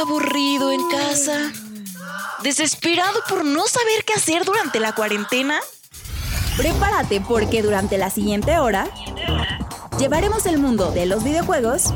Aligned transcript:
Aburrido 0.00 0.72
en 0.72 0.88
casa. 0.88 1.52
Desesperado 2.42 3.20
por 3.28 3.44
no 3.44 3.66
saber 3.66 4.04
qué 4.06 4.14
hacer 4.14 4.44
durante 4.44 4.80
la 4.80 4.94
cuarentena. 4.94 5.60
Prepárate 6.56 7.20
porque 7.20 7.62
durante 7.62 7.98
la 7.98 8.10
siguiente 8.10 8.58
hora 8.58 8.88
llevaremos 9.98 10.46
el 10.46 10.58
mundo 10.58 10.90
de 10.92 11.06
los 11.06 11.22
videojuegos 11.22 11.92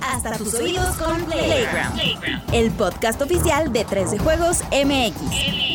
hasta 0.00 0.36
tus 0.36 0.54
oídos 0.54 0.96
con 0.96 1.24
Playground, 1.26 2.00
el 2.52 2.70
podcast 2.72 3.20
oficial 3.22 3.72
de 3.72 3.84
13 3.84 4.18
Juegos 4.18 4.58
MX. 4.72 5.71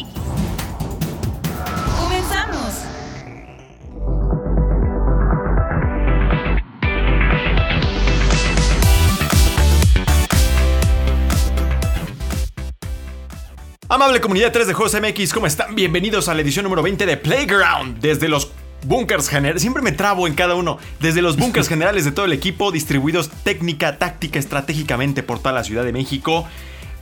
Amable 13.98 14.22
comunidad 14.22 14.52
3 14.52 14.68
de 14.68 14.74
Juegos 14.76 14.96
MX, 15.02 15.34
¿cómo 15.34 15.48
están? 15.48 15.74
Bienvenidos 15.74 16.30
a 16.30 16.36
la 16.36 16.42
edición 16.42 16.62
número 16.62 16.84
20 16.84 17.08
de 17.08 17.18
Playground. 17.18 18.00
Desde 18.00 18.30
los 18.30 18.52
bunkers 18.86 19.28
generales, 19.28 19.64
siempre 19.64 19.82
me 19.82 19.92
trabo 19.92 20.28
en 20.28 20.36
cada 20.36 20.54
uno. 20.54 20.78
Desde 21.00 21.24
los 21.24 21.36
bunkers 21.36 21.68
generales 21.68 22.06
de 22.06 22.12
todo 22.12 22.28
el 22.28 22.34
equipo, 22.34 22.72
distribuidos 22.72 23.32
técnica, 23.44 23.98
táctica, 23.98 24.38
estratégicamente 24.38 25.24
por 25.24 25.40
toda 25.40 25.52
la 25.52 25.64
Ciudad 25.64 25.84
de 25.84 25.94
México, 25.94 26.48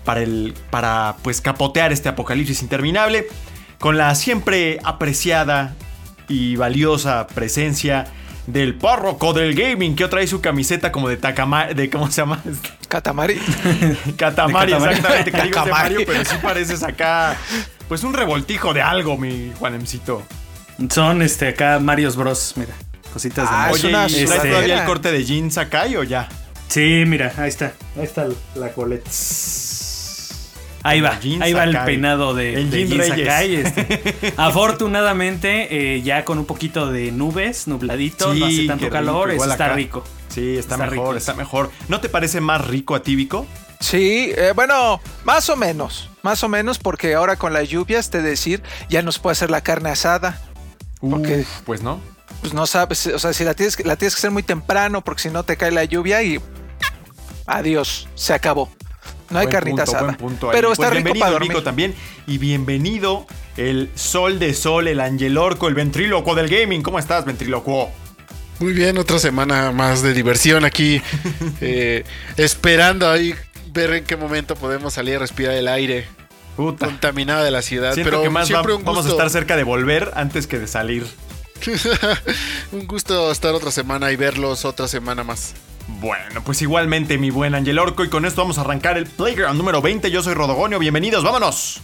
para, 0.06 0.24
el, 0.24 0.54
para 0.70 1.18
pues 1.22 1.42
capotear 1.42 1.92
este 1.92 2.08
apocalipsis 2.08 2.62
interminable, 2.62 3.28
con 3.78 3.98
la 3.98 4.16
siempre 4.16 4.80
apreciada 4.86 5.76
y 6.30 6.56
valiosa 6.56 7.28
presencia 7.28 8.08
del 8.48 8.76
párroco 8.76 9.34
del 9.34 9.56
gaming, 9.56 9.96
que 9.96 10.04
hoy 10.04 10.10
trae 10.10 10.28
su 10.28 10.40
camiseta 10.42 10.92
como 10.92 11.10
de 11.10 11.18
Takama, 11.18 11.66
de 11.68 11.90
¿cómo 11.90 12.08
se 12.12 12.22
llama? 12.22 12.42
Katamari. 12.88 13.36
Katamari, 14.18 14.72
De 14.74 14.74
Katamari. 14.74 14.74
exactamente, 14.74 15.32
que 15.32 15.38
digo 15.38 15.48
de 15.48 15.52
Katamari. 15.52 15.94
Mario, 15.96 16.08
pero 16.08 16.26
sí 16.26 16.36
pareces 16.42 16.84
acá, 16.84 17.36
pues 17.88 18.04
un 18.04 18.14
revoltijo 18.14 18.74
de 18.74 18.82
algo, 18.82 19.18
mi 19.18 19.52
Juanemcito. 19.58 20.22
Son 20.90 21.22
este 21.22 21.48
acá 21.50 21.80
Marios 21.80 22.16
Bros, 22.16 22.54
mira. 22.58 22.74
Cositas 23.14 23.50
de 23.50 23.56
Ah, 23.56 23.60
Mario. 23.72 23.76
es 23.78 23.84
Oye, 23.84 23.90
una 23.94 24.08
¿y 24.08 24.12
traes 24.12 24.32
este- 24.32 24.50
todavía 24.50 24.80
el 24.82 24.86
corte 24.86 25.12
de 25.12 25.24
jeans 25.24 25.58
acá 25.58 25.86
o 25.98 26.04
ya? 26.04 26.28
Sí, 26.68 27.04
mira, 27.08 27.32
ahí 27.38 27.48
está. 27.50 27.74
Ahí 27.98 28.04
está 28.04 28.28
la 28.56 28.70
coleta. 28.74 29.10
Ahí 30.88 31.02
va, 31.02 31.16
Jin 31.16 31.42
ahí 31.42 31.52
va 31.54 31.64
el 31.64 31.78
peinado 31.84 32.34
de, 32.36 32.54
El 32.54 32.70
de 32.70 32.78
Jin 32.78 32.88
Jin 32.90 32.98
Reyes. 33.00 33.18
Sakai, 33.28 33.56
este. 33.56 34.34
Afortunadamente, 34.38 35.96
eh, 35.96 36.02
ya 36.04 36.24
con 36.26 36.38
un 36.38 36.46
poquito 36.46 36.92
de 36.92 37.12
nubes, 37.12 37.68
nubladito, 37.68 38.34
no 38.36 38.46
hace 38.46 38.68
tanto 38.68 38.86
rico, 38.86 38.94
calor, 38.94 39.30
eso 39.30 39.36
igual 39.36 39.52
está 39.52 39.66
acá. 39.66 39.76
rico. 39.76 40.04
Sí, 40.30 40.58
está, 40.58 40.76
Está 40.76 40.86
mejor, 40.86 41.08
rico. 41.08 41.16
está 41.18 41.34
mejor. 41.34 41.72
¿No 41.88 42.00
te 42.02 42.10
parece 42.10 42.40
más 42.42 42.66
rico 42.68 42.94
a 42.94 43.02
ti, 43.02 43.16
Vico? 43.16 43.48
Sí, 43.80 44.32
eh, 44.36 44.52
bueno, 44.56 45.00
más 45.24 45.50
o 45.50 45.56
menos. 45.56 46.10
Más 46.24 46.44
o 46.44 46.50
menos 46.50 46.78
porque 46.78 47.14
ahora 47.16 47.36
con 47.36 47.52
las 47.54 47.68
lluvias, 47.70 48.10
te 48.10 48.22
decir, 48.22 48.62
ya 48.90 49.02
nos 49.02 49.18
puede 49.20 49.32
hacer 49.34 49.50
la 49.50 49.62
carne 49.62 49.90
asada. 49.90 50.40
Porque- 51.00 51.40
Uf, 51.42 51.62
pues 51.66 51.82
no. 51.82 52.00
Pues 52.42 52.54
no 52.54 52.68
sabes, 52.68 53.08
o 53.08 53.18
sea, 53.20 53.34
si 53.34 53.44
la 53.44 53.54
tienes, 53.54 53.76
que- 53.76 53.84
la 53.84 53.96
tienes 53.96 54.14
que 54.16 54.20
hacer 54.20 54.32
muy 54.32 54.44
temprano 54.44 55.04
porque 55.04 55.24
si 55.24 55.30
no 55.30 55.44
te 55.44 55.58
cae 55.58 55.72
la 55.72 55.84
lluvia 55.84 56.22
y 56.24 56.40
adiós, 57.46 58.08
se 58.16 58.34
acabó. 58.34 58.70
No 59.30 59.40
hay 59.40 59.46
Buen 59.46 59.54
carnita 59.54 59.84
punto, 59.86 59.92
asada. 59.92 60.04
buen 60.04 60.16
punto 60.18 60.50
ahí. 60.50 60.56
Pero 60.56 60.68
Pues 60.70 60.80
está 60.80 60.90
rico 60.92 61.04
bienvenido, 61.04 61.26
para. 61.26 61.40
Vico, 61.40 61.64
también. 61.64 61.96
Y 62.28 62.38
bienvenido 62.38 63.26
el 63.58 63.90
sol 63.96 64.38
de 64.40 64.54
sol, 64.54 64.88
el 64.88 65.00
angelorco, 65.00 65.68
el 65.68 65.74
ventrílocuo 65.74 66.36
del 66.36 66.48
gaming. 66.48 66.82
¿Cómo 66.84 67.00
estás, 67.00 67.26
ventrílocuo? 67.26 67.90
Muy 68.60 68.74
bien, 68.74 68.98
otra 68.98 69.20
semana 69.20 69.72
más 69.72 70.02
de 70.02 70.14
diversión 70.14 70.64
aquí. 70.64 71.02
eh, 71.62 72.04
esperando 72.38 73.10
ahí 73.10 73.34
ver 73.74 73.94
en 73.96 74.04
qué 74.06 74.16
momento 74.16 74.56
podemos 74.56 74.94
salir 74.94 75.16
a 75.16 75.20
respirar 75.20 75.54
el 75.56 75.68
aire 75.68 76.08
Puta. 76.56 76.86
contaminado 76.86 77.44
de 77.44 77.52
la 77.52 77.62
ciudad. 77.62 77.94
Siento 77.94 78.12
Pero 78.12 78.24
que 78.24 78.30
más 78.30 78.44
va- 78.44 78.48
siempre 78.48 78.74
un 78.74 78.78
gusto, 78.84 78.92
vamos 78.92 79.06
a 79.08 79.10
estar 79.10 79.30
cerca 79.30 79.58
de 79.58 79.64
volver 79.64 80.12
antes 80.16 80.48
que 80.48 80.60
de 80.60 80.68
salir. 80.68 81.06
un 82.72 82.86
gusto 82.88 83.32
estar 83.32 83.54
otra 83.54 83.72
semana 83.72 84.12
y 84.12 84.16
verlos 84.16 84.66
otra 84.66 84.88
semana 84.88 85.24
más. 85.24 85.54
Bueno, 85.88 86.42
pues 86.44 86.62
igualmente, 86.62 87.18
mi 87.18 87.30
buen 87.30 87.56
Angel 87.56 87.80
Orco, 87.80 88.04
y 88.04 88.10
con 88.10 88.26
esto 88.26 88.42
vamos 88.42 88.58
a 88.58 88.62
arrancar 88.62 88.98
el 88.98 89.06
Playground 89.06 89.58
número 89.58 89.82
20. 89.82 90.10
Yo 90.12 90.24
soy 90.24 90.34
Rodogonio, 90.34 90.80
bienvenidos, 90.80 91.24
vámonos. 91.24 91.82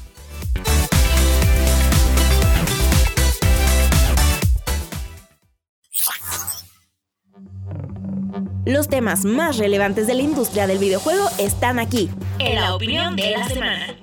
Los 8.66 8.88
temas 8.88 9.26
más 9.26 9.58
relevantes 9.58 10.08
de 10.08 10.14
la 10.14 10.22
industria 10.22 10.68
del 10.68 10.78
videojuego 10.78 11.28
están 11.40 11.80
aquí. 11.80 12.10
En 12.40 12.56
la 12.56 12.76
opinión 12.76 13.16
de 13.16 13.32
la 13.32 13.48
semana. 13.48 14.01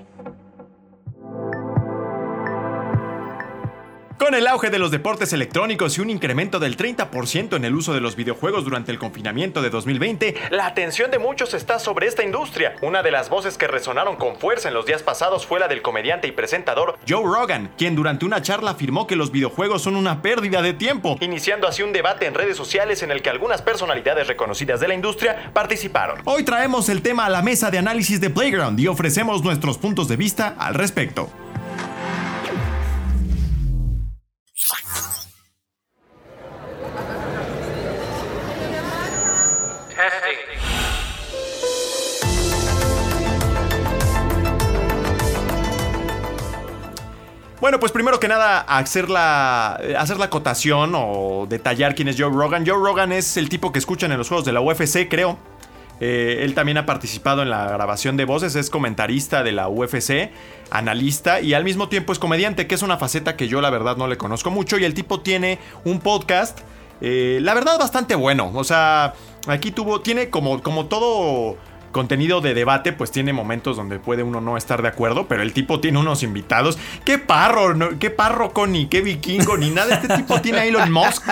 Con 4.19 4.35
el 4.35 4.49
auge 4.49 4.69
de 4.69 4.81
los 4.81 4.91
deportes 4.91 5.33
electrónicos 5.33 5.97
y 5.97 6.01
un 6.01 6.11
incremento 6.11 6.59
del 6.59 6.77
30% 6.77 7.55
en 7.55 7.65
el 7.65 7.77
uso 7.77 7.95
de 7.95 8.01
los 8.01 8.17
videojuegos 8.17 8.65
durante 8.65 8.91
el 8.91 8.99
confinamiento 8.99 9.63
de 9.63 9.71
2020, 9.71 10.35
la 10.51 10.67
atención 10.67 11.13
de 11.13 11.21
muchos 11.21 11.55
está 11.55 11.79
sobre 11.79 12.09
esta 12.09 12.25
industria. 12.25 12.75
Una 12.83 13.05
de 13.05 13.13
las 13.13 13.31
voces 13.31 13.57
que 13.57 13.69
resonaron 13.69 14.17
con 14.17 14.35
fuerza 14.35 14.67
en 14.67 14.75
los 14.75 14.87
días 14.87 15.05
pasados 15.05 15.47
fue 15.47 15.61
la 15.61 15.69
del 15.69 15.83
comediante 15.83 16.27
y 16.27 16.33
presentador 16.33 16.99
Joe 17.09 17.23
Rogan, 17.23 17.71
quien 17.79 17.95
durante 17.95 18.25
una 18.25 18.43
charla 18.43 18.73
afirmó 18.73 19.07
que 19.07 19.15
los 19.15 19.31
videojuegos 19.31 19.83
son 19.83 19.95
una 19.95 20.21
pérdida 20.21 20.63
de 20.63 20.73
tiempo, 20.73 21.17
iniciando 21.21 21.69
así 21.69 21.85
un 21.85 21.93
debate 21.93 22.27
en 22.27 22.35
redes 22.35 22.57
sociales 22.57 23.05
en 23.05 23.13
el 23.13 23.23
que 23.23 23.31
algunas 23.31 23.63
personalidades 23.63 24.27
reconocidas 24.27 24.81
de 24.81 24.89
la 24.89 24.95
industria 24.95 25.53
participaron. 25.53 26.23
Hoy 26.25 26.43
traemos 26.43 26.89
el 26.89 27.03
tema 27.03 27.27
a 27.27 27.31
la 27.31 27.43
mesa 27.43 27.71
de 27.71 27.79
análisis 27.79 28.21
de 28.21 28.31
Playground 28.31 28.81
y 28.81 28.89
ofrecemos 28.89 29.45
nuestros 29.45 29.79
puntos 29.79 30.09
de 30.09 30.17
vista 30.17 30.57
al 30.59 30.75
respecto. 30.75 31.31
Bueno, 47.69 47.81
pues 47.81 47.93
primero 47.93 48.19
que 48.19 48.29
nada, 48.29 48.61
hacer 48.61 49.11
la, 49.11 49.75
hacer 49.99 50.17
la 50.17 50.25
acotación 50.25 50.93
o 50.95 51.45
detallar 51.47 51.95
quién 51.95 52.09
es 52.09 52.17
Joe 52.19 52.31
Rogan. 52.31 52.67
Joe 52.67 52.79
Rogan 52.83 53.13
es 53.13 53.37
el 53.37 53.51
tipo 53.51 53.73
que 53.73 53.79
escuchan 53.79 54.11
en 54.11 54.17
los 54.17 54.27
juegos 54.29 54.47
de 54.47 54.55
la 54.55 54.63
UFC, 54.63 55.07
creo. 55.07 55.37
Eh, 56.01 56.39
él 56.45 56.55
también 56.55 56.79
ha 56.79 56.87
participado 56.87 57.43
en 57.43 57.51
la 57.51 57.67
grabación 57.67 58.17
de 58.17 58.25
voces, 58.25 58.57
es 58.57 58.71
comentarista 58.71 59.43
de 59.43 59.53
la 59.53 59.69
UFC, 59.69 60.31
analista 60.71 61.43
y 61.43 61.53
al 61.53 61.63
mismo 61.63 61.91
tiempo 61.91 62.15
es 62.15 62.19
comediante, 62.19 62.67
que 62.67 62.75
es 62.75 62.81
una 62.81 62.97
faceta 62.97 63.37
que 63.37 63.49
yo 63.49 63.61
la 63.61 63.69
verdad 63.69 63.99
no 63.99 64.07
le 64.07 64.17
conozco 64.17 64.51
mucho. 64.51 64.79
Y 64.79 64.85
el 64.87 64.95
tipo 64.95 65.21
tiene 65.21 65.59
un 65.85 66.01
podcast, 66.01 66.61
eh, 67.03 67.39
la 67.43 67.53
verdad 67.53 67.79
bastante 67.79 68.15
bueno. 68.15 68.51
O 68.55 68.65
sea, 68.65 69.13
aquí 69.47 69.73
tuvo, 69.73 70.01
tiene 70.01 70.31
como, 70.31 70.63
como 70.63 70.87
todo 70.87 71.59
contenido 71.99 72.41
de 72.41 72.55
debate, 72.55 72.93
pues 72.93 73.11
tiene 73.11 73.33
momentos 73.33 73.77
donde 73.77 73.99
puede 73.99 74.23
uno 74.23 74.41
no 74.41 74.57
estar 74.57 74.83
de 74.83 74.87
acuerdo, 74.89 75.27
pero 75.27 75.43
el 75.43 75.53
tipo 75.53 75.81
tiene 75.81 75.99
unos 75.99 76.23
invitados. 76.23 76.79
¿Qué 77.05 77.19
parro? 77.19 77.77
¿Qué 77.99 78.11
párroco 78.11 78.69
ni 78.69 78.87
qué 78.87 79.01
vikingo 79.01 79.57
ni 79.57 79.71
nada? 79.71 79.97
Este 79.97 80.17
tipo 80.17 80.41
tiene 80.41 80.59
a 80.61 80.65
Elon 80.67 80.93
Musk. 80.93 81.25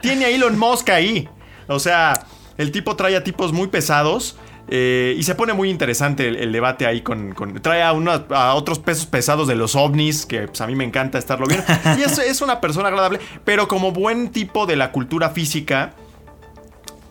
Tiene 0.00 0.26
a 0.26 0.28
Elon 0.28 0.56
Musk 0.56 0.88
ahí. 0.90 1.28
O 1.66 1.80
sea, 1.80 2.12
el 2.58 2.70
tipo 2.70 2.94
trae 2.94 3.16
a 3.16 3.24
tipos 3.24 3.52
muy 3.52 3.66
pesados. 3.66 4.36
eh, 4.68 5.16
y 5.18 5.22
se 5.24 5.34
pone 5.34 5.52
muy 5.52 5.68
interesante 5.68 6.28
el, 6.28 6.52
debate 6.52 6.86
ahí 6.86 7.00
con, 7.00 7.34
Trae 7.60 7.82
a, 7.82 7.92
unos- 7.92 8.30
a 8.30 8.54
otros 8.54 8.78
pesos 8.78 9.06
pesados 9.06 9.48
de 9.48 9.56
los 9.56 9.74
ovnis, 9.74 10.26
que 10.26 10.46
pues, 10.46 10.60
a 10.60 10.66
mí 10.68 10.76
me 10.76 10.84
encanta 10.84 11.18
estarlo 11.18 11.46
viendo. 11.48 11.66
Y 11.98 12.02
es 12.02 12.40
una 12.40 12.60
persona 12.60 12.86
agradable, 12.86 13.18
pero 13.44 13.66
como 13.66 13.90
buen 13.90 14.28
tipo 14.28 14.64
de 14.66 14.76
la 14.76 14.92
cultura 14.92 15.30
física, 15.30 15.94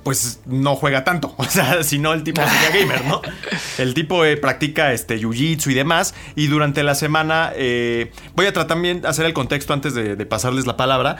pues 0.07 0.39
no 0.45 0.77
juega 0.77 1.03
tanto. 1.03 1.35
O 1.37 1.43
sea, 1.43 1.83
si 1.83 1.99
no, 1.99 2.13
el 2.13 2.23
tipo 2.23 2.41
sería 2.41 2.79
gamer, 2.79 3.03
¿no? 3.05 3.21
El 3.77 3.93
tipo 3.93 4.23
eh, 4.23 4.37
practica 4.37 4.93
este 4.93 5.19
jiu-jitsu 5.19 5.71
y 5.71 5.73
demás. 5.73 6.15
Y 6.35 6.47
durante 6.47 6.81
la 6.81 6.95
semana, 6.95 7.51
eh, 7.55 8.11
voy 8.33 8.45
a 8.45 8.53
tratar 8.53 8.67
también 8.67 9.01
de 9.01 9.07
hacer 9.09 9.25
el 9.25 9.33
contexto 9.33 9.73
antes 9.73 9.93
de, 9.93 10.15
de 10.15 10.25
pasarles 10.25 10.65
la 10.65 10.77
palabra. 10.77 11.17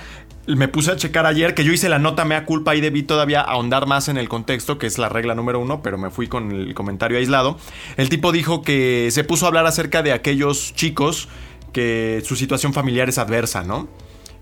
Me 0.48 0.70
puse 0.70 0.92
a 0.92 0.96
checar 0.96 1.26
ayer 1.26 1.54
que 1.54 1.66
yo 1.66 1.74
hice 1.74 1.90
la 1.90 2.00
nota 2.00 2.24
mea 2.24 2.46
culpa 2.46 2.76
y 2.76 2.82
debí 2.82 3.04
todavía 3.04 3.42
ahondar 3.42 3.88
más 3.88 4.08
en 4.08 4.18
el 4.18 4.30
contexto, 4.30 4.78
que 4.78 4.88
es 4.88 4.98
la 4.98 5.10
regla 5.10 5.36
número 5.36 5.60
uno, 5.60 5.82
pero 5.82 5.98
me 5.98 6.10
fui 6.10 6.28
con 6.28 6.52
el 6.54 6.74
comentario 6.74 7.18
aislado. 7.18 7.58
El 7.98 8.08
tipo 8.08 8.32
dijo 8.32 8.62
que 8.62 9.10
se 9.12 9.26
puso 9.26 9.46
a 9.46 9.50
hablar 9.50 9.66
acerca 9.66 10.02
de 10.02 10.14
aquellos 10.14 10.74
chicos 10.76 11.28
que 11.74 12.24
su 12.26 12.38
situación 12.38 12.74
familiar 12.74 13.10
es 13.10 13.18
adversa, 13.18 13.64
¿no? 13.64 13.90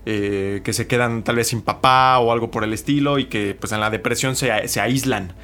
Eh, 0.06 0.62
que 0.64 0.72
se 0.72 0.86
quedan 0.86 1.24
tal 1.24 1.36
vez 1.36 1.48
sin 1.48 1.60
papá 1.60 2.18
o 2.20 2.32
algo 2.32 2.50
por 2.50 2.64
el 2.64 2.72
estilo 2.72 3.18
y 3.18 3.26
que 3.26 3.54
pues 3.58 3.72
en 3.72 3.80
la 3.80 3.90
depresión 3.90 4.36
se, 4.36 4.68
se 4.68 4.80
aíslan. 4.80 5.34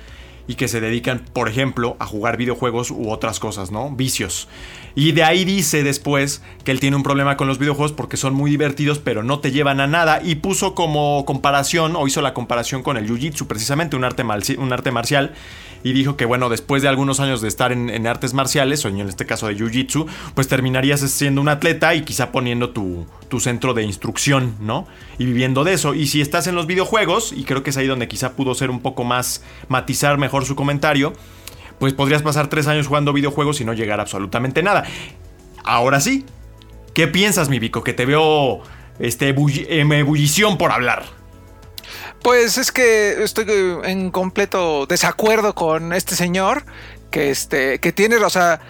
y 0.49 0.55
que 0.57 0.67
se 0.67 0.81
dedican, 0.81 1.25
por 1.33 1.49
ejemplo, 1.49 1.97
a 2.01 2.07
jugar 2.07 2.37
videojuegos 2.37 2.91
u 2.91 3.11
otras 3.11 3.39
cosas, 3.39 3.71
¿no? 3.71 3.91
Vicios. 3.91 4.49
Y 4.95 5.13
de 5.13 5.25
ahí 5.25 5.45
dice 5.45 5.83
después 5.83 6.43
que 6.65 6.71
él 6.71 6.81
tiene 6.81 6.97
un 6.97 7.03
problema 7.03 7.37
con 7.37 7.49
los 7.49 7.59
videojuegos 7.59 7.93
porque 7.93 8.17
son 8.17 8.35
muy 8.35 8.51
divertidos, 8.51 8.99
pero 8.99 9.23
no 9.23 9.41
te 9.41 9.51
llevan 9.51 9.81
a 9.81 9.87
nada. 9.87 10.21
Y 10.23 10.37
puso 10.37 10.75
como 10.75 11.25
comparación, 11.25 11.97
o 11.97 12.07
hizo 12.07 12.21
la 12.21 12.35
comparación 12.35 12.83
con 12.83 12.97
el 12.97 13.09
Jiu-Jitsu, 13.09 13.47
precisamente 13.47 13.97
un 13.97 14.05
arte, 14.05 14.25
un 14.59 14.73
arte 14.73 14.91
marcial. 14.91 15.33
Y 15.85 15.95
dijo 15.95 16.17
que, 16.17 16.27
bueno, 16.27 16.49
después 16.49 16.83
de 16.83 16.89
algunos 16.89 17.19
años 17.19 17.41
de 17.41 17.49
estar 17.49 17.73
en, 17.73 18.07
artes 18.07 18.35
marciales, 18.35 18.85
o 18.85 18.89
en 18.89 19.01
este 19.01 19.27
caso 19.27 19.49
de 19.49 19.57
Jiu-Jitsu, 19.57 20.07
pues 20.35 20.47
terminarías 20.47 21.01
siendo 21.01 21.41
un 21.41 21.49
atleta 21.49 21.95
y 21.95 22.03
quizá 22.03 22.31
poniendo 22.31 22.71
tu, 22.71 23.07
tu 23.29 23.41
centro 23.41 23.75
de 23.75 23.83
instrucción, 23.83 24.55
¿no? 24.61 24.87
Y 25.19 25.25
viviendo 25.25 25.65
de 25.65 25.73
eso. 25.73 25.95
Y 25.95 26.07
si 26.07 26.21
estás 26.21 26.47
en 26.47 26.55
los 26.55 26.67
videojuegos, 26.67 27.33
y 27.33 27.43
creo 27.45 27.65
que 27.65 27.71
es 27.71 27.77
ahí 27.77 27.89
donde 27.89 28.07
quizá 28.07 28.35
pudo 28.35 28.55
ser 28.55 28.71
un 28.71 28.81
poco 28.81 29.03
más 29.03 29.43
matizar 29.69 30.19
mejor 30.19 30.45
su 30.45 30.55
comentario, 30.55 31.15
pues 31.83 31.95
podrías 31.95 32.23
pasar 32.23 32.47
tres 32.47 32.69
años 32.69 32.87
jugando 32.87 33.13
videojuegos 33.13 33.61
y 33.61 33.65
no 33.65 33.73
llegar 33.73 33.99
a 33.99 34.03
absolutamente 34.03 34.63
nada. 34.63 34.85
Ahora 35.65 36.01
sí, 36.01 36.25
¿qué 36.95 37.09
piensas, 37.09 37.49
mi 37.49 37.59
Vico? 37.59 37.83
Que 37.83 37.93
te 37.93 38.07
veo 38.07 38.63
este, 39.01 39.35
en 39.37 39.91
ebullición 39.91 40.59
por 40.59 40.71
hablar. 40.71 41.03
Pues 42.23 42.57
es 42.57 42.71
que 42.71 43.25
estoy 43.25 43.47
en 43.83 44.13
completo 44.13 44.87
desacuerdo 44.87 45.57
con 45.57 45.93
este 45.93 46.15
señor 46.15 46.65
que, 47.11 47.31
este, 47.31 47.81
que 47.81 47.91
tiene, 47.91 48.15
o 48.15 48.31
sea, 48.31 48.61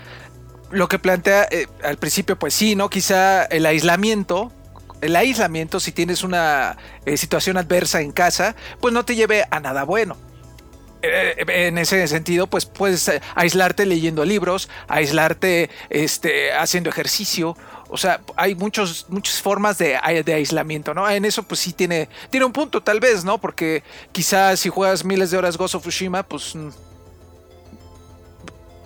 lo 0.70 0.88
que 0.88 0.98
plantea 0.98 1.46
eh, 1.50 1.66
al 1.84 1.98
principio, 1.98 2.38
pues 2.38 2.54
sí, 2.54 2.76
¿no? 2.76 2.88
Quizá 2.88 3.44
el 3.44 3.66
aislamiento, 3.66 4.50
el 5.02 5.14
aislamiento, 5.16 5.80
si 5.80 5.92
tienes 5.92 6.24
una 6.24 6.78
eh, 7.04 7.18
situación 7.18 7.58
adversa 7.58 8.00
en 8.00 8.10
casa, 8.10 8.56
pues 8.80 8.94
no 8.94 9.04
te 9.04 9.16
lleve 9.16 9.44
a 9.50 9.60
nada 9.60 9.84
bueno. 9.84 10.16
Eh, 11.02 11.44
en 11.48 11.78
ese 11.78 12.06
sentido, 12.06 12.46
pues 12.46 12.64
puedes 12.64 13.10
aislarte 13.34 13.86
leyendo 13.86 14.24
libros, 14.24 14.68
aislarte 14.86 15.68
este, 15.90 16.52
haciendo 16.52 16.90
ejercicio. 16.90 17.56
O 17.88 17.98
sea, 17.98 18.20
hay 18.36 18.54
muchos, 18.54 19.06
muchas 19.08 19.42
formas 19.42 19.78
de, 19.78 19.98
de, 20.24 20.34
aislamiento, 20.34 20.94
¿no? 20.94 21.08
En 21.10 21.24
eso, 21.24 21.42
pues 21.42 21.60
sí 21.60 21.72
tiene, 21.72 22.08
tiene 22.30 22.46
un 22.46 22.52
punto, 22.52 22.82
tal 22.82 23.00
vez, 23.00 23.24
¿no? 23.24 23.38
Porque 23.38 23.82
quizás 24.12 24.60
si 24.60 24.68
juegas 24.68 25.04
miles 25.04 25.30
de 25.30 25.38
horas 25.38 25.56
Ghost 25.56 25.74
of 25.74 25.82
Tsushima, 25.82 26.22
pues. 26.22 26.54
Mm, 26.54 26.70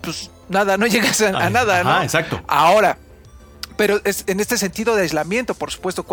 pues 0.00 0.30
nada, 0.48 0.76
no 0.76 0.86
llegas 0.86 1.20
a, 1.20 1.50
nada, 1.50 1.84
¿no? 1.84 2.02
exacto. 2.02 2.40
Ahora, 2.46 2.96
pero 3.76 4.00
es 4.04 4.24
en 4.26 4.40
este 4.40 4.56
sentido 4.56 4.96
de 4.96 5.02
aislamiento, 5.02 5.54
por 5.54 5.70
supuesto, 5.70 6.04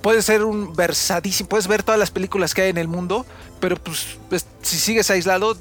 puede 0.00 0.22
ser 0.22 0.44
un 0.44 0.74
versadísimo, 0.74 1.48
puedes 1.48 1.66
ver 1.66 1.82
todas 1.82 1.98
las 1.98 2.10
películas 2.10 2.54
que 2.54 2.62
hay 2.62 2.70
en 2.70 2.78
el 2.78 2.88
mundo, 2.88 3.26
pero 3.60 3.76
pues, 3.76 4.18
pues 4.28 4.46
si 4.62 4.78
sigues 4.78 5.10
aislado 5.10 5.56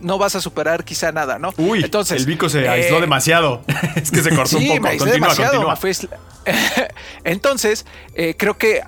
no 0.00 0.18
vas 0.18 0.34
a 0.34 0.40
superar 0.40 0.84
quizá 0.84 1.12
nada, 1.12 1.38
¿no? 1.38 1.52
Uy, 1.56 1.84
Entonces, 1.84 2.18
el 2.18 2.26
bico 2.26 2.48
se 2.48 2.68
aisló 2.68 2.98
eh, 2.98 3.02
demasiado. 3.02 3.62
es 3.96 4.10
que 4.10 4.22
se 4.22 4.34
cortó 4.34 4.58
un 4.58 4.66
poco. 4.66 4.80
Me 4.80 5.12
demasiado. 5.12 5.74
Entonces, 7.24 7.84
eh, 8.14 8.34
creo 8.36 8.56
que 8.56 8.80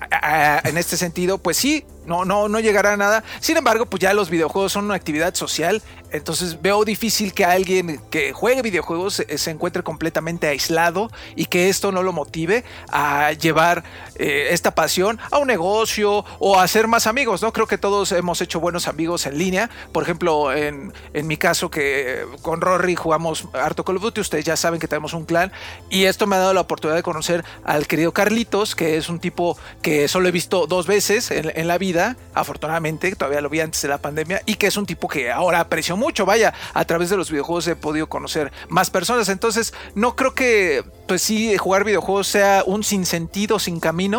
en 0.63 0.77
este 0.77 0.97
sentido, 0.97 1.37
pues 1.37 1.57
sí, 1.57 1.85
no, 2.05 2.25
no, 2.25 2.47
no 2.49 2.59
llegará 2.59 2.93
a 2.93 2.97
nada. 2.97 3.23
Sin 3.39 3.57
embargo, 3.57 3.85
pues 3.85 4.01
ya 4.01 4.13
los 4.13 4.29
videojuegos 4.29 4.71
son 4.71 4.85
una 4.85 4.95
actividad 4.95 5.35
social. 5.35 5.81
Entonces 6.11 6.61
veo 6.61 6.83
difícil 6.83 7.33
que 7.33 7.45
alguien 7.45 8.01
que 8.09 8.33
juegue 8.33 8.61
videojuegos 8.61 9.23
se, 9.35 9.51
encuentre 9.51 9.83
completamente 9.83 10.47
aislado 10.47 11.11
y 11.35 11.45
que 11.45 11.69
esto 11.69 11.91
no 11.91 12.03
lo 12.03 12.11
motive 12.11 12.63
a 12.89 13.31
llevar 13.33 13.83
eh, 14.21 14.53
esta 14.53 14.75
pasión 14.75 15.17
a 15.31 15.39
un 15.39 15.47
negocio 15.47 16.23
o 16.37 16.59
a 16.59 16.63
hacer 16.63 16.87
más 16.87 17.07
amigos, 17.07 17.41
¿no? 17.41 17.51
Creo 17.51 17.65
que 17.65 17.79
todos 17.79 18.11
hemos 18.11 18.39
hecho 18.39 18.59
buenos 18.59 18.87
amigos 18.87 19.25
en 19.25 19.39
línea. 19.39 19.71
Por 19.91 20.03
ejemplo, 20.03 20.53
en, 20.53 20.93
en 21.13 21.25
mi 21.25 21.37
caso 21.37 21.71
que 21.71 22.25
con 22.43 22.61
Rory 22.61 22.95
jugamos 22.95 23.47
harto 23.53 23.83
Call 23.83 23.97
of 23.97 24.03
Duty, 24.03 24.21
ustedes 24.21 24.45
ya 24.45 24.55
saben 24.55 24.79
que 24.79 24.87
tenemos 24.87 25.13
un 25.13 25.25
clan 25.25 25.51
y 25.89 26.05
esto 26.05 26.27
me 26.27 26.35
ha 26.35 26.39
dado 26.39 26.53
la 26.53 26.61
oportunidad 26.61 26.97
de 26.97 27.03
conocer 27.03 27.43
al 27.63 27.87
querido 27.87 28.11
Carlitos, 28.11 28.75
que 28.75 28.97
es 28.97 29.09
un 29.09 29.19
tipo 29.19 29.57
que 29.81 30.07
solo 30.07 30.27
he 30.27 30.31
visto 30.31 30.67
dos 30.67 30.85
veces 30.85 31.31
en 31.31 31.67
la 31.67 31.79
vida 31.79 32.15
afortunadamente, 32.33 33.15
todavía 33.15 33.41
lo 33.41 33.49
vi 33.49 33.59
antes 33.59 33.81
de 33.81 33.87
la 33.87 33.97
pandemia, 33.97 34.41
y 34.45 34.55
que 34.55 34.67
es 34.67 34.77
un 34.77 34.85
tipo 34.85 35.07
que 35.07 35.31
ahora 35.31 35.59
aprecio 35.59 35.97
mucho, 35.97 36.25
vaya, 36.25 36.53
a 36.73 36.85
través 36.85 37.09
de 37.09 37.17
los 37.17 37.29
videojuegos 37.31 37.67
he 37.67 37.75
podido 37.75 38.07
conocer 38.07 38.51
más 38.69 38.89
personas, 38.89 39.29
entonces 39.29 39.73
no 39.95 40.15
creo 40.15 40.33
que, 40.33 40.83
pues 41.07 41.21
sí, 41.21 41.57
jugar 41.57 41.83
videojuegos 41.83 42.27
sea 42.27 42.63
un 42.65 42.83
sinsentido, 42.83 43.59
sin 43.59 43.79
camino, 43.79 44.10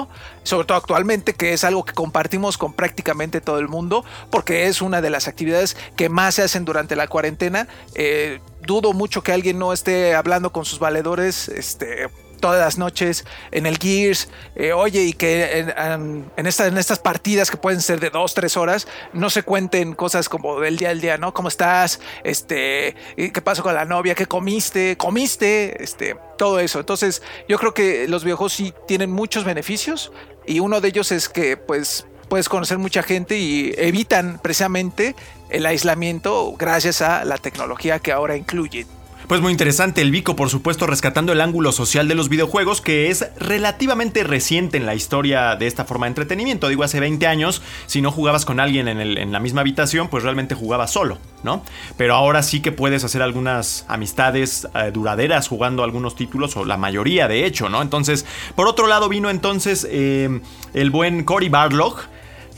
sobre 0.42 0.66
todo 0.66 0.78
actualmente, 0.78 1.34
que 1.34 1.52
es 1.52 1.64
algo 1.64 1.84
que 1.84 1.92
compartimos 1.92 2.58
con 2.58 2.72
prácticamente 2.72 3.40
todo 3.40 3.58
el 3.58 3.68
mundo, 3.68 4.04
porque 4.30 4.66
es 4.66 4.82
una 4.82 5.00
de 5.00 5.10
las 5.10 5.28
actividades 5.28 5.76
que 5.96 6.08
más 6.08 6.36
se 6.36 6.42
hacen 6.42 6.64
durante 6.64 6.96
la 6.96 7.06
cuarentena. 7.06 7.68
Eh, 7.94 8.40
dudo 8.62 8.92
mucho 8.92 9.22
que 9.22 9.32
alguien 9.32 9.58
no 9.58 9.72
esté 9.72 10.14
hablando 10.14 10.52
con 10.52 10.64
sus 10.64 10.78
valedores, 10.78 11.48
este, 11.48 12.08
todas 12.42 12.60
las 12.60 12.76
noches 12.76 13.24
en 13.52 13.66
el 13.66 13.78
Gears, 13.78 14.28
eh, 14.56 14.72
oye, 14.72 15.04
y 15.04 15.12
que 15.12 15.60
en, 15.60 16.26
en, 16.36 16.46
estas 16.46 16.98
partidas 16.98 17.52
que 17.52 17.56
pueden 17.56 17.80
ser 17.80 18.00
de 18.00 18.10
dos, 18.10 18.34
tres 18.34 18.56
horas, 18.56 18.88
no 19.12 19.30
se 19.30 19.44
cuenten 19.44 19.94
cosas 19.94 20.28
como 20.28 20.58
del 20.58 20.76
día 20.76 20.90
al 20.90 21.00
día, 21.00 21.16
¿no? 21.18 21.32
¿Cómo 21.32 21.46
estás? 21.46 22.00
Este, 22.24 22.96
¿qué 23.16 23.42
pasó 23.42 23.62
con 23.62 23.74
la 23.74 23.84
novia? 23.84 24.16
¿Qué 24.16 24.26
comiste? 24.26 24.96
¿Comiste? 24.96 25.82
Este, 25.82 26.16
todo 26.36 26.58
eso. 26.58 26.80
Entonces, 26.80 27.22
yo 27.48 27.58
creo 27.58 27.72
que 27.74 28.08
los 28.08 28.24
videojuegos 28.24 28.54
sí 28.54 28.74
tienen 28.88 29.12
muchos 29.12 29.44
beneficios 29.44 30.10
y 30.44 30.58
uno 30.58 30.80
de 30.80 30.88
ellos 30.88 31.12
es 31.12 31.28
que, 31.28 31.56
pues, 31.56 32.06
puedes 32.28 32.48
conocer 32.48 32.78
mucha 32.78 33.04
gente 33.04 33.38
y 33.38 33.72
evitan 33.78 34.40
precisamente 34.42 35.14
el 35.48 35.64
aislamiento 35.64 36.56
gracias 36.58 37.02
a 37.02 37.24
la 37.24 37.38
tecnología 37.38 38.00
que 38.00 38.10
ahora 38.10 38.36
incluye 38.36 38.84
pues 39.28 39.40
muy 39.40 39.52
interesante 39.52 40.00
el 40.02 40.10
Vico, 40.10 40.36
por 40.36 40.50
supuesto, 40.50 40.86
rescatando 40.86 41.32
el 41.32 41.40
ángulo 41.40 41.72
social 41.72 42.08
de 42.08 42.14
los 42.14 42.28
videojuegos, 42.28 42.80
que 42.80 43.10
es 43.10 43.26
relativamente 43.38 44.24
reciente 44.24 44.76
en 44.76 44.86
la 44.86 44.94
historia 44.94 45.56
de 45.56 45.66
esta 45.66 45.84
forma 45.84 46.06
de 46.06 46.10
entretenimiento. 46.10 46.68
Digo, 46.68 46.82
hace 46.82 47.00
20 47.00 47.26
años, 47.26 47.62
si 47.86 48.02
no 48.02 48.10
jugabas 48.10 48.44
con 48.44 48.60
alguien 48.60 48.88
en, 48.88 49.32
la 49.32 49.40
misma 49.40 49.60
habitación, 49.60 50.08
pues 50.08 50.24
realmente 50.24 50.54
jugabas 50.54 50.90
solo, 50.90 51.18
¿no? 51.42 51.62
Pero 51.96 52.14
ahora 52.14 52.42
sí 52.42 52.60
que 52.60 52.72
puedes 52.72 53.04
hacer 53.04 53.22
algunas 53.22 53.84
amistades 53.88 54.68
eh, 54.74 54.90
duraderas 54.92 55.48
jugando 55.48 55.84
algunos 55.84 56.16
títulos, 56.16 56.56
o 56.56 56.64
la 56.64 56.76
mayoría 56.76 57.28
de 57.28 57.46
hecho, 57.46 57.68
¿no? 57.68 57.82
Entonces, 57.82 58.26
por 58.54 58.66
otro 58.66 58.86
lado 58.86 59.08
vino 59.08 59.30
entonces 59.30 59.86
eh, 59.90 60.40
el 60.74 60.90
buen 60.90 61.24
Cory 61.24 61.48
Barlog, 61.48 62.00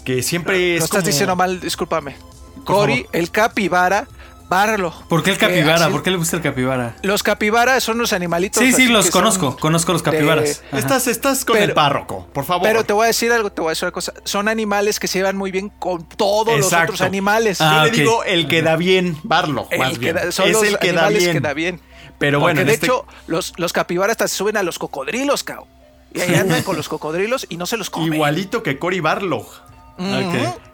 que 0.05 0.23
siempre 0.23 0.75
es... 0.75 0.81
Lo 0.81 0.85
estás 0.87 1.05
diciendo 1.05 1.37
mal, 1.37 1.61
discúlpame. 1.61 2.17
Cory, 2.65 3.07
el 3.13 3.31
capibara 3.31 4.09
Barlo. 4.55 4.95
¿Por 5.09 5.25
qué 5.25 5.33
el 5.33 5.37
capibara? 5.39 5.91
¿Por 5.91 6.05
qué 6.05 6.13
le 6.13 6.17
gusta 6.17 6.37
el 6.37 6.43
capibara? 6.43 6.95
Los 7.03 7.25
capibaras 7.25 7.83
son 7.83 7.99
los 7.99 8.13
animalitos. 8.13 8.63
Sí, 8.63 8.73
sí, 8.73 8.87
los 8.87 9.11
conozco. 9.11 9.57
Conozco 9.57 9.93
los 9.93 10.01
capibaras. 10.05 10.63
Estás, 10.71 11.09
estás 11.09 11.45
con 11.45 11.57
el 11.57 11.73
párroco, 11.73 12.29
por 12.33 12.45
favor. 12.45 12.69
Pero 12.69 12.85
te 12.85 12.93
voy 12.93 13.03
a 13.03 13.07
decir 13.09 13.33
algo, 13.33 13.51
te 13.51 13.61
voy 13.61 13.71
a 13.71 13.73
decir 13.73 13.87
una 13.87 13.91
cosa. 13.93 14.13
Son 14.23 14.47
animales 14.47 15.01
que 15.01 15.09
se 15.09 15.19
llevan 15.19 15.37
muy 15.37 15.51
bien 15.51 15.71
con 15.71 16.05
todos 16.07 16.57
los 16.57 16.73
otros 16.73 17.01
animales. 17.01 17.61
Ah, 17.61 17.87
Yo 17.87 17.91
le 17.93 17.99
digo 17.99 18.23
el 18.25 18.47
que 18.47 18.63
da 18.63 18.77
bien, 18.77 19.19
Barlo, 19.25 19.67
más 19.77 19.99
bien. 19.99 20.31
son 20.31 20.53
los 20.53 20.63
el 20.63 20.79
que 20.79 20.93
da 20.93 21.09
bien. 21.09 21.33
que 21.33 21.41
da 21.41 21.53
bien. 21.53 21.81
Pero 22.19 22.39
bueno, 22.39 22.65
de 22.65 22.73
este 22.73 22.87
hecho, 22.87 23.07
los, 23.27 23.55
los 23.57 23.73
capibaras 23.73 24.13
hasta 24.13 24.29
se 24.29 24.37
suben 24.37 24.57
a 24.57 24.63
los 24.63 24.79
cocodrilos, 24.79 25.43
cao. 25.43 25.67
Y 26.15 26.21
ahí 26.21 26.37
andan 26.37 26.63
con 26.63 26.77
los 26.77 26.89
cocodrilos 26.89 27.45
y 27.49 27.57
no 27.57 27.67
se 27.67 27.77
los 27.77 27.91
comen. 27.91 28.15
Igualito 28.15 28.63
que 28.63 28.79
Cory 28.79 29.01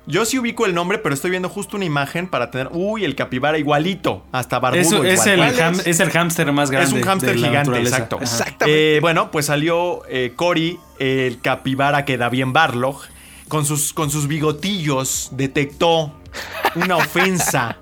Yo 0.07 0.25
sí 0.25 0.39
ubico 0.39 0.67
el 0.67 0.75
nombre, 0.75 0.99
pero 0.99 1.15
estoy 1.15 1.31
viendo 1.31 1.49
justo 1.49 1.77
una 1.77 1.85
imagen 1.85 2.27
para 2.27 2.51
tener. 2.51 2.69
Uy, 2.73 3.05
el 3.05 3.15
capibara 3.15 3.59
igualito. 3.59 4.25
Hasta 4.33 4.59
barbudo. 4.59 5.05
es, 5.05 5.27
el 5.27 5.41
es, 5.41 6.01
el 6.01 6.11
hámster 6.11 6.51
más 6.53 6.71
grande. 6.71 6.89
Es 6.89 6.93
un 6.95 7.03
hámster 7.03 7.37
gigante, 7.37 7.79
exacto. 7.79 8.19
Exactamente. 8.21 8.97
Eh, 8.97 9.01
bueno, 9.01 9.31
pues 9.31 9.47
salió 9.47 10.03
eh, 10.09 10.33
Cory, 10.35 10.79
el 10.99 11.41
capibara 11.41 12.05
que 12.05 12.17
da 12.17 12.29
bien 12.29 12.53
Barlog. 12.53 13.01
Con 13.49 13.67
sus, 13.67 13.93
con 13.93 14.11
sus 14.11 14.29
bigotillos 14.29 15.31
detectó 15.33 16.13
una 16.77 16.97
ofensa 16.97 17.79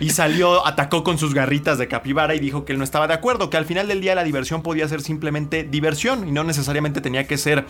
y 0.00 0.10
salió, 0.10 0.66
atacó 0.66 1.04
con 1.04 1.18
sus 1.18 1.34
garritas 1.34 1.78
de 1.78 1.88
capibara 1.88 2.34
y 2.34 2.40
dijo 2.40 2.64
que 2.64 2.72
él 2.72 2.78
no 2.78 2.84
estaba 2.84 3.06
de 3.06 3.14
acuerdo, 3.14 3.50
que 3.50 3.56
al 3.56 3.64
final 3.64 3.88
del 3.88 4.00
día 4.00 4.14
la 4.14 4.24
diversión 4.24 4.62
podía 4.62 4.88
ser 4.88 5.00
simplemente 5.00 5.64
diversión 5.64 6.28
y 6.28 6.32
no 6.32 6.44
necesariamente 6.44 7.00
tenía 7.00 7.26
que 7.26 7.38
ser 7.38 7.64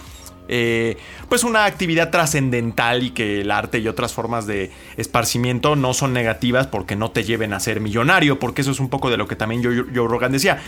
eh, 0.49 0.97
pues 1.29 1.45
una 1.45 1.67
actividad 1.67 2.11
trascendental 2.11 3.03
y 3.03 3.11
que 3.11 3.43
el 3.43 3.51
arte 3.51 3.79
y 3.79 3.89
otras 3.89 4.13
formas 4.13 4.47
de 4.47 4.71
esparcimiento 4.97 5.77
no 5.77 5.93
son 5.95 6.13
negativas 6.13 6.67
porque 6.67 6.97
no 6.97 7.11
te 7.11 7.25
lleven 7.25 7.53
a 7.53 7.61
ser 7.61 7.81
millonario, 7.81 8.39
porque 8.39 8.63
eso 8.63 8.71
es 8.71 8.81
un 8.81 8.89
poco 8.89 9.11
de 9.11 9.17
lo 9.17 9.29
que 9.29 9.37
también 9.37 9.63
Joe, 9.63 10.09
Rogan 10.09 10.33
decía. 10.33 10.59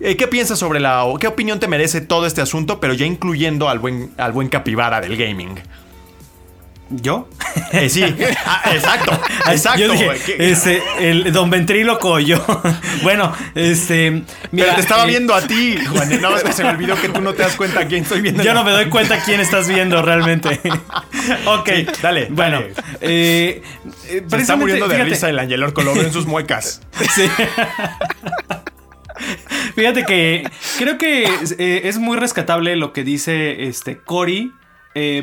Eh, 0.00 0.16
¿Qué 0.16 0.26
piensas 0.26 0.58
sobre 0.58 0.80
la... 0.80 1.04
qué 1.20 1.28
opinión 1.28 1.60
te 1.60 1.68
merece 1.68 2.00
todo 2.00 2.26
este 2.26 2.40
asunto, 2.40 2.80
pero 2.80 2.94
ya 2.94 3.06
incluyendo 3.06 3.68
al 3.68 3.78
buen, 3.78 4.10
al 4.16 4.32
buen 4.32 4.48
capibara 4.48 5.00
del 5.00 5.16
gaming? 5.16 5.60
¿Yo? 6.90 7.28
Eh, 7.72 7.88
sí, 7.88 8.02
Ah, 8.44 8.62
exacto, 8.72 9.12
exacto. 9.50 9.80
Yo 9.80 9.92
dije, 9.92 10.10
este, 10.38 10.82
el 11.00 11.32
don 11.32 11.50
ventríloco 11.50 12.18
yo. 12.20 12.44
bueno, 13.02 13.32
este. 13.54 14.22
Pero 14.50 14.74
te 14.74 14.80
estaba 14.80 15.04
eh, 15.04 15.08
viendo 15.08 15.34
a 15.34 15.40
ti, 15.42 15.76
Juan. 15.86 16.08
Nada 16.20 16.30
más 16.30 16.42
que 16.44 16.52
se 16.52 16.62
me 16.64 16.70
olvidó 16.70 16.94
que 17.00 17.08
tú 17.08 17.20
no 17.20 17.32
te 17.32 17.42
das 17.42 17.54
cuenta 17.56 17.80
a 17.80 17.86
quién 17.86 18.02
estoy 18.02 18.20
viendo. 18.20 18.42
Yo 18.44 18.54
no 18.54 18.62
me 18.64 18.70
doy 18.72 18.86
cuenta 18.86 19.18
quién 19.24 19.40
estás 19.40 19.68
viendo 19.68 20.02
realmente. 20.02 20.60
ok, 21.46 21.68
Sí, 21.68 21.86
dale, 22.02 22.26
Bueno, 22.30 22.60
dale. 22.60 22.74
eh, 23.00 23.62
eh, 24.08 24.24
Se 24.28 24.36
está 24.36 24.56
muriendo 24.56 24.86
de 24.86 24.94
fíjate, 24.94 25.10
risa 25.10 25.28
el 25.30 25.38
Angel 25.38 25.62
Orco, 25.62 25.82
lo 25.82 25.94
veo 25.94 26.04
en 26.04 26.12
sus 26.12 26.26
muecas. 26.26 26.80
Sí. 27.14 27.28
Fíjate 29.74 30.04
que 30.04 30.48
creo 30.78 30.98
que 30.98 31.24
eh, 31.58 31.80
es 31.84 31.98
muy 31.98 32.16
rescatable 32.18 32.76
lo 32.76 32.92
que 32.92 33.04
dice 33.04 33.64
este 33.68 33.98
Cory, 33.98 34.52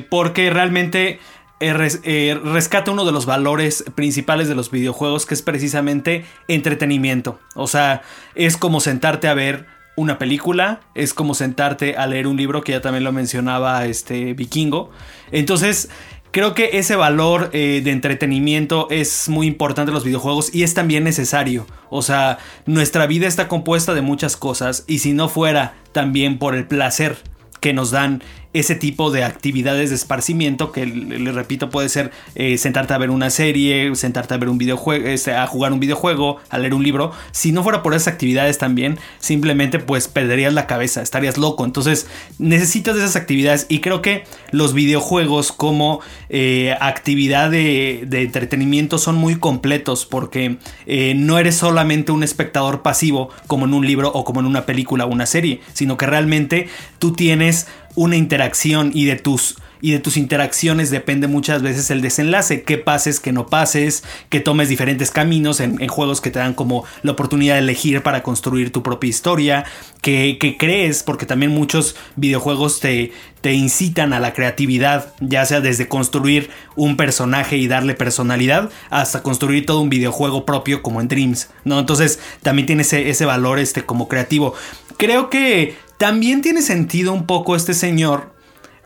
porque 0.10 0.50
realmente 0.50 1.20
eh, 1.62 1.74
eh, 2.03 2.39
rescata 2.44 2.91
uno 2.91 3.06
de 3.06 3.12
los 3.12 3.25
valores 3.25 3.86
principales 3.96 4.48
de 4.48 4.56
los 4.56 4.72
videojuegos, 4.72 5.25
que 5.25 5.34
es 5.34 5.41
precisamente 5.41 6.25
entretenimiento. 6.48 7.39
O 7.56 7.68
sea, 7.68 8.01
es 8.36 8.58
como 8.58 8.80
sentarte 8.80 9.27
a 9.27 9.34
ver 9.34 9.65
una 9.96 10.18
película, 10.18 10.82
es 10.96 11.13
como 11.13 11.34
sentarte 11.34 11.96
a 11.96 12.08
leer 12.08 12.27
un 12.27 12.38
libro, 12.38 12.62
que 12.62 12.74
ya 12.74 12.82
también 12.82 13.03
lo 13.03 13.12
mencionaba 13.12 13.86
este 13.86 14.34
Vikingo. 14.34 14.91
Entonces, 15.32 15.89
Creo 16.32 16.53
que 16.53 16.77
ese 16.77 16.96
valor 16.96 17.50
eh, 17.51 17.82
de 17.84 17.91
entretenimiento 17.91 18.88
es 18.89 19.27
muy 19.27 19.48
importante 19.48 19.89
en 19.89 19.96
los 19.96 20.06
videojuegos 20.06 20.56
y 20.56 20.63
es 20.63 20.74
también 20.74 21.03
necesario. 21.03 21.68
O 21.89 22.01
sea, 22.01 22.38
nuestra 22.65 23.06
vida 23.06 23.27
está 23.27 23.50
compuesta 23.50 23.94
de 23.94 24.01
muchas 24.01 24.38
cosas 24.38 24.86
y 24.88 25.00
si 25.00 25.12
no 25.12 25.27
fuera 25.27 25.74
también 25.91 26.39
por 26.39 26.56
el 26.56 26.65
placer 26.65 27.18
que 27.60 27.74
nos 27.74 27.91
dan 27.91 28.24
ese 28.53 28.75
tipo 28.75 29.12
de 29.12 29.24
actividades 29.24 29.89
de 29.89 29.96
esparcimiento 29.96 30.72
que 30.72 30.86
le, 30.86 31.31
repito 31.31 31.70
puede 31.70 31.88
ser 31.89 32.12
eh, 32.36 32.58
sentarte 32.58 32.93
a 32.93 32.98
ver 32.98 33.10
una 33.10 33.29
serie, 33.29 33.96
sentarte 33.96 34.34
a 34.34 34.38
ver 34.38 34.50
un 34.50 34.58
videojuego, 34.58 35.08
este, 35.08 35.34
a 35.34 35.48
jugar 35.48 35.72
un 35.72 35.79
videojuego, 35.79 36.38
a 36.50 36.58
leer 36.58 36.74
un 36.74 36.84
libro. 36.84 37.12
Si 37.31 37.51
no 37.51 37.63
fuera 37.63 37.81
por 37.81 37.93
esas 37.93 38.13
actividades 38.13 38.58
también, 38.58 39.00
simplemente 39.20 39.79
pues 39.79 40.08
perderías 40.08 40.53
la 40.53 40.67
cabeza, 40.67 41.01
estarías 41.01 41.38
loco. 41.38 41.63
Entonces 41.63 42.08
necesitas 42.39 42.98
esas 42.98 43.15
actividades 43.15 43.67
y 43.70 43.79
creo 43.79 44.01
que 44.01 44.25
los 44.51 44.74
videojuegos 44.74 45.51
como 45.51 46.01
eh, 46.29 46.75
actividad 46.81 47.50
de, 47.50 48.03
de 48.08 48.24
entretenimiento 48.24 48.98
son 48.98 49.15
muy 49.15 49.36
completos 49.36 50.05
porque 50.05 50.58
eh, 50.86 51.13
no 51.15 51.39
eres 51.39 51.55
solamente 51.55 52.12
un 52.12 52.24
espectador 52.24 52.81
pasivo 52.81 53.29
como 53.48 53.65
en 53.65 53.74
un 53.74 53.86
libro 53.86 54.12
o 54.13 54.24
como 54.24 54.41
en 54.41 54.46
una 54.46 54.65
película 54.65 55.05
o 55.05 55.10
una 55.10 55.25
serie, 55.25 55.62
sino 55.74 55.98
que 55.98 56.05
realmente 56.05 56.67
tú 57.00 57.13
tienes 57.13 57.67
una 57.95 58.15
interacción 58.15 58.91
y 58.93 59.05
de 59.05 59.15
tus 59.15 59.57
y 59.81 59.91
de 59.91 60.00
tus 60.00 60.15
interacciones 60.15 60.91
depende 60.91 61.27
muchas 61.27 61.62
veces 61.62 61.89
el 61.89 62.01
desenlace, 62.01 62.62
que 62.62 62.77
pases, 62.77 63.19
que 63.19 63.31
no 63.31 63.48
pases, 63.48 64.03
que 64.29 64.39
tomes 64.39 64.69
diferentes 64.69 65.12
caminos 65.12 65.60
en, 65.60 65.88
juegos 65.88 66.21
que 66.21 66.29
te 66.29 66.39
dan 66.39 66.53
como 66.53 66.86
la 67.01 67.13
oportunidad 67.13 67.55
de 67.55 67.62
elegir 67.62 68.03
para 68.03 68.24
construir 68.24 68.71
tu 68.71 68.83
propia 68.83 69.10
historia, 69.10 69.65
que, 70.01 70.38
que 70.39 70.55
crees, 70.57 71.03
porque 71.03 71.25
también 71.25 71.51
muchos 71.51 71.95
videojuegos 72.15 72.79
te, 72.79 73.12
te 73.41 73.53
incitan 73.53 74.13
a 74.13 74.19
la 74.19 74.33
creatividad, 74.33 75.13
ya 75.19 75.45
sea 75.45 75.60
desde 75.60 75.88
construir 75.88 76.51
un 76.75 76.95
personaje 76.95 77.57
y 77.57 77.67
darle 77.67 77.95
personalidad, 77.95 78.69
hasta 78.89 79.24
construir 79.24 79.65
todo 79.65 79.81
un 79.81 79.89
videojuego 79.89 80.45
propio 80.45 80.83
como 80.83 81.01
en 81.01 81.07
Dreams, 81.07 81.50
¿no? 81.65 81.79
Entonces 81.79 82.19
también 82.43 82.67
tiene 82.67 82.83
ese, 82.83 83.10
ese 83.10 83.25
valor 83.25 83.57
este, 83.60 83.83
como 83.83 84.07
creativo. 84.07 84.53
Creo 84.98 85.31
que 85.31 85.75
también 86.01 86.41
tiene 86.41 86.63
sentido 86.63 87.13
un 87.13 87.27
poco 87.27 87.55
este 87.55 87.75
señor 87.75 88.34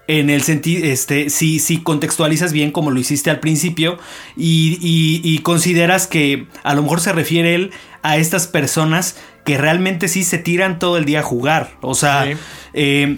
en 0.07 0.29
el 0.29 0.41
sentido, 0.43 0.85
este, 0.85 1.29
si, 1.29 1.59
si 1.59 1.77
contextualizas 1.81 2.51
bien 2.51 2.71
como 2.71 2.91
lo 2.91 2.99
hiciste 2.99 3.29
al 3.29 3.39
principio 3.39 3.97
y, 4.35 4.77
y- 4.81 5.21
y 5.23 5.39
consideras 5.39 6.07
que 6.07 6.45
a 6.63 6.75
lo 6.75 6.83
mejor 6.83 6.99
se 6.99 7.13
refiere 7.13 7.55
él 7.55 7.71
a 8.03 8.17
estas 8.17 8.47
personas 8.47 9.15
que 9.45 9.57
realmente 9.57 10.07
sí 10.09 10.23
se 10.23 10.37
tiran 10.37 10.77
todo 10.77 10.97
el 10.97 11.05
día 11.05 11.21
a 11.21 11.23
jugar. 11.23 11.71
O 11.81 11.95
sea, 11.95 12.25
Sí. 12.25 12.33
eh, 12.73 13.17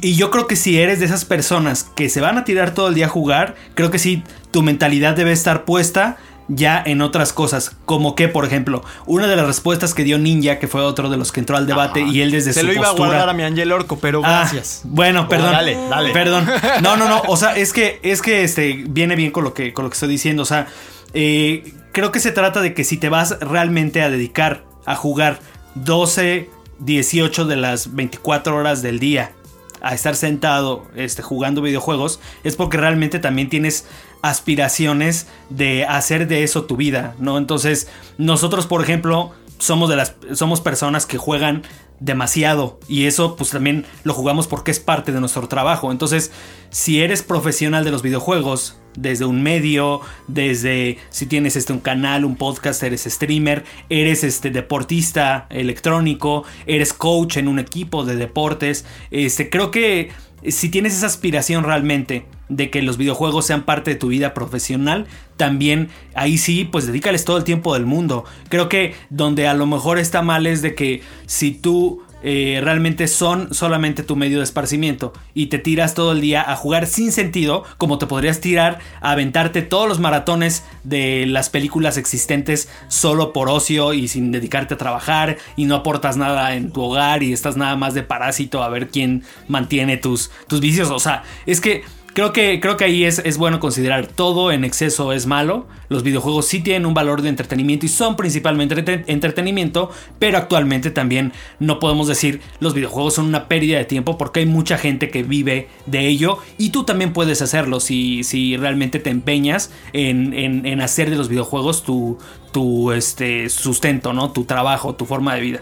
y 0.00 0.14
yo 0.14 0.30
creo 0.30 0.46
que 0.46 0.56
si 0.56 0.78
eres 0.78 1.00
de 1.00 1.04
esas 1.06 1.26
personas 1.26 1.84
que 1.84 2.08
se 2.08 2.22
van 2.22 2.38
a 2.38 2.44
tirar 2.44 2.72
todo 2.72 2.88
el 2.88 2.94
día 2.94 3.06
a 3.06 3.10
jugar, 3.10 3.54
creo 3.74 3.90
que 3.90 3.98
sí, 3.98 4.22
tu 4.50 4.62
mentalidad 4.62 5.14
debe 5.14 5.32
estar 5.32 5.64
puesta 5.66 6.16
ya 6.48 6.82
en 6.84 7.02
otras 7.02 7.32
cosas, 7.32 7.76
como 7.84 8.14
que, 8.14 8.28
por 8.28 8.44
ejemplo, 8.46 8.82
una 9.06 9.26
de 9.26 9.36
las 9.36 9.46
respuestas 9.46 9.92
que 9.94 10.02
dio 10.04 10.18
Ninja, 10.18 10.58
que 10.58 10.66
fue 10.66 10.80
otro 10.82 11.10
de 11.10 11.16
los 11.18 11.30
que 11.30 11.40
entró 11.40 11.56
al 11.56 11.66
debate, 11.66 12.00
y 12.00 12.20
él 12.22 12.30
desde 12.30 12.52
Se 12.54 12.60
su 12.60 12.66
lo 12.66 12.72
iba 12.72 12.82
postura, 12.84 13.06
a 13.06 13.10
guardar 13.10 13.28
a 13.28 13.32
mi 13.34 13.42
Angel 13.42 13.70
Orco, 13.70 13.98
pero 13.98 14.22
Ah, 14.24 14.40
gracias. 14.50 14.80
bueno, 14.84 15.28
perdón. 15.28 15.52
dale, 15.52 15.76
dale. 15.88 16.10
Perdón. 16.12 16.46
No, 16.82 16.96
no, 16.96 17.08
no. 17.08 17.22
O 17.28 17.36
sea, 17.36 17.54
es 17.56 17.72
que, 17.72 18.00
es 18.02 18.22
que 18.22 18.44
este 18.44 18.84
viene 18.88 19.14
bien 19.16 19.30
con 19.30 19.44
lo 19.44 19.52
que, 19.54 19.72
con 19.74 19.84
lo 19.84 19.90
que 19.90 19.94
estoy 19.94 20.08
diciendo. 20.08 20.42
O 20.42 20.46
sea, 20.46 20.66
eh, 21.12 21.72
creo 21.92 22.12
que 22.12 22.20
se 22.20 22.32
trata 22.32 22.60
de 22.60 22.72
que 22.74 22.84
si 22.84 22.96
te 22.96 23.08
vas 23.08 23.38
realmente 23.40 24.00
a 24.02 24.08
dedicar 24.10 24.64
a 24.86 24.94
jugar 24.96 25.40
12, 25.74 26.48
18 26.80 27.44
de 27.44 27.56
las 27.56 27.94
24 27.94 28.56
horas 28.56 28.82
del 28.82 28.98
día 28.98 29.32
a 29.80 29.94
estar 29.94 30.16
sentado 30.16 30.86
este, 30.96 31.22
jugando 31.22 31.62
videojuegos, 31.62 32.20
es 32.42 32.56
porque 32.56 32.78
realmente 32.78 33.18
también 33.20 33.48
tienes 33.48 33.86
aspiraciones 34.22 35.26
de 35.50 35.84
hacer 35.84 36.28
de 36.28 36.42
eso 36.42 36.64
tu 36.64 36.76
vida, 36.76 37.14
¿no? 37.18 37.38
Entonces, 37.38 37.88
nosotros, 38.16 38.66
por 38.66 38.82
ejemplo, 38.82 39.32
somos 39.58 39.88
de 39.90 39.96
las 39.96 40.14
somos 40.34 40.60
personas 40.60 41.06
que 41.06 41.18
juegan 41.18 41.62
demasiado 42.00 42.78
y 42.86 43.06
eso 43.06 43.34
pues 43.34 43.50
también 43.50 43.84
lo 44.04 44.14
jugamos 44.14 44.46
porque 44.46 44.70
es 44.70 44.80
parte 44.80 45.12
de 45.12 45.20
nuestro 45.20 45.48
trabajo. 45.48 45.90
Entonces, 45.90 46.30
si 46.70 47.00
eres 47.00 47.22
profesional 47.22 47.84
de 47.84 47.90
los 47.90 48.02
videojuegos, 48.02 48.78
desde 48.96 49.24
un 49.24 49.42
medio, 49.42 50.00
desde 50.26 50.98
si 51.10 51.26
tienes 51.26 51.56
este 51.56 51.72
un 51.72 51.80
canal, 51.80 52.24
un 52.24 52.36
podcast, 52.36 52.82
eres 52.82 53.04
streamer, 53.04 53.64
eres 53.88 54.24
este 54.24 54.50
deportista 54.50 55.46
electrónico, 55.50 56.44
eres 56.66 56.92
coach 56.92 57.36
en 57.36 57.48
un 57.48 57.58
equipo 57.58 58.04
de 58.04 58.16
deportes, 58.16 58.84
este 59.10 59.50
creo 59.50 59.70
que 59.70 60.10
si 60.46 60.68
tienes 60.68 60.96
esa 60.96 61.06
aspiración 61.06 61.64
realmente 61.64 62.26
de 62.48 62.70
que 62.70 62.82
los 62.82 62.96
videojuegos 62.96 63.46
sean 63.46 63.64
parte 63.64 63.90
de 63.90 63.96
tu 63.96 64.08
vida 64.08 64.34
profesional, 64.34 65.06
también 65.36 65.88
ahí 66.14 66.38
sí, 66.38 66.64
pues 66.64 66.86
dedícales 66.86 67.24
todo 67.24 67.36
el 67.36 67.44
tiempo 67.44 67.74
del 67.74 67.86
mundo. 67.86 68.24
Creo 68.48 68.68
que 68.68 68.94
donde 69.10 69.46
a 69.46 69.54
lo 69.54 69.66
mejor 69.66 69.98
está 69.98 70.22
mal 70.22 70.46
es 70.46 70.62
de 70.62 70.74
que 70.74 71.02
si 71.26 71.52
tú 71.52 72.02
eh, 72.22 72.60
realmente 72.62 73.06
son 73.08 73.54
solamente 73.54 74.02
tu 74.02 74.16
medio 74.16 74.38
de 74.38 74.44
esparcimiento 74.44 75.12
y 75.34 75.46
te 75.46 75.58
tiras 75.58 75.94
todo 75.94 76.12
el 76.12 76.20
día 76.20 76.42
a 76.50 76.56
jugar 76.56 76.86
sin 76.86 77.12
sentido, 77.12 77.64
como 77.76 77.98
te 77.98 78.06
podrías 78.06 78.40
tirar 78.40 78.80
a 79.00 79.12
aventarte 79.12 79.62
todos 79.62 79.88
los 79.88 80.00
maratones 80.00 80.64
de 80.84 81.26
las 81.26 81.50
películas 81.50 81.96
existentes 81.96 82.68
solo 82.88 83.32
por 83.32 83.48
ocio 83.48 83.92
y 83.92 84.08
sin 84.08 84.32
dedicarte 84.32 84.74
a 84.74 84.78
trabajar 84.78 85.38
y 85.56 85.64
no 85.64 85.76
aportas 85.76 86.16
nada 86.16 86.54
en 86.54 86.72
tu 86.72 86.82
hogar 86.82 87.22
y 87.22 87.32
estás 87.32 87.56
nada 87.56 87.76
más 87.76 87.94
de 87.94 88.02
parásito 88.02 88.62
a 88.62 88.68
ver 88.68 88.88
quién 88.88 89.22
mantiene 89.46 89.96
tus, 89.96 90.30
tus 90.48 90.60
vicios. 90.60 90.90
O 90.90 90.98
sea, 90.98 91.22
es 91.46 91.60
que 91.60 91.84
Creo 92.18 92.32
que, 92.32 92.58
creo 92.58 92.76
que 92.76 92.82
ahí 92.84 93.04
es, 93.04 93.20
es 93.20 93.38
bueno 93.38 93.60
considerar 93.60 94.08
todo 94.08 94.50
en 94.50 94.64
exceso 94.64 95.12
es 95.12 95.26
malo. 95.26 95.68
Los 95.88 96.02
videojuegos 96.02 96.46
sí 96.46 96.58
tienen 96.58 96.84
un 96.84 96.92
valor 96.92 97.22
de 97.22 97.28
entretenimiento 97.28 97.86
y 97.86 97.88
son 97.88 98.16
principalmente 98.16 98.74
entre- 98.76 99.04
entretenimiento, 99.06 99.92
pero 100.18 100.36
actualmente 100.36 100.90
también 100.90 101.32
no 101.60 101.78
podemos 101.78 102.08
decir 102.08 102.40
los 102.58 102.74
videojuegos 102.74 103.14
son 103.14 103.26
una 103.26 103.46
pérdida 103.46 103.78
de 103.78 103.84
tiempo 103.84 104.18
porque 104.18 104.40
hay 104.40 104.46
mucha 104.46 104.78
gente 104.78 105.10
que 105.10 105.22
vive 105.22 105.68
de 105.86 106.08
ello 106.08 106.38
y 106.58 106.70
tú 106.70 106.82
también 106.82 107.12
puedes 107.12 107.40
hacerlo 107.40 107.78
si, 107.78 108.24
si 108.24 108.56
realmente 108.56 108.98
te 108.98 109.10
empeñas 109.10 109.70
en, 109.92 110.34
en- 110.34 110.66
en 110.66 110.80
hacer 110.80 111.10
de 111.10 111.16
los 111.16 111.28
videojuegos 111.28 111.84
tu, 111.84 112.18
tu 112.50 112.90
este, 112.90 113.48
sustento, 113.48 114.12
¿no? 114.12 114.32
tu 114.32 114.42
trabajo, 114.42 114.96
tu 114.96 115.06
forma 115.06 115.36
de 115.36 115.40
vida. 115.40 115.60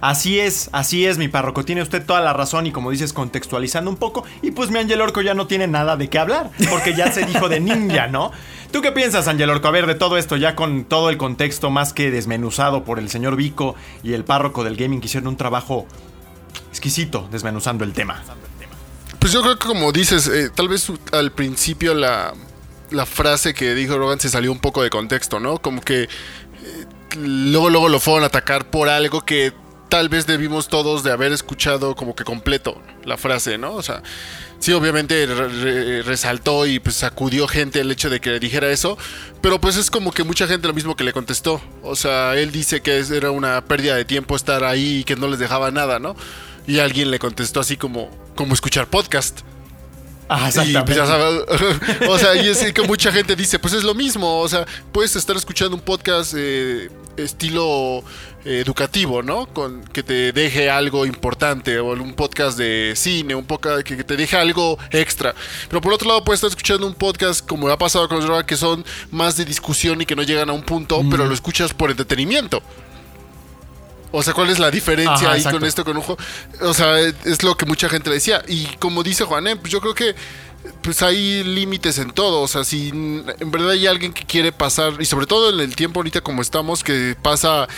Así 0.00 0.40
es, 0.40 0.70
así 0.72 1.06
es, 1.06 1.18
mi 1.18 1.28
párroco. 1.28 1.64
Tiene 1.64 1.82
usted 1.82 2.04
toda 2.04 2.20
la 2.20 2.32
razón 2.32 2.66
y 2.66 2.72
como 2.72 2.90
dices, 2.90 3.12
contextualizando 3.12 3.90
un 3.90 3.96
poco. 3.96 4.24
Y 4.42 4.50
pues 4.52 4.70
mi 4.70 4.78
Angel 4.78 5.00
Orco 5.00 5.20
ya 5.20 5.34
no 5.34 5.46
tiene 5.46 5.66
nada 5.66 5.96
de 5.96 6.08
qué 6.08 6.18
hablar, 6.18 6.50
porque 6.70 6.94
ya 6.94 7.12
se 7.12 7.24
dijo 7.24 7.48
de 7.48 7.60
ninja, 7.60 8.06
¿no? 8.08 8.30
¿Tú 8.70 8.82
qué 8.82 8.92
piensas, 8.92 9.28
Angel 9.28 9.50
Orco? 9.50 9.68
A 9.68 9.70
ver, 9.70 9.86
de 9.86 9.94
todo 9.94 10.18
esto, 10.18 10.36
ya 10.36 10.54
con 10.54 10.84
todo 10.84 11.10
el 11.10 11.16
contexto 11.16 11.70
más 11.70 11.92
que 11.92 12.10
desmenuzado 12.10 12.84
por 12.84 12.98
el 12.98 13.08
señor 13.08 13.36
Vico 13.36 13.74
y 14.02 14.12
el 14.12 14.24
párroco 14.24 14.64
del 14.64 14.76
gaming, 14.76 15.00
que 15.00 15.06
hicieron 15.06 15.28
un 15.28 15.36
trabajo 15.36 15.86
exquisito 16.70 17.28
desmenuzando 17.30 17.84
el 17.84 17.92
tema. 17.92 18.22
Pues 19.18 19.32
yo 19.32 19.42
creo 19.42 19.58
que 19.58 19.66
como 19.66 19.90
dices, 19.92 20.28
eh, 20.28 20.50
tal 20.54 20.68
vez 20.68 20.92
al 21.12 21.32
principio 21.32 21.94
la, 21.94 22.34
la 22.90 23.06
frase 23.06 23.54
que 23.54 23.74
dijo 23.74 23.98
Rogan 23.98 24.20
se 24.20 24.28
salió 24.28 24.52
un 24.52 24.60
poco 24.60 24.82
de 24.82 24.90
contexto, 24.90 25.40
¿no? 25.40 25.58
Como 25.58 25.80
que 25.80 26.04
eh, 26.04 26.08
luego, 27.16 27.70
luego 27.70 27.88
lo 27.88 28.00
fueron 28.00 28.22
a 28.22 28.26
atacar 28.26 28.70
por 28.70 28.88
algo 28.88 29.22
que 29.22 29.52
tal 29.88 30.08
vez 30.08 30.26
debimos 30.26 30.68
todos 30.68 31.02
de 31.02 31.12
haber 31.12 31.32
escuchado 31.32 31.94
como 31.96 32.14
que 32.14 32.24
completo 32.24 32.80
la 33.04 33.16
frase, 33.16 33.56
¿no? 33.58 33.74
O 33.74 33.82
sea, 33.82 34.02
sí, 34.58 34.72
obviamente 34.72 35.26
re- 35.26 35.48
re- 35.48 36.02
resaltó 36.02 36.66
y 36.66 36.78
pues 36.78 36.96
sacudió 36.96 37.48
gente 37.48 37.80
el 37.80 37.90
hecho 37.90 38.10
de 38.10 38.20
que 38.20 38.30
le 38.30 38.40
dijera 38.40 38.70
eso, 38.70 38.98
pero 39.40 39.60
pues 39.60 39.76
es 39.76 39.90
como 39.90 40.12
que 40.12 40.24
mucha 40.24 40.46
gente 40.46 40.68
lo 40.68 40.74
mismo 40.74 40.94
que 40.96 41.04
le 41.04 41.12
contestó. 41.12 41.60
O 41.82 41.96
sea, 41.96 42.36
él 42.36 42.52
dice 42.52 42.80
que 42.82 42.98
era 42.98 43.30
una 43.30 43.64
pérdida 43.64 43.96
de 43.96 44.04
tiempo 44.04 44.36
estar 44.36 44.64
ahí 44.64 44.98
y 44.98 45.04
que 45.04 45.16
no 45.16 45.26
les 45.28 45.38
dejaba 45.38 45.70
nada, 45.70 45.98
¿no? 45.98 46.14
Y 46.66 46.80
alguien 46.80 47.10
le 47.10 47.18
contestó 47.18 47.60
así 47.60 47.76
como, 47.78 48.10
como 48.34 48.52
escuchar 48.54 48.88
podcast. 48.88 49.40
Ah, 50.28 50.50
Y 50.66 50.72
pues 50.84 50.98
sabes, 51.06 51.42
o 52.08 52.18
sea, 52.18 52.34
y 52.36 52.48
es 52.48 52.72
que 52.74 52.82
mucha 52.82 53.10
gente 53.10 53.34
dice, 53.34 53.58
pues 53.58 53.72
es 53.72 53.82
lo 53.82 53.94
mismo, 53.94 54.40
o 54.40 54.46
sea, 54.48 54.66
puedes 54.92 55.16
estar 55.16 55.34
escuchando 55.38 55.74
un 55.74 55.80
podcast 55.80 56.34
eh, 56.36 56.90
estilo 57.24 58.02
eh, 58.44 58.60
educativo, 58.64 59.22
¿no? 59.22 59.46
Con 59.46 59.82
que 59.84 60.02
te 60.02 60.32
deje 60.32 60.70
algo 60.70 61.06
importante, 61.06 61.78
o 61.78 61.92
un 61.92 62.14
podcast 62.14 62.56
de 62.56 62.92
cine, 62.96 63.34
un 63.34 63.44
podcast 63.44 63.82
que, 63.82 63.96
que 63.96 64.04
te 64.04 64.16
deje 64.16 64.36
algo 64.36 64.78
extra. 64.90 65.34
Pero 65.68 65.80
por 65.80 65.92
otro 65.92 66.08
lado, 66.08 66.24
puedes 66.24 66.38
estar 66.38 66.50
escuchando 66.50 66.86
un 66.86 66.94
podcast 66.94 67.46
como 67.46 67.68
ha 67.68 67.78
pasado 67.78 68.08
con 68.08 68.26
los 68.26 68.44
que 68.44 68.56
son 68.56 68.84
más 69.10 69.36
de 69.36 69.44
discusión 69.44 70.00
y 70.00 70.06
que 70.06 70.16
no 70.16 70.22
llegan 70.22 70.50
a 70.50 70.52
un 70.52 70.62
punto, 70.62 71.02
pero 71.10 71.26
lo 71.26 71.34
escuchas 71.34 71.74
por 71.74 71.90
entretenimiento. 71.90 72.62
O 74.10 74.22
sea, 74.22 74.32
¿cuál 74.32 74.48
es 74.48 74.58
la 74.58 74.70
diferencia 74.70 75.14
Ajá, 75.14 75.32
ahí 75.32 75.38
exacto. 75.38 75.58
con 75.58 75.68
esto, 75.68 75.84
con 75.84 75.96
un 75.96 76.02
juego? 76.02 76.20
O 76.62 76.72
sea, 76.72 76.98
es 76.98 77.42
lo 77.42 77.56
que 77.56 77.66
mucha 77.66 77.88
gente 77.88 78.08
le 78.08 78.14
decía. 78.14 78.42
Y 78.48 78.64
como 78.78 79.02
dice 79.02 79.24
Juanem, 79.24 79.58
pues 79.58 79.70
yo 79.70 79.80
creo 79.80 79.94
que 79.94 80.14
pues 80.82 81.02
hay 81.02 81.44
límites 81.44 81.98
en 81.98 82.10
todo. 82.10 82.40
O 82.40 82.48
sea, 82.48 82.64
si 82.64 82.88
en 82.88 83.50
verdad 83.50 83.70
hay 83.70 83.86
alguien 83.86 84.12
que 84.12 84.24
quiere 84.24 84.52
pasar, 84.52 84.94
y 85.00 85.04
sobre 85.04 85.26
todo 85.26 85.50
en 85.50 85.60
el 85.60 85.76
tiempo 85.76 86.00
ahorita 86.00 86.20
como 86.20 86.42
estamos, 86.42 86.82
que 86.82 87.16
pasa 87.20 87.68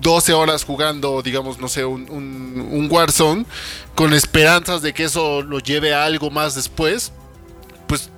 12 0.00 0.32
horas 0.32 0.64
jugando, 0.64 1.22
digamos, 1.22 1.58
no 1.58 1.68
sé, 1.68 1.84
un, 1.84 2.08
un, 2.10 2.68
un 2.70 2.88
Warzone, 2.90 3.46
con 3.94 4.12
esperanzas 4.12 4.82
de 4.82 4.92
que 4.92 5.04
eso 5.04 5.42
lo 5.42 5.60
lleve 5.60 5.94
a 5.94 6.04
algo 6.04 6.30
más 6.30 6.54
después, 6.54 7.12
pues 7.86 8.10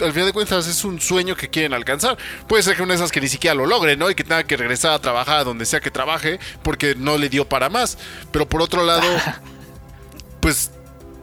al 0.00 0.12
final 0.12 0.26
de 0.26 0.32
cuentas 0.32 0.66
es 0.66 0.84
un 0.84 1.00
sueño 1.00 1.36
que 1.36 1.48
quieren 1.48 1.74
alcanzar. 1.74 2.16
Puede 2.48 2.62
ser 2.62 2.76
que 2.76 2.82
una 2.82 2.92
de 2.92 2.96
esas 2.96 3.12
que 3.12 3.20
ni 3.20 3.28
siquiera 3.28 3.54
lo 3.54 3.66
logre, 3.66 3.96
¿no? 3.96 4.10
Y 4.10 4.14
que 4.14 4.24
tenga 4.24 4.44
que 4.44 4.56
regresar 4.56 4.92
a 4.92 4.98
trabajar 4.98 5.38
a 5.38 5.44
donde 5.44 5.66
sea 5.66 5.80
que 5.80 5.90
trabaje 5.90 6.40
porque 6.62 6.94
no 6.96 7.18
le 7.18 7.28
dio 7.28 7.48
para 7.48 7.68
más. 7.68 7.98
Pero 8.30 8.48
por 8.48 8.62
otro 8.62 8.84
lado, 8.84 9.06
pues 10.40 10.70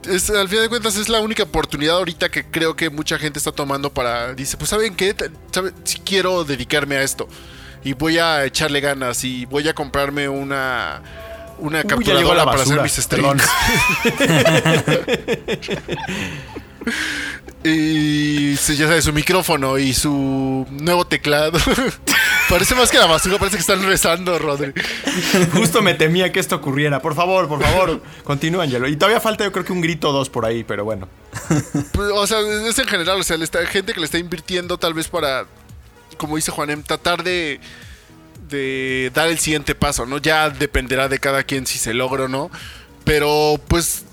es, 0.08 0.30
al 0.30 0.48
final 0.48 0.64
de 0.64 0.70
cuentas 0.70 0.98
es 0.98 1.10
la 1.10 1.20
única 1.20 1.44
oportunidad 1.44 1.98
ahorita 1.98 2.30
que 2.30 2.46
creo 2.46 2.76
que 2.76 2.90
mucha 2.90 3.18
gente 3.18 3.40
está 3.40 3.52
tomando 3.52 3.94
para... 3.94 4.34
Dice, 4.34 4.58
pues 4.58 4.70
¿saben 4.70 4.96
qué? 4.96 5.16
¿Saben? 5.52 5.74
Si 5.84 6.00
quiero 6.00 6.44
dedicarme 6.44 6.98
a 6.98 7.04
esto. 7.04 7.28
Y 7.84 7.94
voy 7.94 8.18
a 8.18 8.46
echarle 8.46 8.80
ganas 8.80 9.24
y 9.24 9.46
voy 9.46 9.68
a 9.68 9.74
comprarme 9.74 10.30
una... 10.30 11.02
Una 11.58 11.82
Uy, 11.82 11.86
capturadora 11.86 12.38
la 12.38 12.46
para 12.46 12.64
hacer 12.64 12.82
mis 12.82 12.94
streams. 12.94 13.44
Y 17.64 18.56
ya 18.56 18.88
sabes, 18.88 19.04
su 19.06 19.14
micrófono 19.14 19.78
y 19.78 19.94
su 19.94 20.66
nuevo 20.72 21.06
teclado. 21.06 21.60
parece 22.50 22.74
más 22.74 22.90
que 22.90 22.98
la 22.98 23.06
basura, 23.06 23.38
parece 23.38 23.58
que 23.58 23.62
están 23.62 23.84
rezando, 23.84 24.40
Rodri. 24.40 24.74
Justo 25.54 25.82
me 25.84 25.94
temía 25.94 26.32
que 26.32 26.40
esto 26.40 26.56
ocurriera. 26.56 27.02
Por 27.02 27.14
favor, 27.14 27.48
por 27.48 27.62
favor, 27.62 28.02
continúa, 28.24 28.64
Angelo. 28.64 28.88
Y 28.88 28.96
todavía 28.96 29.20
falta 29.20 29.44
yo 29.44 29.52
creo 29.52 29.64
que 29.64 29.74
un 29.74 29.82
grito 29.82 30.10
o 30.10 30.12
dos 30.12 30.30
por 30.30 30.46
ahí, 30.46 30.64
pero 30.64 30.84
bueno. 30.84 31.08
Pues, 31.92 32.10
o 32.14 32.26
sea, 32.26 32.40
es 32.40 32.80
en 32.80 32.88
general, 32.88 33.20
o 33.20 33.24
sea, 33.24 33.38
está, 33.38 33.64
gente 33.68 33.94
que 33.94 34.00
le 34.00 34.06
está 34.06 34.18
invirtiendo 34.18 34.78
tal 34.78 34.96
vez 34.96 35.08
para, 35.08 35.46
como 36.18 36.38
dice 36.38 36.52
Juanem, 36.52 36.82
tratar 36.82 37.24
de, 37.24 37.60
de 38.50 39.12
dar 39.14 39.28
el 39.28 39.38
siguiente 39.38 39.76
paso, 39.76 40.08
¿no? 40.08 40.18
Ya 40.18 40.50
dependerá 40.50 41.08
de 41.10 41.20
cada 41.20 41.44
quien 41.44 41.68
si 41.68 41.78
se 41.78 41.94
logra 41.94 42.24
o 42.24 42.28
no. 42.28 42.50
Pero 43.04 43.60
pues 43.68 44.06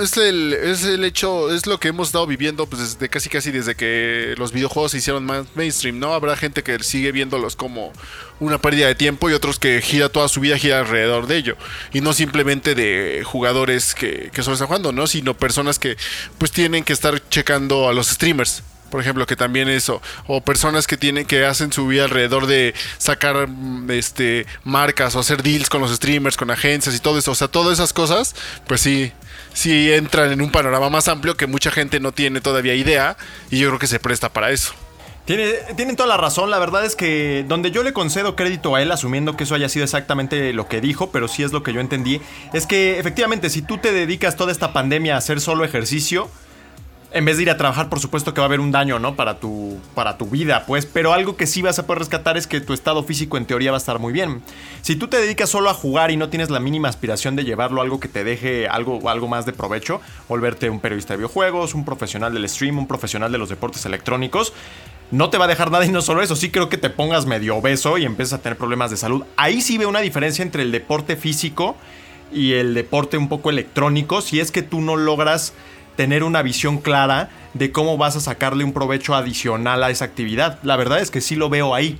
es 0.00 0.16
el, 0.16 0.52
es 0.52 0.84
el 0.84 1.04
hecho, 1.04 1.52
es 1.52 1.66
lo 1.66 1.78
que 1.78 1.88
hemos 1.88 2.08
estado 2.08 2.26
viviendo 2.26 2.66
pues 2.66 2.82
desde 2.82 3.08
casi 3.08 3.28
casi 3.28 3.50
desde 3.50 3.74
que 3.74 4.34
los 4.38 4.52
videojuegos 4.52 4.92
se 4.92 4.98
hicieron 4.98 5.24
más 5.24 5.46
mainstream, 5.54 5.98
¿no? 5.98 6.14
Habrá 6.14 6.36
gente 6.36 6.62
que 6.62 6.82
sigue 6.82 7.12
viéndolos 7.12 7.56
como 7.56 7.92
una 8.40 8.58
pérdida 8.58 8.86
de 8.86 8.94
tiempo 8.94 9.30
y 9.30 9.32
otros 9.32 9.58
que 9.58 9.80
gira 9.80 10.08
toda 10.08 10.28
su 10.28 10.40
vida 10.40 10.58
gira 10.58 10.80
alrededor 10.80 11.26
de 11.26 11.36
ello. 11.36 11.56
Y 11.92 12.00
no 12.00 12.12
simplemente 12.12 12.74
de 12.74 13.22
jugadores 13.24 13.94
que, 13.94 14.30
que 14.32 14.42
solo 14.42 14.54
están 14.54 14.68
jugando, 14.68 14.92
¿no? 14.92 15.06
Sino 15.06 15.36
personas 15.36 15.78
que 15.78 15.96
pues 16.38 16.50
tienen 16.50 16.84
que 16.84 16.92
estar 16.92 17.26
checando 17.28 17.88
a 17.88 17.92
los 17.92 18.08
streamers. 18.08 18.62
Por 18.90 19.00
ejemplo, 19.00 19.26
que 19.26 19.34
también 19.34 19.68
eso. 19.68 20.00
O 20.28 20.40
personas 20.40 20.86
que 20.86 20.96
tienen 20.96 21.26
que 21.26 21.44
hacen 21.44 21.72
su 21.72 21.86
vida 21.88 22.04
alrededor 22.04 22.46
de 22.46 22.74
sacar 22.98 23.48
mm, 23.48 23.90
este 23.90 24.46
marcas 24.62 25.16
o 25.16 25.18
hacer 25.18 25.42
deals 25.42 25.68
con 25.68 25.80
los 25.80 25.92
streamers, 25.92 26.36
con 26.36 26.50
agencias 26.50 26.94
y 26.94 27.00
todo 27.00 27.18
eso. 27.18 27.32
O 27.32 27.34
sea, 27.34 27.48
todas 27.48 27.72
esas 27.72 27.92
cosas, 27.92 28.36
pues 28.68 28.80
sí, 28.82 29.12
sí 29.54 29.90
entran 29.90 30.30
en 30.30 30.42
un 30.42 30.50
panorama 30.50 30.90
más 30.90 31.08
amplio 31.08 31.36
que 31.36 31.46
mucha 31.46 31.70
gente 31.70 32.00
no 32.00 32.12
tiene 32.12 32.42
todavía 32.42 32.74
idea. 32.74 33.16
Y 33.50 33.58
yo 33.58 33.68
creo 33.68 33.78
que 33.78 33.86
se 33.86 33.98
presta 33.98 34.28
para 34.28 34.50
eso. 34.50 34.74
Tiene, 35.24 35.52
tienen 35.74 35.96
toda 35.96 36.06
la 36.06 36.18
razón, 36.18 36.50
la 36.50 36.58
verdad 36.58 36.84
es 36.84 36.96
que 36.96 37.46
donde 37.48 37.70
yo 37.70 37.82
le 37.82 37.94
concedo 37.94 38.36
crédito 38.36 38.74
a 38.74 38.82
él, 38.82 38.92
asumiendo 38.92 39.38
que 39.38 39.44
eso 39.44 39.54
haya 39.54 39.70
sido 39.70 39.84
exactamente 39.84 40.52
lo 40.52 40.68
que 40.68 40.82
dijo, 40.82 41.10
pero 41.12 41.28
sí 41.28 41.42
es 41.42 41.50
lo 41.50 41.62
que 41.62 41.72
yo 41.72 41.80
entendí, 41.80 42.20
es 42.52 42.66
que 42.66 42.98
efectivamente 42.98 43.48
si 43.48 43.62
tú 43.62 43.78
te 43.78 43.90
dedicas 43.90 44.36
toda 44.36 44.52
esta 44.52 44.74
pandemia 44.74 45.14
a 45.14 45.18
hacer 45.18 45.40
solo 45.40 45.64
ejercicio, 45.64 46.28
en 47.14 47.24
vez 47.24 47.36
de 47.36 47.44
ir 47.44 47.50
a 47.50 47.56
trabajar, 47.56 47.88
por 47.88 48.00
supuesto 48.00 48.34
que 48.34 48.40
va 48.40 48.46
a 48.46 48.48
haber 48.48 48.58
un 48.58 48.72
daño, 48.72 48.98
¿no? 48.98 49.14
Para 49.14 49.38
tu, 49.38 49.78
para 49.94 50.18
tu 50.18 50.26
vida, 50.26 50.64
pues. 50.66 50.84
Pero 50.84 51.12
algo 51.12 51.36
que 51.36 51.46
sí 51.46 51.62
vas 51.62 51.78
a 51.78 51.86
poder 51.86 52.00
rescatar 52.00 52.36
es 52.36 52.48
que 52.48 52.60
tu 52.60 52.72
estado 52.72 53.04
físico 53.04 53.36
en 53.36 53.46
teoría 53.46 53.70
va 53.70 53.76
a 53.76 53.78
estar 53.78 54.00
muy 54.00 54.12
bien. 54.12 54.42
Si 54.82 54.96
tú 54.96 55.06
te 55.06 55.18
dedicas 55.18 55.48
solo 55.48 55.70
a 55.70 55.74
jugar 55.74 56.10
y 56.10 56.16
no 56.16 56.28
tienes 56.28 56.50
la 56.50 56.58
mínima 56.58 56.88
aspiración 56.88 57.36
de 57.36 57.44
llevarlo 57.44 57.80
a 57.80 57.84
algo 57.84 58.00
que 58.00 58.08
te 58.08 58.24
deje 58.24 58.66
algo, 58.66 59.08
algo 59.08 59.28
más 59.28 59.46
de 59.46 59.52
provecho, 59.52 60.00
volverte 60.28 60.68
un 60.68 60.80
periodista 60.80 61.14
de 61.14 61.18
videojuegos, 61.18 61.74
un 61.74 61.84
profesional 61.84 62.34
del 62.34 62.48
stream, 62.48 62.78
un 62.78 62.88
profesional 62.88 63.30
de 63.30 63.38
los 63.38 63.48
deportes 63.48 63.86
electrónicos, 63.86 64.52
no 65.12 65.30
te 65.30 65.38
va 65.38 65.44
a 65.44 65.48
dejar 65.48 65.70
nada 65.70 65.86
y 65.86 65.90
no 65.90 66.02
solo 66.02 66.20
eso, 66.20 66.34
sí 66.34 66.50
creo 66.50 66.68
que 66.68 66.78
te 66.78 66.90
pongas 66.90 67.26
medio 67.26 67.56
obeso 67.56 67.96
y 67.96 68.04
empiezas 68.04 68.40
a 68.40 68.42
tener 68.42 68.58
problemas 68.58 68.90
de 68.90 68.96
salud. 68.96 69.22
Ahí 69.36 69.60
sí 69.60 69.78
veo 69.78 69.88
una 69.88 70.00
diferencia 70.00 70.42
entre 70.42 70.62
el 70.62 70.72
deporte 70.72 71.14
físico 71.14 71.76
y 72.32 72.54
el 72.54 72.74
deporte 72.74 73.16
un 73.16 73.28
poco 73.28 73.50
electrónico, 73.50 74.20
si 74.20 74.40
es 74.40 74.50
que 74.50 74.62
tú 74.62 74.80
no 74.80 74.96
logras 74.96 75.52
tener 75.96 76.24
una 76.24 76.42
visión 76.42 76.78
clara 76.78 77.30
de 77.54 77.72
cómo 77.72 77.96
vas 77.96 78.16
a 78.16 78.20
sacarle 78.20 78.64
un 78.64 78.72
provecho 78.72 79.14
adicional 79.14 79.82
a 79.82 79.90
esa 79.90 80.04
actividad. 80.04 80.58
La 80.62 80.76
verdad 80.76 81.00
es 81.00 81.10
que 81.10 81.20
sí 81.20 81.36
lo 81.36 81.48
veo 81.48 81.74
ahí. 81.74 81.98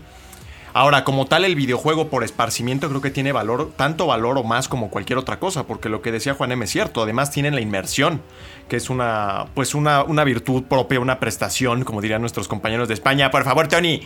Ahora, 0.77 1.05
como 1.05 1.27
tal, 1.27 1.45
el 1.45 1.55
videojuego 1.55 2.09
por 2.09 2.25
esparcimiento 2.25 2.89
creo 2.89 3.01
que 3.01 3.13
tiene 3.13 3.31
valor, 3.31 3.71
tanto 3.77 4.09
valor 4.09 4.39
o 4.39 4.43
más 4.43 4.67
como 4.67 4.91
cualquier 4.91 5.21
otra 5.21 5.39
cosa, 5.39 5.69
porque 5.69 5.89
lo 5.89 6.03
que 6.03 6.11
decía 6.11 6.35
Juan 6.35 6.51
M 6.51 6.65
es 6.65 6.71
cierto. 6.73 7.01
Además, 7.01 7.31
tienen 7.31 7.55
la 7.55 7.61
inmersión, 7.61 8.21
que 8.69 8.75
es 8.75 8.91
una, 8.91 9.47
pues 9.55 9.77
una, 9.77 10.03
una 10.03 10.25
virtud 10.25 10.65
propia, 10.65 10.99
una 10.99 11.21
prestación, 11.21 11.85
como 11.85 12.01
dirían 12.01 12.21
nuestros 12.21 12.49
compañeros 12.49 12.89
de 12.89 12.95
España. 12.95 13.31
Por 13.31 13.45
favor, 13.45 13.69
Tony, 13.69 14.03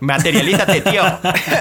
materialízate, 0.00 0.80
tío. 0.82 1.02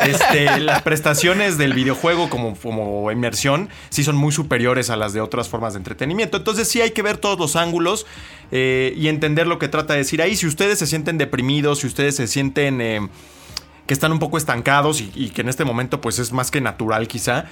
Este, 0.06 0.60
las 0.60 0.82
prestaciones 0.84 1.58
del 1.58 1.74
videojuego 1.74 2.30
como, 2.30 2.56
como 2.56 3.12
inmersión 3.12 3.70
sí 3.90 4.04
son 4.04 4.16
muy 4.16 4.32
superiores 4.32 4.90
a 4.90 4.96
las 4.96 5.14
de 5.14 5.22
otras 5.22 5.50
formas 5.50 5.74
de 5.74 5.80
entretenimiento. 5.80 6.38
Entonces, 6.38 6.68
sí 6.68 6.82
hay 6.82 6.92
que 6.92 7.02
ver 7.02 7.18
todos 7.18 7.40
los 7.40 7.56
ángulos 7.56 8.06
eh, 8.52 8.94
y 8.96 9.08
entender 9.08 9.48
lo 9.48 9.58
que 9.58 9.68
trata 9.68 9.94
de 9.94 10.00
decir 10.00 10.22
ahí. 10.22 10.36
Si 10.36 10.48
ustedes 10.48 10.80
se 10.80 10.88
sienten 10.88 11.18
deprimidos, 11.18 11.80
si 11.80 11.88
ustedes 11.88 12.16
se 12.16 12.28
sienten. 12.28 12.82
Eh, 12.82 13.02
que 13.86 13.94
están 13.94 14.12
un 14.12 14.20
poco 14.20 14.38
estancados 14.38 15.02
y, 15.02 15.30
que 15.30 15.42
en 15.42 15.50
este 15.50 15.66
momento 15.66 16.02
pues 16.02 16.20
es 16.20 16.32
más 16.32 16.52
que 16.52 16.62
natural 16.62 17.08
quizá. 17.08 17.46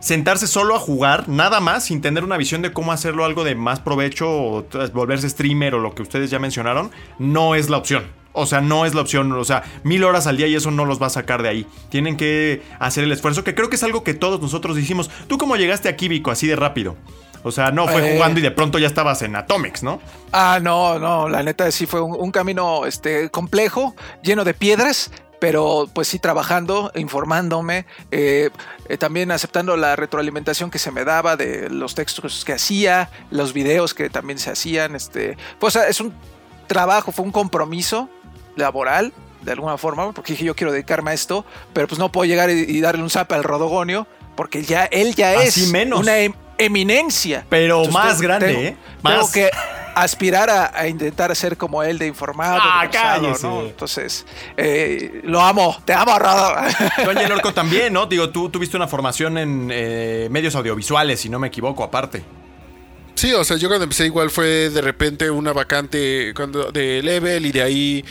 Sentarse 0.00 0.46
solo 0.46 0.74
a 0.74 0.78
jugar, 0.78 1.28
nada 1.28 1.60
más, 1.60 1.84
sin 1.84 2.02
tener 2.02 2.24
una 2.24 2.36
visión 2.36 2.60
de 2.60 2.72
cómo 2.72 2.92
hacerlo 2.92 3.24
algo 3.24 3.42
de 3.42 3.54
más 3.54 3.80
provecho 3.80 4.28
o 4.28 4.66
volverse 4.92 5.30
streamer 5.30 5.74
o 5.74 5.78
lo 5.78 5.94
que 5.94 6.02
ustedes 6.02 6.30
ya 6.30 6.38
mencionaron, 6.38 6.90
no 7.18 7.54
es 7.54 7.70
la 7.70 7.78
opción. 7.78 8.04
O 8.36 8.46
sea, 8.46 8.60
no 8.60 8.84
es 8.84 8.94
la 8.94 9.00
opción. 9.00 9.32
O 9.32 9.44
sea, 9.44 9.62
mil 9.84 10.04
horas 10.04 10.26
al 10.26 10.36
día 10.36 10.46
y 10.48 10.54
eso 10.54 10.70
no 10.70 10.84
los 10.84 11.00
va 11.00 11.06
a 11.06 11.10
sacar 11.10 11.42
de 11.42 11.48
ahí. 11.48 11.66
Tienen 11.88 12.16
que 12.16 12.62
hacer 12.80 13.04
el 13.04 13.12
esfuerzo, 13.12 13.44
que 13.44 13.54
creo 13.54 13.70
que 13.70 13.76
es 13.76 13.82
algo 13.84 14.04
que 14.04 14.12
todos 14.12 14.40
nosotros 14.40 14.76
hicimos. 14.76 15.08
¿Tú 15.28 15.38
cómo 15.38 15.56
llegaste 15.56 15.88
a 15.88 15.96
Kíbico 15.96 16.30
así 16.30 16.46
de 16.46 16.56
rápido? 16.56 16.96
O 17.44 17.52
sea, 17.52 17.70
no 17.70 17.86
fue 17.86 18.06
Eh. 18.06 18.14
jugando 18.16 18.40
y 18.40 18.42
de 18.42 18.50
pronto 18.50 18.78
ya 18.78 18.86
estabas 18.86 19.22
en 19.22 19.36
Atomics, 19.36 19.82
¿no? 19.82 20.00
Ah, 20.32 20.58
no, 20.60 20.98
no, 20.98 21.28
la 21.28 21.42
neta 21.42 21.70
sí 21.70 21.86
fue 21.86 22.00
un, 22.00 22.16
un 22.18 22.30
camino 22.32 22.86
este, 22.86 23.28
complejo, 23.30 23.94
lleno 24.22 24.44
de 24.44 24.54
piedras, 24.54 25.10
pero 25.40 25.86
pues 25.92 26.08
sí 26.08 26.18
trabajando, 26.18 26.90
informándome, 26.94 27.84
eh, 28.10 28.48
eh, 28.88 28.96
también 28.96 29.30
aceptando 29.30 29.76
la 29.76 29.94
retroalimentación 29.94 30.70
que 30.70 30.78
se 30.78 30.90
me 30.90 31.04
daba 31.04 31.36
de 31.36 31.68
los 31.68 31.94
textos 31.94 32.44
que 32.46 32.54
hacía, 32.54 33.10
los 33.30 33.52
videos 33.52 33.92
que 33.92 34.08
también 34.08 34.38
se 34.38 34.50
hacían, 34.50 34.96
este, 34.96 35.36
pues 35.60 35.76
es 35.76 36.00
un 36.00 36.14
trabajo, 36.66 37.12
fue 37.12 37.26
un 37.26 37.30
compromiso 37.32 38.08
laboral 38.56 39.12
de 39.42 39.52
alguna 39.52 39.76
forma, 39.76 40.12
porque 40.12 40.32
dije 40.32 40.44
yo 40.44 40.54
quiero 40.56 40.72
dedicarme 40.72 41.10
a 41.10 41.14
esto, 41.14 41.44
pero 41.72 41.86
pues 41.86 41.98
no 41.98 42.10
puedo 42.10 42.24
llegar 42.26 42.50
y, 42.50 42.52
y 42.66 42.80
darle 42.80 43.02
un 43.02 43.10
zap 43.10 43.30
al 43.32 43.44
rodogonio, 43.44 44.06
porque 44.36 44.62
ya 44.62 44.84
él 44.86 45.14
ya 45.14 45.38
Así 45.40 45.64
es 45.64 45.70
menos. 45.70 46.00
una 46.00 46.18
em- 46.18 46.32
eminencia. 46.56 47.44
Pero 47.48 47.84
Entonces, 47.84 47.92
más 47.94 48.06
tengo- 48.16 48.22
grande, 48.22 48.46
tengo- 48.48 48.60
¿eh? 48.60 48.76
Tengo 49.02 49.22
Más. 49.22 49.30
que 49.32 49.50
aspirar 49.94 50.50
a, 50.50 50.72
a 50.76 50.88
intentar 50.88 51.34
ser 51.36 51.56
como 51.56 51.82
él 51.82 51.98
de 51.98 52.06
informado, 52.06 52.58
Ah, 52.60 52.88
cállese. 52.90 53.46
¿no? 53.46 53.62
Entonces, 53.62 54.24
eh, 54.56 55.20
lo 55.24 55.40
amo, 55.40 55.76
te 55.84 55.92
amo, 55.92 56.18
Rodo. 56.18 56.54
Tú, 57.04 57.10
Angel 57.10 57.32
Orco, 57.36 57.52
también, 57.54 57.92
¿no? 57.92 58.06
Digo, 58.06 58.30
tú 58.30 58.48
tuviste 58.48 58.76
una 58.76 58.88
formación 58.88 59.38
en 59.38 59.68
eh, 59.72 60.28
medios 60.30 60.54
audiovisuales, 60.56 61.20
si 61.20 61.28
no 61.28 61.38
me 61.38 61.48
equivoco, 61.48 61.84
aparte. 61.84 62.24
Sí, 63.14 63.32
o 63.32 63.44
sea, 63.44 63.56
yo 63.56 63.68
cuando 63.68 63.84
empecé 63.84 64.06
igual 64.06 64.30
fue 64.30 64.70
de 64.70 64.80
repente 64.80 65.30
una 65.30 65.52
vacante 65.52 66.32
cuando, 66.34 66.72
de 66.72 67.00
level 67.00 67.46
y 67.46 67.52
de 67.52 67.62
ahí 67.62 68.04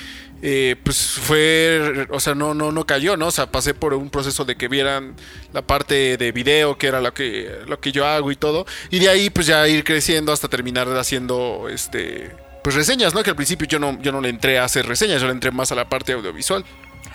eh, 0.45 0.75
pues 0.83 0.97
fue, 1.21 2.05
o 2.09 2.19
sea, 2.19 2.35
no, 2.35 2.53
no, 2.53 2.73
no 2.73 2.85
cayó, 2.85 3.15
¿no? 3.15 3.27
O 3.27 3.31
sea, 3.31 3.49
pasé 3.49 3.73
por 3.73 3.93
un 3.93 4.09
proceso 4.09 4.43
de 4.43 4.57
que 4.57 4.67
vieran 4.67 5.15
la 5.53 5.61
parte 5.61 6.17
de 6.17 6.31
video, 6.33 6.77
que 6.77 6.87
era 6.87 6.99
lo 6.99 7.13
que, 7.13 7.49
lo 7.65 7.79
que 7.79 7.93
yo 7.93 8.05
hago 8.05 8.29
y 8.29 8.35
todo. 8.35 8.65
Y 8.89 8.99
de 8.99 9.07
ahí, 9.07 9.29
pues 9.29 9.47
ya 9.47 9.65
ir 9.69 9.85
creciendo 9.85 10.33
hasta 10.33 10.49
terminar 10.49 10.87
haciendo, 10.97 11.69
este, 11.69 12.31
pues 12.61 12.75
reseñas, 12.75 13.13
¿no? 13.13 13.23
Que 13.23 13.29
al 13.29 13.37
principio 13.37 13.65
yo 13.67 13.79
no, 13.79 13.97
yo 14.01 14.11
no 14.11 14.19
le 14.19 14.27
entré 14.27 14.59
a 14.59 14.65
hacer 14.65 14.85
reseñas, 14.85 15.21
yo 15.21 15.27
le 15.27 15.33
entré 15.33 15.51
más 15.51 15.71
a 15.71 15.75
la 15.75 15.87
parte 15.87 16.11
audiovisual. 16.11 16.65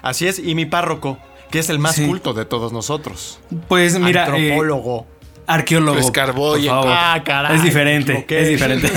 Así 0.00 0.26
es, 0.26 0.38
y 0.38 0.54
mi 0.54 0.64
párroco, 0.64 1.18
que 1.50 1.58
es 1.58 1.68
el 1.68 1.78
más 1.78 1.96
Sí. 1.96 2.06
culto 2.06 2.32
de 2.32 2.46
todos 2.46 2.72
nosotros. 2.72 3.40
Pues 3.68 3.98
mira, 3.98 4.22
eh, 4.26 4.30
Antropólogo. 4.30 5.06
Arqueólogo. 5.48 5.98
Y- 6.58 6.66
favor. 6.66 6.92
Ah, 6.94 7.22
caray, 7.24 7.56
Es 7.56 7.62
diferente, 7.62 8.24
es 8.28 8.48
diferente. 8.48 8.88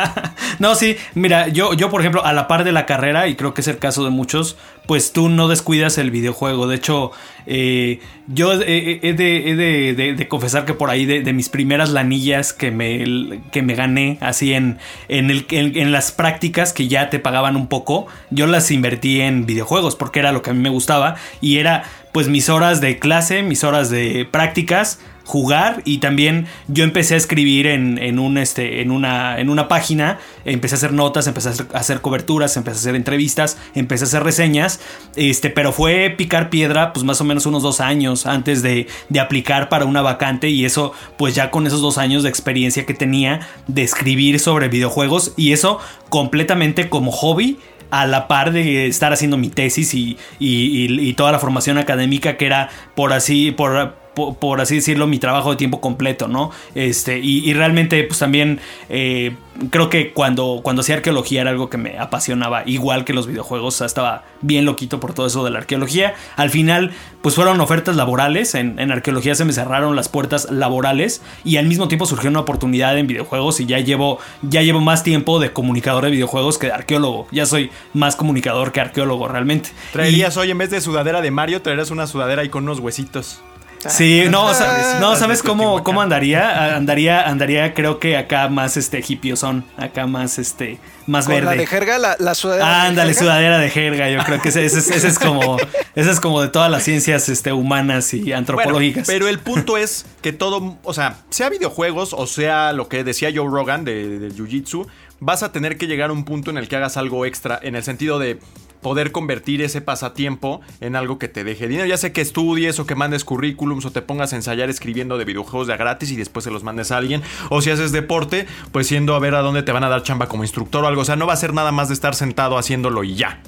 no, 0.58 0.74
sí, 0.74 0.96
mira, 1.14 1.48
yo, 1.48 1.74
yo 1.74 1.90
por 1.90 2.00
ejemplo, 2.00 2.24
a 2.24 2.32
la 2.32 2.48
par 2.48 2.64
de 2.64 2.72
la 2.72 2.86
carrera, 2.86 3.26
y 3.28 3.34
creo 3.34 3.54
que 3.54 3.60
es 3.60 3.68
el 3.68 3.78
caso 3.78 4.04
de 4.04 4.10
muchos, 4.10 4.56
pues 4.86 5.12
tú 5.12 5.28
no 5.28 5.48
descuidas 5.48 5.98
el 5.98 6.10
videojuego. 6.10 6.66
De 6.68 6.76
hecho, 6.76 7.10
eh, 7.46 8.00
yo 8.28 8.52
he, 8.62 9.00
he 9.02 9.12
de, 9.12 9.50
he 9.50 9.56
de- 9.56 9.94
de- 9.94 10.14
de 10.14 10.28
confesar 10.28 10.64
que 10.64 10.74
por 10.74 10.90
ahí 10.90 11.04
de, 11.06 11.20
de 11.22 11.32
mis 11.32 11.48
primeras 11.48 11.90
lanillas 11.90 12.52
que 12.52 12.70
me, 12.70 13.40
que 13.50 13.62
me 13.62 13.74
gané, 13.74 14.18
así 14.20 14.54
en, 14.54 14.78
en, 15.08 15.30
el, 15.30 15.46
en, 15.50 15.76
en 15.76 15.92
las 15.92 16.12
prácticas 16.12 16.72
que 16.72 16.88
ya 16.88 17.10
te 17.10 17.18
pagaban 17.18 17.56
un 17.56 17.66
poco, 17.66 18.06
yo 18.30 18.46
las 18.46 18.70
invertí 18.70 19.20
en 19.20 19.46
videojuegos 19.46 19.96
porque 19.96 20.20
era 20.20 20.32
lo 20.32 20.42
que 20.42 20.50
a 20.50 20.54
mí 20.54 20.60
me 20.60 20.70
gustaba 20.70 21.16
y 21.40 21.58
era 21.58 21.84
pues 22.12 22.28
mis 22.28 22.48
horas 22.48 22.80
de 22.80 22.98
clase, 22.98 23.42
mis 23.42 23.62
horas 23.64 23.90
de 23.90 24.26
prácticas 24.30 25.00
jugar 25.26 25.82
y 25.84 25.98
también 25.98 26.46
yo 26.68 26.84
empecé 26.84 27.14
a 27.14 27.16
escribir 27.16 27.66
en, 27.66 27.98
en 27.98 28.18
un, 28.20 28.38
este, 28.38 28.80
en, 28.80 28.90
una, 28.92 29.38
en 29.40 29.50
una 29.50 29.66
página, 29.66 30.18
empecé 30.44 30.76
a 30.76 30.78
hacer 30.78 30.92
notas, 30.92 31.26
empecé 31.26 31.48
a 31.48 31.78
hacer, 31.78 32.00
coberturas, 32.00 32.56
empecé 32.56 32.76
a 32.76 32.80
hacer 32.80 32.94
entrevistas, 32.94 33.58
empecé 33.74 34.04
a 34.04 34.06
hacer 34.06 34.22
reseñas, 34.22 34.80
este, 35.16 35.50
pero 35.50 35.72
fue 35.72 36.14
picar 36.16 36.48
piedra 36.48 36.92
pues 36.92 37.04
más 37.04 37.20
o 37.20 37.24
menos 37.24 37.44
unos 37.44 37.64
dos 37.64 37.80
años 37.80 38.24
antes 38.24 38.62
de, 38.62 38.86
de 39.08 39.20
aplicar 39.20 39.68
para 39.68 39.84
una 39.84 40.00
vacante 40.00 40.48
y 40.48 40.64
eso 40.64 40.92
pues 41.18 41.34
ya 41.34 41.50
con 41.50 41.66
esos 41.66 41.80
dos 41.80 41.98
años 41.98 42.22
de 42.22 42.28
experiencia 42.28 42.86
que 42.86 42.94
tenía 42.94 43.40
de 43.66 43.82
escribir 43.82 44.38
sobre 44.38 44.68
videojuegos 44.68 45.32
y 45.36 45.50
eso 45.52 45.80
completamente 46.08 46.88
como 46.88 47.10
hobby 47.10 47.58
a 47.90 48.06
la 48.06 48.26
par 48.28 48.52
de 48.52 48.86
estar 48.86 49.12
haciendo 49.12 49.36
mi 49.36 49.48
tesis 49.48 49.92
y- 49.94 50.16
y- 50.38 51.00
y 51.00 51.12
toda 51.14 51.32
la 51.32 51.38
formación 51.38 51.78
académica 51.78 52.36
que 52.36 52.46
era 52.46 52.68
por 52.94 53.12
así, 53.12 53.50
por, 53.52 54.05
por, 54.16 54.36
por 54.36 54.60
así 54.62 54.76
decirlo, 54.76 55.06
mi 55.06 55.18
trabajo 55.18 55.50
de 55.50 55.56
tiempo 55.56 55.82
completo, 55.82 56.26
¿no? 56.26 56.50
Este, 56.74 57.18
y, 57.18 57.48
y 57.48 57.52
realmente, 57.52 58.02
pues 58.04 58.18
también 58.18 58.58
eh, 58.88 59.36
creo 59.70 59.90
que 59.90 60.12
cuando, 60.12 60.60
cuando 60.62 60.80
hacía 60.80 60.96
arqueología 60.96 61.42
era 61.42 61.50
algo 61.50 61.68
que 61.68 61.76
me 61.76 61.98
apasionaba, 61.98 62.62
igual 62.64 63.04
que 63.04 63.12
los 63.12 63.26
videojuegos, 63.26 63.74
o 63.74 63.78
sea, 63.78 63.86
estaba 63.86 64.24
bien 64.40 64.64
loquito 64.64 65.00
por 65.00 65.12
todo 65.12 65.26
eso 65.26 65.44
de 65.44 65.50
la 65.50 65.58
arqueología. 65.58 66.14
Al 66.36 66.48
final, 66.48 66.92
pues 67.20 67.34
fueron 67.34 67.60
ofertas 67.60 67.94
laborales, 67.94 68.54
en, 68.54 68.78
en 68.78 68.90
arqueología 68.90 69.34
se 69.34 69.44
me 69.44 69.52
cerraron 69.52 69.94
las 69.96 70.08
puertas 70.08 70.50
laborales 70.50 71.20
y 71.44 71.58
al 71.58 71.66
mismo 71.66 71.86
tiempo 71.88 72.06
surgió 72.06 72.30
una 72.30 72.40
oportunidad 72.40 72.96
en 72.98 73.06
videojuegos 73.06 73.60
y 73.60 73.66
ya 73.66 73.78
llevo, 73.80 74.18
ya 74.40 74.62
llevo 74.62 74.80
más 74.80 75.02
tiempo 75.02 75.40
de 75.40 75.52
comunicador 75.52 76.04
de 76.04 76.10
videojuegos 76.10 76.56
que 76.56 76.68
de 76.68 76.72
arqueólogo. 76.72 77.26
Ya 77.32 77.44
soy 77.44 77.70
más 77.92 78.16
comunicador 78.16 78.72
que 78.72 78.80
arqueólogo 78.80 79.28
realmente. 79.28 79.68
Traerías 79.92 80.38
hoy, 80.38 80.50
en 80.50 80.56
vez 80.58 80.70
de 80.70 80.80
sudadera 80.80 81.20
de 81.20 81.30
Mario, 81.30 81.60
traerías 81.60 81.90
una 81.90 82.06
sudadera 82.06 82.40
ahí 82.40 82.48
con 82.48 82.64
unos 82.64 82.80
huesitos. 82.80 83.42
Sí, 83.88 84.24
no, 84.30 84.46
o 84.46 84.54
sea, 84.54 84.98
no, 85.00 85.16
¿sabes 85.16 85.42
de 85.42 85.48
cómo, 85.48 85.82
cómo 85.82 86.02
andaría? 86.02 86.76
andaría? 86.76 87.26
Andaría, 87.28 87.74
creo 87.74 87.98
que 87.98 88.16
acá 88.16 88.48
más 88.48 88.76
este 88.76 89.02
son 89.36 89.64
acá 89.76 90.06
más 90.06 90.38
este, 90.38 90.78
más 91.06 91.26
Con 91.26 91.34
verde. 91.34 91.46
la 91.46 91.60
de 91.60 91.66
jerga, 91.66 91.98
la, 91.98 92.16
la 92.18 92.34
sudadera. 92.34 92.64
de 92.66 92.72
Ándale, 92.88 93.12
jerga. 93.14 93.20
sudadera 93.24 93.58
de 93.58 93.70
jerga, 93.70 94.10
yo 94.10 94.18
creo 94.24 94.40
que 94.40 94.48
ese, 94.50 94.64
ese 94.64 94.78
es- 94.78 94.90
ese 94.90 95.08
es 95.08 95.18
como, 95.18 95.56
ese 95.94 96.10
es 96.10 96.20
como 96.20 96.42
de 96.42 96.48
todas 96.48 96.70
las 96.70 96.82
ciencias 96.82 97.28
este, 97.28 97.52
humanas 97.52 98.12
y 98.14 98.20
Bueno, 98.20 98.36
antropológicas. 98.38 99.06
pero 99.06 99.28
el 99.28 99.38
punto 99.38 99.76
es 99.76 100.06
que 100.22 100.32
todo, 100.32 100.76
o 100.82 100.94
sea, 100.94 101.18
sea 101.30 101.48
videojuegos 101.48 102.12
o 102.12 102.26
sea 102.26 102.72
lo 102.72 102.88
que 102.88 103.04
decía 103.04 103.30
Joe 103.34 103.46
Rogan 103.48 103.84
de, 103.84 104.18
de 104.18 104.28
Jiu-Jitsu, 104.30 104.86
vas 105.20 105.42
a 105.42 105.52
tener 105.52 105.78
que 105.78 105.86
llegar 105.86 106.10
a 106.10 106.12
un 106.12 106.24
punto 106.24 106.50
en 106.50 106.58
el 106.58 106.68
que 106.68 106.76
hagas 106.76 106.96
algo 106.96 107.24
extra, 107.24 107.58
en 107.62 107.76
el 107.76 107.82
sentido 107.84 108.18
de 108.18 108.38
poder 108.86 109.10
convertir 109.10 109.62
ese 109.62 109.80
pasatiempo 109.80 110.60
en 110.80 110.94
algo 110.94 111.18
que 111.18 111.26
te 111.26 111.42
deje 111.42 111.66
dinero. 111.66 111.88
Ya 111.88 111.96
sé 111.96 112.12
que 112.12 112.20
estudies 112.20 112.78
o 112.78 112.86
que 112.86 112.94
mandes 112.94 113.24
currículums 113.24 113.84
o 113.84 113.90
te 113.90 114.00
pongas 114.00 114.32
a 114.32 114.36
ensayar 114.36 114.70
escribiendo 114.70 115.18
de 115.18 115.24
videojuegos 115.24 115.66
de 115.66 115.72
a 115.72 115.76
gratis 115.76 116.12
y 116.12 116.14
después 116.16 116.44
se 116.44 116.52
los 116.52 116.62
mandes 116.62 116.92
a 116.92 116.96
alguien. 116.98 117.20
O 117.50 117.60
si 117.62 117.70
haces 117.70 117.90
deporte, 117.90 118.46
pues 118.70 118.88
yendo 118.88 119.16
a 119.16 119.18
ver 119.18 119.34
a 119.34 119.40
dónde 119.40 119.64
te 119.64 119.72
van 119.72 119.82
a 119.82 119.88
dar 119.88 120.04
chamba 120.04 120.28
como 120.28 120.44
instructor 120.44 120.84
o 120.84 120.86
algo. 120.86 121.00
O 121.02 121.04
sea, 121.04 121.16
no 121.16 121.26
va 121.26 121.32
a 121.32 121.36
ser 121.36 121.52
nada 121.52 121.72
más 121.72 121.88
de 121.88 121.94
estar 121.94 122.14
sentado 122.14 122.58
haciéndolo 122.58 123.02
y 123.02 123.16
ya. 123.16 123.40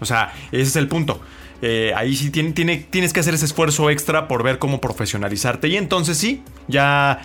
O 0.00 0.06
sea, 0.06 0.32
ese 0.50 0.62
es 0.62 0.76
el 0.76 0.88
punto. 0.88 1.20
Eh, 1.60 1.92
ahí 1.94 2.16
sí 2.16 2.30
tiene- 2.30 2.52
tiene- 2.52 2.78
tienes 2.78 3.12
que 3.12 3.20
hacer 3.20 3.34
ese 3.34 3.44
esfuerzo 3.44 3.90
extra 3.90 4.28
por 4.28 4.42
ver 4.42 4.58
cómo 4.58 4.80
profesionalizarte. 4.80 5.68
Y 5.68 5.76
entonces 5.76 6.16
sí, 6.16 6.42
ya 6.68 7.20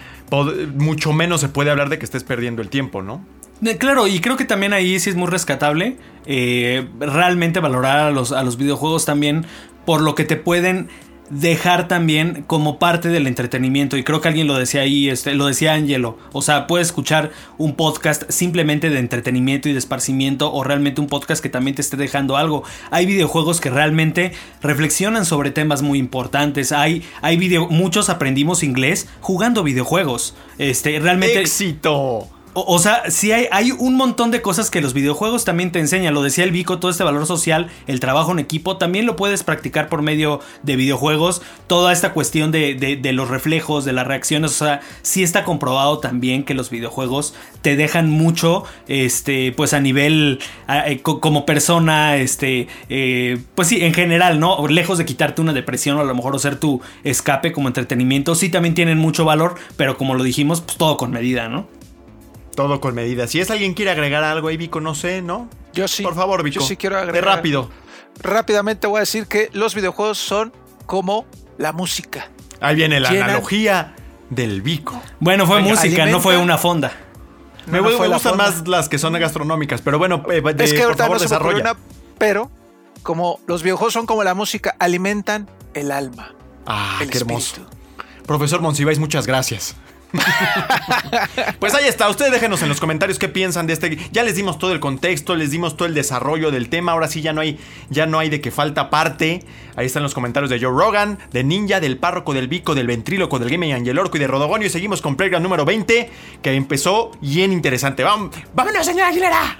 mucho 0.76 1.14
menos 1.14 1.40
se 1.40 1.48
puede 1.48 1.72
hablar 1.72 1.88
de 1.88 2.00
que 2.00 2.04
estés 2.04 2.26
perdiendo 2.26 2.62
el 2.62 2.68
tiempo, 2.68 3.02
¿no? 3.02 3.26
Eh, 3.64 3.78
Claro, 3.78 4.08
y 4.08 4.20
creo 4.20 4.38
que 4.38 4.46
también 4.46 4.74
ahí 4.74 5.00
sí 5.00 5.10
es 5.10 5.16
muy 5.16 5.28
rescatable 5.28 5.98
eh, 6.26 6.88
realmente 7.00 7.60
valorar 7.60 8.00
a 8.00 8.12
los, 8.12 8.32
a 8.32 8.44
los 8.44 8.58
videojuegos 8.58 9.06
también 9.06 9.46
por 9.86 10.02
lo 10.02 10.16
que 10.16 10.24
te 10.24 10.36
pueden 10.36 10.90
dejar 11.32 11.88
también 11.88 12.44
como 12.46 12.78
parte 12.78 13.08
del 13.08 13.26
entretenimiento 13.26 13.96
y 13.96 14.04
creo 14.04 14.20
que 14.20 14.28
alguien 14.28 14.48
lo 14.48 14.56
decía 14.56 14.82
ahí, 14.82 15.10
este, 15.10 15.34
lo 15.34 15.46
decía 15.46 15.74
Angelo, 15.74 16.18
o 16.34 16.42
sea, 16.42 16.68
puedes 16.68 16.88
escuchar 16.88 17.32
un 17.58 17.76
podcast 17.76 18.30
simplemente 18.30 18.90
de 18.90 19.00
entretenimiento 19.00 19.70
y 19.70 19.72
de 19.72 19.80
esparcimiento 19.80 20.52
o 20.52 20.64
realmente 20.64 21.00
un 21.00 21.08
podcast 21.08 21.42
que 21.42 21.50
también 21.50 21.76
te 21.76 21.82
esté 21.82 21.96
dejando 21.96 22.36
algo. 22.36 22.64
Hay 22.92 23.06
videojuegos 23.06 23.62
que 23.62 23.70
realmente 23.70 24.34
reflexionan 24.62 25.26
sobre 25.26 25.52
temas 25.52 25.82
muy 25.82 26.00
importantes. 26.00 26.74
Hay, 26.74 27.04
hay 27.22 27.38
video, 27.38 27.70
muchos 27.70 28.10
aprendimos 28.10 28.62
inglés 28.62 29.08
jugando 29.22 29.64
videojuegos. 29.64 30.36
Este, 30.58 31.00
realmente 31.00 31.40
¡Éxito! 31.40 32.28
O, 32.54 32.80
sea, 32.80 33.10
sí 33.10 33.32
hay, 33.32 33.48
hay 33.52 33.72
un 33.72 33.96
montón 33.96 34.32
de 34.32 34.42
cosas 34.42 34.70
que 34.70 34.82
los 34.82 34.94
videojuegos 34.94 35.46
también 35.46 35.72
te 35.72 35.80
enseñan. 35.80 36.14
Lo 36.14 36.22
decía 36.22 36.44
el 36.44 36.52
Vico, 36.52 36.80
todo 36.80 36.92
este 36.92 37.04
valor 37.04 37.26
social, 37.26 37.68
el 37.88 38.00
trabajo 38.00 38.32
en 38.32 38.40
equipo, 38.40 38.78
también 38.78 39.06
lo 39.06 39.16
puedes 39.16 39.44
practicar 39.44 39.88
por 39.90 40.02
medio 40.02 40.40
de 40.64 40.76
videojuegos. 40.76 41.42
Toda 41.68 41.94
esta 41.94 42.14
cuestión 42.14 42.52
de, 42.52 42.76
de- 42.76 43.12
los 43.14 43.30
reflejos, 43.30 43.86
de 43.86 43.94
las 43.94 44.08
reacciones. 44.08 44.52
O 44.52 44.66
sea, 44.66 44.82
sí 45.02 45.24
está 45.24 45.44
comprobado 45.44 46.00
también 46.00 46.44
que 46.44 46.54
los 46.54 46.70
videojuegos 46.70 47.34
te 47.62 47.76
dejan 47.76 48.10
mucho, 48.10 48.64
este, 48.88 49.52
pues 49.52 49.74
a 49.74 49.80
nivel, 49.80 50.40
eh, 50.70 51.00
co- 51.02 51.20
como 51.22 51.46
persona, 51.46 52.18
este, 52.18 52.68
eh, 52.90 53.38
pues 53.56 53.68
sí, 53.68 53.84
en 53.84 53.94
general, 53.94 54.40
¿no? 54.40 54.68
Lejos 54.68 54.98
de 54.98 55.06
quitarte 55.06 55.42
una 55.42 55.54
depresión 55.54 55.98
o 55.98 56.02
a 56.02 56.06
lo 56.06 56.16
mejor 56.16 56.40
ser 56.40 56.58
tu 56.60 56.82
escape 57.04 57.52
como 57.52 57.68
entretenimiento, 57.68 58.36
sí 58.36 58.50
también 58.50 58.74
tienen 58.76 58.98
mucho 58.98 59.26
valor, 59.26 59.56
pero 59.78 59.98
como 59.98 60.16
lo 60.16 60.24
dijimos, 60.24 60.62
pues 60.62 60.78
todo 60.78 60.98
con 60.98 61.12
medida, 61.12 61.50
¿no? 61.50 61.68
Todo 62.56 62.82
con 62.82 62.94
medida. 62.96 63.28
Si 63.28 63.40
es 63.40 63.50
alguien 63.50 63.74
quiere 63.74 63.92
agregar 63.92 64.24
algo 64.24 64.48
ahí, 64.50 64.58
Vico, 64.58 64.82
no 64.82 64.94
sé, 64.96 65.22
¿no? 65.22 65.48
Yo 65.74 65.88
sí. 65.88 66.04
Por 66.04 66.16
favor, 66.16 66.44
Vico. 66.44 66.60
Yo 66.60 66.66
sí 66.66 66.76
quiero 66.78 66.98
De 66.98 67.04
agregar. 67.04 67.36
rápido. 67.38 67.70
Rápidamente 68.22 68.88
voy 68.88 68.98
a 68.98 69.00
decir 69.02 69.28
que 69.28 69.50
los 69.54 69.74
videojuegos 69.74 70.18
son 70.18 70.52
como 70.86 71.26
la 71.58 71.72
música. 71.72 72.30
Ahí 72.60 72.76
viene 72.76 73.00
la 73.00 73.10
Llenan- 73.10 73.24
analogía 73.30 73.96
del 74.30 74.62
Vico. 74.62 75.02
Bueno, 75.20 75.48
fue 75.48 75.62
música, 75.62 76.06
no 76.06 76.20
fue 76.20 76.38
una 76.38 76.58
fonda. 76.58 76.92
Me, 77.68 77.78
No, 77.78 77.84
no 77.86 77.90
me 77.92 77.96
fue 77.98 78.08
la 78.10 78.16
gustan 78.16 78.38
más 78.38 78.68
las 78.68 78.90
que 78.90 78.98
son 78.98 79.14
gastronómicas, 79.14 79.82
pero 79.82 79.98
bueno, 80.00 80.24
eh, 80.32 80.42
de- 80.42 80.64
es 80.64 80.74
que 80.74 80.82
por 80.84 80.98
favor, 80.98 81.18
no 81.18 81.24
desarrolla. 81.24 81.62
una, 81.62 81.76
pero 82.18 82.50
como 83.04 83.40
los 83.48 83.64
videojuegos 83.64 83.94
son 83.94 84.06
como 84.06 84.24
la 84.24 84.34
música, 84.34 84.76
alimentan 84.80 85.48
el 85.74 85.92
alma, 85.92 86.34
Ah, 86.66 86.98
el 87.02 87.10
qué 87.10 87.20
hermoso. 87.20 87.62
Profesor 88.26 88.62
Monsiváis, 88.62 89.00
muchas 89.00 89.26
gracias. 89.28 89.76
pues 91.60 91.74
ahí 91.74 91.86
está, 91.88 92.10
ustedes 92.10 92.32
déjenos 92.32 92.62
en 92.62 92.70
los 92.70 92.80
comentarios 92.80 93.20
qué 93.20 93.30
piensan 93.30 93.68
de 93.68 93.74
este. 93.74 93.98
Ya 94.12 94.24
les 94.24 94.36
dimos 94.36 94.58
todo 94.60 94.72
el 94.72 94.80
contexto, 94.80 95.36
les 95.36 95.52
dimos 95.52 95.78
todo 95.78 95.88
el 95.88 95.94
desarrollo 95.94 96.52
del 96.52 96.70
tema. 96.70 96.92
Ahora 96.92 97.08
sí 97.08 97.22
ya 97.22 97.34
no 97.34 97.42
hay, 97.42 97.60
ya 97.90 98.06
no 98.06 98.20
hay 98.20 98.30
de 98.30 98.42
que 98.42 98.52
falta 98.52 98.90
parte. 98.90 99.44
Ahí 99.76 99.86
están 99.86 100.04
los 100.04 100.14
comentarios 100.14 100.50
de 100.50 100.60
Joe 100.60 100.72
Rogan, 100.72 101.18
de 101.32 101.44
Ninja, 101.44 101.80
del 101.80 101.98
párroco, 101.98 102.34
del 102.34 102.48
Vico, 102.48 102.76
del 102.76 102.88
ventríloco, 102.88 103.40
del 103.40 103.50
Game 103.50 103.74
Angel 103.74 103.98
Orco 103.98 104.18
y 104.18 104.20
de 104.20 104.28
Rodogonio. 104.28 104.68
Y 104.68 104.70
seguimos 104.70 105.02
con 105.02 105.16
Playground 105.16 105.44
número 105.44 105.66
20, 105.66 106.10
que 106.42 106.54
empezó 106.54 107.12
bien 107.22 107.52
interesante. 107.54 108.04
Vamos, 108.04 108.36
vámonos, 108.54 108.86
señora 108.86 109.08
Aguilera. 109.08 109.58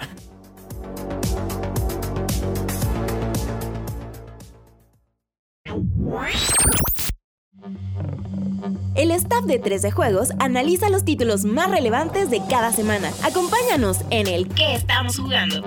El 8.96 9.12
staff 9.12 9.46
de 9.46 9.60
13 9.60 9.92
Juegos 9.92 10.30
analiza 10.40 10.90
los 10.90 11.06
títulos 11.06 11.46
más 11.46 11.72
relevantes 11.72 12.30
de 12.30 12.42
cada 12.50 12.72
semana. 12.72 13.12
Acompáñanos 13.24 14.00
en 14.10 14.28
el 14.28 14.48
¿Qué 14.50 14.76
estamos 14.76 15.18
jugando? 15.18 15.64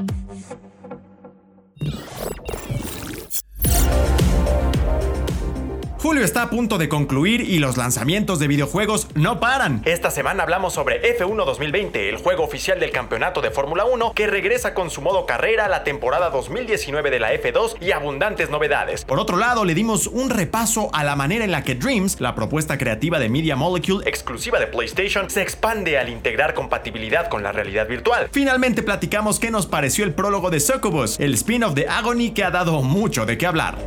Julio 6.04 6.22
está 6.22 6.42
a 6.42 6.50
punto 6.50 6.76
de 6.76 6.90
concluir 6.90 7.40
y 7.40 7.60
los 7.60 7.78
lanzamientos 7.78 8.38
de 8.38 8.46
videojuegos 8.46 9.08
no 9.14 9.40
paran. 9.40 9.80
Esta 9.86 10.10
semana 10.10 10.42
hablamos 10.42 10.74
sobre 10.74 11.00
F1 11.18 11.46
2020, 11.46 12.10
el 12.10 12.18
juego 12.18 12.44
oficial 12.44 12.78
del 12.78 12.90
campeonato 12.90 13.40
de 13.40 13.50
Fórmula 13.50 13.86
1 13.86 14.12
que 14.12 14.26
regresa 14.26 14.74
con 14.74 14.90
su 14.90 15.00
modo 15.00 15.24
carrera 15.24 15.64
a 15.64 15.68
la 15.70 15.82
temporada 15.82 16.28
2019 16.28 17.10
de 17.10 17.20
la 17.20 17.32
F2 17.32 17.76
y 17.80 17.92
abundantes 17.92 18.50
novedades. 18.50 19.06
Por 19.06 19.18
otro 19.18 19.38
lado, 19.38 19.64
le 19.64 19.72
dimos 19.72 20.06
un 20.06 20.28
repaso 20.28 20.90
a 20.92 21.04
la 21.04 21.16
manera 21.16 21.42
en 21.42 21.52
la 21.52 21.62
que 21.62 21.74
Dreams, 21.74 22.20
la 22.20 22.34
propuesta 22.34 22.76
creativa 22.76 23.18
de 23.18 23.30
Media 23.30 23.56
Molecule, 23.56 24.06
Exclusiva 24.06 24.60
de 24.60 24.66
PlayStation, 24.66 25.30
se 25.30 25.40
expande 25.40 25.96
al 25.96 26.10
integrar 26.10 26.52
compatibilidad 26.52 27.30
con 27.30 27.42
la 27.42 27.50
realidad 27.50 27.88
virtual. 27.88 28.28
Finalmente 28.30 28.82
platicamos 28.82 29.40
qué 29.40 29.50
nos 29.50 29.64
pareció 29.64 30.04
el 30.04 30.12
prólogo 30.12 30.50
de 30.50 30.60
Succubus, 30.60 31.18
el 31.18 31.32
spin-off 31.32 31.72
de 31.72 31.88
Agony 31.88 32.32
que 32.34 32.44
ha 32.44 32.50
dado 32.50 32.82
mucho 32.82 33.24
de 33.24 33.38
qué 33.38 33.46
hablar. 33.46 33.78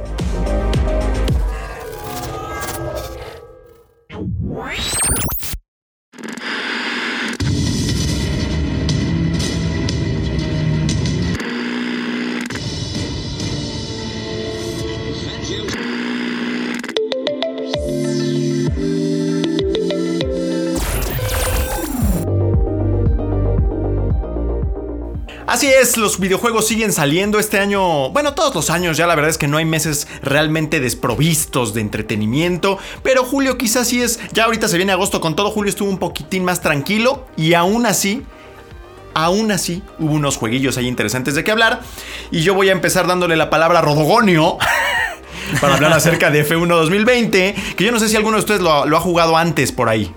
Los 25.97 26.19
videojuegos 26.19 26.67
siguen 26.67 26.93
saliendo 26.93 27.39
este 27.39 27.59
año, 27.59 28.09
bueno, 28.11 28.33
todos 28.33 28.53
los 28.53 28.69
años 28.69 28.97
ya 28.97 29.07
la 29.07 29.15
verdad 29.15 29.31
es 29.31 29.37
que 29.37 29.47
no 29.47 29.57
hay 29.57 29.65
meses 29.65 30.07
realmente 30.21 30.79
desprovistos 30.79 31.73
de 31.73 31.81
entretenimiento, 31.81 32.77
pero 33.03 33.23
julio 33.23 33.57
quizás 33.57 33.87
sí 33.87 34.01
es, 34.01 34.19
ya 34.31 34.45
ahorita 34.45 34.67
se 34.67 34.77
viene 34.77 34.91
agosto 34.91 35.19
con 35.19 35.35
todo, 35.35 35.49
julio 35.51 35.69
estuvo 35.69 35.89
un 35.89 35.97
poquitín 35.97 36.45
más 36.45 36.61
tranquilo 36.61 37.25
y 37.35 37.53
aún 37.53 37.85
así 37.85 38.23
Aún 39.19 39.51
así, 39.51 39.81
hubo 39.97 40.13
unos 40.13 40.37
jueguillos 40.37 40.77
ahí 40.77 40.85
interesantes 40.85 41.33
de 41.33 41.43
qué 41.43 41.49
hablar. 41.49 41.79
Y 42.29 42.41
yo 42.41 42.53
voy 42.53 42.69
a 42.69 42.71
empezar 42.71 43.07
dándole 43.07 43.35
la 43.35 43.49
palabra 43.49 43.79
a 43.79 43.81
Rodogonio 43.81 44.59
para 45.59 45.73
hablar 45.73 45.91
acerca 45.93 46.29
de 46.29 46.47
F1 46.47 46.67
2020. 46.67 47.55
Que 47.75 47.83
yo 47.83 47.91
no 47.91 47.97
sé 47.97 48.09
si 48.09 48.15
alguno 48.15 48.37
de 48.37 48.41
ustedes 48.41 48.61
lo, 48.61 48.85
lo 48.85 48.95
ha 48.95 48.99
jugado 48.99 49.35
antes 49.35 49.71
por 49.71 49.89
ahí. 49.89 50.13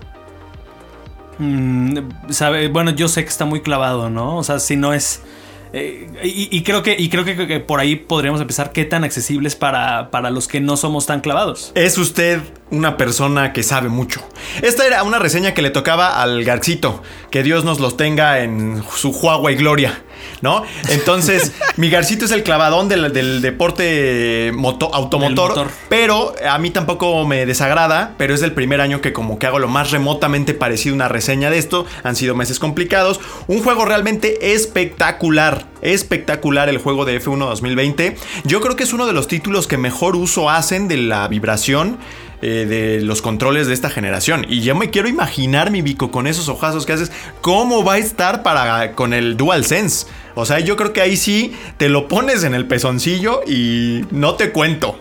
Mm, 1.39 1.97
sabe, 2.29 2.69
bueno, 2.69 2.91
yo 2.91 3.09
sé 3.09 3.23
que 3.23 3.31
está 3.31 3.47
muy 3.47 3.63
clavado, 3.63 4.11
¿no? 4.11 4.37
O 4.37 4.45
sea, 4.45 4.59
si 4.59 4.77
no 4.77 4.93
es. 4.93 5.23
Eh, 5.73 6.09
y, 6.23 6.63
creo 6.63 6.83
que, 6.83 6.97
y 6.99 7.09
creo 7.09 7.25
que 7.25 7.61
por 7.61 7.81
ahí 7.81 7.97
podríamos 7.97 8.41
empezar 8.41 8.73
qué 8.73 8.85
tan 8.85 9.05
accesibles 9.05 9.55
para, 9.55 10.11
para 10.11 10.31
los 10.31 10.49
que 10.49 10.61
no 10.61 10.77
somos 10.77 11.07
tan 11.07 11.21
clavados. 11.21 11.73
Es 11.75 11.97
usted 11.99 12.41
una 12.71 12.97
persona 12.97 13.53
que 13.53 13.63
sabe 13.63 13.89
mucho. 13.89 14.21
Esta 14.63 14.87
era 14.87 15.03
una 15.03 15.19
reseña 15.19 15.55
que 15.55 15.63
le 15.63 15.71
tocaba 15.71 16.21
al 16.21 16.45
Garcito. 16.45 17.03
Que 17.31 17.43
Dios 17.43 17.65
nos 17.65 17.81
los 17.81 17.97
tenga 17.97 18.41
en 18.41 18.83
su 18.95 19.11
Huawei 19.11 19.57
Gloria. 19.57 20.03
¿No? 20.43 20.63
Entonces, 20.89 21.53
mi 21.77 21.91
Garcito 21.91 22.25
es 22.25 22.31
el 22.31 22.43
clavadón 22.43 22.89
del, 22.89 23.13
del 23.13 23.41
deporte 23.43 24.53
moto- 24.55 24.91
automotor. 24.95 25.69
Pero 25.89 26.35
a 26.49 26.59
mí 26.59 26.71
tampoco 26.71 27.27
me 27.27 27.47
desagrada. 27.47 28.15
Pero 28.19 28.35
es 28.35 28.43
el 28.43 28.53
primer 28.53 28.81
año 28.81 29.01
que 29.01 29.13
como 29.13 29.39
que 29.39 29.47
hago 29.47 29.59
lo 29.59 29.69
más 29.69 29.91
remotamente 29.91 30.55
parecido 30.55 30.95
a 30.95 30.97
una 30.97 31.09
reseña 31.09 31.51
de 31.51 31.59
esto. 31.59 31.87
Han 32.03 32.17
sido 32.17 32.35
meses 32.35 32.59
complicados. 32.59 33.21
Un 33.47 33.63
juego 33.63 33.85
realmente 33.85 34.53
espectacular. 34.55 35.67
Espectacular 35.83 36.69
el 36.69 36.79
juego 36.79 37.05
de 37.05 37.21
F1 37.23 37.39
2020. 37.39 38.17
Yo 38.45 38.61
creo 38.61 38.77
que 38.77 38.85
es 38.85 38.93
uno 38.93 39.07
de 39.07 39.13
los 39.13 39.29
títulos 39.29 39.67
que 39.67 39.77
mejor 39.79 40.17
uso 40.17 40.51
hacen 40.51 40.89
de 40.89 40.97
la 40.97 41.27
vibración 41.29 41.99
eh, 42.43 42.67
de 42.69 43.01
los 43.03 43.23
controles 43.23 43.67
de 43.67 43.75
esta 43.75 43.91
generación. 43.91 44.47
Y 44.49 44.61
yo 44.61 44.75
me 44.75 44.91
quiero 44.91 45.09
imaginar, 45.09 45.71
mi 45.71 45.83
bico, 45.83 46.11
con 46.11 46.27
esos 46.27 46.49
ojazos 46.49 46.87
que 46.87 46.95
haces, 46.95 47.13
cómo 47.41 47.85
va 47.85 47.95
a 47.95 47.99
estar 47.99 48.43
para, 48.43 48.93
con 48.93 49.13
el 49.13 49.37
DualSense. 49.37 50.07
O 50.35 50.47
sea, 50.47 50.61
yo 50.61 50.77
creo 50.77 50.93
que 50.93 51.01
ahí 51.01 51.17
sí 51.17 51.55
te 51.77 51.89
lo 51.89 52.09
pones 52.09 52.45
en 52.45 52.55
el 52.55 52.67
pezoncillo 52.67 53.43
y 53.47 54.05
no 54.11 54.37
te 54.37 54.53
cuento. 54.53 54.99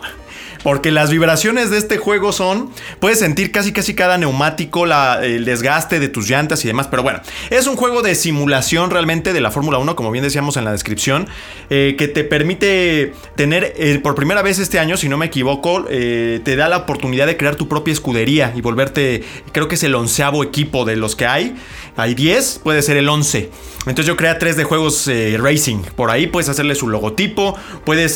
Porque 0.64 0.92
las 0.92 1.10
vibraciones 1.10 1.70
de 1.70 1.78
este 1.78 1.98
juego 1.98 2.32
son. 2.32 2.72
Puedes 3.00 3.20
sentir 3.20 3.52
casi 3.52 3.72
casi 3.72 3.94
cada 3.96 4.18
neumático, 4.18 4.86
el 4.86 5.46
desgaste 5.46 6.00
de 6.00 6.10
tus 6.10 6.30
llantas 6.30 6.64
y 6.66 6.68
demás. 6.68 6.88
Pero 6.88 7.04
bueno, 7.04 7.20
es 7.50 7.68
un 7.68 7.76
juego 7.76 8.02
de 8.02 8.16
simulación 8.16 8.90
realmente 8.90 9.34
de 9.34 9.42
la 9.42 9.52
Fórmula 9.52 9.78
1, 9.78 9.96
como 9.96 10.12
bien 10.12 10.24
decíamos 10.24 10.58
en 10.58 10.66
la 10.66 10.72
descripción. 10.72 11.28
eh, 11.70 11.96
que 11.98 12.08
te 12.08 12.24
permite 12.24 13.14
tener 13.36 13.74
eh, 13.78 14.00
por 14.02 14.16
primera 14.16 14.42
vez 14.42 14.60
este 14.60 14.80
año, 14.80 14.98
si 14.98 15.08
no 15.08 15.18
me 15.18 15.28
equivoco, 15.28 15.86
eh, 15.90 16.40
te 16.44 16.56
da 16.56 16.68
la 16.68 16.78
oportunidad 16.78 17.28
de 17.28 17.38
crear 17.38 17.56
tu 17.56 17.68
propia 17.68 17.92
escudería 17.92 18.54
y 18.56 18.62
volverte. 18.62 19.24
Creo 19.52 19.68
que 19.68 19.76
es 19.76 19.84
el 19.84 19.96
onceavo 19.96 20.44
equipo 20.44 20.86
de 20.86 20.96
los 20.96 21.16
que 21.16 21.26
hay. 21.26 21.56
Hay 21.96 22.16
10, 22.16 22.62
puede 22.64 22.82
ser 22.82 22.98
el 22.98 23.10
11. 23.10 23.50
Entonces 23.80 24.06
yo 24.06 24.16
crea 24.16 24.40
tres 24.40 24.58
de 24.58 24.64
juegos 24.64 25.10
racing. 25.38 25.80
Por 25.96 26.12
ahí 26.12 26.28
puedes 26.28 26.50
hacerle 26.50 26.76
su 26.76 26.88
logotipo, 26.88 27.58
puedes 27.86 28.16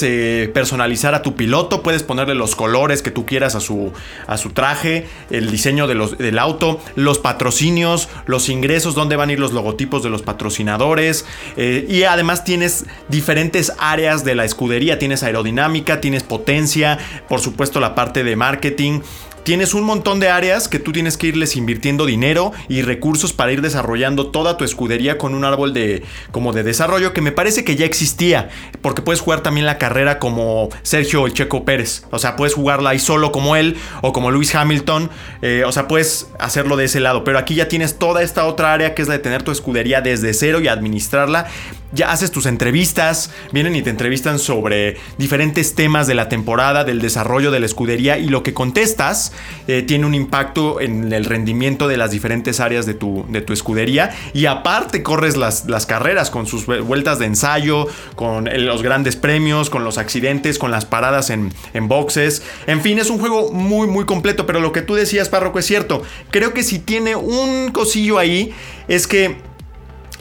personalizar 0.51 1.15
a 1.15 1.21
tu 1.21 1.36
piloto, 1.36 1.82
puedes 1.82 2.03
ponerle 2.03 2.32
los 2.35 2.55
colores 2.55 3.01
que 3.01 3.11
tú 3.11 3.25
quieras 3.25 3.55
a 3.55 3.59
su, 3.59 3.91
a 4.27 4.37
su 4.37 4.49
traje, 4.51 5.07
el 5.29 5.49
diseño 5.51 5.87
de 5.87 5.95
los- 5.95 6.17
del 6.17 6.39
auto, 6.39 6.79
los 6.95 7.19
patrocinios, 7.19 8.09
los 8.25 8.49
ingresos, 8.49 8.95
dónde 8.95 9.15
van 9.15 9.29
a 9.29 9.33
ir 9.33 9.39
los 9.39 9.51
logotipos 9.53 10.03
de 10.03 10.09
los 10.09 10.21
patrocinadores. 10.21 11.25
eh, 11.57 11.85
y 11.89 12.03
además 12.03 12.43
tienes 12.43 12.85
diferentes 13.09 13.73
áreas 13.79 14.23
de 14.23 14.35
la 14.35 14.45
escudería. 14.45 14.99
Tienes 14.99 15.23
aerodinámica, 15.23 16.01
tienes 16.01 16.23
potencia, 16.23 16.97
por 17.29 17.39
supuesto 17.39 17.79
la 17.79 17.95
parte 17.95 18.23
de 18.23 18.35
marketing. 18.35 19.01
Tienes 19.43 19.73
un 19.73 19.84
montón 19.84 20.21
de 20.21 20.29
áreas 20.29 20.69
que 20.69 20.79
tú 20.79 20.93
tienes 20.93 21.17
que 21.17 21.27
irles 21.27 21.58
invirtiendo 21.58 22.06
dinero 22.06 22.53
y 22.69 22.82
recursos 22.82 23.34
para 23.34 23.51
ir 23.51 23.62
desarrollando 23.62 24.27
toda 24.27 24.56
tu 24.56 24.63
escudería 24.63 25.17
con 25.17 25.36
un 25.36 25.43
árbol 25.43 25.73
de 25.73 26.03
como 26.32 26.53
de 26.53 26.63
desarrollo 26.63 27.12
que 27.12 27.19
me 27.19 27.34
parece 27.34 27.65
que 27.65 27.75
ya 27.75 27.86
existía, 27.86 28.49
porque 28.82 29.01
puedes 29.01 29.19
jugar 29.19 29.41
también 29.41 29.65
la 29.65 29.77
carrera 29.77 30.17
como 30.17 30.69
Sergio 30.84 31.25
el 31.25 31.34
Checo 31.34 31.65
Pérez, 31.65 32.06
o 32.12 32.19
sea, 32.19 32.38
puedes 32.38 32.53
jugarla 32.53 32.91
ahí 32.91 32.99
solo 32.99 33.34
como 33.34 33.58
él 33.58 33.75
o 34.01 34.13
como 34.13 34.32
Lewis 34.32 34.56
Hamilton, 34.56 35.10
eh, 35.41 35.63
o 35.65 35.73
sea, 35.73 35.89
puedes 35.89 36.29
hacerlo 36.39 36.77
de 36.77 36.86
ese 36.86 37.01
lado, 37.01 37.25
pero 37.25 37.38
aquí 37.38 37.56
ya 37.56 37.67
tienes 37.67 37.99
toda 37.99 38.23
esta 38.23 38.45
otra 38.45 38.71
área 38.71 38.95
que 38.95 39.01
es 39.01 39.10
la 39.10 39.15
de 39.15 39.19
tener 39.19 39.43
tu 39.43 39.51
escudería 39.51 39.99
desde 39.99 40.34
cero 40.34 40.62
y 40.62 40.69
administrarla. 40.69 41.47
Ya 41.93 42.12
haces 42.12 42.32
tus 42.32 42.45
entrevistas, 42.45 43.32
vienen 43.51 43.75
y 43.75 43.82
te 43.82 43.89
entrevistan 43.89 44.39
sobre 44.39 44.97
diferentes 45.17 45.75
temas 45.75 46.08
de 46.08 46.15
la 46.15 46.27
temporada, 46.27 46.84
del 46.84 46.99
desarrollo 47.01 47.51
de 47.51 47.60
la 47.60 47.65
escudería 47.65 48.17
y 48.17 48.27
lo 48.27 48.43
que 48.43 48.53
contestas 48.53 49.32
eh, 49.67 49.84
tiene 49.84 50.06
un 50.06 50.15
impacto 50.15 50.82
en 50.82 51.13
el 51.13 51.25
rendimiento 51.25 51.88
de 51.88 51.97
las 51.97 52.12
diferentes 52.12 52.60
áreas 52.60 52.86
de 52.86 52.93
tu, 52.93 53.25
de 53.29 53.41
tu 53.41 53.53
escudería 53.53 54.12
y 54.34 54.47
aparte 54.47 55.03
corres 55.03 55.38
las, 55.38 55.65
las 55.65 55.86
carreras 55.86 56.29
con 56.29 56.47
sus 56.47 56.65
vueltas 56.65 57.19
de 57.19 57.25
ensayo, 57.25 57.88
con 58.15 58.49
los 58.65 58.82
grandes 58.82 59.15
premios, 59.15 59.69
con 59.69 59.84
los 59.84 59.97
accidentes, 59.97 60.58
con 60.58 60.71
las 60.71 60.86
paradas 60.86 61.29
en, 61.29 61.53
en 61.73 61.88
boxes. 61.88 62.43
En 62.67 62.82
fin, 62.82 62.99
es 62.99 63.10
un 63.10 63.19
juego 63.19 63.51
muy 63.51 63.88
muy 63.88 64.06
completo, 64.06 64.45
pero 64.45 64.60
lo 64.60 64.71
que 64.71 64.82
tú 64.82 64.95
decías, 64.95 65.29
Párroco, 65.29 65.60
es 65.60 65.65
cierto. 65.65 66.03
Creo 66.32 66.53
que 66.53 66.63
si 66.63 66.79
tiene 66.79 67.15
un 67.15 67.71
cosillo 67.71 68.17
ahí 68.17 68.53
es 68.88 69.08
que 69.08 69.38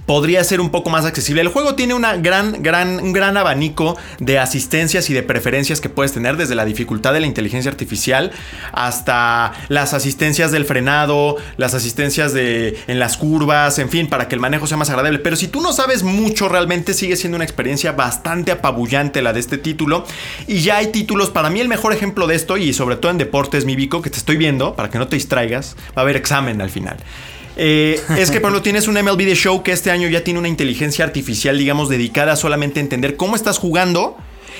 podría 0.07 0.43
ser 0.45 0.61
un 0.61 0.71
poco 0.71 0.91
más 0.91 1.05
accesible. 1.05 1.41
El 1.41 1.49
juego 1.49 1.75
tiene 1.75 1.95
una 1.95 2.17
gran, 2.17 2.63
gran, 2.63 3.01
un 3.01 3.13
gran 3.13 3.37
abanico 3.37 3.97
de 4.19 4.39
asistencias 4.39 5.09
y 5.11 5.15
de 5.15 5.23
preferencias 5.23 5.81
que 5.81 5.89
puedes 5.89 6.13
tener 6.13 6.37
desde 6.37 6.55
la 6.55 6.65
dificultad 6.65 7.13
de 7.13 7.21
la 7.21 7.27
inteligencia 7.27 7.71
artificial 7.71 8.33
hasta 8.73 9.53
las 9.69 9.95
asistencias 9.95 10.51
del 10.53 10.65
frenado, 10.65 11.37
las 11.57 11.75
asistencias 11.75 12.33
de 12.33 12.79
en 12.87 12.99
las 12.99 13.17
curvas, 13.17 13.79
en 13.79 13.89
fin, 13.89 14.09
para 14.09 14.29
que 14.29 14.35
el 14.35 14.41
manejo 14.41 14.67
sea 14.67 14.77
más 14.77 14.91
agradable. 14.91 15.19
Pero 15.19 15.37
si 15.37 15.49
tú 15.49 15.61
no 15.61 15.73
sabes 15.73 16.03
mucho, 16.03 16.49
realmente 16.49 16.95
sigue 16.95 17.17
siendo 17.17 17.37
una 17.37 17.45
experiencia 17.45 17.93
bastante 17.93 18.53
apabullante 18.53 19.23
la 19.23 19.33
de 19.33 19.41
este 19.41 19.59
título. 19.59 20.05
Y 20.47 20.61
ya 20.61 20.79
hay 20.79 20.89
títulos, 20.89 21.31
para 21.31 21.51
mí 21.51 21.61
el 21.61 21.69
mejor 21.69 21.93
ejemplo 21.93 22.27
de 22.27 22.35
esto, 22.35 22.57
y 22.57 22.73
sobre 22.73 22.97
todo 22.97 23.11
en 23.11 23.19
deportes, 23.19 23.65
mi 23.65 23.77
Vico, 23.77 24.03
que 24.03 24.11
te 24.11 24.19
estoy 24.19 24.37
viendo, 24.37 24.75
para 24.75 24.91
que 24.91 24.99
no 24.99 25.09
te 25.09 25.17
distraigas, 25.17 25.77
va 25.97 25.97
a 25.97 26.01
haber 26.03 26.17
examen 26.17 26.61
al 26.61 26.71
final. 26.71 26.97
Eh, 27.57 28.01
es 28.19 28.31
que, 28.31 28.41
por 28.41 28.51
ejemplo, 28.51 28.63
tienes 28.63 28.89
un 28.89 28.95
MLB 28.95 29.19
The 29.19 29.35
Show 29.35 29.63
que 29.63 29.73
este 29.73 29.91
año 29.91 30.09
ya 30.09 30.25
tiene 30.25 30.39
una 30.39 30.49
inteligencia 30.49 31.05
artificial, 31.05 31.59
digamos, 31.59 31.89
dedicada 31.89 32.37
solamente 32.37 32.81
a 32.81 32.83
entender 32.83 33.17
cómo 33.17 33.37
estás 33.37 33.59
jugando 33.59 34.17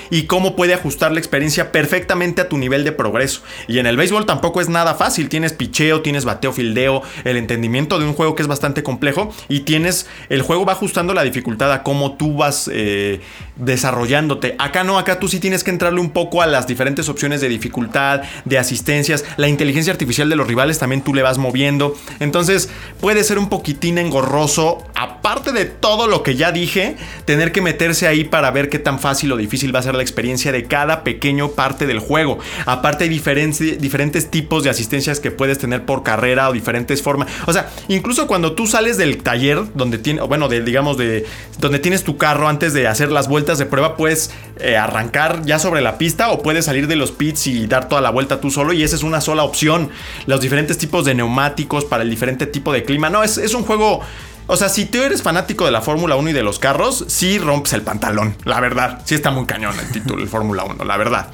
y 0.09 0.23
cómo 0.23 0.55
puede 0.55 0.73
ajustar 0.73 1.11
la 1.11 1.19
experiencia 1.19 1.71
perfectamente 1.71 2.41
a 2.41 2.49
tu 2.49 2.57
nivel 2.57 2.83
de 2.83 2.91
progreso. 2.91 3.41
Y 3.67 3.79
en 3.79 3.87
el 3.87 3.97
béisbol 3.97 4.25
tampoco 4.25 4.61
es 4.61 4.69
nada 4.69 4.95
fácil. 4.95 5.29
Tienes 5.29 5.53
picheo, 5.53 6.01
tienes 6.01 6.25
bateo, 6.25 6.53
fildeo, 6.53 7.01
el 7.23 7.37
entendimiento 7.37 7.99
de 7.99 8.05
un 8.05 8.13
juego 8.13 8.35
que 8.35 8.41
es 8.41 8.47
bastante 8.47 8.83
complejo 8.83 9.33
y 9.49 9.61
tienes, 9.61 10.07
el 10.29 10.41
juego 10.41 10.65
va 10.65 10.73
ajustando 10.73 11.13
la 11.13 11.23
dificultad 11.23 11.71
a 11.71 11.83
cómo 11.83 12.13
tú 12.15 12.35
vas... 12.35 12.69
eh, 12.71 13.21
desarrollándote. 13.55 14.55
Acá 14.59 14.83
no, 14.83 14.97
acá 14.97 15.19
tú 15.19 15.27
sí 15.27 15.39
tienes 15.39 15.63
que 15.63 15.71
entrarle 15.71 15.99
un 15.99 16.11
poco 16.11 16.41
a 16.41 16.47
las 16.47 16.67
diferentes 16.67 17.09
opciones 17.09 17.41
de 17.41 17.49
dificultad, 17.49 18.21
de 18.45 18.57
asistencias, 18.57 19.25
la 19.37 19.47
inteligencia 19.47 19.93
artificial 19.93 20.29
de 20.29 20.35
los 20.35 20.47
rivales 20.47 20.79
también 20.79 21.01
tú 21.01 21.13
le 21.13 21.21
vas 21.21 21.37
moviendo. 21.37 21.95
Entonces 22.19 22.69
puede 22.99 23.23
ser 23.23 23.37
un 23.37 23.49
poquitín 23.49 23.97
engorroso, 23.97 24.83
aparte 24.95 25.51
de 25.51 25.65
todo 25.65 26.07
lo 26.07 26.23
que 26.23 26.35
ya 26.35 26.51
dije, 26.51 26.97
tener 27.25 27.51
que 27.51 27.61
meterse 27.61 28.07
ahí 28.07 28.23
para 28.23 28.51
ver 28.51 28.69
qué 28.69 28.79
tan 28.79 28.99
fácil 28.99 29.31
o 29.31 29.37
difícil 29.37 29.73
va 29.73 29.79
a 29.79 29.83
ser 29.83 29.95
la 29.95 30.01
experiencia 30.01 30.51
de 30.51 30.65
cada 30.65 31.03
pequeño 31.03 31.51
parte 31.51 31.85
del 31.85 31.99
juego. 31.99 32.39
Aparte 32.65 33.03
hay 33.05 33.09
diferentes, 33.09 33.79
diferentes 33.79 34.29
tipos 34.31 34.63
de 34.63 34.69
asistencias 34.69 35.19
que 35.19 35.31
puedes 35.31 35.59
tener 35.59 35.85
por 35.85 36.03
carrera 36.03 36.49
o 36.49 36.53
diferentes 36.53 37.01
formas. 37.01 37.27
O 37.45 37.53
sea, 37.53 37.69
incluso 37.87 38.27
cuando 38.27 38.53
tú 38.53 38.67
sales 38.67 38.97
del 38.97 39.21
taller 39.21 39.63
donde 39.75 39.97
tiene, 39.97 40.21
bueno, 40.21 40.49
digamos 40.49 40.97
de 40.97 41.25
donde 41.59 41.79
tienes 41.79 42.03
tu 42.03 42.17
carro 42.17 42.47
antes 42.47 42.73
de 42.73 42.87
hacer 42.87 43.11
las 43.11 43.27
vueltas 43.27 43.42
de 43.45 43.65
prueba, 43.65 43.95
puedes 43.97 44.31
eh, 44.59 44.77
arrancar 44.77 45.43
ya 45.45 45.59
sobre 45.59 45.81
la 45.81 45.97
pista 45.97 46.31
o 46.31 46.41
puedes 46.41 46.65
salir 46.65 46.87
de 46.87 46.95
los 46.95 47.11
pits 47.11 47.47
y 47.47 47.67
dar 47.67 47.87
toda 47.87 48.01
la 48.01 48.09
vuelta 48.09 48.39
tú 48.41 48.49
solo 48.49 48.73
y 48.73 48.83
esa 48.83 48.95
es 48.95 49.03
una 49.03 49.21
sola 49.21 49.43
opción. 49.43 49.89
Los 50.25 50.41
diferentes 50.41 50.77
tipos 50.77 51.05
de 51.05 51.13
neumáticos 51.13 51.85
para 51.85 52.03
el 52.03 52.09
diferente 52.09 52.47
tipo 52.47 52.71
de 52.73 52.83
clima. 52.83 53.09
No, 53.09 53.23
es, 53.23 53.37
es 53.37 53.53
un 53.53 53.63
juego... 53.63 54.01
O 54.45 54.57
sea, 54.57 54.67
si 54.67 54.85
tú 54.85 55.01
eres 55.01 55.21
fanático 55.21 55.65
de 55.65 55.71
la 55.71 55.81
Fórmula 55.81 56.17
1 56.17 56.31
y 56.31 56.33
de 56.33 56.43
los 56.43 56.59
carros, 56.59 57.05
sí 57.07 57.39
rompes 57.39 57.71
el 57.73 57.81
pantalón, 57.81 58.35
la 58.43 58.59
verdad. 58.59 59.01
Sí 59.05 59.15
está 59.15 59.31
muy 59.31 59.45
cañón 59.45 59.73
el 59.79 59.89
título, 59.91 60.21
el 60.21 60.27
Fórmula 60.27 60.65
1, 60.65 60.83
la 60.83 60.97
verdad. 60.97 61.27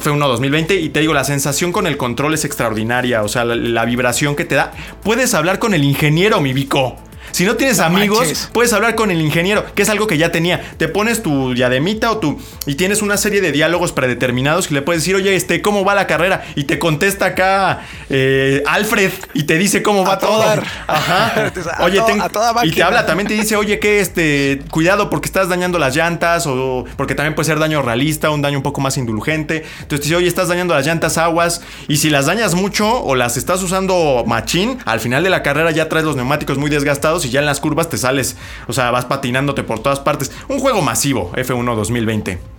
Fue 0.00 0.12
uno 0.12 0.28
2020 0.28 0.74
y 0.76 0.88
te 0.90 1.00
digo, 1.00 1.14
la 1.14 1.24
sensación 1.24 1.72
con 1.72 1.86
el 1.86 1.96
control 1.96 2.34
es 2.34 2.44
extraordinaria, 2.44 3.22
o 3.22 3.28
sea, 3.28 3.44
la, 3.44 3.54
la 3.54 3.84
vibración 3.84 4.36
que 4.36 4.44
te 4.44 4.54
da. 4.54 4.72
Puedes 5.02 5.32
hablar 5.32 5.58
con 5.58 5.72
el 5.74 5.84
ingeniero, 5.84 6.40
mi 6.40 6.52
Vico. 6.52 6.96
Si 7.32 7.44
no 7.44 7.56
tienes 7.56 7.80
amigos, 7.80 8.18
manches. 8.20 8.48
puedes 8.52 8.72
hablar 8.72 8.94
con 8.94 9.10
el 9.10 9.20
ingeniero, 9.20 9.64
que 9.74 9.82
es 9.82 9.88
algo 9.88 10.06
que 10.06 10.18
ya 10.18 10.32
tenía. 10.32 10.60
Te 10.78 10.88
pones 10.88 11.22
tu 11.22 11.54
diademita 11.54 12.10
o 12.10 12.18
tu. 12.18 12.40
y 12.66 12.74
tienes 12.76 13.02
una 13.02 13.16
serie 13.16 13.40
de 13.40 13.52
diálogos 13.52 13.92
predeterminados 13.92 14.68
que 14.68 14.74
le 14.74 14.82
puedes 14.82 15.02
decir, 15.02 15.16
oye, 15.16 15.34
este, 15.36 15.62
¿cómo 15.62 15.84
va 15.84 15.94
la 15.94 16.06
carrera? 16.06 16.44
Y 16.54 16.64
te 16.64 16.78
contesta 16.78 17.26
acá 17.26 17.80
eh, 18.10 18.62
Alfred 18.66 19.10
y 19.34 19.44
te 19.44 19.58
dice 19.58 19.82
cómo 19.82 20.04
va 20.04 20.14
A 20.14 20.18
todo 20.18 20.38
dar. 20.38 20.62
Ajá. 20.86 21.50
A 21.78 21.84
Oye, 21.84 21.98
to- 21.98 22.06
ten- 22.06 22.20
a 22.20 22.28
toda 22.28 22.64
y 22.64 22.70
te 22.72 22.82
habla 22.82 23.06
también 23.06 23.26
te 23.28 23.34
dice, 23.34 23.56
oye, 23.56 23.78
que 23.78 24.00
este, 24.00 24.62
cuidado 24.70 25.10
porque 25.10 25.26
estás 25.26 25.48
dañando 25.48 25.78
las 25.78 25.94
llantas 25.96 26.46
o 26.46 26.84
porque 26.96 27.14
también 27.14 27.34
puede 27.34 27.46
ser 27.46 27.58
daño 27.58 27.82
realista, 27.82 28.30
un 28.30 28.42
daño 28.42 28.58
un 28.58 28.62
poco 28.62 28.80
más 28.80 28.96
indulgente. 28.96 29.64
Entonces 29.82 30.00
te 30.00 30.04
dice, 30.04 30.16
oye, 30.16 30.28
estás 30.28 30.48
dañando 30.48 30.74
las 30.74 30.86
llantas 30.86 31.18
aguas 31.18 31.60
y 31.88 31.96
si 31.98 32.10
las 32.10 32.26
dañas 32.26 32.54
mucho 32.54 33.02
o 33.02 33.14
las 33.14 33.36
estás 33.36 33.62
usando 33.62 34.24
machín, 34.26 34.78
al 34.84 35.00
final 35.00 35.22
de 35.22 35.30
la 35.30 35.42
carrera 35.42 35.70
ya 35.70 35.88
traes 35.88 36.04
los 36.04 36.16
neumáticos 36.16 36.58
muy 36.58 36.70
desgastados 36.70 37.15
y 37.24 37.30
ya 37.30 37.40
en 37.40 37.46
las 37.46 37.60
curvas 37.60 37.88
te 37.88 37.98
sales, 37.98 38.36
o 38.68 38.72
sea, 38.72 38.90
vas 38.90 39.06
patinándote 39.06 39.62
por 39.62 39.78
todas 39.80 40.00
partes. 40.00 40.32
Un 40.48 40.60
juego 40.60 40.82
masivo, 40.82 41.32
F1 41.34 41.74
2020. 41.74 42.55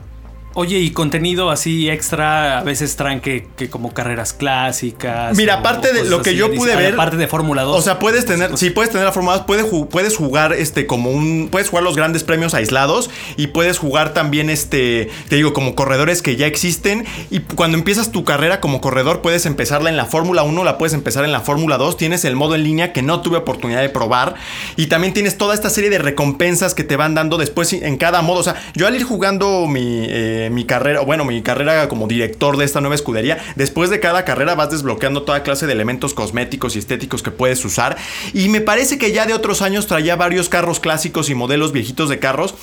Oye, 0.59 0.79
y 0.79 0.89
contenido 0.89 1.51
así 1.51 1.87
extra, 1.87 2.57
a 2.57 2.63
veces 2.63 2.95
traen 2.95 3.21
que, 3.21 3.47
que 3.55 3.69
como 3.69 3.93
carreras 3.93 4.33
clásicas. 4.33 5.37
Mira, 5.37 5.57
o 5.57 5.59
aparte 5.59 5.93
de 5.93 6.03
lo 6.05 6.23
que 6.23 6.31
así, 6.31 6.39
yo 6.39 6.51
pude 6.51 6.75
ver- 6.75 6.95
Aparte 6.95 7.15
de 7.15 7.27
Fórmula 7.27 7.61
2. 7.61 7.77
O 7.77 7.81
sea, 7.83 7.99
puedes 7.99 8.25
tener, 8.25 8.57
sí, 8.57 8.71
puedes 8.71 8.89
tener 8.91 9.05
la 9.05 9.11
Fórmula 9.11 9.37
2, 9.37 9.45
puedes, 9.45 9.65
puedes 9.91 10.17
jugar 10.17 10.53
este 10.53 10.87
como 10.87 11.11
un, 11.11 11.49
puedes 11.51 11.69
jugar 11.69 11.83
los 11.83 11.95
grandes 11.95 12.23
premios 12.23 12.55
aislados 12.55 13.11
y 13.35 13.47
puedes 13.47 13.77
jugar 13.77 14.15
también 14.15 14.49
este, 14.49 15.11
te 15.29 15.35
digo, 15.35 15.53
como 15.53 15.75
corredores 15.75 16.23
que 16.23 16.37
ya 16.37 16.47
existen 16.47 17.05
y 17.29 17.41
cuando 17.41 17.77
empiezas 17.77 18.11
tu 18.11 18.23
carrera 18.23 18.59
como 18.59 18.81
corredor 18.81 19.21
puedes 19.21 19.45
empezarla 19.45 19.91
en 19.91 19.95
la 19.95 20.05
Fórmula 20.07 20.41
1, 20.41 20.63
la 20.63 20.79
puedes 20.79 20.95
empezar 20.95 21.23
en 21.23 21.33
la 21.33 21.41
Fórmula 21.41 21.77
2, 21.77 21.97
tienes 21.97 22.25
el 22.25 22.35
modo 22.35 22.55
en 22.55 22.63
línea 22.63 22.93
que 22.93 23.03
no 23.03 23.21
tuve 23.21 23.37
oportunidad 23.37 23.81
de 23.81 23.89
probar 23.89 24.33
y 24.75 24.87
también 24.87 25.13
tienes 25.13 25.37
toda 25.37 25.53
esta 25.53 25.69
serie 25.69 25.91
de 25.91 25.99
recompensas 25.99 26.73
que 26.73 26.83
te 26.83 26.95
van 26.95 27.13
dando 27.13 27.37
después 27.37 27.73
en 27.73 27.97
cada 27.97 28.23
modo, 28.23 28.39
o 28.39 28.43
sea, 28.43 28.55
yo 28.73 28.87
al 28.87 28.95
ir 28.95 29.03
jugando 29.03 29.67
mi, 29.67 30.07
eh, 30.09 30.46
mi 30.49 30.65
carrera, 30.65 31.01
bueno, 31.01 31.25
mi 31.25 31.41
carrera 31.41 31.87
como 31.87 32.07
director 32.07 32.57
de 32.57 32.65
esta 32.65 32.81
nueva 32.81 32.95
escudería, 32.95 33.37
después 33.55 33.89
de 33.89 33.99
cada 33.99 34.25
carrera 34.25 34.55
vas 34.55 34.69
desbloqueando 34.69 35.23
toda 35.23 35.43
clase 35.43 35.67
de 35.67 35.73
elementos 35.73 36.13
cosméticos 36.13 36.75
y 36.75 36.79
estéticos 36.79 37.23
que 37.23 37.31
puedes 37.31 37.63
usar. 37.65 37.97
Y 38.33 38.49
me 38.49 38.61
parece 38.61 38.97
que 38.97 39.11
ya 39.11 39.25
de 39.25 39.33
otros 39.33 39.61
años 39.61 39.87
traía 39.87 40.15
varios 40.15 40.49
carros 40.49 40.79
clásicos 40.79 41.29
y 41.29 41.35
modelos 41.35 41.71
viejitos 41.71 42.09
de 42.09 42.19
carros. 42.19 42.55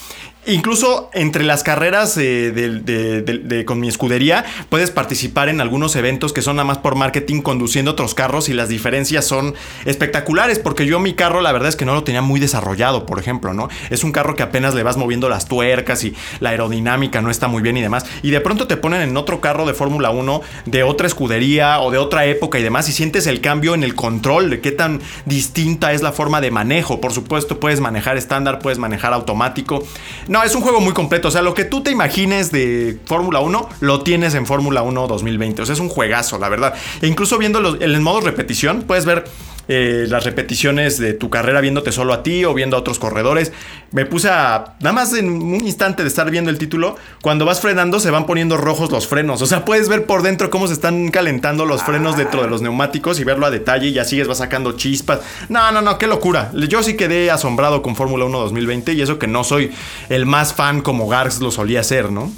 Incluso 0.47 1.11
entre 1.15 1.43
las 1.45 1.63
carreras 1.63 2.17
eh, 2.19 2.51
de- 2.53 3.65
con 3.65 3.81
mi 3.81 3.89
escudería, 3.89 4.45
puedes 4.69 4.91
participar 4.91 5.49
en 5.49 5.61
algunos 5.61 5.97
eventos 5.97 6.33
que 6.33 6.43
son 6.43 6.57
nada 6.57 6.67
más 6.67 6.79
por 6.79 6.97
marketing 6.97 7.41
conduciendo 7.41 7.93
otros 7.93 8.15
carros 8.15 8.49
y 8.49 8.53
las 8.53 8.69
diferencias 8.69 9.25
son 9.27 9.55
espectaculares 9.85 10.59
porque 10.59 10.87
yo 10.87 10.99
mi 11.01 11.15
carro 11.15 11.41
la 11.41 11.53
verdad 11.53 11.69
es 11.69 11.77
que 11.77 11.85
no 11.85 11.95
lo 11.95 12.05
tenía 12.05 12.21
muy 12.23 12.41
desarrollado, 12.41 13.07
por 13.07 13.19
ejemplo, 13.19 13.55
¿no? 13.55 13.69
Es 13.91 14.05
un 14.05 14.13
carro 14.13 14.37
que 14.37 14.43
apenas 14.43 14.75
le 14.75 14.83
vas 14.83 14.97
moviendo 14.97 15.29
las 15.29 15.47
tuercas 15.47 16.05
y 16.05 16.15
la 16.41 16.51
aerodinámica 16.51 17.23
no 17.23 17.31
está 17.31 17.49
muy 17.49 17.63
bien 17.63 17.77
y 17.77 17.83
demás. 17.83 18.05
Y 18.23 18.31
de 18.31 18.41
pronto 18.41 18.67
te 18.67 18.77
ponen 18.77 19.01
en 19.03 19.17
otro 19.17 19.41
carro 19.41 19.67
de 19.67 19.75
Fórmula 19.75 20.11
1 20.11 20.43
de 20.67 20.83
otra 20.83 21.07
escudería 21.07 21.81
o 21.81 21.91
de 21.91 21.99
otra 21.99 22.27
época 22.27 22.59
y 22.59 22.63
demás 22.63 22.89
y 22.89 22.93
sientes 22.93 23.27
el 23.27 23.41
cambio 23.41 23.75
en 23.75 23.83
el 23.85 23.95
control 23.95 24.51
de 24.51 24.61
qué 24.61 24.73
tan 24.73 25.01
distinta 25.25 25.93
es 25.93 26.03
la 26.03 26.13
forma 26.13 26.41
de 26.41 26.51
manejo. 26.51 27.01
Por 27.01 27.13
supuesto, 27.13 27.61
puedes 27.61 27.81
manejar 27.81 28.17
estándar, 28.17 28.59
puedes 28.59 28.79
manejar 28.79 29.13
automático. 29.15 29.87
No, 30.35 30.43
es 30.43 30.53
un 30.57 30.63
juego 30.63 30.81
muy 30.81 30.93
completo. 30.93 31.29
O 31.29 31.31
sea, 31.31 31.43
lo 31.43 31.55
que 31.55 31.65
tú 31.65 31.81
te 31.81 31.93
imagines 31.93 32.51
de 32.51 32.99
Fórmula 33.05 33.39
1, 33.39 33.69
lo 33.79 34.03
tienes 34.03 34.35
en 34.35 34.47
Fórmula 34.47 34.83
1 34.83 35.07
2020. 35.07 35.63
O 35.63 35.65
sea, 35.65 35.75
es 35.75 35.79
un 35.79 35.89
juegazo, 35.89 36.39
la 36.39 36.49
verdad. 36.49 36.75
E 37.01 37.07
incluso 37.07 37.39
viendo 37.39 37.77
en 37.77 37.83
el 37.83 38.01
modo 38.01 38.21
repetición, 38.21 38.83
puedes 38.83 39.05
ver 39.05 39.27
eh, 39.69 40.07
las 40.09 40.25
repeticiones 40.25 40.99
de 40.99 41.15
tu 41.15 41.31
carrera 41.31 41.61
viéndote 41.61 41.93
solo 41.93 42.13
a 42.13 42.23
ti 42.23 42.45
o 42.45 42.55
viendo 42.55 42.77
a 42.77 42.81
otros 42.81 42.99
corredores. 42.99 43.53
Me 43.93 44.07
puse 44.07 44.29
a. 44.29 44.75
Nada 44.81 44.93
más 44.93 45.15
en 45.15 45.31
un 45.31 45.65
instante 45.65 46.03
de 46.03 46.09
estar 46.09 46.31
viendo 46.31 46.51
el 46.51 46.59
título, 46.59 46.97
cuando 47.23 47.45
vas 47.45 47.61
frenando 47.61 48.01
se 48.01 48.11
van 48.11 48.27
poniendo 48.27 48.57
rojos 48.57 48.91
los 48.91 49.07
frenos. 49.07 49.41
O 49.43 49.47
sea, 49.47 49.65
puedes 49.65 49.89
ver 49.89 50.07
por 50.07 50.23
dentro 50.23 50.51
cómo 50.51 50.67
se 50.67 50.75
están 50.75 51.11
calentando 51.11 51.65
los 51.65 51.83
frenos 51.83 52.17
dentro 52.17 52.43
de 52.43 52.49
los 52.49 52.63
neumáticos 52.63 53.21
y 53.21 53.25
verlo 53.25 53.47
a 53.47 53.51
detalle 53.51 53.89
y 53.89 53.93
ya 53.93 54.05
sigues, 54.05 54.29
vas 54.29 54.39
sacando 54.39 54.73
chispas. 54.73 55.21
No, 55.49 55.73
no, 55.73 55.81
no, 55.81 55.99
qué 55.99 56.07
locura. 56.07 56.51
Yo 56.55 56.83
sí 56.83 56.97
quedé 56.97 57.31
asombrado 57.31 57.83
con 57.83 57.97
Fórmula 57.97 58.25
1 58.25 58.39
2020 58.39 58.93
y 58.93 59.03
eso 59.03 59.19
que 59.19 59.27
no 59.27 59.45
soy 59.45 59.71
el 60.09 60.27
más 60.27 60.55
fan 60.55 60.81
como 60.81 61.09
Garx 61.09 61.41
lo 61.41 61.51
solía 61.51 61.83
ser, 61.83 62.11
¿no? 62.11 62.31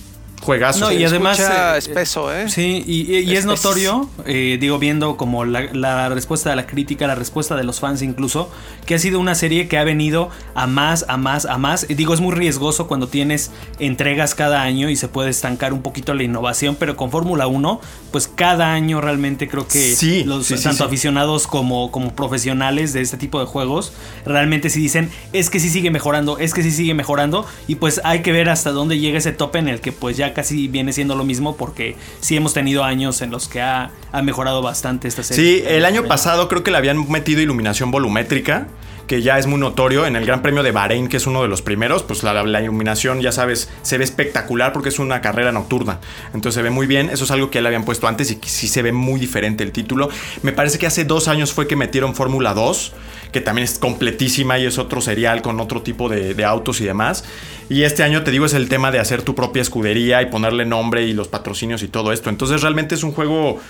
Juegazo. 0.47 0.79
No, 0.81 0.93
y 0.93 1.05
además, 1.05 1.41
eh, 1.41 1.79
espeso, 1.79 2.33
¿eh? 2.33 2.49
Sí, 2.49 2.85
y, 2.87 3.13
y- 3.13 3.19
y 3.33 3.37
es 3.37 3.45
notorio, 3.47 4.09
eh, 4.27 4.59
digo, 4.61 4.79
viendo 4.79 5.17
como 5.17 5.45
la, 5.45 5.63
la 5.75 6.09
respuesta 6.09 6.51
de 6.51 6.57
la 6.57 6.67
crítica, 6.67 7.07
la 7.09 7.17
respuesta 7.17 7.57
de 7.57 7.65
los 7.65 7.81
fans 7.81 8.01
incluso, 8.01 8.49
que 8.87 8.95
ha 8.95 8.99
sido 9.01 9.19
una 9.19 9.35
serie 9.35 9.67
que 9.67 9.77
ha 9.77 9.83
venido 9.83 10.31
a 10.55 10.69
más, 10.69 11.05
a 11.09 11.17
más, 11.17 11.47
a 11.47 11.59
más. 11.59 11.87
Y 11.89 11.95
digo, 11.95 12.15
es 12.15 12.21
muy 12.21 12.33
riesgoso 12.33 12.87
cuando 12.87 13.09
tienes 13.09 13.51
entregas 13.81 14.37
cada 14.37 14.63
año 14.63 14.89
y 14.89 14.95
se 14.95 15.09
puede 15.09 15.31
estancar 15.31 15.73
un 15.73 15.83
poquito 15.83 16.15
la 16.15 16.23
innovación, 16.23 16.77
pero 16.79 16.97
con 16.97 17.11
Fórmula 17.11 17.49
1, 17.49 17.81
pues 18.13 18.29
cada 18.29 18.73
año 18.73 19.01
realmente 19.01 19.49
creo 19.49 19.67
que 19.67 19.97
Sí, 19.97 20.23
los 20.23 20.47
sí, 20.47 20.55
tanto 20.55 20.79
sí. 20.79 20.83
aficionados 20.85 21.49
como, 21.49 21.91
como 21.91 22.15
profesionales 22.15 22.93
de 22.93 23.01
este 23.01 23.17
tipo 23.17 23.41
de 23.41 23.47
juegos 23.47 23.93
realmente 24.25 24.71
sí 24.71 24.81
dicen, 24.81 25.11
es 25.33 25.51
que 25.51 25.59
sí 25.59 25.71
sigue 25.71 25.91
mejorando, 25.91 26.39
es 26.39 26.55
que 26.55 26.63
sí 26.63 26.71
sigue 26.71 26.95
mejorando, 26.95 27.45
y 27.67 27.75
pues 27.75 28.01
hay 28.05 28.23
que 28.23 28.31
ver 28.31 28.49
hasta 28.49 28.71
dónde 28.71 28.99
llega 29.01 29.19
ese 29.19 29.33
tope 29.33 29.59
en 29.59 29.67
el 29.69 29.81
que 29.81 29.91
pues 29.91 30.17
ya 30.17 30.35
casi 30.37 30.69
viene 30.69 30.93
siendo 30.93 31.17
lo 31.17 31.25
mismo, 31.25 31.57
porque 31.57 31.97
sí 32.21 32.37
hemos 32.37 32.53
tenido 32.53 32.85
años 32.85 33.23
en 33.23 33.31
los 33.31 33.49
que 33.49 33.63
ha, 33.63 33.91
ha 34.13 34.21
mejorado 34.21 34.61
bastante 34.61 35.09
esta 35.09 35.23
serie. 35.23 35.43
Sí, 35.43 35.65
el 35.67 35.87
año 35.87 36.05
pasado 36.05 36.47
creo 36.47 36.63
que 36.63 36.71
le 36.71 36.77
habían 36.77 37.11
metido 37.11 37.41
iluminación 37.41 37.91
volumétrica, 37.91 38.67
que 39.07 39.23
ya 39.23 39.39
es 39.39 39.47
muy 39.47 39.61
notorio 39.61 40.07
en 40.07 40.17
el 40.17 40.27
Gran 40.27 40.43
Premio 40.43 40.63
de 40.63 40.73
Bahrein, 40.73 41.09
que 41.09 41.17
es 41.17 41.27
uno 41.27 41.43
de 41.43 41.49
los 41.49 41.63
primeros, 41.63 42.03
pues 42.03 42.23
la, 42.23 42.43
la 42.43 42.61
iluminación, 42.61 43.21
ya 43.21 43.33
sabes, 43.33 43.71
se 43.83 43.99
ve 43.99 44.05
espectacular 44.05 44.73
porque 44.73 44.89
es 44.89 44.99
una 44.99 45.21
carrera 45.21 45.53
nocturna. 45.53 46.01
Entonces 46.35 46.55
se 46.55 46.63
ve 46.63 46.71
muy 46.71 46.87
bien, 46.87 47.11
eso 47.11 47.25
es 47.25 47.31
algo 47.31 47.51
que 47.51 47.59
ya 47.59 47.63
le 47.63 47.69
habían 47.69 47.85
puesto 47.85 48.09
antes 48.09 48.31
y 48.31 48.37
que 48.37 48.49
sí 48.49 48.69
se 48.69 48.83
ve 48.83 48.93
muy 48.93 49.21
diferente 49.21 49.63
el 49.63 49.73
título. 49.73 50.09
Me 50.43 50.53
parece 50.53 50.79
que 50.79 50.87
hace 50.87 51.05
dos 51.05 51.29
años 51.29 51.53
fue 51.53 51.67
que 51.69 51.77
metieron 51.77 52.15
Fórmula 52.15 52.55
2, 52.55 52.93
que 53.33 53.41
también 53.41 53.65
es 53.65 53.79
completísima 53.79 54.59
y 54.59 54.67
es 54.67 54.79
otro 54.79 55.01
serial 55.01 55.43
con 55.43 55.61
otro 55.61 55.83
tipo 55.83 56.09
de, 56.09 56.35
de 56.35 56.45
autos 56.45 56.81
y 56.81 56.85
demás. 56.85 57.25
Y 57.69 57.83
este 57.83 58.03
año, 58.03 58.23
te 58.23 58.31
digo, 58.31 58.47
es 58.47 58.55
el 58.55 58.69
tema 58.69 58.91
de 58.91 58.99
hacer 58.99 59.23
tu 59.23 59.35
propia 59.35 59.63
escudería 59.63 60.23
y 60.23 60.27
ponerle 60.27 60.65
nombre 60.65 61.05
y 61.05 61.13
los 61.13 61.29
patrocinios 61.29 61.83
y 61.83 61.89
todo 61.89 62.13
esto. 62.13 62.31
Entonces 62.31 62.63
realmente 62.63 62.95
es 62.95 63.03
un 63.03 63.13
juego 63.13 63.61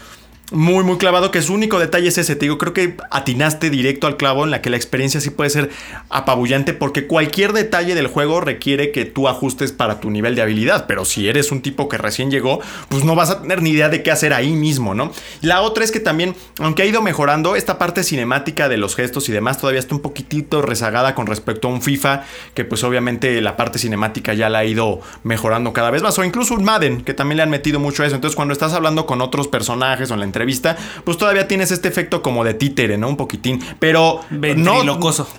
muy, 0.53 0.85
muy 0.85 0.97
clavado, 0.97 1.31
que 1.31 1.43
su 1.43 1.55
único 1.55 1.79
detalle 1.79 2.09
es 2.09 2.19
ese. 2.19 2.37
Te 2.37 2.45
digo, 2.45 2.59
creo 2.59 2.73
que 2.73 2.97
atinaste 3.11 3.71
directo 3.71 4.07
al 4.07 4.17
clavo 4.17 4.45
en 4.45 4.51
la 4.51 4.63
que 4.63 4.71
la 4.71 4.77
experiencia 4.77 5.21
sí 5.21 5.31
puede 5.31 5.51
ser 5.51 5.71
apabullante 6.09 6.73
porque 6.73 7.07
cualquier 7.07 7.53
detalle 7.53 7.95
del 7.95 8.07
juego 8.07 8.41
requiere 8.41 8.93
que 8.93 9.05
tú 9.05 9.29
ajustes 9.29 9.73
para 9.73 10.01
tu 10.01 10.11
nivel 10.11 10.35
de 10.37 10.43
habilidad. 10.43 10.87
Pero 10.87 11.05
si 11.05 11.29
eres 11.29 11.51
un 11.51 11.63
tipo 11.63 11.89
que 11.89 11.99
recién 11.99 12.31
llegó, 12.31 12.61
pues 12.89 13.05
no 13.05 13.15
vas 13.15 13.31
a 13.31 13.43
tener 13.43 13.63
ni 13.63 13.71
idea 13.71 13.89
de 13.89 14.03
qué 14.03 14.11
hacer 14.11 14.33
ahí 14.33 14.53
mismo, 14.53 14.95
¿no? 14.95 15.13
La 15.41 15.63
otra 15.63 15.85
es 15.85 15.91
que 15.91 16.01
también, 16.01 16.37
aunque 16.61 16.83
ha 16.83 16.87
ido 16.87 17.03
mejorando, 17.03 17.57
esta 17.57 17.79
parte 17.79 18.05
cinemática 18.05 18.69
de 18.69 18.77
los 18.77 18.95
gestos 18.95 19.29
y 19.29 19.33
demás 19.33 19.59
todavía 19.59 19.81
está 19.81 19.95
un 19.95 20.01
poquitito 20.01 20.63
rezagada 20.63 21.15
con 21.15 21.27
respecto 21.27 21.69
a 21.69 21.73
un 21.73 21.83
FIFA, 21.83 22.25
que 22.55 22.65
pues 22.65 22.85
obviamente 22.85 23.41
la 23.41 23.57
parte 23.57 23.79
cinemática 23.79 24.35
ya 24.35 24.49
la 24.49 24.59
ha 24.59 24.65
ido 24.65 25.01
mejorando 25.25 25.73
cada 25.73 25.91
vez 25.91 26.03
más. 26.03 26.19
O 26.19 26.25
incluso 26.25 26.55
un 26.55 26.65
Madden, 26.65 27.03
que 27.03 27.15
también 27.15 27.39
le 27.39 27.43
han 27.43 27.51
metido 27.51 27.81
mucho 27.81 28.05
eso. 28.05 28.15
Entonces, 28.15 28.37
cuando 28.37 28.53
estás 28.53 28.73
hablando 28.73 29.07
con 29.07 29.21
otros 29.21 29.49
personajes 29.49 30.11
o 30.11 30.15
en 30.15 30.21
la 30.21 30.27
entrevista, 30.37 30.77
pues 31.05 31.17
todavía 31.17 31.49
tienes 31.49 31.71
este 31.71 31.89
efecto 31.89 32.23
como 32.23 32.45
de 32.45 32.55
títere, 32.55 32.99
¿no? 32.99 33.09
Un 33.09 33.17
poquitín. 33.17 33.65
Pero 33.79 34.21
no 34.31 34.83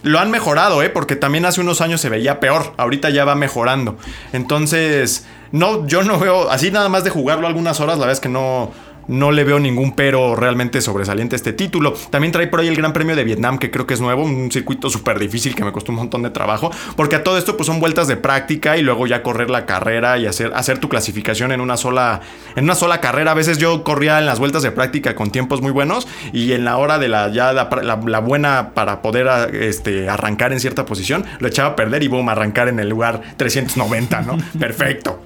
lo 0.03 0.19
han 0.19 0.31
mejorado, 0.31 0.81
¿eh? 0.81 0.89
Porque 0.89 1.15
también 1.15 1.45
hace 1.45 1.62
unos 1.62 1.81
años 1.81 2.01
se 2.01 2.10
veía 2.10 2.39
peor. 2.39 2.73
Ahorita 2.77 3.10
ya 3.10 3.25
va 3.25 3.36
mejorando. 3.36 3.97
Entonces, 4.33 5.25
no, 5.51 5.88
yo 5.88 6.03
no 6.03 6.19
veo, 6.19 6.49
así 6.49 6.71
nada 6.71 6.89
más 6.89 7.03
de 7.03 7.10
jugarlo 7.10 7.47
algunas 7.47 7.79
horas, 7.79 7.97
la 7.97 8.01
verdad 8.05 8.13
es 8.13 8.19
que 8.19 8.29
no, 8.29 8.71
no 9.08 9.32
le 9.32 9.43
veo 9.43 9.60
ningún 9.60 9.93
pero 9.93 10.36
realmente 10.36 10.82
sobresaliente 10.82 11.36
a 11.36 11.38
este 11.38 11.54
título. 11.54 11.93
También 12.10 12.32
trae 12.32 12.48
por 12.48 12.60
ahí 12.60 12.67
el 12.67 12.76
Gran 12.76 12.93
Premio 12.93 13.15
de 13.15 13.24
Vietnam, 13.24 13.58
que 13.58 13.72
creo 13.72 13.86
que 13.88 13.93
es 13.93 14.02
nuevo, 14.02 14.24
un 14.24 14.52
circuito 14.52 14.89
súper 14.89 15.20
difícil 15.20 15.56
que 15.56 15.63
me 15.63 15.72
costó 15.72 15.91
un 15.91 15.98
montón 15.98 16.24
de 16.24 16.30
trabajo, 16.30 16.72
porque 16.96 17.15
a 17.15 17.24
todo 17.24 17.38
esto 17.38 17.58
pues 17.58 17.67
son 17.67 17.80
vueltas 17.80 18.08
de 18.08 18.17
práctica 18.17 18.78
y 18.78 18.82
luego 18.82 19.08
ya 19.08 19.24
correr 19.24 19.50
la 19.50 19.65
carrera 19.65 20.17
y 20.17 20.26
hacer, 20.26 20.52
hacer 20.56 20.78
tu 20.80 20.89
clasificación 20.89 21.52
en 21.52 21.62
una 21.62 21.78
sola 21.78 22.22
en 22.56 22.63
una 22.65 22.76
sola 22.76 23.00
carrera. 23.02 23.32
A 23.32 23.36
veces 23.36 23.58
yo 23.58 23.84
corría 23.84 24.20
en 24.20 24.26
las 24.26 24.39
vueltas 24.39 24.63
de 24.63 24.72
práctica 24.72 25.15
con 25.15 25.32
tiempos 25.32 25.62
muy 25.62 25.72
buenos 25.72 26.08
y 26.34 26.54
en 26.54 26.65
la 26.65 26.78
hora 26.78 27.00
de 27.00 27.08
la 27.08 27.30
ya 27.30 27.54
la, 27.54 27.70
la- 27.82 28.00
la 28.06 28.20
buena 28.20 28.72
para 28.74 29.02
poder 29.02 29.28
a- 29.28 29.46
este, 29.46 30.10
arrancar 30.10 30.54
en 30.54 30.60
cierta 30.60 30.86
posición, 30.86 31.26
lo 31.39 31.48
echaba 31.48 31.70
a 31.70 31.76
perder 31.76 32.04
y 32.04 32.08
boom, 32.08 32.30
arrancar 32.30 32.67
en 32.67 32.80
el 32.80 32.89
lugar 32.89 33.22
390, 33.38 34.22
¿no? 34.22 34.38
Perfecto. 34.60 35.22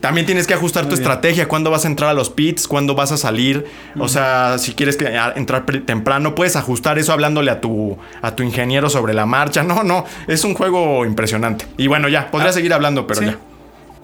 También 0.00 0.26
tienes 0.26 0.46
que 0.46 0.54
ajustar 0.54 0.86
tu 0.88 0.94
estrategia, 0.94 1.48
cuándo 1.48 1.70
vas 1.70 1.84
a 1.84 1.88
entrar 1.88 2.08
a 2.10 2.14
los 2.14 2.30
pits, 2.30 2.68
cuándo 2.68 2.94
vas 2.94 3.10
a 3.12 3.16
salir. 3.16 3.66
O 3.98 4.06
sea, 4.08 4.56
si 4.58 4.72
quieres 4.74 4.96
que- 4.96 5.08
a- 5.16 5.32
entrar 5.34 5.64
temprano, 5.66 6.34
puedes 6.36 6.54
ajustar 6.56 6.98
eso 6.98 7.12
hablándole 7.12 7.50
a 7.50 7.60
tu, 7.60 7.98
a 8.22 8.36
tu 8.36 8.42
ingeniero 8.44 8.88
sobre 8.90 9.12
la 9.14 9.26
marcha. 9.26 9.62
No, 9.68 9.82
no, 9.82 10.04
es 10.28 10.44
un 10.44 10.54
juego 10.54 11.04
impresionante. 11.04 11.66
Y 11.76 11.88
bueno, 11.88 12.08
ya, 12.08 12.30
podría 12.30 12.52
seguir 12.52 12.72
hablando, 12.72 13.06
pero 13.06 13.20
sí. 13.20 13.26
ya. 13.26 13.38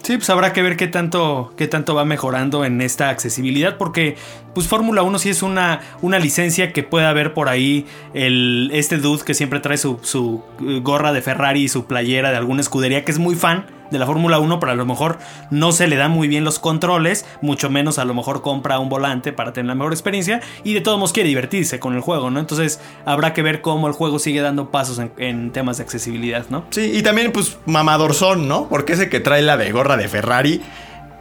Sí, 0.03 0.17
pues 0.19 0.29
habrá 0.29 0.53
que 0.53 0.61
ver 0.63 0.77
qué 0.77 0.87
tanto, 0.87 1.55
qué 1.57 1.67
tanto 1.67 1.95
va 1.95 2.05
mejorando 2.05 2.67
en 2.67 2.83
esta 2.83 3.09
accesibilidad, 3.09 3.79
porque 3.79 4.17
pues 4.55 4.69
Fórmula 4.69 5.03
1 5.03 5.19
sí 5.19 5.31
es 5.31 5.43
una, 5.43 5.81
una 6.01 6.19
licencia 6.19 6.73
que 6.73 6.83
puede 6.83 7.07
haber 7.07 7.35
por 7.35 7.49
ahí 7.49 7.87
el, 8.15 8.71
este 8.73 8.99
dude 8.99 9.25
que 9.25 9.35
siempre 9.35 9.61
trae 9.61 9.77
su, 9.77 9.99
su 10.03 10.43
eh, 10.61 10.81
gorra 10.83 11.13
de 11.13 11.23
Ferrari 11.23 11.65
y 11.65 11.69
su 11.69 11.87
playera 11.87 12.31
de 12.31 12.37
alguna 12.37 12.61
escudería, 12.61 13.05
que 13.05 13.13
es 13.13 13.19
muy 13.19 13.35
fan 13.35 13.67
de 13.91 13.99
la 13.99 14.07
Fórmula 14.07 14.39
1, 14.39 14.61
pero 14.61 14.73
a 14.73 14.75
lo 14.75 14.87
mejor 14.87 15.19
no 15.51 15.73
se 15.73 15.87
le 15.87 15.97
dan 15.97 16.11
muy 16.11 16.29
bien 16.29 16.45
los 16.45 16.59
controles, 16.59 17.27
mucho 17.43 17.71
menos 17.71 17.99
a 17.99 18.05
lo 18.05 18.15
mejor 18.15 18.43
compra 18.43 18.79
un 18.79 18.89
volante 18.89 19.33
para 19.33 19.53
tener 19.53 19.69
la 19.69 19.75
mejor 19.75 19.93
experiencia 19.93 20.41
y 20.65 20.75
de 20.75 20.81
todos 20.81 20.99
modos 20.99 21.13
quiere 21.13 21.29
divertirse 21.29 21.79
con 21.79 21.95
el 21.95 22.01
juego, 22.01 22.31
¿no? 22.31 22.41
Entonces 22.41 22.81
habrá 23.05 23.33
que 23.33 23.43
ver 23.43 23.61
cómo 23.61 23.87
el 23.87 23.93
juego 23.93 24.19
sigue 24.19 24.41
dando 24.41 24.71
pasos 24.71 24.99
en, 24.99 25.13
en 25.19 25.53
temas 25.53 25.79
de 25.79 25.85
accesibilidad, 25.85 26.47
¿no? 26.51 26.65
Sí, 26.71 26.93
y 26.95 27.03
también, 27.03 27.33
pues, 27.33 27.59
mamador 27.67 28.15
son, 28.15 28.49
¿no? 28.49 28.69
Porque 28.69 28.95
ese 28.95 29.09
que 29.09 29.21
trae 29.21 29.43
la 29.43 29.57
de 29.57 29.71
gorra 29.71 29.97
de 29.97 30.09
Ferrari 30.09 30.61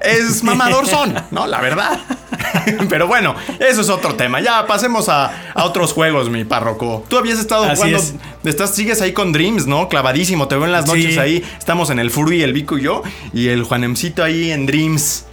es 0.03 0.43
mamador 0.43 0.85
son, 0.87 1.15
¿no? 1.31 1.47
La 1.47 1.61
verdad. 1.61 1.99
Pero 2.89 3.07
bueno, 3.07 3.35
eso 3.59 3.81
es 3.81 3.89
otro 3.89 4.15
tema. 4.15 4.39
Ya 4.41 4.65
pasemos 4.67 5.09
a, 5.09 5.51
a 5.53 5.63
otros 5.65 5.93
juegos, 5.93 6.29
mi 6.29 6.43
párroco. 6.45 7.03
Tú 7.09 7.17
habías 7.17 7.39
estado 7.39 7.63
Así 7.63 7.75
jugando. 7.77 7.97
es. 7.97 8.13
Estás, 8.43 8.75
sigues 8.75 9.01
ahí 9.01 9.13
con 9.13 9.31
Dreams, 9.31 9.65
¿no? 9.67 9.87
Clavadísimo. 9.89 10.47
Te 10.47 10.55
veo 10.55 10.65
en 10.65 10.71
las 10.71 10.85
noches 10.85 11.13
Sí. 11.13 11.19
ahí. 11.19 11.43
Estamos 11.57 11.89
en 11.89 11.99
el 11.99 12.11
Furby, 12.11 12.41
el 12.43 12.53
Vico 12.53 12.77
y 12.77 12.83
yo. 12.83 13.01
Y 13.33 13.47
el 13.47 13.63
Juanemcito 13.63 14.23
ahí 14.23 14.51
en 14.51 14.65
Dreams. 14.65 15.25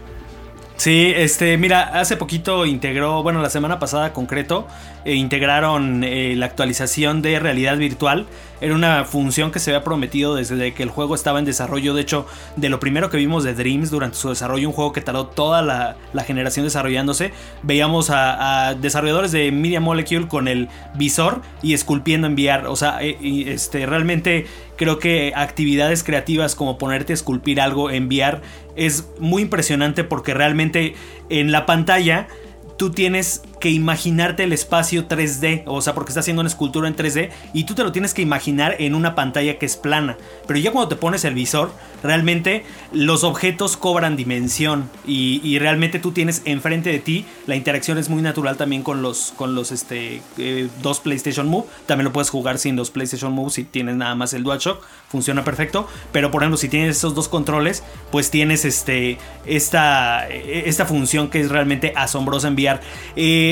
Sí, 0.80 1.12
este, 1.14 1.58
mira, 1.58 1.82
hace 2.00 2.16
poquito 2.16 2.64
integró, 2.64 3.22
bueno, 3.22 3.42
la 3.42 3.50
semana 3.50 3.78
pasada 3.78 4.14
concreto, 4.14 4.66
eh, 5.04 5.14
integraron 5.14 6.02
eh, 6.04 6.34
la 6.36 6.46
actualización 6.46 7.20
de 7.20 7.38
realidad 7.38 7.76
virtual. 7.76 8.26
Era 8.62 8.74
una 8.74 9.04
función 9.04 9.50
que 9.50 9.58
se 9.58 9.70
había 9.70 9.84
prometido 9.84 10.34
desde 10.34 10.72
que 10.72 10.82
el 10.82 10.88
juego 10.88 11.14
estaba 11.14 11.38
en 11.38 11.44
desarrollo. 11.44 11.92
De 11.92 12.00
hecho, 12.00 12.26
de 12.56 12.70
lo 12.70 12.80
primero 12.80 13.10
que 13.10 13.18
vimos 13.18 13.44
de 13.44 13.52
Dreams 13.52 13.90
durante 13.90 14.16
su 14.16 14.30
desarrollo, 14.30 14.68
un 14.68 14.74
juego 14.74 14.92
que 14.92 15.02
tardó 15.02 15.26
toda 15.26 15.60
la, 15.60 15.96
generación 16.24 16.64
desarrollándose, 16.64 17.32
veíamos 17.62 18.08
a, 18.10 18.74
desarrolladores 18.80 19.32
de 19.32 19.52
Media 19.52 19.80
Molecule 19.80 20.28
con 20.28 20.48
el 20.48 20.70
visor 20.94 21.42
y 21.62 21.74
esculpiendo 21.74 22.26
en 22.26 22.32
VR. 22.32 22.68
O 22.68 22.76
sea, 22.76 23.02
eh, 23.02 23.18
este, 23.48 23.84
realmente 23.84 24.46
creo 24.76 24.98
que 24.98 25.34
actividades 25.36 26.02
creativas 26.02 26.54
como 26.54 26.78
ponerte 26.78 27.12
a 27.12 27.14
esculpir 27.14 27.60
algo 27.60 27.90
en 27.90 28.06
VR 28.06 28.40
es 28.80 29.04
muy 29.18 29.42
impresionante 29.42 30.04
porque 30.04 30.32
realmente 30.32 30.94
en 31.28 31.52
la 31.52 31.66
pantalla 31.66 32.28
tú 32.78 32.90
tienes 32.90 33.42
que 33.60 33.70
imaginarte 33.70 34.44
el 34.44 34.52
espacio 34.52 35.06
3D, 35.06 35.62
o 35.66 35.82
sea, 35.82 35.94
porque 35.94 36.10
está 36.10 36.20
haciendo 36.20 36.40
una 36.40 36.48
escultura 36.48 36.88
en 36.88 36.96
3D 36.96 37.30
y 37.52 37.64
tú 37.64 37.74
te 37.74 37.84
lo 37.84 37.92
tienes 37.92 38.14
que 38.14 38.22
imaginar 38.22 38.74
en 38.78 38.94
una 38.94 39.14
pantalla 39.14 39.58
que 39.58 39.66
es 39.66 39.76
plana. 39.76 40.16
Pero 40.46 40.58
ya 40.58 40.72
cuando 40.72 40.88
te 40.88 40.96
pones 40.96 41.24
el 41.24 41.34
visor, 41.34 41.70
realmente 42.02 42.64
los 42.92 43.22
objetos 43.22 43.76
cobran 43.76 44.16
dimensión 44.16 44.88
y, 45.06 45.58
realmente 45.60 45.98
tú 45.98 46.12
tienes 46.12 46.40
enfrente 46.46 46.90
de 46.90 47.00
ti, 47.00 47.26
la 47.46 47.54
interacción 47.54 47.98
es 47.98 48.08
muy 48.08 48.22
natural 48.22 48.56
también 48.56 48.82
con 48.82 49.02
los, 49.02 49.34
con 49.36 49.54
los 49.54 49.72
este, 49.72 50.22
eh, 50.38 50.68
dos 50.82 51.00
PlayStation 51.00 51.46
Move. 51.46 51.66
También 51.84 52.06
lo 52.06 52.12
puedes 52.14 52.30
jugar 52.30 52.58
sin 52.58 52.76
los 52.76 52.90
PlayStation 52.90 53.32
Move 53.32 53.50
si 53.50 53.64
tienes 53.64 53.96
nada 53.96 54.14
más 54.14 54.32
el 54.32 54.42
DualShock, 54.42 54.82
funciona 55.08 55.44
perfecto. 55.44 55.86
Pero 56.12 56.30
por 56.30 56.42
ejemplo, 56.42 56.56
si 56.56 56.70
tienes 56.70 56.96
esos 56.96 57.14
dos 57.14 57.28
controles, 57.28 57.82
pues 58.10 58.30
tienes 58.30 58.64
este, 58.64 59.18
esta, 59.44 60.26
esta 60.28 60.86
función 60.86 61.28
que 61.28 61.40
es 61.40 61.50
realmente 61.50 61.92
asombrosa 61.94 62.48
en 62.48 62.54
VR. 62.54 62.80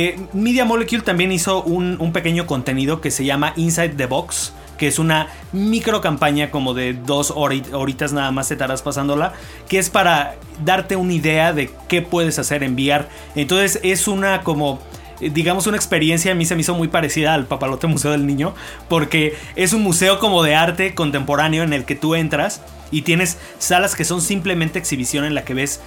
Eh, 0.00 0.16
Media 0.32 0.64
Molecule 0.64 1.02
también 1.02 1.32
hizo 1.32 1.60
un, 1.64 2.12
pequeño 2.12 2.46
contenido 2.46 3.00
que 3.00 3.10
se 3.10 3.24
llama 3.24 3.52
Inside 3.56 3.96
the 3.96 4.06
Box 4.06 4.52
que 4.76 4.86
es 4.86 5.00
una 5.00 5.26
micro 5.52 6.00
campaña 6.00 6.52
como 6.52 6.72
de 6.72 6.92
dos 6.94 7.34
hori- 7.34 7.64
horitas 7.72 8.12
nada 8.12 8.30
más 8.30 8.46
te 8.46 8.54
estarás 8.54 8.80
pasándola, 8.80 9.32
que 9.68 9.80
es 9.80 9.90
para 9.90 10.36
darte 10.64 10.94
una 10.94 11.14
idea 11.14 11.52
de 11.52 11.68
qué 11.88 12.00
puedes 12.00 12.38
hacer 12.38 12.62
en 12.62 12.74
VR. 12.74 13.06
Entonces 13.34 13.80
es 13.82 14.06
una 14.06 14.42
como 14.42 14.78
eh, 15.20 15.30
digamos 15.34 15.66
una 15.66 15.76
experiencia 15.76 16.30
a 16.30 16.36
mí 16.36 16.46
se 16.46 16.54
me 16.54 16.60
hizo 16.60 16.76
muy 16.76 16.86
parecida 16.86 17.34
al 17.34 17.46
Papalote 17.46 17.88
Museo 17.88 18.12
del 18.12 18.24
Niño, 18.24 18.54
porque 18.88 19.34
es 19.56 19.72
un 19.72 19.82
museo 19.82 20.20
como 20.20 20.44
de 20.44 20.54
arte 20.54 20.94
contemporáneo 20.94 21.64
en 21.64 21.72
el 21.72 21.84
que 21.84 21.96
tú 21.96 22.14
entras 22.14 22.60
y 22.92 23.02
tienes 23.02 23.36
salas 23.58 23.96
que 23.96 24.04
son 24.04 24.22
simplemente 24.22 24.78
exhibición 24.78 25.24
en 25.24 25.34
la 25.34 25.44
que 25.44 25.54
ves 25.54 25.80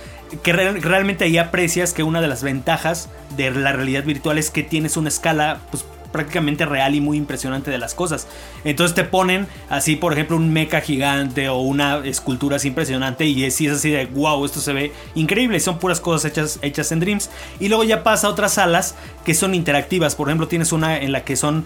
que 0.43 0.53
re- 0.53 0.79
realmente 0.79 1.23
ahí 1.25 1.38
aprecias 1.38 1.93
que 1.93 2.03
una 2.03 2.21
de 2.21 2.27
las 2.27 2.43
ventajas 2.43 3.09
de 3.36 3.51
la 3.51 3.71
realidad 3.73 4.03
virtual 4.03 4.38
es 4.38 4.49
que 4.51 4.63
tienes 4.63 4.97
una 4.97 5.09
escala 5.09 5.59
pues 5.71 5.86
prácticamente 6.12 6.66
real 6.66 6.95
y 6.95 7.01
muy 7.01 7.18
impresionante 7.18 7.72
de 7.72 7.78
las 7.78 7.93
cosas. 7.93 8.28
Entonces 8.64 8.95
te 8.95 9.03
ponen 9.03 9.47
así, 9.70 9.95
por 9.95 10.14
ejemplo, 10.14 10.38
un 10.38 10.51
mecha 10.53 10.82
gigante 10.82 11.49
o 11.49 11.59
una 11.59 11.97
escultura 12.05 12.57
así 12.57 12.70
impresionante 12.70 13.26
y 13.26 13.43
es, 13.43 13.59
es 13.62 13.72
así 13.72 13.89
de 13.89 14.05
wow, 14.07 14.43
esto 14.45 14.59
se 14.59 14.74
ve 14.74 14.91
increíble. 15.16 15.59
Son 15.59 15.80
puras 15.80 15.99
cosas 15.99 16.32
hechas, 16.32 16.59
hechas 16.62 16.91
en 16.91 16.99
Dreams. 16.99 17.30
Y 17.59 17.68
luego 17.68 17.84
ya 17.84 18.03
pasa 18.03 18.28
a 18.28 18.30
otras 18.30 18.53
salas 18.53 18.95
que 19.26 19.34
son 19.34 19.55
interactivas. 19.55 20.16
Por 20.16 20.28
ejemplo, 20.28 20.47
tienes 20.47 20.72
una 20.72 20.97
en 20.97 21.12
la 21.12 21.24
que 21.24 21.36
son 21.36 21.66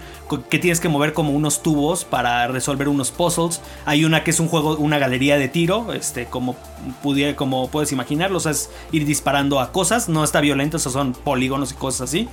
que 0.50 0.60
tienes 0.60 0.80
que 0.80 0.90
mover 0.90 1.14
como 1.14 1.32
unos 1.32 1.62
tubos 1.62 2.06
para 2.06 2.48
resolver 2.48 2.88
unos 2.88 3.12
puzzles. 3.12 3.62
Hay 3.86 4.06
una 4.06 4.24
que 4.24 4.32
es 4.32 4.40
un 4.40 4.48
juego, 4.48 4.76
una 4.78 5.00
galería 5.00 5.38
de 5.38 5.48
tiro, 5.48 5.94
este, 5.94 6.26
como 6.26 6.56
como 7.36 7.70
puedes 7.70 7.92
imaginarlo, 7.92 8.38
o 8.38 8.40
sea, 8.40 8.52
es 8.52 8.70
ir 8.92 9.06
disparando 9.06 9.60
a 9.60 9.72
cosas. 9.72 10.10
No 10.10 10.24
está 10.24 10.42
violento, 10.42 10.78
esos 10.78 10.94
son 10.94 11.14
polígonos 11.14 11.72
y 11.72 11.76
cosas 11.76 12.10
así. 12.10 12.28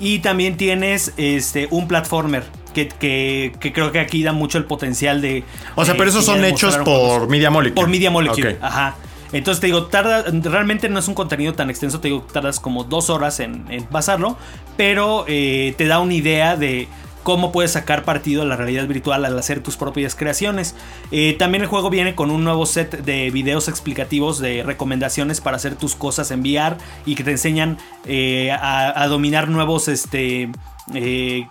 Y 0.00 0.20
también 0.20 0.56
tienes 0.56 1.12
este, 1.18 1.68
un 1.70 1.86
platformer 1.86 2.42
que, 2.74 2.88
que- 2.88 3.52
que 3.60 3.72
creo 3.72 3.92
que 3.92 4.00
aquí 4.00 4.22
da 4.22 4.32
mucho 4.32 4.58
el 4.58 4.64
potencial 4.64 5.20
de. 5.20 5.44
O 5.76 5.84
sea, 5.84 5.92
de 5.94 5.98
pero 5.98 6.10
esos 6.10 6.24
son 6.24 6.44
hechos 6.44 6.76
por. 6.78 7.28
Media 7.28 7.50
Molecule. 7.50 7.80
Por 7.80 7.88
Media 7.90 8.10
Molecule, 8.10 8.50
Ok. 8.54 8.58
ajá. 8.62 8.96
Entonces 9.32 9.60
te 9.60 9.66
digo, 9.68 9.86
tarda, 9.86 10.24
realmente 10.42 10.88
no 10.88 10.98
es 10.98 11.06
un 11.06 11.14
contenido 11.14 11.52
tan 11.52 11.70
extenso, 11.70 12.00
te 12.00 12.08
digo, 12.08 12.22
tardas 12.32 12.58
como 12.58 12.82
dos 12.82 13.10
horas 13.10 13.38
en, 13.38 13.64
en 13.70 13.84
pasarlo, 13.84 14.36
pero 14.76 15.24
eh, 15.28 15.72
te 15.78 15.86
da 15.86 16.00
una 16.00 16.14
idea 16.14 16.56
de 16.56 16.88
cómo 17.22 17.52
puedes 17.52 17.72
sacar 17.72 18.04
partido 18.04 18.42
a 18.42 18.44
la 18.44 18.56
realidad 18.56 18.86
virtual 18.86 19.24
al 19.24 19.38
hacer 19.38 19.62
tus 19.62 19.76
propias 19.76 20.14
creaciones. 20.14 20.74
Eh, 21.10 21.36
también 21.38 21.62
el 21.62 21.68
juego 21.68 21.90
viene 21.90 22.14
con 22.14 22.30
un 22.30 22.44
nuevo 22.44 22.66
set 22.66 23.04
de 23.04 23.30
videos 23.30 23.68
explicativos 23.68 24.38
de 24.38 24.62
recomendaciones 24.62 25.40
para 25.40 25.56
hacer 25.56 25.76
tus 25.76 25.94
cosas 25.94 26.30
en 26.30 26.40
VR 26.40 26.76
y 27.06 27.14
que 27.14 27.24
te 27.24 27.32
enseñan 27.32 27.78
eh, 28.04 28.50
a, 28.52 29.02
a 29.02 29.06
dominar 29.08 29.48
nuevos 29.48 29.88
este, 29.88 30.50
eh, 30.94 31.48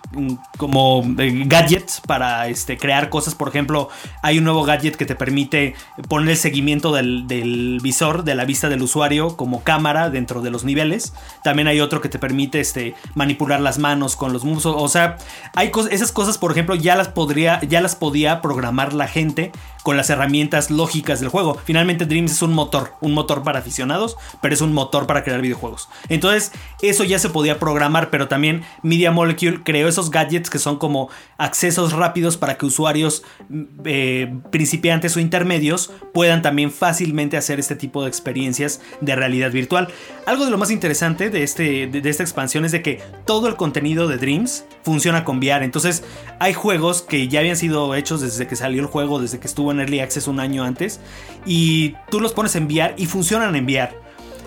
como 0.56 1.04
eh, 1.18 1.44
gadgets 1.46 2.00
para 2.00 2.48
este, 2.48 2.76
crear 2.76 3.08
cosas. 3.08 3.34
Por 3.34 3.48
ejemplo, 3.48 3.88
hay 4.22 4.38
un 4.38 4.44
nuevo 4.44 4.64
gadget 4.64 4.96
que 4.96 5.06
te 5.06 5.14
permite 5.14 5.74
poner 6.08 6.30
el 6.30 6.36
seguimiento 6.36 6.92
del, 6.92 7.78
visor, 7.82 8.24
de 8.24 8.34
la 8.34 8.44
vista 8.44 8.68
del 8.68 8.82
usuario 8.82 9.36
como 9.36 9.62
cámara 9.62 10.10
dentro 10.10 10.42
de 10.42 10.50
los 10.50 10.64
niveles. 10.64 11.12
También 11.42 11.68
hay 11.68 11.80
otro 11.80 12.00
que 12.00 12.08
te 12.08 12.18
permite 12.18 12.60
este, 12.60 12.94
manipular 13.14 13.60
las 13.60 13.78
manos 13.78 14.16
con 14.16 14.32
los 14.32 14.44
musos. 14.44 14.74
O 14.76 14.88
sea, 14.88 15.16
hay 15.54 15.70
esas 15.90 16.12
cosas, 16.12 16.38
por 16.38 16.52
ejemplo, 16.52 16.74
ya 16.74 16.96
las, 16.96 17.08
podría, 17.08 17.60
ya 17.62 17.80
las 17.80 17.96
podía 17.96 18.40
programar 18.40 18.92
la 18.92 19.08
gente 19.08 19.52
con 19.82 19.96
las 19.96 20.10
herramientas 20.10 20.70
lógicas 20.70 21.20
del 21.20 21.28
juego. 21.28 21.58
Finalmente 21.64 22.06
Dreams 22.06 22.32
es 22.32 22.42
un 22.42 22.52
motor, 22.52 22.94
un 23.00 23.12
motor 23.12 23.42
para 23.42 23.60
aficionados, 23.60 24.16
pero 24.40 24.54
es 24.54 24.60
un 24.60 24.72
motor 24.72 25.06
para 25.06 25.24
crear 25.24 25.40
videojuegos. 25.40 25.88
Entonces, 26.08 26.52
eso 26.82 27.04
ya 27.04 27.18
se 27.18 27.30
podía 27.30 27.58
programar, 27.58 28.10
pero 28.10 28.28
también 28.28 28.62
Media 28.82 29.10
Creó 29.36 29.88
esos 29.88 30.10
gadgets 30.10 30.50
que 30.50 30.58
son 30.58 30.78
como 30.78 31.08
accesos 31.38 31.92
rápidos 31.92 32.36
para 32.36 32.56
que 32.56 32.66
usuarios 32.66 33.22
mm, 33.48 33.64
eh, 33.84 34.34
principiantes 34.50 35.16
o 35.16 35.20
intermedios 35.20 35.92
puedan 36.12 36.42
también 36.42 36.70
fácilmente 36.70 37.36
hacer 37.36 37.58
este 37.58 37.76
tipo 37.76 38.02
de 38.02 38.08
experiencias 38.08 38.80
de 39.00 39.16
realidad 39.16 39.50
virtual. 39.52 39.88
Algo 40.26 40.44
de 40.44 40.50
lo 40.50 40.58
más 40.58 40.70
interesante 40.70 41.30
de, 41.30 41.42
este, 41.42 41.86
de 41.86 42.10
esta 42.10 42.22
expansión 42.22 42.64
es 42.64 42.72
de 42.72 42.82
que 42.82 43.00
todo 43.24 43.48
el 43.48 43.56
contenido 43.56 44.08
de 44.08 44.16
Dreams 44.16 44.64
funciona 44.82 45.24
con 45.24 45.38
VR. 45.38 45.64
Entonces 45.64 46.04
hay 46.38 46.54
juegos 46.54 47.02
que 47.02 47.28
ya 47.28 47.40
habían 47.40 47.56
sido 47.56 47.94
hechos 47.94 48.20
desde 48.20 48.46
que 48.46 48.56
salió 48.56 48.80
el 48.80 48.86
juego, 48.86 49.20
desde 49.20 49.38
que 49.38 49.46
estuvo 49.46 49.72
en 49.72 49.80
Early 49.80 50.00
Access 50.00 50.28
un 50.28 50.40
año 50.40 50.64
antes, 50.64 51.00
y 51.46 51.94
tú 52.10 52.20
los 52.20 52.32
pones 52.32 52.54
en 52.56 52.66
VR 52.66 52.94
y 52.96 53.06
funcionan 53.06 53.56
en 53.56 53.64
VR. 53.64 53.92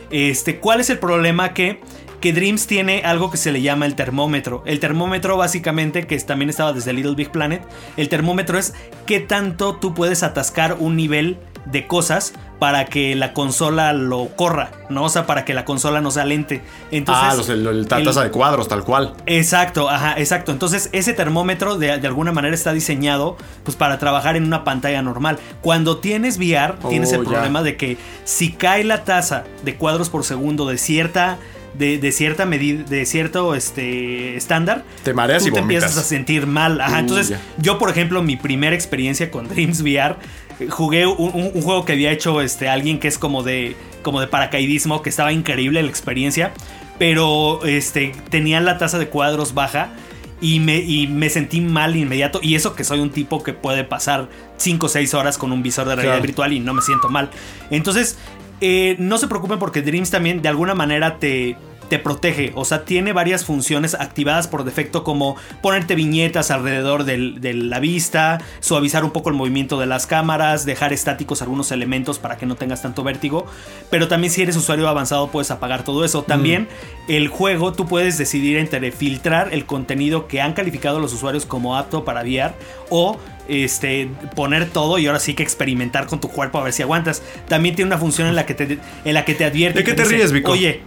Este, 0.10 0.60
¿Cuál 0.60 0.80
es 0.80 0.90
el 0.90 1.00
problema? 1.00 1.54
Que, 1.54 1.82
que 2.24 2.32
Dreams 2.32 2.68
tiene 2.68 3.02
algo 3.04 3.30
que 3.30 3.36
se 3.36 3.52
le 3.52 3.62
llama 3.62 3.86
el 3.86 3.96
termómetro. 3.96 4.64
El 4.66 4.80
termómetro 4.80 5.36
básicamente, 5.36 6.08
que 6.08 6.18
también 6.20 6.50
estaba 6.50 6.72
desde 6.72 6.94
Little 6.94 7.16
Big 7.16 7.32
Planet, 7.32 7.62
el 7.98 8.08
termómetro 8.08 8.58
es 8.58 8.74
qué 9.06 9.20
tanto 9.20 9.76
tú 9.76 9.94
puedes 9.94 10.24
atascar 10.24 10.78
un 10.80 10.96
nivel 10.96 11.38
de 11.66 11.86
cosas 11.86 12.32
para 12.60 12.86
que 12.86 13.14
la 13.16 13.34
consola 13.34 13.92
lo 13.92 14.30
corra, 14.38 14.72
¿no? 14.90 15.04
O 15.04 15.10
sea, 15.10 15.26
para 15.26 15.44
que 15.44 15.54
la 15.54 15.66
consola 15.66 16.00
no 16.00 16.12
sea 16.12 16.24
lente. 16.24 16.62
Entonces, 16.92 17.26
ah, 17.30 17.36
los, 17.36 17.50
el, 17.50 17.68
el- 17.68 17.82
la 17.90 18.04
tasa 18.04 18.24
de 18.24 18.32
cuadros, 18.32 18.70
tal 18.70 18.86
cual. 18.86 19.16
Exacto, 19.26 19.90
ajá, 19.90 20.16
exacto. 20.18 20.54
Entonces 20.54 20.88
ese 20.94 21.12
termómetro 21.12 21.78
de, 21.78 21.98
de 22.00 22.08
alguna 22.08 22.32
manera 22.32 22.56
está 22.56 22.72
diseñado 22.72 23.36
pues 23.66 23.76
para 23.76 24.00
trabajar 24.00 24.38
en 24.38 24.46
una 24.46 24.64
pantalla 24.64 25.02
normal. 25.02 25.40
Cuando 25.62 25.98
tienes 25.98 26.38
VR 26.38 26.76
tienes 26.88 27.12
Oh, 27.12 27.16
el 27.16 27.24
ya. 27.26 27.30
problema 27.32 27.64
de 27.64 27.76
que 27.76 27.98
si 28.24 28.54
cae 28.54 28.86
la 28.86 29.04
tasa 29.04 29.44
de 29.66 29.76
cuadros 29.76 30.10
por 30.10 30.24
segundo 30.24 30.66
de 30.70 30.78
cierta 30.78 31.38
de, 31.74 31.98
de 31.98 32.12
cierta 32.12 32.46
medida, 32.46 32.84
de 32.84 33.06
cierto 33.06 33.56
este 33.56 34.36
estándar, 34.36 34.84
Te 35.04 35.14
mareas 35.14 35.44
tú 35.44 35.50
y 35.50 35.52
te 35.54 35.60
vomitas. 35.62 35.84
empiezas 35.84 36.06
a 36.06 36.08
sentir 36.08 36.48
mal. 36.48 36.80
Ajá, 36.82 36.98
Uh, 36.98 37.00
entonces 37.00 37.30
ya. 37.30 37.42
yo 37.58 37.78
por 37.80 37.90
ejemplo 37.90 38.22
mi 38.22 38.36
primera 38.38 38.76
experiencia 38.76 39.32
con 39.32 39.48
Dreams 39.50 39.82
VR 39.82 40.16
eh, 40.60 40.68
jugué 40.70 41.06
un, 41.08 41.32
un- 41.34 41.52
un 41.54 41.62
juego 41.62 41.84
que 41.86 41.94
había 41.94 42.12
hecho 42.12 42.42
este 42.42 42.70
alguien 42.70 43.00
que 43.00 43.08
es 43.08 43.18
como 43.18 43.42
de 43.44 43.76
como 44.04 44.20
de 44.22 44.28
paracaidismo 44.28 45.02
que 45.02 45.10
estaba 45.10 45.32
increíble 45.32 45.82
la 45.82 45.90
experiencia, 45.90 46.52
pero 47.00 47.64
este 47.66 48.12
tenía 48.30 48.60
la 48.62 48.78
tasa 48.78 49.00
de 49.00 49.08
cuadros 49.08 49.54
baja 49.54 49.90
y 50.42 50.60
me, 50.60 50.78
y 50.80 51.08
me 51.08 51.30
sentí 51.30 51.62
mal 51.62 51.96
inmediato. 51.96 52.40
Y 52.44 52.56
eso 52.56 52.76
que 52.76 52.84
soy 52.84 53.00
un 53.00 53.12
tipo 53.12 53.42
que 53.44 53.54
puede 53.54 53.86
pasar 53.86 54.28
5 54.58 54.86
o 54.88 54.90
6 54.90 55.14
horas 55.14 55.38
con 55.38 55.54
un 55.54 55.64
visor 55.64 55.88
de 55.88 55.96
realidad 55.96 56.16
Claro. 56.16 56.26
virtual 56.28 56.52
y 56.54 56.60
no 56.60 56.74
me 56.74 56.82
siento 56.82 57.08
mal. 57.10 57.30
Entonces, 57.72 58.18
eh, 58.66 58.96
no 58.98 59.18
se 59.18 59.28
preocupen 59.28 59.60
porque 59.60 59.82
Dreams 59.82 60.10
también 60.10 60.42
de 60.42 60.48
alguna 60.48 60.74
manera 60.74 61.20
te, 61.20 61.58
te 61.90 62.00
protege. 62.00 62.54
O 62.56 62.64
sea, 62.64 62.86
tiene 62.86 63.12
varias 63.12 63.44
funciones 63.44 63.94
activadas 63.94 64.48
por 64.48 64.64
defecto 64.64 65.04
como 65.04 65.36
ponerte 65.62 65.96
viñetas 65.96 66.50
alrededor 66.50 67.04
del- 67.04 67.42
de 67.42 67.54
la 67.54 67.80
vista, 67.82 68.40
suavizar 68.62 69.04
un 69.04 69.12
poco 69.12 69.30
el 69.30 69.36
movimiento 69.36 69.78
de 69.80 69.86
las 69.86 70.08
cámaras, 70.08 70.66
dejar 70.66 70.94
estáticos 70.94 71.42
algunos 71.42 71.72
elementos 71.74 72.20
para 72.20 72.38
que 72.38 72.46
no 72.46 72.56
tengas 72.56 72.82
tanto 72.82 73.04
vértigo. 73.04 73.46
Pero 73.90 74.08
también 74.08 74.32
si 74.32 74.42
eres 74.42 74.56
usuario 74.56 74.88
avanzado 74.88 75.28
puedes 75.28 75.52
apagar 75.52 75.84
todo 75.84 76.06
eso. 76.06 76.24
También 76.24 76.70
el 77.10 77.28
juego 77.28 77.74
tú 77.74 77.86
puedes 77.86 78.18
decidir 78.18 78.58
entre 78.58 78.92
filtrar 78.94 79.50
el 79.54 79.66
contenido 79.66 80.28
que 80.30 80.40
han 80.40 80.54
calificado 80.54 81.00
los 81.02 81.12
usuarios 81.14 81.46
como 81.46 81.76
apto 81.76 82.06
para 82.06 82.22
VR 82.22 82.54
o 82.90 83.18
este, 83.48 84.10
poner 84.36 84.70
todo 84.70 84.98
y 85.00 85.08
ahora 85.08 85.20
sí 85.20 85.34
que 85.34 85.44
experimentar 85.44 86.08
con 86.08 86.20
tu 86.20 86.30
cuerpo 86.30 86.60
a 86.60 86.64
ver 86.64 86.74
si 86.74 86.82
aguantas. 86.82 87.22
También 87.48 87.76
tiene 87.76 87.90
una 87.90 87.98
función 87.98 88.28
en 88.28 88.36
la 88.36 88.46
que 88.46 88.54
te, 88.54 88.80
en 89.06 89.14
la 89.14 89.26
que 89.26 89.36
te 89.36 89.46
advierte. 89.46 89.80
¿De 89.80 89.86
qué 89.86 89.94
te 89.94 90.06
ríes, 90.06 90.32
Vico? 90.32 90.52
Oye, 90.52 90.82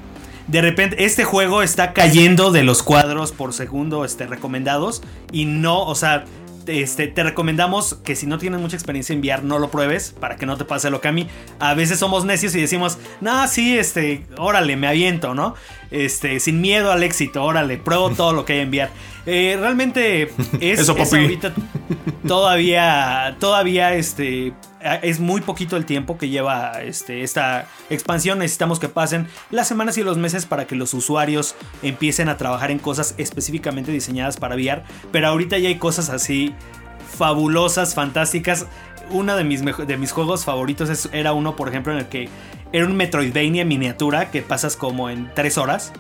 de 0.46 0.61
repente 0.61 1.04
este 1.04 1.24
juego 1.24 1.62
está 1.62 1.92
cayendo 1.92 2.52
de 2.52 2.62
los 2.62 2.82
cuadros 2.82 3.32
por 3.32 3.52
segundo 3.52 4.04
este, 4.04 4.26
recomendados 4.26 5.02
y 5.32 5.44
no, 5.44 5.82
o 5.82 5.94
sea, 5.94 6.24
este, 6.66 7.07
te 7.09 7.22
recomendamos 7.22 7.94
que 8.04 8.16
si 8.16 8.26
no 8.26 8.38
tienes 8.38 8.61
mucha 8.61 8.76
experiencia 8.76 9.12
en 9.12 9.20
VR 9.20 9.42
no 9.42 9.59
lo 9.59 9.70
pruebes 9.70 10.14
para 10.18 10.36
que 10.36 10.46
no 10.46 10.57
te 10.57 10.64
pase 10.64 10.90
lo 10.90 11.00
que 11.00 11.09
a 11.09 11.12
mí. 11.12 11.28
A 11.59 11.74
veces 11.74 11.98
somos 11.98 12.24
necios 12.24 12.54
y 12.54 12.61
decimos, 12.61 12.98
no, 13.20 13.46
sí, 13.48 13.78
este, 13.78 14.26
órale, 14.36 14.76
me 14.76 14.86
aviento, 14.88 15.34
¿no? 15.34 15.54
Este, 15.90 16.40
sin 16.40 16.61
miedo 16.61 16.92
al 16.92 17.02
éxito, 17.02 17.42
órale, 17.44 17.76
pruebo 17.78 18.11
todo 18.11 18.32
lo 18.32 18.44
que 18.44 18.54
hay 18.54 18.61
en 18.61 18.70
VR. 18.70 18.90
Eh, 19.27 19.57
realmente 19.59 20.22
es, 20.61 20.81
Eso, 20.81 20.97
es 20.97 21.12
ahorita 21.12 21.53
todavía, 22.27 23.37
todavía 23.41 23.95
este, 23.95 24.53
es 25.03 25.20
muy 25.20 25.41
poquito 25.41 25.77
el 25.77 25.85
tiempo 25.85 26.16
que 26.18 26.29
lleva 26.29 26.81
este, 26.83 27.22
esta 27.22 27.66
expansión. 27.91 28.39
Necesitamos 28.39 28.79
que 28.79 28.89
pasen 28.89 29.27
las 29.51 29.68
semanas 29.68 29.99
y 29.99 30.03
los 30.03 30.16
meses 30.18 30.47
para 30.47 30.66
que 30.66 30.74
los 30.77 30.95
usuarios 30.95 31.55
empiecen 31.83 32.29
a 32.29 32.37
trabajar 32.37 32.70
en 32.70 32.79
cosas 32.79 33.14
específicamente 33.18 33.93
diseñadas 33.93 34.37
para 34.37 34.55
VR. 34.57 34.83
Pero 35.12 35.29
ahorita 35.29 35.59
ya 35.59 35.68
hay 35.68 35.77
cosas 35.77 36.09
así 36.09 36.55
fabulosas, 37.18 37.95
fantásticas. 37.95 38.66
Uno 39.11 39.37
de 39.37 39.45
mis, 39.45 39.62
de 39.64 39.97
mis 39.97 40.12
juegos 40.12 40.45
favoritos 40.45 40.91
es- 40.91 41.09
era 41.12 41.33
uno, 41.33 41.55
por 41.57 41.68
ejemplo, 41.68 41.93
en 41.93 42.01
el 42.01 42.07
que 42.07 42.29
era 42.72 42.85
un 42.87 42.97
Metroidvania 42.97 43.64
miniatura 43.64 44.31
que 44.31 44.43
pasas 44.43 44.77
como 44.77 45.09
en 45.11 45.31
3 45.35 45.59
horas. 45.59 45.93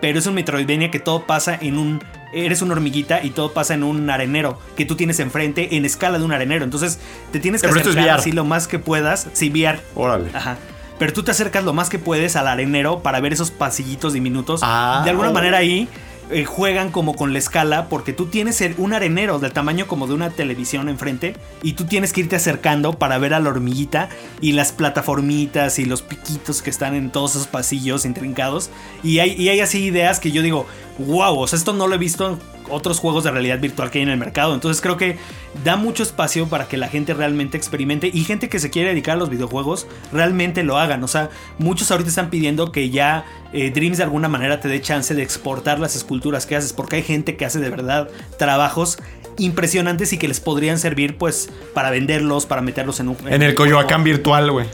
Pero 0.00 0.18
es 0.18 0.26
un 0.26 0.34
Metroidvania 0.34 0.90
que 0.90 0.98
todo 1.00 1.26
pasa 1.26 1.56
en 1.60 1.78
un. 1.78 2.02
Eres 2.32 2.62
una 2.62 2.72
hormiguita 2.72 3.22
y 3.22 3.30
todo 3.30 3.52
pasa 3.52 3.74
en 3.74 3.82
un 3.82 4.08
arenero 4.08 4.58
que 4.76 4.84
tú 4.84 4.96
tienes 4.96 5.20
enfrente 5.20 5.76
en 5.76 5.84
escala 5.84 6.18
de 6.18 6.24
un 6.24 6.32
arenero. 6.32 6.64
Entonces 6.64 6.98
te 7.30 7.40
tienes 7.40 7.62
que 7.62 7.68
Pero 7.68 7.80
es 7.80 7.86
acercar 7.86 8.18
así 8.18 8.32
lo 8.32 8.44
más 8.44 8.68
que 8.68 8.78
puedas. 8.78 9.28
Sí, 9.32 9.50
VR. 9.50 9.80
Órale. 9.94 10.30
Ajá. 10.34 10.56
Pero 10.98 11.12
tú 11.12 11.22
te 11.22 11.32
acercas 11.32 11.64
lo 11.64 11.72
más 11.72 11.88
que 11.88 11.98
puedes 11.98 12.36
al 12.36 12.46
arenero 12.46 13.00
para 13.00 13.20
ver 13.20 13.32
esos 13.32 13.50
pasillitos 13.50 14.12
diminutos. 14.12 14.60
Ah, 14.62 15.02
de 15.04 15.10
alguna 15.10 15.30
oh. 15.30 15.32
manera 15.32 15.58
ahí 15.58 15.88
eh, 16.32 16.44
juegan 16.44 16.90
como 16.90 17.14
con 17.14 17.32
la 17.32 17.38
escala 17.38 17.88
porque 17.88 18.12
tú 18.12 18.26
tienes 18.26 18.62
un 18.78 18.92
arenero 18.92 19.38
del 19.38 19.52
tamaño 19.52 19.86
como 19.86 20.06
de 20.06 20.14
una 20.14 20.30
televisión 20.30 20.88
enfrente 20.88 21.36
y 21.62 21.74
tú 21.74 21.84
tienes 21.84 22.12
que 22.12 22.22
irte 22.22 22.36
acercando 22.36 22.94
para 22.94 23.18
ver 23.18 23.34
a 23.34 23.40
la 23.40 23.50
hormiguita 23.50 24.08
y 24.40 24.52
las 24.52 24.72
plataformitas 24.72 25.78
y 25.78 25.84
los 25.84 26.02
piquitos 26.02 26.62
que 26.62 26.70
están 26.70 26.94
en 26.94 27.10
todos 27.10 27.32
esos 27.32 27.46
pasillos 27.46 28.04
intrincados. 28.04 28.70
Y 29.02 29.18
hay, 29.18 29.60
así 29.60 29.84
ideas 29.84 30.20
que 30.20 30.32
yo 30.32 30.42
digo, 30.42 30.66
wow, 30.98 31.38
o 31.38 31.46
sea, 31.46 31.58
esto 31.58 31.72
no 31.72 31.86
lo 31.86 31.94
he 31.94 31.98
visto 31.98 32.38
otros 32.72 32.98
juegos 32.98 33.24
de 33.24 33.30
realidad 33.30 33.60
virtual 33.60 33.90
que 33.90 33.98
hay 33.98 34.02
en 34.02 34.08
el 34.08 34.18
mercado. 34.18 34.54
Entonces 34.54 34.80
creo 34.80 34.96
que 34.96 35.16
da 35.64 35.76
mucho 35.76 36.02
espacio 36.02 36.48
para 36.48 36.66
que 36.66 36.76
la 36.76 36.88
gente 36.88 37.14
realmente 37.14 37.56
experimente 37.56 38.10
y 38.12 38.24
gente 38.24 38.48
que 38.48 38.58
se 38.58 38.70
quiere 38.70 38.88
dedicar 38.88 39.16
a 39.16 39.18
los 39.18 39.30
videojuegos 39.30 39.86
realmente 40.12 40.62
lo 40.62 40.78
hagan. 40.78 41.02
O 41.04 41.08
sea, 41.08 41.30
muchos 41.58 41.90
ahorita 41.90 42.08
están 42.08 42.30
pidiendo 42.30 42.72
que 42.72 42.90
ya 42.90 43.24
eh, 43.52 43.70
Dreams 43.70 43.98
de 43.98 44.04
alguna 44.04 44.28
manera 44.28 44.60
te 44.60 44.68
dé 44.68 44.80
chance 44.80 45.14
de 45.14 45.22
exportar 45.22 45.78
las 45.78 45.96
esculturas 45.96 46.46
que 46.46 46.56
haces 46.56 46.72
porque 46.72 46.96
hay 46.96 47.02
gente 47.02 47.36
que 47.36 47.44
hace 47.44 47.60
de 47.60 47.70
verdad 47.70 48.08
trabajos 48.38 48.98
impresionantes 49.38 50.12
y 50.12 50.18
que 50.18 50.28
les 50.28 50.40
podrían 50.40 50.78
servir 50.78 51.16
pues 51.16 51.50
para 51.74 51.90
venderlos, 51.90 52.46
para 52.46 52.62
meterlos 52.62 53.00
en 53.00 53.08
un... 53.08 53.16
En 53.26 53.42
el 53.42 53.50
un 53.50 53.54
Coyoacán 53.56 54.04
virtual, 54.04 54.50
güey. 54.50 54.66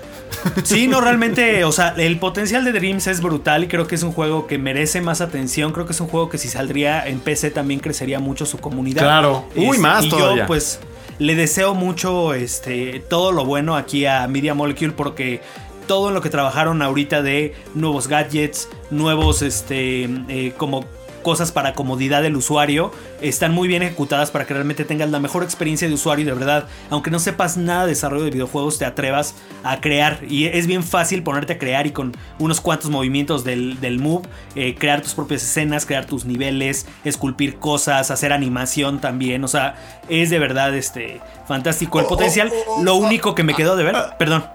Sí, 0.65 0.87
no, 0.89 1.01
realmente, 1.01 1.65
o 1.65 1.73
sea, 1.73 1.95
el 1.97 2.19
potencial 2.19 2.65
de 2.65 2.73
Dreams 2.73 3.07
es 3.07 3.21
brutal 3.21 3.65
y 3.65 3.69
creo 3.69 3.87
que 3.87 3.95
es 3.95 4.03
un 4.03 4.13
juego 4.13 4.47
que 4.47 4.59
merece 4.59 5.01
más 5.01 5.21
atención. 5.21 5.73
Creo 5.73 5.87
que 5.87 5.93
es 5.93 6.01
un 6.01 6.09
juego 6.09 6.29
que 6.29 6.39
si 6.39 6.49
saldría 6.49 7.07
en 7.07 7.21
PC 7.21 7.51
también 7.51 7.81
crecería 7.81 8.19
mucho 8.21 8.47
su 8.47 8.59
comunidad. 8.59 9.03
Claro. 9.03 9.45
Uy, 9.57 9.67
Este, 9.69 9.79
más 9.79 10.05
y 10.05 10.09
todavía. 10.11 10.43
yo, 10.43 10.47
pues, 10.47 10.81
le 11.19 11.35
deseo 11.35 11.75
mucho 11.75 12.35
este, 12.35 13.01
todo 13.09 13.33
lo 13.33 13.45
bueno 13.45 13.77
aquí 13.77 14.07
a 14.07 14.27
Media 14.29 14.55
Molecule 14.55 14.93
porque 14.93 15.41
todo 15.87 16.09
en 16.09 16.15
lo 16.15 16.21
que 16.21 16.31
trabajaron 16.31 16.83
ahorita 16.83 17.23
de 17.23 17.55
nuevos 17.75 18.09
gadgets, 18.09 18.69
nuevos, 18.91 19.43
este, 19.43 20.05
eh, 20.29 20.53
como 20.57 20.85
cosas 21.29 21.53
para 21.53 21.75
comodidad 21.75 22.23
del 22.23 22.37
usuario 22.37 22.91
están 23.21 23.53
muy 23.53 23.69
bien 23.69 23.83
ejecutadas 23.83 24.31
para 24.31 24.47
que 24.47 24.55
realmente 24.55 24.87
tengas 24.87 25.11
la 25.11 25.21
mejor 25.21 25.43
experiencia 25.43 25.87
de 25.87 25.93
usuario 25.93 26.23
y 26.23 26.27
de 26.27 26.33
verdad, 26.33 26.67
aunque 26.89 27.11
no 27.11 27.19
sepas 27.19 27.59
nada 27.59 27.83
de 27.83 27.91
desarrollo 27.91 28.25
de 28.25 28.31
videojuegos, 28.31 28.79
te 28.79 28.87
atrevas 28.87 29.35
a 29.63 29.79
crear. 29.79 30.21
Y 30.27 30.47
es 30.47 30.67
bien 30.67 30.83
fácil 30.83 31.23
ponerte 31.23 31.53
a 31.53 31.59
crear 31.59 31.87
y 31.87 31.91
con 31.91 32.17
unos 32.39 32.63
cuantos 32.63 32.89
movimientos 32.89 33.45
del, 33.45 33.79
del 33.79 33.99
move, 33.99 34.27
eh, 34.55 34.75
crear 34.75 35.03
tus 35.03 35.13
propias 35.13 35.43
escenas, 35.43 35.85
crear 35.85 36.07
tus 36.07 36.25
niveles, 36.25 36.87
esculpir 37.05 37.59
cosas, 37.59 38.11
hacer 38.11 38.33
animación 38.33 38.99
también. 38.99 39.45
O 39.45 39.49
sea, 39.49 39.75
es 40.09 40.31
de 40.31 40.39
verdad 40.39 40.75
este, 40.75 41.21
fantástico 41.47 42.01
el 42.01 42.07
potencial. 42.07 42.51
Lo 42.83 42.95
único 42.95 43.35
que 43.35 43.43
me 43.43 43.53
quedó 43.53 43.77
de 43.77 43.85
ver, 43.85 43.97
perdón. 44.19 44.47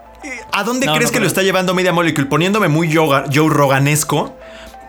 ¿A 0.50 0.64
dónde 0.64 0.86
No, 0.86 0.94
crees 0.96 1.12
no, 1.12 1.14
que 1.14 1.20
lo 1.20 1.28
está 1.28 1.42
llevando 1.42 1.72
Media 1.72 1.92
Molecule? 1.92 2.26
Poniéndome 2.26 2.66
muy 2.66 2.92
Joe, 2.92 3.26
Joe 3.32 3.48
Roganesco. 3.48 4.36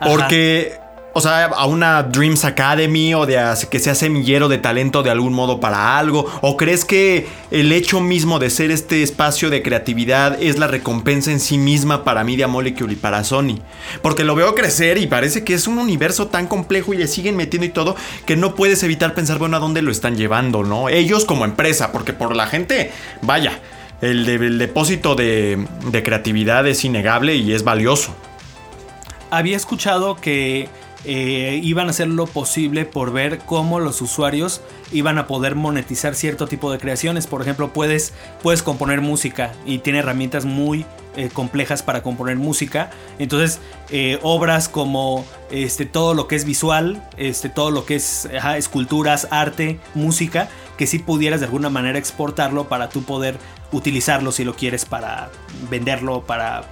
Porque, 0.02 0.80
o 1.18 1.22
sea, 1.22 1.46
a 1.46 1.66
una 1.66 2.04
Dreams 2.04 2.44
Academy 2.44 3.14
o 3.14 3.26
de 3.26 3.40
que 3.72 3.80
sea 3.80 3.96
semillero 3.96 4.50
de 4.50 4.58
talento 4.58 5.02
de 5.02 5.10
algún 5.12 5.32
modo 5.34 5.62
para 5.62 5.98
algo. 5.98 6.30
¿O 6.42 6.58
crees 6.58 6.84
que 6.84 7.26
el 7.52 7.72
hecho 7.72 8.02
mismo 8.02 8.38
de 8.38 8.50
ser 8.50 8.70
este 8.70 9.02
espacio 9.02 9.50
de 9.50 9.64
creatividad 9.64 10.38
es 10.44 10.60
la 10.60 10.68
recompensa 10.68 11.32
en 11.32 11.40
sí 11.40 11.58
misma 11.58 12.04
para 12.04 12.26
Media 12.26 12.50
Molecule 12.50 12.92
y 12.92 12.96
para 12.98 13.24
Sony? 13.24 13.60
Porque 14.02 14.26
lo 14.26 14.36
veo 14.36 14.56
crecer 14.56 14.98
y 14.98 15.08
parece 15.08 15.46
que 15.46 15.54
es 15.54 15.68
un 15.68 15.78
universo 15.78 16.28
tan 16.28 16.48
complejo 16.48 16.94
y 16.94 16.98
le 16.98 17.08
siguen 17.08 17.38
metiendo 17.38 17.66
y 17.66 17.70
todo 17.70 17.96
que 18.26 18.36
no 18.36 18.54
puedes 18.54 18.84
evitar 18.84 19.14
pensar, 19.14 19.38
bueno, 19.40 19.56
a 19.56 19.62
dónde 19.62 19.82
lo 19.82 19.92
están 19.92 20.18
llevando, 20.18 20.64
¿no? 20.64 20.90
Ellos 20.90 21.24
como 21.24 21.46
empresa, 21.46 21.94
porque 21.94 22.12
por 22.12 22.36
la 22.36 22.48
gente, 22.48 22.92
vaya. 23.22 23.62
El, 24.02 24.26
de- 24.26 24.36
el 24.36 24.58
depósito 24.58 25.16
de, 25.16 25.66
de 25.92 26.04
creatividad 26.04 26.68
es 26.68 26.84
innegable 26.84 27.38
y 27.38 27.54
es 27.54 27.64
valioso. 27.64 28.14
había 29.32 29.56
escuchado 29.58 30.16
que 30.18 30.68
eh, 31.06 31.60
iban 31.64 31.88
a 31.88 31.92
hacer 31.92 32.08
lo 32.08 32.26
posible 32.26 32.86
por 32.86 33.12
ver 33.12 33.40
cómo 33.40 33.80
los 33.80 34.02
usuarios 34.02 34.62
iban 34.92 35.18
a 35.18 35.28
poder 35.28 35.56
monetizar 35.56 36.16
cierto 36.16 36.48
tipo 36.48 36.72
de 36.72 36.80
creaciones. 36.80 37.28
Por 37.28 37.42
ejemplo, 37.42 37.74
puedes, 37.74 38.14
puedes 38.42 38.64
componer 38.64 39.02
música 39.02 39.54
y 39.66 39.80
tiene 39.80 40.00
herramientas 40.00 40.46
muy 40.46 40.86
eh, 41.16 41.30
complejas 41.32 41.84
para 41.84 42.02
componer 42.02 42.38
música. 42.38 42.90
Entonces, 43.20 43.60
eh, 43.90 44.20
obras 44.24 44.68
como 44.68 45.26
este, 45.52 45.86
todo 45.86 46.14
lo 46.14 46.28
que 46.28 46.36
es 46.36 46.46
visual, 46.46 47.08
este, 47.18 47.50
todo 47.50 47.72
lo 47.72 47.86
que 47.86 47.96
es 47.96 48.28
esculturas, 48.58 49.28
arte, 49.30 49.80
música, 49.94 50.50
que 50.78 50.88
si 50.88 51.00
pudieras 51.00 51.40
de 51.40 51.46
alguna 51.46 51.70
manera 51.70 52.00
exportarlo 52.00 52.68
para 52.68 52.90
tú 52.90 53.04
poder 53.04 53.38
utilizarlo 53.72 54.32
si 54.32 54.44
lo 54.44 54.56
quieres 54.56 54.86
para 54.86 55.30
venderlo, 55.70 56.24
para 56.26 56.64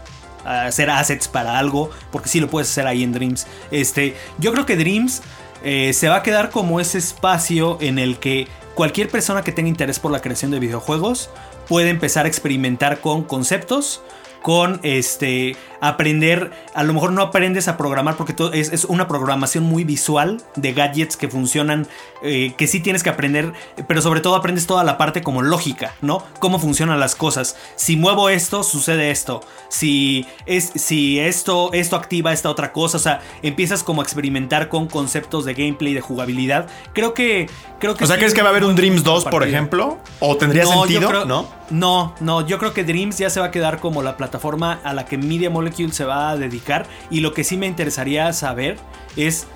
hacer 0.46 0.90
assets 0.90 1.28
para 1.28 1.58
algo, 1.58 1.90
porque 2.12 2.30
sí 2.30 2.40
lo 2.40 2.50
puedes 2.50 2.70
hacer 2.70 2.88
ahí 2.88 3.04
en 3.04 3.14
Dreams. 3.14 3.48
Este, 3.72 4.16
yo 4.40 4.52
creo 4.52 4.66
que 4.66 4.76
Dreams 4.76 5.22
eh, 5.64 5.94
se 5.94 6.10
va 6.10 6.18
a 6.18 6.24
quedar 6.24 6.50
como 6.50 6.80
ese 6.80 6.98
espacio 6.98 7.78
en 7.82 8.00
el 8.00 8.18
que 8.18 8.48
cualquier 8.76 9.10
persona 9.10 9.44
que 9.44 9.52
tenga 9.52 9.70
interés 9.70 10.00
por 10.00 10.12
la 10.12 10.22
creación 10.22 10.52
de 10.52 10.60
videojuegos 10.60 11.30
puede 11.68 11.90
empezar 11.90 12.26
a 12.26 12.28
experimentar 12.28 13.00
con 13.00 13.24
conceptos, 13.24 14.02
con 14.44 14.80
este 14.84 15.56
aprender, 15.82 16.52
a 16.74 16.84
lo 16.84 16.94
mejor 16.94 17.12
no 17.12 17.22
aprendes 17.22 17.68
a 17.68 17.76
programar 17.76 18.16
porque 18.16 18.34
todo 18.34 18.54
es, 18.54 18.72
es 18.72 18.86
una 18.86 19.08
programación 19.08 19.64
muy 19.64 19.84
visual 19.84 20.42
de 20.56 20.74
gadgets 20.74 21.18
que 21.18 21.28
funcionan, 21.28 21.88
eh, 22.22 22.54
que 22.58 22.68
sí 22.68 22.80
tienes 22.80 23.04
que 23.04 23.10
aprender, 23.10 23.54
pero 23.88 24.02
sobre 24.02 24.22
todo 24.22 24.36
aprendes 24.36 24.68
toda 24.68 24.84
la 24.84 24.98
parte 24.98 25.22
como 25.22 25.42
lógica, 25.42 25.96
¿no? 26.02 26.24
Cómo 26.40 26.60
funcionan 26.60 27.00
las 27.00 27.16
cosas. 27.16 27.58
Si 27.76 27.96
muevo 27.96 28.30
esto, 28.30 28.64
sucede 28.64 29.12
esto. 29.12 29.42
Si, 29.70 30.26
es, 30.46 30.72
si 30.76 31.20
esto, 31.20 31.72
esto 31.74 31.96
activa 31.96 32.34
esta 32.34 32.50
otra 32.50 32.72
cosa, 32.72 32.98
o 32.98 33.02
sea, 33.02 33.22
empiezas 33.42 33.84
como 33.84 34.02
a 34.02 34.04
experimentar 34.04 34.70
con 34.70 34.88
conceptos 34.88 35.46
de 35.46 35.54
gameplay, 35.54 35.94
de 35.94 36.02
jugabilidad. 36.02 36.68
Creo 36.94 37.14
que... 37.14 37.50
Creo 37.84 37.96
que 37.96 38.06
O 38.06 38.08
sea, 38.08 38.16
sí 38.16 38.20
¿crees 38.22 38.32
es 38.32 38.36
que 38.38 38.42
va 38.42 38.48
a 38.48 38.52
haber 38.52 38.64
un 38.64 38.78
Dreams 38.78 39.02
punto 39.02 39.12
2, 39.12 39.26
por 39.26 39.44
ejemplo? 39.46 39.98
¿O 40.22 40.38
tendría 40.38 40.64
No, 40.64 40.72
sentido? 40.86 41.10
creo- 41.10 41.26
¿No? 41.26 41.48
No, 41.70 42.16
no, 42.22 42.48
yo 42.48 42.58
creo 42.58 42.74
que 42.74 42.86
Dreams 42.86 43.18
ya 43.18 43.30
se 43.30 43.42
va 43.42 43.48
a 43.48 43.52
quedar 43.52 43.80
como 43.82 44.02
la 44.04 44.16
plataforma 44.16 44.80
a 44.86 44.94
la 44.94 45.06
que 45.06 45.18
Media 45.18 45.50
Molecule 45.50 45.92
se 45.92 46.06
va 46.06 46.30
a 46.30 46.38
dedicar. 46.38 46.86
Y 47.12 47.20
lo 47.20 47.34
que 47.34 47.44
sí 47.44 47.58
me 47.58 47.68
interesaría 47.68 48.32
saber 48.32 48.78
es, 49.18 49.48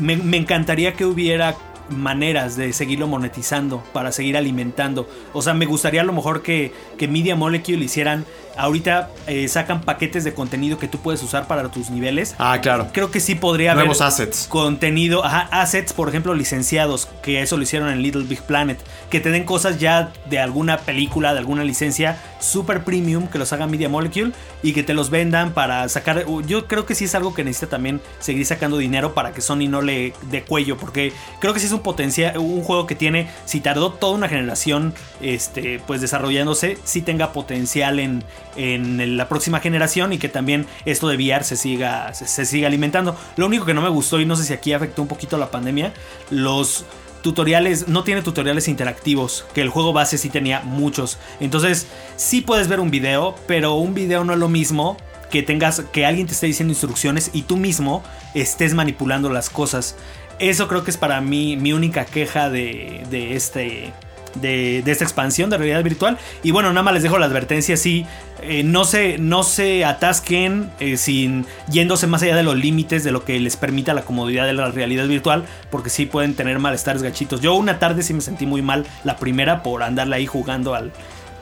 me, 0.00 0.16
me 0.16 0.36
encantaría 0.36 0.92
que 0.92 1.04
hubiera 1.04 1.56
maneras 1.90 2.54
de 2.56 2.72
seguirlo 2.72 3.08
monetizando, 3.08 3.82
para 3.92 4.12
seguir 4.12 4.36
alimentando. 4.36 5.08
O 5.32 5.42
sea, 5.42 5.54
me 5.54 5.66
gustaría 5.66 6.02
a 6.02 6.04
lo 6.04 6.12
mejor 6.12 6.42
que, 6.42 6.72
que 6.96 7.08
Media 7.08 7.34
Molecule 7.34 7.84
hicieran, 7.84 8.24
ahorita 8.58 9.08
eh, 9.26 9.48
sacan 9.48 9.80
paquetes 9.80 10.24
de 10.24 10.34
contenido 10.34 10.78
que 10.78 10.88
tú 10.88 10.98
puedes 10.98 11.22
usar 11.22 11.46
para 11.46 11.68
tus 11.70 11.90
niveles. 11.90 12.34
Ah, 12.38 12.58
claro. 12.60 12.88
Creo 12.92 13.10
que 13.10 13.20
sí 13.20 13.34
podría 13.34 13.72
haber 13.72 13.86
Nuevos 13.86 14.00
assets. 14.00 14.46
contenido, 14.48 15.24
ajá, 15.24 15.48
assets, 15.50 15.92
por 15.92 16.08
ejemplo, 16.08 16.34
licenciados, 16.34 17.08
que 17.22 17.42
eso 17.42 17.56
lo 17.56 17.62
hicieron 17.62 17.88
en 17.90 18.02
Little 18.02 18.24
Big 18.24 18.42
Planet, 18.42 18.78
que 19.10 19.20
te 19.20 19.30
den 19.30 19.44
cosas 19.44 19.78
ya 19.78 20.12
de 20.28 20.38
alguna 20.38 20.78
película, 20.78 21.32
de 21.32 21.38
alguna 21.38 21.64
licencia 21.64 22.18
super 22.40 22.84
premium, 22.84 23.28
que 23.28 23.38
los 23.38 23.52
haga 23.52 23.66
Media 23.66 23.88
Molecule 23.88 24.32
y 24.62 24.72
que 24.72 24.82
te 24.82 24.94
los 24.94 25.10
vendan 25.10 25.52
para 25.52 25.88
sacar. 25.88 26.24
Yo 26.46 26.66
creo 26.66 26.86
que 26.86 26.94
sí 26.94 27.04
es 27.04 27.14
algo 27.14 27.34
que 27.34 27.44
necesita 27.44 27.70
también 27.70 28.00
seguir 28.18 28.44
sacando 28.46 28.78
dinero 28.78 29.14
para 29.14 29.32
que 29.32 29.40
Sony 29.40 29.68
no 29.68 29.82
le 29.82 30.12
dé 30.30 30.42
cuello, 30.42 30.76
porque 30.76 31.12
creo 31.40 31.54
que 31.54 31.60
sí 31.60 31.66
es 31.66 31.72
un 31.72 31.80
potencial, 31.80 32.38
un 32.38 32.62
juego 32.62 32.86
que 32.86 32.94
tiene, 32.94 33.30
si 33.44 33.60
tardó 33.60 33.92
toda 33.92 34.14
una 34.14 34.28
generación, 34.28 34.94
este, 35.20 35.80
pues 35.86 36.00
desarrollándose, 36.00 36.78
sí 36.84 37.02
tenga 37.02 37.32
potencial 37.32 37.98
en, 37.98 38.24
en 38.58 39.16
la 39.16 39.28
próxima 39.28 39.60
generación 39.60 40.12
y 40.12 40.18
que 40.18 40.28
también 40.28 40.66
esto 40.84 41.08
de 41.08 41.16
VR 41.16 41.44
se 41.44 41.56
siga, 41.56 42.12
se, 42.12 42.44
siga 42.44 42.66
alimentando. 42.66 43.16
Lo 43.36 43.46
único 43.46 43.64
que 43.64 43.72
no 43.72 43.80
me 43.80 43.88
gustó 43.88 44.20
y 44.20 44.26
no 44.26 44.36
sé 44.36 44.44
si 44.44 44.52
aquí 44.52 44.72
afectó 44.72 45.00
un 45.00 45.08
poquito 45.08 45.38
la 45.38 45.50
pandemia, 45.50 45.94
los 46.30 46.84
tutoriales, 47.22 47.88
no 47.88 48.02
tiene 48.02 48.22
tutoriales 48.22 48.68
interactivos, 48.68 49.46
que 49.54 49.60
el 49.60 49.68
juego 49.68 49.92
base 49.92 50.18
sí 50.18 50.28
tenía 50.28 50.60
muchos. 50.60 51.18
Entonces, 51.40 51.86
sí 52.16 52.40
puedes 52.40 52.68
ver 52.68 52.80
un 52.80 52.90
video, 52.90 53.36
pero 53.46 53.74
un 53.74 53.94
video 53.94 54.24
no 54.24 54.32
es 54.32 54.38
lo 54.38 54.48
mismo 54.48 54.96
que 55.30 55.42
tengas 55.42 55.80
que 55.92 56.06
alguien 56.06 56.26
te 56.26 56.32
esté 56.32 56.46
diciendo 56.46 56.72
instrucciones 56.72 57.30
y 57.32 57.42
tú 57.42 57.56
mismo 57.56 58.02
estés 58.34 58.74
manipulando 58.74 59.30
las 59.30 59.50
cosas. 59.50 59.94
Eso 60.38 60.68
creo 60.68 60.84
que 60.84 60.90
es 60.90 60.96
para 60.96 61.20
mí 61.20 61.56
mi 61.56 61.72
única 61.72 62.04
queja 62.04 62.50
de, 62.50 63.04
de 63.10 63.36
este 63.36 63.92
de, 64.34 64.78
esta 64.86 65.04
expansión 65.04 65.50
de 65.50 65.58
realidad 65.58 65.82
virtual. 65.82 66.18
Y 66.42 66.50
bueno, 66.50 66.70
nada 66.70 66.82
más 66.82 66.94
les 66.94 67.02
dejo 67.02 67.18
la 67.18 67.26
advertencia, 67.26 67.76
sí, 67.76 68.06
eh, 68.42 68.62
no, 68.62 68.84
se, 68.84 69.18
no 69.18 69.42
se 69.42 69.84
atasquen 69.84 70.70
eh, 70.80 70.96
sin 70.96 71.46
yéndose 71.70 72.06
más 72.06 72.22
allá 72.22 72.36
de 72.36 72.42
los 72.42 72.56
límites 72.56 73.04
de 73.04 73.10
lo 73.10 73.24
que 73.24 73.38
les 73.40 73.56
permita 73.56 73.94
la 73.94 74.02
comodidad 74.02 74.46
de 74.46 74.54
la 74.54 74.70
realidad 74.70 75.06
virtual, 75.06 75.44
porque 75.70 75.90
sí 75.90 76.06
pueden 76.06 76.34
tener 76.34 76.58
malestares 76.58 77.02
gachitos. 77.02 77.40
Yo 77.40 77.54
una 77.54 77.78
tarde 77.78 78.02
sí 78.02 78.14
me 78.14 78.20
sentí 78.20 78.46
muy 78.46 78.62
mal, 78.62 78.86
la 79.04 79.16
primera, 79.16 79.62
por 79.62 79.82
andarle 79.82 80.16
ahí 80.16 80.26
jugando 80.26 80.74
al... 80.74 80.92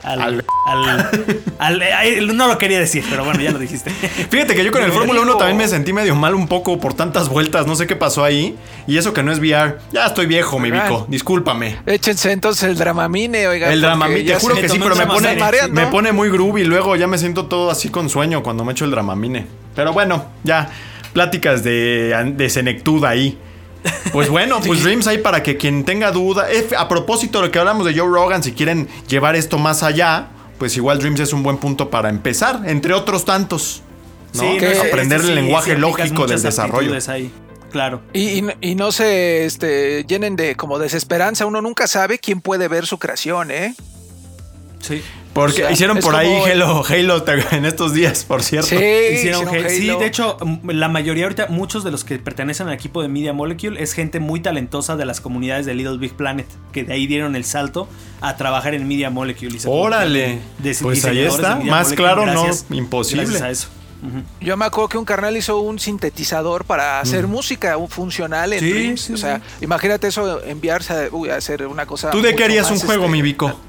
Al, 0.07 0.21
Al- 0.21 0.45
al- 1.59 1.81
al- 1.83 2.37
no 2.37 2.47
lo 2.47 2.57
quería 2.57 2.79
decir, 2.79 3.03
pero 3.09 3.23
bueno, 3.25 3.41
ya 3.41 3.51
lo 3.51 3.59
dijiste. 3.59 3.89
Fíjate 4.29 4.55
que 4.55 4.63
yo 4.63 4.71
con 4.71 4.83
el 4.83 4.91
Fórmula 4.91 5.19
1 5.21 5.25
digo- 5.31 5.37
también 5.37 5.57
me 5.57 5.67
sentí 5.67 5.91
medio 5.93 6.15
mal 6.15 6.33
un 6.35 6.47
poco 6.47 6.79
por 6.79 6.93
tantas 6.93 7.29
vueltas. 7.29 7.67
No 7.67 7.75
sé 7.75 7.87
qué 7.87 7.95
pasó 7.95 8.23
ahí. 8.23 8.55
Y 8.87 8.97
eso 8.97 9.13
que 9.13 9.21
no 9.23 9.31
es 9.31 9.39
VR. 9.39 9.77
Ya 9.91 10.05
estoy 10.05 10.25
viejo, 10.25 10.59
mi. 10.59 10.71
Vico. 10.71 11.05
Discúlpame. 11.09 11.77
Échense 11.85 12.31
entonces 12.31 12.63
el 12.63 12.77
Dramamine, 12.77 13.47
oiga. 13.47 13.71
El 13.71 13.81
Dramamine, 13.81 14.23
te 14.23 14.35
juro 14.39 14.55
que 14.55 14.69
sí, 14.69 14.79
pero 14.81 14.95
me 14.95 15.05
pone, 15.07 15.35
mareando. 15.35 15.73
me 15.73 15.87
pone 15.87 16.11
muy 16.11 16.29
groovy. 16.29 16.63
Luego 16.63 16.95
ya 16.95 17.07
me 17.07 17.17
siento 17.17 17.47
todo 17.47 17.69
así 17.69 17.89
con 17.89 18.09
sueño 18.09 18.43
cuando 18.43 18.63
me 18.63 18.71
echo 18.71 18.85
el 18.85 18.91
Dramamine. 18.91 19.45
Pero 19.75 19.93
bueno, 19.93 20.25
ya. 20.43 20.69
Pláticas 21.13 21.63
de, 21.63 22.33
de 22.35 22.49
senectud 22.49 23.03
ahí. 23.03 23.37
Pues 24.11 24.29
bueno, 24.29 24.59
pues 24.65 24.83
Dreams 24.83 25.07
ahí 25.07 25.17
para 25.19 25.43
que 25.43 25.57
quien 25.57 25.83
tenga 25.85 26.11
duda. 26.11 26.51
Eh, 26.51 26.67
a 26.77 26.87
propósito 26.87 27.39
de 27.41 27.47
lo 27.47 27.51
que 27.51 27.59
hablamos 27.59 27.85
de 27.85 27.97
Joe 27.97 28.07
Rogan, 28.09 28.41
si 28.43 28.51
quieren 28.53 28.87
llevar 29.07 29.35
esto 29.35 29.57
más 29.57 29.83
allá, 29.83 30.27
pues 30.57 30.75
igual 30.77 30.99
Dreams 30.99 31.19
es 31.19 31.33
un 31.33 31.43
buen 31.43 31.57
punto 31.57 31.89
para 31.89 32.09
empezar, 32.09 32.61
entre 32.65 32.93
otros 32.93 33.25
tantos. 33.25 33.81
¿no? 34.33 34.41
Sí, 34.41 34.57
Que 34.57 34.77
aprender 34.77 35.19
este 35.19 35.31
el 35.31 35.35
sí, 35.37 35.41
lenguaje 35.41 35.73
sí 35.75 35.77
lógico 35.79 36.21
del 36.27 36.37
muchas 36.37 36.43
desarrollo. 36.43 36.93
ahí, 37.07 37.31
Claro. 37.71 38.01
Y, 38.13 38.39
y- 38.39 38.45
y 38.61 38.75
no 38.75 38.91
se 38.91 39.45
este, 39.45 40.03
llenen 40.05 40.35
de 40.35 40.55
como 40.55 40.79
desesperanza. 40.79 41.45
Uno 41.45 41.61
nunca 41.61 41.85
sabe 41.87 42.17
quién 42.19 42.41
puede 42.41 42.67
ver 42.67 42.85
su 42.85 42.97
creación, 42.97 43.51
¿eh? 43.51 43.75
Sí. 44.79 45.01
Porque 45.33 45.53
O 45.63 45.65
sea, 45.67 45.71
hicieron 45.71 45.99
por 45.99 46.15
ahí 46.15 46.27
como- 46.27 46.45
Halo, 46.45 46.83
Halo 46.87 47.25
en 47.51 47.65
estos 47.65 47.93
días, 47.93 48.23
por 48.25 48.41
cierto. 48.41 48.69
Sí, 48.69 48.75
Hicieron 48.75 49.43
hicieron 49.43 49.47
Halo. 49.49 49.69
Sí, 49.69 49.87
de 49.87 50.05
hecho, 50.07 50.37
la 50.65 50.87
mayoría 50.87 51.25
ahorita, 51.25 51.47
muchos 51.49 51.83
de 51.83 51.91
los 51.91 52.03
que 52.03 52.17
pertenecen 52.17 52.67
al 52.67 52.73
equipo 52.73 53.01
de 53.03 53.07
Media 53.07 53.33
Molecule 53.33 53.81
es 53.81 53.93
gente 53.93 54.19
muy 54.19 54.39
talentosa 54.39 54.95
de 54.95 55.05
las 55.05 55.21
comunidades 55.21 55.65
de 55.67 55.75
Little 55.75 55.97
Big 55.97 56.13
Planet, 56.13 56.47
que 56.71 56.83
de 56.83 56.93
ahí 56.93 57.05
dieron 57.05 57.35
el 57.35 57.43
salto 57.43 57.87
a 58.21 58.35
trabajar 58.35 58.73
en 58.73 58.87
Media 58.87 59.09
Molecule. 59.11 59.55
y 59.55 59.59
se 59.59 59.67
Órale. 59.69 60.39
convirtieron 60.39 60.63
de 60.63 60.75
Pues 60.81 61.05
ahí 61.05 61.19
está. 61.19 61.55
de 61.55 61.65
Más 61.65 61.83
Molecule 61.89 61.95
claro, 61.95 62.25
no, 62.25 62.47
imposible. 62.75 63.23
Gracias 63.25 63.41
a 63.43 63.49
eso. 63.51 63.67
Yo 64.41 64.57
me 64.57 64.65
acuerdo 64.65 64.89
que 64.89 64.97
un 64.99 65.05
carnal 65.05 65.35
hizo 65.37 65.59
un 65.59 65.79
sintetizador 65.79 66.65
para 66.65 66.99
hacer 66.99 67.25
música 67.27 67.77
un 67.77 67.89
funcional 67.89 68.53
en 68.53 68.59
Sí, 68.59 68.71
Dreams. 68.71 69.01
sí, 69.01 69.13
o 69.13 69.17
sea, 69.17 69.41
imagínate 69.59 70.07
eso, 70.07 70.43
enviarse 70.43 70.93
a, 70.93 71.07
uy, 71.11 71.29
a 71.29 71.35
hacer 71.35 71.65
una 71.67 71.85
cosa. 71.87 72.11
¿Tú 72.11 72.21
de 72.21 72.35
qué 72.35 72.43
harías 72.43 72.69
un 72.71 72.79
juego, 72.79 73.05
este, 73.05 73.11
mi 73.11 73.21
Vico? 73.23 73.59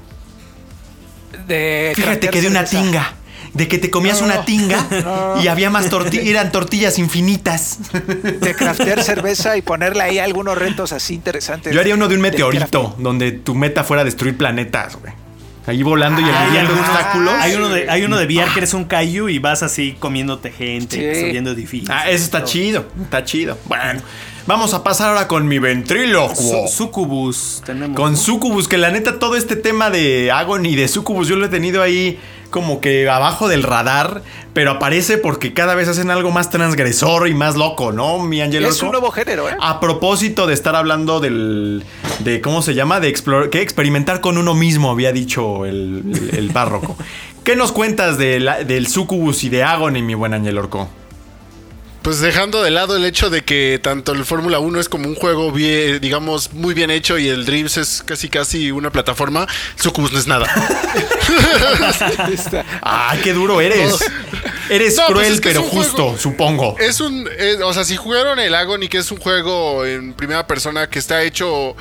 De 1.47 1.93
Fíjate 1.95 2.29
que 2.29 2.41
de 2.41 2.47
una 2.47 2.65
cerveza. 2.65 2.83
tinga. 2.91 3.13
De 3.53 3.67
que 3.67 3.79
te 3.79 3.89
comías 3.89 4.19
No, 4.19 4.27
una 4.27 4.45
tinga 4.45 4.85
No. 5.03 5.41
y 5.41 5.47
había 5.47 5.69
más 5.71 5.89
tortillas, 5.89 6.25
eran 6.27 6.51
tortillas 6.51 6.99
infinitas. 6.99 7.79
De 8.39 8.53
craftear 8.55 9.01
cerveza 9.03 9.57
y 9.57 9.61
ponerle 9.63 10.03
ahí 10.03 10.19
algunos 10.19 10.57
retos 10.57 10.91
así 10.93 11.15
interesantes. 11.15 11.73
Yo 11.73 11.79
haría 11.81 11.95
uno 11.95 12.07
de 12.07 12.15
un 12.15 12.21
meteorito, 12.21 12.95
donde 12.99 13.31
tu 13.31 13.55
meta 13.55 13.83
fuera 13.83 14.03
destruir 14.03 14.37
planetas, 14.37 14.97
güey. 14.97 15.13
Ahí 15.65 15.83
volando 15.83 16.19
y 16.21 16.23
Ah, 16.23 16.41
aliviando 16.43 16.71
algunos- 16.73 16.89
obstáculos. 16.89 17.33
Hay 17.39 17.53
uno 17.55 17.69
de, 17.69 17.89
hay 17.89 18.03
uno 18.03 18.17
de 18.17 18.25
VR 18.25 18.51
que 18.53 18.59
eres 18.59 18.73
un 18.73 18.85
Kaiju 18.85 19.29
y 19.29 19.37
vas 19.39 19.61
así 19.61 19.95
comiéndote 19.99 20.51
gente, 20.51 20.95
Sí. 20.95 21.01
destruyendo 21.03 21.51
edificios. 21.51 21.89
Ah, 21.91 22.09
eso 22.09 22.23
está 22.23 22.39
todo. 22.39 22.47
chido, 22.51 22.87
está 23.03 23.23
chido. 23.23 23.57
Bueno, 23.65 24.01
vamos 24.47 24.73
a 24.73 24.83
pasar 24.83 25.09
ahora 25.09 25.27
con 25.27 25.47
mi 25.47 25.59
ventrílocuo. 25.59 26.67
Su- 26.67 26.75
Sucubus 26.75 27.61
tenemos. 27.65 27.95
Con 27.95 28.17
Sucubus, 28.17 28.67
que 28.67 28.77
la 28.77 28.91
neta 28.91 29.19
todo 29.19 29.35
este 29.35 29.55
tema 29.55 29.89
de 29.89 30.31
Agon 30.31 30.65
y 30.65 30.75
de 30.75 30.87
Sucubus 30.87 31.27
yo 31.27 31.35
lo 31.35 31.45
he 31.45 31.49
tenido 31.49 31.81
ahí 31.81 32.19
como 32.49 32.81
que 32.81 33.07
abajo 33.07 33.47
del 33.47 33.61
radar, 33.61 34.23
pero 34.55 34.71
aparece 34.71 35.19
porque 35.19 35.53
cada 35.53 35.75
vez 35.75 35.87
hacen 35.87 36.09
algo 36.09 36.31
más 36.31 36.49
transgresor 36.49 37.27
y 37.27 37.35
más 37.35 37.55
loco, 37.55 37.91
¿no, 37.91 38.17
mi 38.23 38.41
Angelo? 38.41 38.67
Es 38.67 38.81
un 38.81 38.89
nuevo 38.89 39.11
género, 39.11 39.47
¿eh? 39.47 39.55
A 39.61 39.79
propósito 39.79 40.47
de 40.47 40.55
estar 40.55 40.75
hablando 40.75 41.19
del. 41.19 41.83
de 42.19 42.41
¿cómo 42.41 42.63
se 42.63 42.73
llama? 42.73 42.99
De 42.99 43.13
explor- 43.13 43.51
que 43.51 43.61
experimentar 43.61 44.19
con 44.19 44.39
uno 44.39 44.55
mismo, 44.55 44.89
había 44.89 45.11
dicho 45.11 45.65
el, 45.67 46.03
el- 46.31 46.39
el 46.39 46.49
párroco. 46.51 46.97
¿Qué 47.43 47.55
nos 47.55 47.71
cuentas 47.71 48.17
de 48.17 48.39
la- 48.39 48.63
del 48.63 48.87
Sucubus 48.87 49.43
y 49.43 49.49
de 49.49 49.63
Agony, 49.63 50.01
mi 50.01 50.15
buen 50.15 50.33
Ángel 50.33 50.57
Orco? 50.57 50.89
Pues 52.01 52.21
dejando 52.21 52.63
de 52.63 52.71
lado 52.71 52.95
el 52.95 53.03
hecho 53.03 53.29
de 53.29 53.43
que 53.43 53.77
tanto 53.83 54.13
el 54.13 54.23
Fórmula 54.23 54.59
1 54.59 54.79
es 54.79 54.87
como 54.87 55.09
un 55.09 55.15
juego 55.15 55.51
bien, 55.51 55.99
digamos, 55.99 56.53
muy 56.53 56.73
bien 56.73 56.91
hecho 56.91 57.17
y 57.17 57.27
el 57.27 57.45
Dreams 57.45 57.75
es 57.77 58.01
casi 58.05 58.29
casi 58.29 58.71
una 58.71 58.89
plataforma, 58.89 59.45
Sucubus 59.75 60.13
no 60.13 60.19
es 60.19 60.25
nada. 60.25 60.47
¡Ay, 62.81 63.19
qué 63.21 63.33
duro 63.33 63.59
eres! 63.59 63.99
Eres 64.69 64.95
No, 64.95 65.07
pues 65.07 65.17
cruel, 65.17 65.33
es 65.33 65.41
que 65.41 65.49
es 65.49 65.55
pero 65.57 65.67
justo, 65.67 66.03
juego. 66.03 66.17
supongo. 66.17 66.75
Es 66.79 67.01
un. 67.01 67.27
o 67.63 67.73
sea, 67.73 67.83
si 67.83 67.97
jugaron 67.97 68.39
el 68.39 68.55
Agony, 68.55 68.87
que 68.87 68.99
es 68.99 69.11
un 69.11 69.17
juego 69.17 69.85
en 69.85 70.13
primera 70.13 70.47
persona 70.47 70.89
que 70.89 70.99
está 70.99 71.21
hecho. 71.23 71.75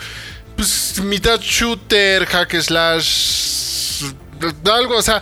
Pues 0.56 1.00
mitad 1.04 1.38
shooter, 1.40 2.26
hack 2.26 2.60
slash. 2.60 4.02
Algo, 4.64 4.96
o 4.96 5.02
sea. 5.02 5.20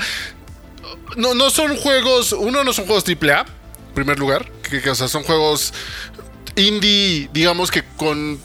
No, 1.16 1.34
no 1.34 1.50
son 1.50 1.76
juegos. 1.76 2.32
Uno 2.32 2.64
no 2.64 2.72
son 2.72 2.86
juegos 2.86 3.04
AAA, 3.04 3.40
en 3.40 3.94
primer 3.94 4.18
lugar. 4.18 4.48
Que, 4.68 4.80
que, 4.82 4.90
o 4.90 4.94
sea, 4.94 5.08
son 5.08 5.22
juegos 5.22 5.72
indie, 6.56 7.28
digamos 7.32 7.70
que 7.70 7.82
con. 7.96 8.38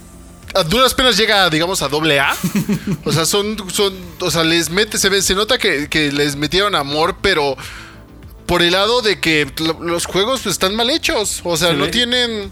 A 0.53 0.63
duras 0.63 0.93
penas 0.93 1.15
llega, 1.15 1.49
digamos, 1.49 1.81
a 1.81 1.87
doble 1.87 2.19
A. 2.19 2.35
O 3.05 3.11
sea, 3.11 3.25
son. 3.25 3.57
son 3.71 3.93
o 4.19 4.29
sea, 4.31 4.43
les 4.43 4.69
mete. 4.69 4.97
Se, 4.97 5.09
ve, 5.09 5.21
se 5.21 5.33
nota 5.35 5.57
que, 5.57 5.87
que 5.89 6.11
les 6.11 6.35
metieron 6.35 6.75
amor, 6.75 7.17
pero 7.21 7.55
por 8.45 8.61
el 8.61 8.73
lado 8.73 9.01
de 9.01 9.19
que 9.21 9.49
lo- 9.59 9.81
los 9.81 10.05
juegos 10.05 10.45
están 10.45 10.75
mal 10.75 10.89
hechos. 10.89 11.41
O 11.45 11.55
sea, 11.55 11.69
Se 11.69 11.73
no 11.75 11.87
tienen. 11.89 12.51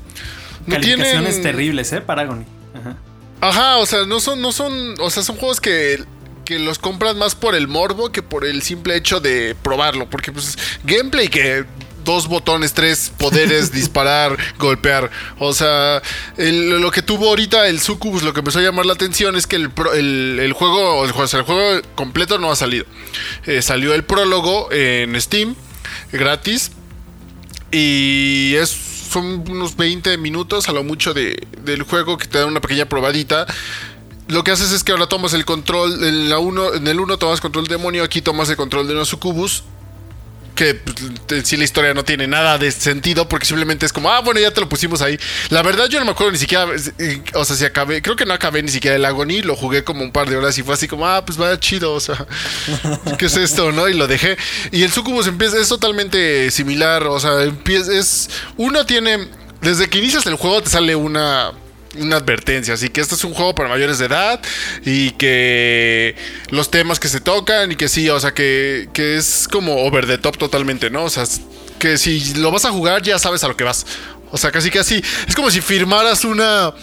No 0.65 0.79
tienen. 0.79 1.41
terribles, 1.41 1.91
¿eh? 1.93 2.01
Paragony. 2.01 2.45
Ajá. 2.73 2.95
Ajá, 3.41 3.77
o 3.77 3.85
sea, 3.85 4.05
no 4.05 4.19
son, 4.19 4.41
no 4.41 4.51
son. 4.53 4.95
O 4.99 5.09
sea, 5.09 5.23
son 5.23 5.35
juegos 5.35 5.59
que. 5.59 6.03
Que 6.45 6.57
los 6.57 6.79
compras 6.79 7.15
más 7.15 7.35
por 7.35 7.53
el 7.53 7.67
morbo 7.67 8.11
que 8.11 8.23
por 8.23 8.43
el 8.43 8.63
simple 8.63 8.95
hecho 8.95 9.19
de 9.19 9.55
probarlo. 9.61 10.09
Porque, 10.09 10.31
pues, 10.31 10.57
gameplay 10.83 11.27
que. 11.27 11.65
Dos 12.09 12.27
botones, 12.27 12.73
tres 12.73 13.11
poderes, 13.19 13.71
disparar, 13.79 14.35
golpear. 14.57 15.11
O 15.37 15.53
sea, 15.53 16.01
el- 16.37 16.81
lo 16.81 16.89
que 16.89 17.03
tuvo 17.03 17.27
ahorita 17.29 17.67
el 17.67 17.79
Sucubus, 17.79 18.23
lo 18.23 18.33
que 18.33 18.39
empezó 18.39 18.57
a 18.57 18.63
llamar 18.63 18.87
la 18.87 18.93
atención 18.93 19.35
es 19.35 19.45
que 19.45 19.57
el, 19.57 19.69
el- 19.93 20.39
el 20.41 20.53
juego, 20.53 21.01
o 21.01 21.27
sea, 21.27 21.41
el 21.41 21.45
juego 21.45 21.79
completo 21.93 22.39
no 22.39 22.51
ha 22.51 22.55
salido. 22.55 22.85
Eh, 23.45 23.61
salió 23.61 23.93
el 23.93 24.03
prólogo 24.05 24.71
en 24.71 25.21
Steam, 25.21 25.53
gratis. 26.11 26.71
Y 27.71 28.55
es, 28.55 28.69
son 29.11 29.47
unos 29.47 29.77
20 29.77 30.17
minutos 30.17 30.67
a 30.67 30.71
lo 30.71 30.83
mucho 30.83 31.13
de- 31.13 31.45
del 31.63 31.83
juego 31.83 32.17
que 32.17 32.25
te 32.25 32.39
da 32.39 32.47
una 32.47 32.59
pequeña 32.59 32.85
probadita. 32.89 33.45
Lo 34.29 34.43
que 34.43 34.49
haces 34.49 34.71
es 34.71 34.83
que 34.83 34.93
ahora 34.93 35.05
tomas 35.05 35.33
el 35.33 35.45
control, 35.45 36.03
en, 36.03 36.27
la 36.27 36.39
uno, 36.39 36.73
en 36.73 36.87
el 36.87 36.99
1 36.99 37.17
tomas 37.19 37.39
control 37.39 37.65
demonio, 37.67 38.03
aquí 38.03 38.23
tomas 38.23 38.49
el 38.49 38.55
control 38.55 38.87
de 38.87 38.95
una 38.95 39.05
sucubus. 39.05 39.63
Que 40.59 40.75
pues, 40.75 40.97
en 41.29 41.45
sí 41.45 41.55
la 41.55 41.63
historia 41.63 41.93
no 41.93 42.03
tiene 42.03 42.27
nada 42.27 42.57
de 42.57 42.69
sentido 42.69 43.29
porque 43.29 43.45
simplemente 43.45 43.85
es 43.85 43.93
como, 43.93 44.11
ah, 44.11 44.19
bueno, 44.19 44.41
ya 44.41 44.51
te 44.51 44.59
lo 44.59 44.67
pusimos 44.67 45.01
ahí. 45.01 45.17
La 45.47 45.61
verdad 45.61 45.87
yo 45.87 45.99
no 45.99 46.05
me 46.05 46.11
acuerdo 46.11 46.33
ni 46.33 46.37
siquiera, 46.37 46.67
o 47.33 47.45
sea, 47.45 47.55
si 47.55 47.63
acabé, 47.63 48.01
creo 48.01 48.17
que 48.17 48.25
no 48.25 48.33
acabé 48.33 48.61
ni 48.61 48.67
siquiera 48.67 48.97
el 48.97 49.05
Agony, 49.05 49.41
lo 49.41 49.55
jugué 49.55 49.85
como 49.85 50.03
un 50.03 50.11
par 50.11 50.29
de 50.29 50.35
horas 50.35 50.57
y 50.57 50.63
fue 50.63 50.73
así 50.73 50.85
como, 50.85 51.07
ah, 51.07 51.23
pues 51.23 51.37
vaya 51.37 51.57
chido, 51.61 51.93
o 51.93 51.99
sea, 52.01 52.27
¿qué 53.17 53.27
es 53.27 53.37
esto, 53.37 53.71
no? 53.71 53.87
Y 53.87 53.93
lo 53.93 54.05
dejé. 54.05 54.37
Y 54.73 54.83
el 54.83 54.91
Sucubus 54.91 55.27
empieza, 55.27 55.57
es 55.57 55.69
totalmente 55.69 56.51
similar, 56.51 57.03
o 57.03 57.21
sea, 57.21 57.41
empieza, 57.43 57.93
es, 57.93 58.29
uno 58.57 58.85
tiene, 58.85 59.29
desde 59.61 59.89
que 59.89 59.99
inicias 59.99 60.25
el 60.25 60.35
juego 60.35 60.61
te 60.61 60.69
sale 60.69 60.93
una 60.93 61.53
una 61.97 62.17
advertencia, 62.17 62.73
así 62.73 62.89
que 62.89 63.01
este 63.01 63.15
es 63.15 63.23
un 63.23 63.33
juego 63.33 63.55
para 63.55 63.69
mayores 63.69 63.97
de 63.99 64.05
edad 64.05 64.39
y 64.85 65.11
que 65.11 66.15
los 66.49 66.69
temas 66.69 66.99
que 66.99 67.07
se 67.07 67.19
tocan 67.19 67.71
y 67.71 67.75
que 67.75 67.89
sí, 67.89 68.09
o 68.09 68.19
sea, 68.19 68.33
que, 68.33 68.89
que 68.93 69.17
es 69.17 69.47
como 69.47 69.77
over 69.85 70.05
the 70.05 70.17
top 70.17 70.37
totalmente, 70.37 70.89
¿no? 70.89 71.05
O 71.05 71.09
sea, 71.09 71.23
que 71.79 71.97
si 71.97 72.35
lo 72.35 72.51
vas 72.51 72.65
a 72.65 72.71
jugar 72.71 73.01
ya 73.01 73.17
sabes 73.17 73.43
a 73.43 73.47
lo 73.47 73.57
que 73.57 73.63
vas. 73.63 73.85
O 74.31 74.37
sea, 74.37 74.51
casi 74.51 74.69
casi 74.69 75.01
es 75.27 75.35
como 75.35 75.49
si 75.49 75.61
firmaras 75.61 76.23
una 76.23 76.73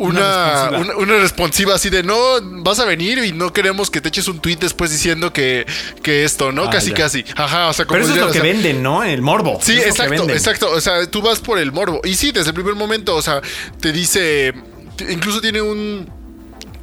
una, 0.00 0.68
responsiva. 0.70 0.78
una, 0.78 0.96
una 0.96 1.22
responsiva 1.22 1.74
así 1.74 1.90
de 1.90 2.02
no 2.02 2.16
vas 2.62 2.78
a 2.80 2.84
venir 2.84 3.18
y 3.18 3.32
no 3.32 3.52
queremos 3.52 3.90
que 3.90 4.00
te 4.00 4.08
eches 4.08 4.28
un 4.28 4.40
tweet 4.40 4.56
después 4.56 4.90
diciendo 4.90 5.32
que, 5.32 5.66
que 6.02 6.24
esto, 6.24 6.52
¿no? 6.52 6.64
Ah, 6.64 6.70
casi 6.70 6.90
ya. 6.90 6.96
casi. 6.96 7.24
Ajá, 7.36 7.68
o 7.68 7.72
sea, 7.72 7.84
como 7.84 8.00
Pero 8.00 8.04
eso 8.04 8.14
es 8.14 8.20
lo 8.20 8.26
o 8.26 8.32
que 8.32 8.40
sea, 8.40 8.42
venden, 8.42 8.82
¿no? 8.82 9.04
El 9.04 9.22
morbo. 9.22 9.58
Sí, 9.62 9.78
es 9.78 9.86
exacto, 9.86 10.28
exacto. 10.30 10.70
O 10.70 10.80
sea, 10.80 11.06
tú 11.06 11.22
vas 11.22 11.40
por 11.40 11.58
el 11.58 11.72
morbo. 11.72 12.00
Y 12.04 12.14
sí, 12.14 12.32
desde 12.32 12.48
el 12.48 12.54
primer 12.54 12.74
momento, 12.74 13.16
o 13.16 13.22
sea, 13.22 13.40
te 13.80 13.92
dice. 13.92 14.54
Incluso 15.08 15.40
tiene 15.40 15.62
un. 15.62 16.19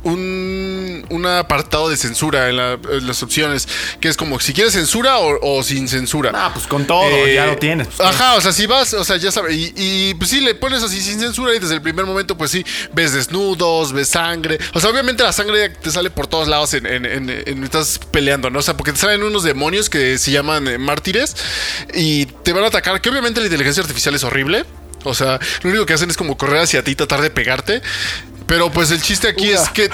Un, 0.04 1.06
un 1.10 1.26
apartado 1.26 1.90
de 1.90 1.98
censura 1.98 2.50
en, 2.50 2.58
la- 2.58 2.74
en 2.92 3.08
las 3.08 3.22
opciones. 3.24 3.68
Que 4.00 4.08
es 4.08 4.16
como 4.18 4.40
si 4.40 4.54
quieres 4.54 4.74
censura 4.74 5.18
o, 5.18 5.58
o 5.60 5.64
sin 5.64 5.88
censura. 5.88 6.32
Ah, 6.34 6.52
pues 6.54 6.66
con 6.68 6.86
todo, 6.86 7.08
Eh, 7.10 7.34
ya 7.36 7.46
lo 7.46 7.58
tienes. 7.58 7.88
pues, 7.88 8.08
Ajá, 8.08 8.36
o 8.36 8.42
sea, 8.42 8.52
si 8.54 8.66
vas, 8.68 8.94
o 8.94 9.04
sea, 9.04 9.18
ya 9.18 9.32
sabes. 9.32 9.56
Y, 9.56 9.74
y, 9.76 10.14
pues 10.16 10.30
sí, 10.30 10.40
le 10.40 10.56
pones 10.56 10.82
así 10.84 11.02
sin 11.02 11.20
censura 11.20 11.54
y 11.56 11.60
desde 11.60 11.74
el 11.76 11.82
primer 11.82 12.06
momento, 12.06 12.38
pues 12.38 12.52
sí, 12.52 12.66
ves 12.94 13.14
desnudos, 13.14 13.92
ves 13.94 14.10
sangre. 14.10 14.58
O 14.74 14.80
sea, 14.80 14.90
obviamente 14.90 15.24
la 15.24 15.34
sangre 15.34 15.70
te 15.70 15.92
sale 15.92 16.10
por 16.10 16.28
todos 16.28 16.48
lados 16.48 16.74
en, 16.74 16.86
en, 16.86 17.06
en- 17.06 17.30
en- 17.30 17.64
estás 17.64 18.00
peleando, 18.12 18.50
¿no? 18.50 18.60
O 18.60 18.64
sea, 18.64 18.78
porque 18.78 18.94
te 18.94 19.00
salen 19.00 19.24
unos 19.24 19.44
demonios 19.44 19.90
que 19.90 20.18
se 20.18 20.32
llaman 20.32 20.68
eh, 20.68 20.78
mártires 20.78 21.36
y 21.94 22.26
te 22.28 22.54
van 22.54 22.64
a 22.64 22.68
atacar. 22.68 23.02
Que 23.02 23.10
obviamente 23.10 23.40
la 23.40 23.48
inteligencia 23.48 23.82
artificial 23.82 24.16
es 24.16 24.24
horrible. 24.24 24.66
O 25.04 25.14
sea, 25.14 25.40
lo 25.62 25.70
único 25.70 25.86
que 25.86 25.94
hacen 25.94 26.10
es 26.10 26.18
como 26.18 26.38
correr 26.38 26.62
hacia 26.62 26.84
ti, 26.84 26.96
tratar 26.96 27.22
de 27.22 27.30
pegarte. 27.30 27.82
Pero 28.48 28.72
pues 28.72 28.92
el 28.92 29.02
chiste 29.02 29.28
aquí 29.28 29.50
es 29.50 29.70
que 29.70 29.90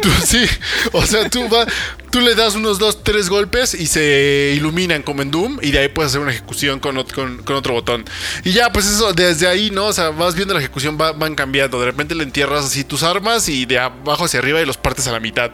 tú, 0.00 0.08
sí, 0.26 0.44
o 0.92 1.06
sea, 1.06 1.30
tú, 1.30 1.48
va, 1.48 1.64
tú 2.10 2.20
le 2.20 2.34
das 2.34 2.54
unos 2.56 2.78
dos, 2.78 3.02
tres 3.04 3.28
golpes 3.28 3.74
y 3.74 3.86
se 3.86 4.52
iluminan 4.56 5.02
como 5.02 5.22
en 5.22 5.30
Doom 5.30 5.58
y 5.62 5.70
de 5.70 5.78
ahí 5.78 5.88
puedes 5.88 6.10
hacer 6.10 6.20
una 6.20 6.32
ejecución 6.32 6.80
con, 6.80 7.02
con 7.04 7.54
otro 7.56 7.74
botón. 7.74 8.04
Y 8.44 8.52
ya, 8.52 8.70
pues 8.72 8.86
eso, 8.86 9.12
desde 9.12 9.46
ahí, 9.46 9.70
¿no? 9.70 9.86
O 9.86 9.92
sea, 9.92 10.10
vas 10.10 10.34
viendo 10.34 10.52
la 10.54 10.60
ejecución, 10.60 10.98
va- 11.00 11.12
van 11.12 11.34
cambiando. 11.36 11.78
De 11.78 11.86
repente 11.86 12.14
le 12.14 12.24
entierras 12.24 12.64
así 12.64 12.82
tus 12.84 13.02
armas 13.04 13.48
y 13.48 13.64
de 13.66 13.78
abajo 13.78 14.24
hacia 14.24 14.40
arriba 14.40 14.60
y 14.60 14.66
los 14.66 14.76
partes 14.76 15.06
a 15.06 15.12
la 15.12 15.20
mitad. 15.20 15.50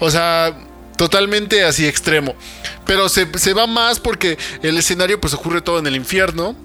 O 0.00 0.10
sea... 0.10 0.56
Totalmente 0.96 1.62
así 1.62 1.86
extremo. 1.86 2.34
Pero 2.84 3.08
se, 3.08 3.28
se 3.38 3.54
va 3.54 3.68
más 3.68 4.00
porque 4.00 4.36
el 4.64 4.76
escenario 4.76 5.20
pues 5.20 5.32
ocurre 5.32 5.60
todo 5.60 5.78
en 5.78 5.86
el 5.86 5.94
infierno. 5.94 6.56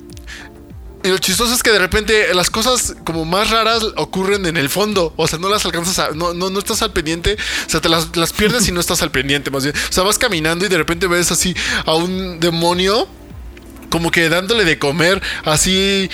Y 1.03 1.09
lo 1.09 1.17
chistoso 1.17 1.53
es 1.53 1.61
que 1.61 1.71
de 1.71 1.79
repente 1.79 2.33
las 2.33 2.49
cosas 2.49 2.95
como 3.05 3.25
más 3.25 3.49
raras 3.49 3.83
ocurren 3.97 4.45
en 4.45 4.55
el 4.57 4.69
fondo. 4.69 5.13
O 5.17 5.27
sea, 5.27 5.37
no 5.37 5.49
las 5.49 5.65
alcanzas 5.65 5.99
a. 5.99 6.11
No, 6.11 6.33
no, 6.33 6.49
no 6.49 6.59
estás 6.59 6.81
al 6.81 6.93
pendiente. 6.93 7.35
O 7.67 7.69
sea, 7.69 7.81
te 7.81 7.89
las, 7.89 8.15
las 8.15 8.31
pierdes 8.31 8.67
y 8.67 8.71
no 8.71 8.79
estás 8.79 9.01
al 9.01 9.11
pendiente, 9.11 9.51
más 9.51 9.63
bien. 9.63 9.75
O 9.75 9.91
sea, 9.91 10.03
vas 10.03 10.17
caminando 10.17 10.65
y 10.65 10.69
de 10.69 10.77
repente 10.77 11.07
ves 11.07 11.31
así 11.31 11.53
a 11.85 11.93
un 11.95 12.39
demonio. 12.39 13.07
Como 13.89 14.11
que 14.11 14.29
dándole 14.29 14.63
de 14.65 14.79
comer 14.79 15.21
así. 15.45 16.09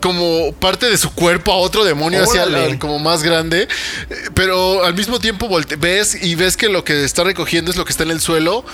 Como 0.00 0.52
parte 0.52 0.88
de 0.88 0.96
su 0.96 1.10
cuerpo 1.12 1.50
a 1.52 1.56
otro 1.56 1.82
demonio, 1.84 2.22
Órale. 2.24 2.64
al- 2.66 2.78
como 2.78 3.00
más 3.00 3.24
grande. 3.24 3.66
Pero 4.34 4.84
al 4.84 4.94
mismo 4.94 5.18
tiempo 5.18 5.48
ves 5.78 6.14
y 6.22 6.36
ves 6.36 6.56
que 6.56 6.68
lo 6.68 6.84
que 6.84 7.02
está 7.04 7.24
recogiendo 7.24 7.70
es 7.72 7.76
lo 7.76 7.84
que 7.84 7.90
está 7.90 8.04
en 8.04 8.12
el 8.12 8.20
suelo. 8.20 8.64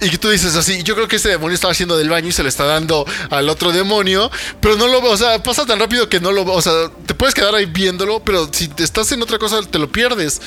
Y 0.00 0.10
que 0.10 0.18
tú 0.18 0.28
dices 0.30 0.54
así, 0.54 0.82
yo 0.84 0.94
creo 0.94 1.08
que 1.08 1.16
este 1.16 1.28
demonio 1.28 1.54
estaba 1.54 1.72
haciendo 1.72 1.96
del 1.98 2.08
baño 2.08 2.28
y 2.28 2.32
se 2.32 2.42
le 2.44 2.48
está 2.48 2.64
dando 2.64 3.04
al 3.30 3.48
otro 3.48 3.72
demonio, 3.72 4.30
pero 4.60 4.76
no 4.76 4.86
lo, 4.86 5.00
o 5.02 5.16
sea, 5.16 5.42
pasa 5.42 5.66
tan 5.66 5.80
rápido 5.80 6.08
que 6.08 6.20
no 6.20 6.30
lo, 6.30 6.42
o 6.44 6.62
sea, 6.62 6.72
te 7.06 7.14
puedes 7.14 7.34
quedar 7.34 7.54
ahí 7.54 7.66
viéndolo, 7.66 8.20
pero 8.20 8.48
si 8.52 8.68
te 8.68 8.84
estás 8.84 9.10
en 9.12 9.22
otra 9.22 9.38
cosa 9.38 9.60
te 9.62 9.78
lo 9.78 9.90
pierdes. 9.90 10.40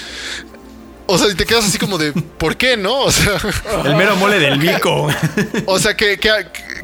O 1.08 1.18
sea, 1.18 1.28
y 1.30 1.36
te 1.36 1.46
quedas 1.46 1.66
así 1.66 1.78
como 1.78 1.98
de, 1.98 2.14
¿por 2.14 2.56
qué 2.56 2.78
no? 2.78 3.02
O 3.02 3.12
sea, 3.12 3.34
El 3.84 3.96
mero 3.96 4.16
mole 4.16 4.40
del 4.40 4.58
bico. 4.58 5.10
o 5.66 5.80
sea 5.80 5.98
que, 5.98 6.18
que, 6.18 6.30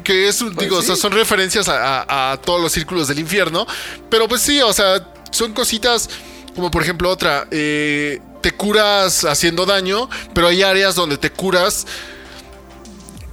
que 0.04 0.28
es 0.28 0.42
un, 0.42 0.54
digo, 0.54 0.76
o 0.78 0.82
sea, 0.82 0.96
son 0.96 1.12
referencias 1.12 1.68
a, 1.70 2.02
a- 2.02 2.32
a 2.32 2.36
todos 2.36 2.60
los 2.60 2.70
círculos 2.72 3.08
del 3.08 3.18
infierno, 3.20 3.66
pero 4.10 4.28
pues 4.28 4.42
sí, 4.42 4.60
o 4.60 4.72
sea, 4.74 5.06
son 5.30 5.54
cositas 5.54 6.10
como 6.54 6.70
por 6.70 6.82
ejemplo 6.82 7.08
otra, 7.08 7.46
eh, 7.50 8.20
te 8.42 8.50
curas 8.50 9.24
haciendo 9.24 9.64
daño, 9.64 10.10
pero 10.34 10.48
hay 10.48 10.62
áreas 10.62 10.94
donde 10.96 11.16
te 11.16 11.30
curas 11.30 11.86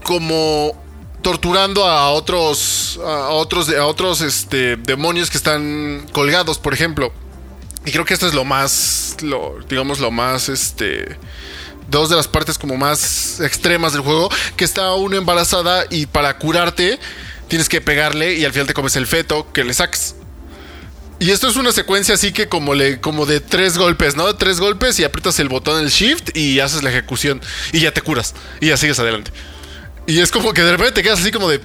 como 0.06 0.80
torturando 1.24 1.88
a 1.88 2.12
otros 2.12 3.00
a 3.04 3.30
otros 3.30 3.70
a 3.70 3.88
otros 3.88 4.22
este 4.22 4.76
demonios 4.78 5.32
que 5.32 5.38
están 5.38 6.06
colgados, 6.14 6.60
por 6.60 6.76
ejemplo. 6.76 7.12
Y 7.86 7.92
creo 7.92 8.06
que 8.06 8.14
esto 8.14 8.28
es 8.28 8.36
lo 8.36 8.46
más 8.46 9.18
digamos 9.68 10.00
lo 10.00 10.12
más 10.12 10.50
este 10.50 11.18
dos 11.90 12.10
de 12.10 12.16
las 12.16 12.28
partes 12.28 12.60
como 12.60 12.78
más 12.78 13.40
extremas 13.40 13.94
del 13.94 14.04
juego, 14.04 14.30
que 14.56 14.64
está 14.64 14.94
una 14.94 15.18
embarazada 15.18 15.86
y 15.90 16.06
para 16.06 16.38
curarte 16.38 17.00
tienes 17.48 17.68
que 17.68 17.82
pegarle 17.82 18.36
y 18.36 18.46
al 18.46 18.52
final 18.52 18.68
te 18.68 18.76
comes 18.76 18.96
el 18.96 19.08
feto 19.08 19.52
que 19.54 19.64
le 19.64 19.74
sacas. 19.74 20.16
Y 21.18 21.32
esto 21.32 21.48
es 21.48 21.56
una 21.56 21.72
secuencia 21.72 22.14
así 22.14 22.32
que 22.32 22.48
como 22.48 22.76
le 22.76 23.02
como 23.02 23.26
de 23.26 23.40
tres 23.40 23.80
golpes, 23.80 24.16
¿no? 24.16 24.36
Tres 24.36 24.60
golpes 24.60 25.00
y 25.00 25.04
aprietas 25.04 25.40
el 25.40 25.50
botón 25.50 25.82
el 25.82 25.90
shift 25.90 26.38
y 26.38 26.60
haces 26.60 26.84
la 26.84 26.92
ejecución 26.92 27.42
y 27.72 27.80
ya 27.80 27.92
te 27.92 28.02
curas 28.02 28.36
y 28.62 28.68
ya 28.68 28.78
sigues 28.78 29.00
adelante. 29.00 29.32
Y 30.08 30.20
es 30.20 30.32
como 30.32 30.54
que 30.54 30.62
de 30.62 30.72
repente 30.72 30.94
te 30.94 31.04
quedas 31.04 31.20
así 31.20 31.32
como 31.32 31.50
de 31.50 31.62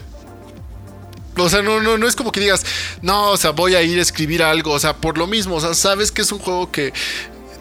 o 1.36 1.48
sea, 1.48 1.62
no, 1.62 1.80
no, 1.80 1.96
no 1.96 2.06
es 2.06 2.16
como 2.16 2.32
que 2.32 2.40
digas, 2.40 2.64
no, 3.02 3.30
o 3.30 3.36
sea, 3.36 3.50
voy 3.50 3.74
a 3.74 3.82
ir 3.82 3.98
a 3.98 4.02
escribir 4.02 4.42
algo, 4.42 4.72
o 4.72 4.78
sea, 4.78 4.96
por 4.96 5.16
lo 5.16 5.26
mismo, 5.26 5.56
o 5.56 5.60
sea, 5.60 5.74
sabes 5.74 6.12
que 6.12 6.22
es 6.22 6.32
un 6.32 6.38
juego 6.38 6.70
que 6.70 6.92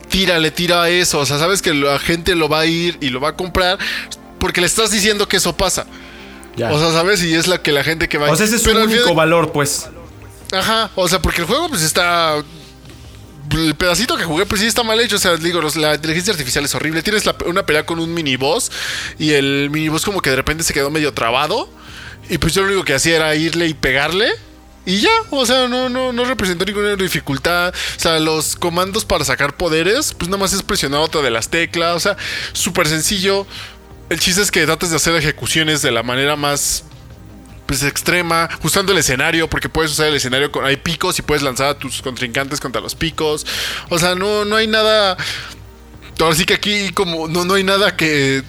tira, 0.08 0.38
le 0.38 0.50
tira 0.50 0.82
a 0.82 0.90
eso, 0.90 1.20
o 1.20 1.26
sea, 1.26 1.38
sabes 1.38 1.62
que 1.62 1.72
la 1.72 1.98
gente 1.98 2.34
lo 2.34 2.48
va 2.48 2.60
a 2.60 2.66
ir 2.66 2.98
y 3.00 3.08
lo 3.08 3.20
va 3.20 3.30
a 3.30 3.36
comprar 3.36 3.78
porque 4.38 4.60
le 4.60 4.66
estás 4.66 4.90
diciendo 4.90 5.28
que 5.28 5.36
eso 5.36 5.56
pasa. 5.56 5.86
Ya. 6.56 6.72
O 6.72 6.78
sea, 6.78 6.92
¿sabes? 6.92 7.22
Y 7.22 7.34
es 7.34 7.46
la 7.46 7.62
que 7.62 7.72
la 7.72 7.84
gente 7.84 8.08
que 8.08 8.18
va 8.18 8.26
a 8.26 8.32
O 8.32 8.36
sea, 8.36 8.46
ese 8.46 8.56
es 8.56 8.62
su 8.62 8.70
único 8.70 9.14
valor, 9.14 9.52
pues. 9.52 9.88
Ajá, 10.52 10.90
o 10.96 11.08
sea, 11.08 11.22
porque 11.22 11.42
el 11.42 11.46
juego 11.46 11.68
pues 11.68 11.82
está... 11.82 12.42
El 13.52 13.74
pedacito 13.74 14.16
que 14.16 14.24
jugué 14.24 14.46
pues 14.46 14.60
sí 14.60 14.66
está 14.66 14.82
mal 14.82 15.00
hecho, 15.00 15.16
o 15.16 15.18
sea, 15.18 15.36
digo, 15.36 15.60
la 15.76 15.94
inteligencia 15.94 16.32
artificial 16.32 16.64
es 16.64 16.74
horrible. 16.74 17.02
Tienes 17.02 17.24
una 17.46 17.66
pelea 17.66 17.84
con 17.84 17.98
un 17.98 18.12
miniboss 18.14 18.70
y 19.18 19.32
el 19.32 19.70
miniboss 19.70 20.04
como 20.04 20.20
que 20.20 20.30
de 20.30 20.36
repente 20.36 20.62
se 20.62 20.72
quedó 20.72 20.90
medio 20.90 21.12
trabado 21.12 21.68
Y 22.28 22.38
pues 22.38 22.54
yo 22.54 22.62
lo 22.62 22.68
único 22.68 22.84
que 22.84 22.94
hacía 22.94 23.16
era 23.16 23.34
irle 23.34 23.66
y 23.66 23.74
pegarle. 23.74 24.30
Y 24.86 25.00
ya, 25.00 25.10
o 25.30 25.44
sea, 25.44 25.68
no, 25.68 25.88
no, 25.88 26.12
no 26.12 26.24
representó 26.24 26.64
ninguna 26.64 26.96
dificultad. 26.96 27.74
O 27.74 28.00
sea, 28.00 28.18
los 28.18 28.56
comandos 28.56 29.04
para 29.04 29.24
sacar 29.24 29.56
poderes, 29.56 30.14
pues 30.14 30.28
nada 30.28 30.40
más 30.40 30.52
es 30.52 30.62
presionar 30.62 31.00
otra 31.00 31.20
de 31.20 31.30
las 31.30 31.48
teclas. 31.48 31.96
O 31.96 32.00
sea, 32.00 32.16
súper 32.52 32.88
sencillo. 32.88 33.46
El 34.08 34.18
chiste 34.18 34.42
es 34.42 34.50
que 34.50 34.64
trates 34.64 34.90
de 34.90 34.96
hacer 34.96 35.14
ejecuciones 35.16 35.82
de 35.82 35.90
la 35.90 36.02
manera 36.02 36.34
más 36.34 36.84
pues 37.70 37.84
extrema, 37.84 38.48
usando 38.64 38.90
el 38.90 38.98
escenario, 38.98 39.48
porque 39.48 39.68
puedes 39.68 39.92
usar 39.92 40.08
el 40.08 40.16
escenario 40.16 40.50
con 40.50 40.64
hay 40.64 40.76
picos 40.76 41.20
y 41.20 41.22
puedes 41.22 41.40
lanzar 41.40 41.68
a 41.68 41.78
tus 41.78 42.02
contrincantes 42.02 42.58
contra 42.58 42.80
los 42.80 42.96
picos. 42.96 43.46
O 43.90 43.96
sea, 43.96 44.16
no, 44.16 44.44
no 44.44 44.56
hay 44.56 44.66
nada. 44.66 45.16
Ahora 46.18 46.34
sí 46.34 46.44
que 46.44 46.54
aquí 46.54 46.90
como 46.90 47.28
no, 47.28 47.44
no 47.44 47.54
hay 47.54 47.62
nada 47.62 47.96
que 47.96 48.42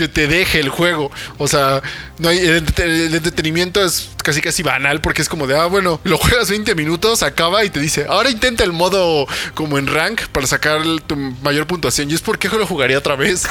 que 0.00 0.08
te 0.08 0.26
deje 0.26 0.60
el 0.60 0.68
juego. 0.68 1.10
O 1.38 1.46
sea, 1.48 1.82
el, 2.18 2.64
entrete- 2.64 3.06
el 3.06 3.14
entretenimiento 3.14 3.84
es 3.84 4.10
casi 4.22 4.40
casi 4.40 4.62
banal 4.62 5.00
porque 5.00 5.22
es 5.22 5.28
como 5.28 5.46
de, 5.46 5.56
ah, 5.56 5.66
bueno, 5.66 6.00
lo 6.04 6.18
juegas 6.18 6.50
20 6.50 6.74
minutos, 6.74 7.22
acaba 7.22 7.64
y 7.64 7.70
te 7.70 7.80
dice, 7.80 8.06
ahora 8.08 8.30
intenta 8.30 8.64
el 8.64 8.72
modo 8.72 9.26
como 9.54 9.78
en 9.78 9.86
rank 9.86 10.22
para 10.32 10.46
sacar 10.46 10.82
tu 11.06 11.16
mayor 11.16 11.66
puntuación. 11.66 12.10
Y 12.10 12.14
es 12.14 12.20
porque 12.20 12.48
lo 12.48 12.66
jugaría 12.66 12.98
otra 12.98 13.16
vez. 13.16 13.46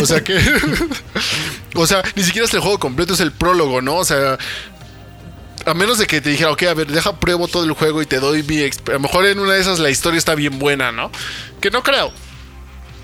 o 0.00 0.06
sea 0.06 0.22
que... 0.22 0.38
o 1.74 1.86
sea, 1.86 2.02
ni 2.14 2.22
siquiera 2.22 2.46
es 2.46 2.54
el 2.54 2.60
juego 2.60 2.78
completo, 2.78 3.14
es 3.14 3.20
el 3.20 3.32
prólogo, 3.32 3.80
¿no? 3.82 3.96
O 3.96 4.04
sea... 4.04 4.38
A 5.66 5.74
menos 5.74 5.98
de 5.98 6.06
que 6.06 6.20
te 6.22 6.30
dijera, 6.30 6.50
ok, 6.52 6.62
a 6.62 6.74
ver, 6.74 6.86
deja 6.86 7.18
pruebo 7.20 7.46
todo 7.46 7.64
el 7.64 7.72
juego 7.72 8.00
y 8.00 8.06
te 8.06 8.20
doy 8.20 8.42
mi... 8.44 8.62
A 8.62 8.70
lo 8.92 9.00
mejor 9.00 9.26
en 9.26 9.38
una 9.38 9.52
de 9.54 9.60
esas 9.60 9.78
la 9.80 9.90
historia 9.90 10.16
está 10.16 10.34
bien 10.34 10.58
buena, 10.58 10.92
¿no? 10.92 11.10
Que 11.60 11.70
no 11.70 11.82
creo. 11.82 12.10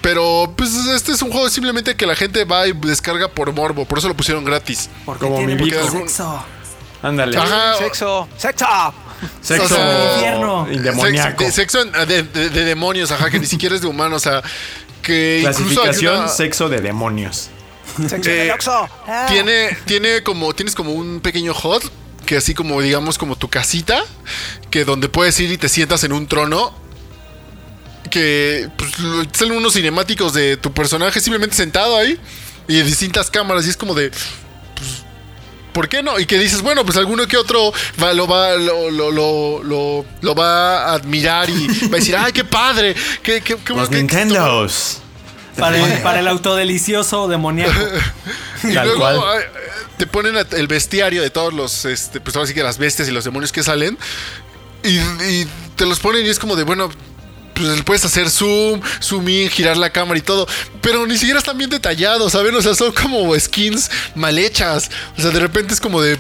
Pero 0.05 0.53
pues 0.55 0.71
este 0.95 1.13
es 1.13 1.23
un 1.23 1.31
juego 1.33 1.49
simplemente 1.49 1.97
que 1.97 2.07
la 2.07 2.15
gente 2.15 2.45
va 2.45 2.67
y 2.69 2.73
descarga 2.73 3.27
por 3.29 3.51
morbo, 3.55 3.87
por 3.87 3.99
eso 3.99 4.07
lo 4.07 4.15
pusieron 4.15 4.45
gratis. 4.45 4.91
Porque 5.07 5.25
Como 5.25 5.39
tiene 5.39 5.57
mi 5.57 5.65
Vico. 5.65 5.91
sexo. 5.91 6.45
Ándale. 7.03 7.37
Ajá. 7.39 7.77
Sexo, 7.79 8.29
sexo. 8.37 8.67
Sexo 9.41 9.65
O 9.65 9.69
sea, 9.69 9.85
de, 9.87 11.51
sexo 11.51 11.85
de, 11.85 12.23
de- 12.23 12.51
de 12.51 12.65
demonios, 12.65 13.11
ajá, 13.13 13.31
que 13.31 13.39
ni 13.39 13.47
siquiera 13.47 13.75
es 13.75 13.81
de 13.81 13.87
humanos, 13.87 14.27
o 14.27 14.31
sea, 14.31 14.43
que 15.03 15.39
incluso 15.41 15.61
hay 15.61 15.65
Clasificación 15.65 16.19
una- 16.19 16.29
sexo 16.29 16.69
de 16.69 16.81
demonios. 16.83 17.49
Sexo 18.09 18.29
Eh, 18.31 18.45
de 18.45 18.53
Oxxo. 18.53 18.89
Ah. 19.07 19.27
tiene, 19.29 19.77
tiene 19.87 20.23
como, 20.23 20.53
tienes 20.55 20.75
como 20.75 20.93
un 20.93 21.21
pequeño 21.21 21.55
hot, 21.55 21.83
que 22.27 22.37
así 22.37 22.53
como 22.55 22.81
digamos 22.83 23.17
como 23.19 23.37
tu 23.37 23.49
casita, 23.49 24.03
que 24.71 24.85
donde 24.85 25.09
puedes 25.09 25.39
ir 25.41 25.51
y 25.51 25.57
te 25.59 25.69
sientas 25.71 26.05
en 26.05 26.13
un 26.13 26.27
trono. 26.27 26.75
Que 28.15 28.69
pues, 28.77 28.93
salen 29.33 29.57
unos 29.57 29.73
cinemáticos 29.73 30.33
de 30.35 30.57
tu 30.57 30.73
personaje 30.73 31.19
simplemente 31.21 31.57
sentado 31.57 31.97
ahí 31.99 32.17
y 32.69 32.77
de 32.77 32.85
distintas 32.85 33.29
cámaras 33.29 33.67
y 33.67 33.71
es 33.71 33.77
como 33.77 33.93
de 33.93 34.11
pues, 34.11 35.03
¿Por 35.73 35.89
qué 35.89 36.01
no? 36.05 36.21
Y 36.21 36.27
que 36.27 36.39
dices, 36.39 36.63
bueno, 36.63 36.85
pues 36.85 36.97
alguno 36.97 37.27
que 37.27 37.37
otro 37.37 37.73
va, 38.01 38.13
lo 38.13 38.29
va, 38.29 38.55
lo, 38.55 38.89
lo, 38.93 39.11
lo, 39.11 39.63
lo- 39.65 40.05
lo 40.21 40.35
va 40.37 40.85
a 40.85 40.93
admirar 40.95 41.51
y 41.51 41.67
va 41.89 41.97
a 41.97 41.99
decir, 41.99 42.15
ay, 42.17 42.33
qué 42.33 42.45
padre, 42.45 42.95
qué, 43.25 43.41
qué, 43.41 43.57
qué 43.57 43.73
Los 43.75 43.91
Nintendos. 43.91 44.99
Para 45.59 45.77
el, 45.77 46.03
para 46.03 46.21
el 46.21 46.29
autodelicioso 46.29 47.27
demoníaco. 47.29 47.73
Y 48.63 48.73
Tal 48.73 48.87
luego 48.87 49.01
cual. 49.01 49.45
te 49.99 50.07
ponen 50.07 50.35
el 50.53 50.67
bestiario 50.69 51.21
de 51.23 51.31
todos 51.31 51.53
los, 51.53 51.85
este, 51.85 52.21
pues 52.21 52.35
ahora 52.37 52.47
sí 52.47 52.55
que 52.55 52.63
las 52.63 52.79
bestias 52.79 53.09
y 53.09 53.11
los 53.11 53.25
demonios 53.25 53.51
que 53.53 53.63
salen. 53.65 53.99
Y, 54.85 54.99
y 54.99 55.47
te 55.77 55.85
los 55.87 55.99
ponen 56.01 56.25
y 56.25 56.29
es 56.31 56.39
como 56.39 56.55
de, 56.57 56.63
bueno, 56.63 56.89
pues 57.55 57.83
puedes 57.83 58.05
hacer 58.05 58.29
zoom, 58.31 58.81
zoom 59.03 59.29
in, 59.29 59.49
girar 59.49 59.77
la 59.77 59.91
cámara 59.91 60.19
y 60.19 60.23
todo. 60.23 60.47
Pero 60.81 61.07
ni 61.07 61.17
siquiera 61.17 61.39
están 61.39 61.57
bien 61.57 61.71
detallados, 61.71 62.33
¿saben? 62.33 62.55
O 62.55 62.63
sea, 62.63 62.75
son 62.75 62.93
como 62.93 63.39
skins 63.39 63.91
mal 64.15 64.39
hechas. 64.39 64.91
O 65.17 65.23
sea, 65.23 65.31
de 65.31 65.41
repente 65.41 65.75
es 65.75 65.81
como 65.81 66.01
de... 66.03 66.19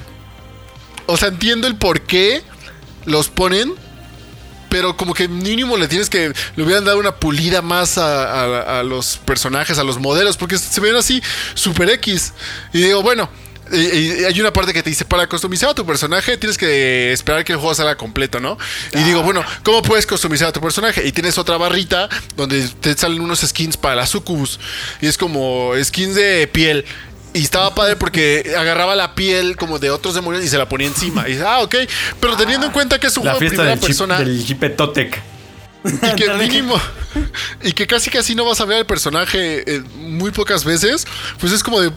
O 1.07 1.17
sea, 1.17 1.29
entiendo 1.29 1.67
el 1.67 1.77
por 1.77 2.03
qué 2.03 2.43
los 3.05 3.29
ponen. 3.29 3.75
Pero 4.71 4.97
como 4.97 5.15
que 5.15 5.29
mínimo 5.29 5.77
le 5.77 5.89
tienes 5.89 6.09
que... 6.09 6.33
Le 6.57 6.63
hubieran 6.63 6.85
dado 6.85 6.99
una 6.99 7.17
pulida 7.17 7.63
más 7.63 7.99
a 7.99 8.83
los 8.85 9.19
personajes, 9.19 9.79
a 9.79 9.85
los 9.85 9.99
modelos. 9.99 10.37
Porque 10.37 10.59
se 10.59 10.81
ven 10.81 10.97
así 10.97 11.23
super 11.55 11.91
X. 11.91 12.33
Y 12.73 12.79
digo, 12.79 13.03
bueno... 13.03 13.29
y- 13.73 14.21
y 14.21 14.25
hay 14.25 14.41
una 14.41 14.53
parte 14.53 14.73
que 14.73 14.83
te 14.83 14.91
dice, 14.91 15.05
para 15.05 15.27
customizar 15.29 15.71
a 15.71 15.75
tu 15.75 15.85
personaje 15.87 16.37
tienes 16.37 16.59
que 16.59 17.13
esperar 17.13 17.45
que 17.45 17.53
el 17.53 17.59
juego 17.59 17.75
salga 17.75 17.97
completo, 17.97 18.41
¿no? 18.41 18.59
Y 18.93 18.99
digo, 19.05 19.23
bueno, 19.23 19.45
¿cómo 19.63 19.83
puedes 19.83 20.07
customizar 20.07 20.49
a 20.49 20.53
tu 20.53 20.61
personaje? 20.61 21.07
Y 21.07 21.13
tienes 21.13 21.39
otra 21.39 21.57
barrita 21.57 22.09
donde 22.37 22.69
te 22.81 22.95
salen 22.97 23.21
unos 23.21 23.41
skins 23.41 23.77
para 23.77 23.95
la 23.97 24.07
sucubus. 24.07 24.59
Y 25.01 25.07
es 25.07 25.17
como 25.19 25.73
skins 25.83 26.15
de 26.15 26.47
piel. 26.47 26.85
Y 27.33 27.43
estaba 27.43 27.75
padre 27.75 27.97
porque 27.97 28.55
agarraba 28.57 28.95
la 28.95 29.15
piel 29.17 29.57
como 29.57 29.79
de 29.81 29.91
otros 29.91 30.15
demonios 30.15 30.45
y 30.45 30.49
se 30.49 30.57
la 30.57 30.69
ponía 30.69 30.87
encima. 30.87 31.27
Y 31.29 31.33
dice, 31.33 31.45
ah, 31.45 31.61
ok. 31.63 31.75
Pero 32.21 32.37
teniendo 32.37 32.67
en 32.67 32.73
cuenta 32.73 32.99
que 33.01 33.09
es 33.09 33.17
un 33.17 33.25
La 33.25 33.33
juego 33.33 33.41
de 33.41 33.49
fiesta 33.51 33.63
primera 33.63 33.71
del, 33.75 33.81
chip, 33.81 33.87
persona 33.89 34.19
del 34.19 34.45
Chipetotec. 34.47 35.23
y 35.85 36.15
que 36.17 36.31
mínimo 36.35 36.81
y 37.63 37.73
que 37.73 37.87
casi 37.87 38.09
casi 38.11 38.35
no 38.35 38.45
vas 38.45 38.61
a 38.61 38.65
ver 38.65 38.79
al 38.79 38.87
personaje 38.87 39.65
eh, 39.71 39.83
muy 39.97 40.31
pocas 40.31 40.65
veces, 40.65 41.07
pues 41.39 41.53
es 41.53 41.63
como 41.63 41.81
de 41.81 41.91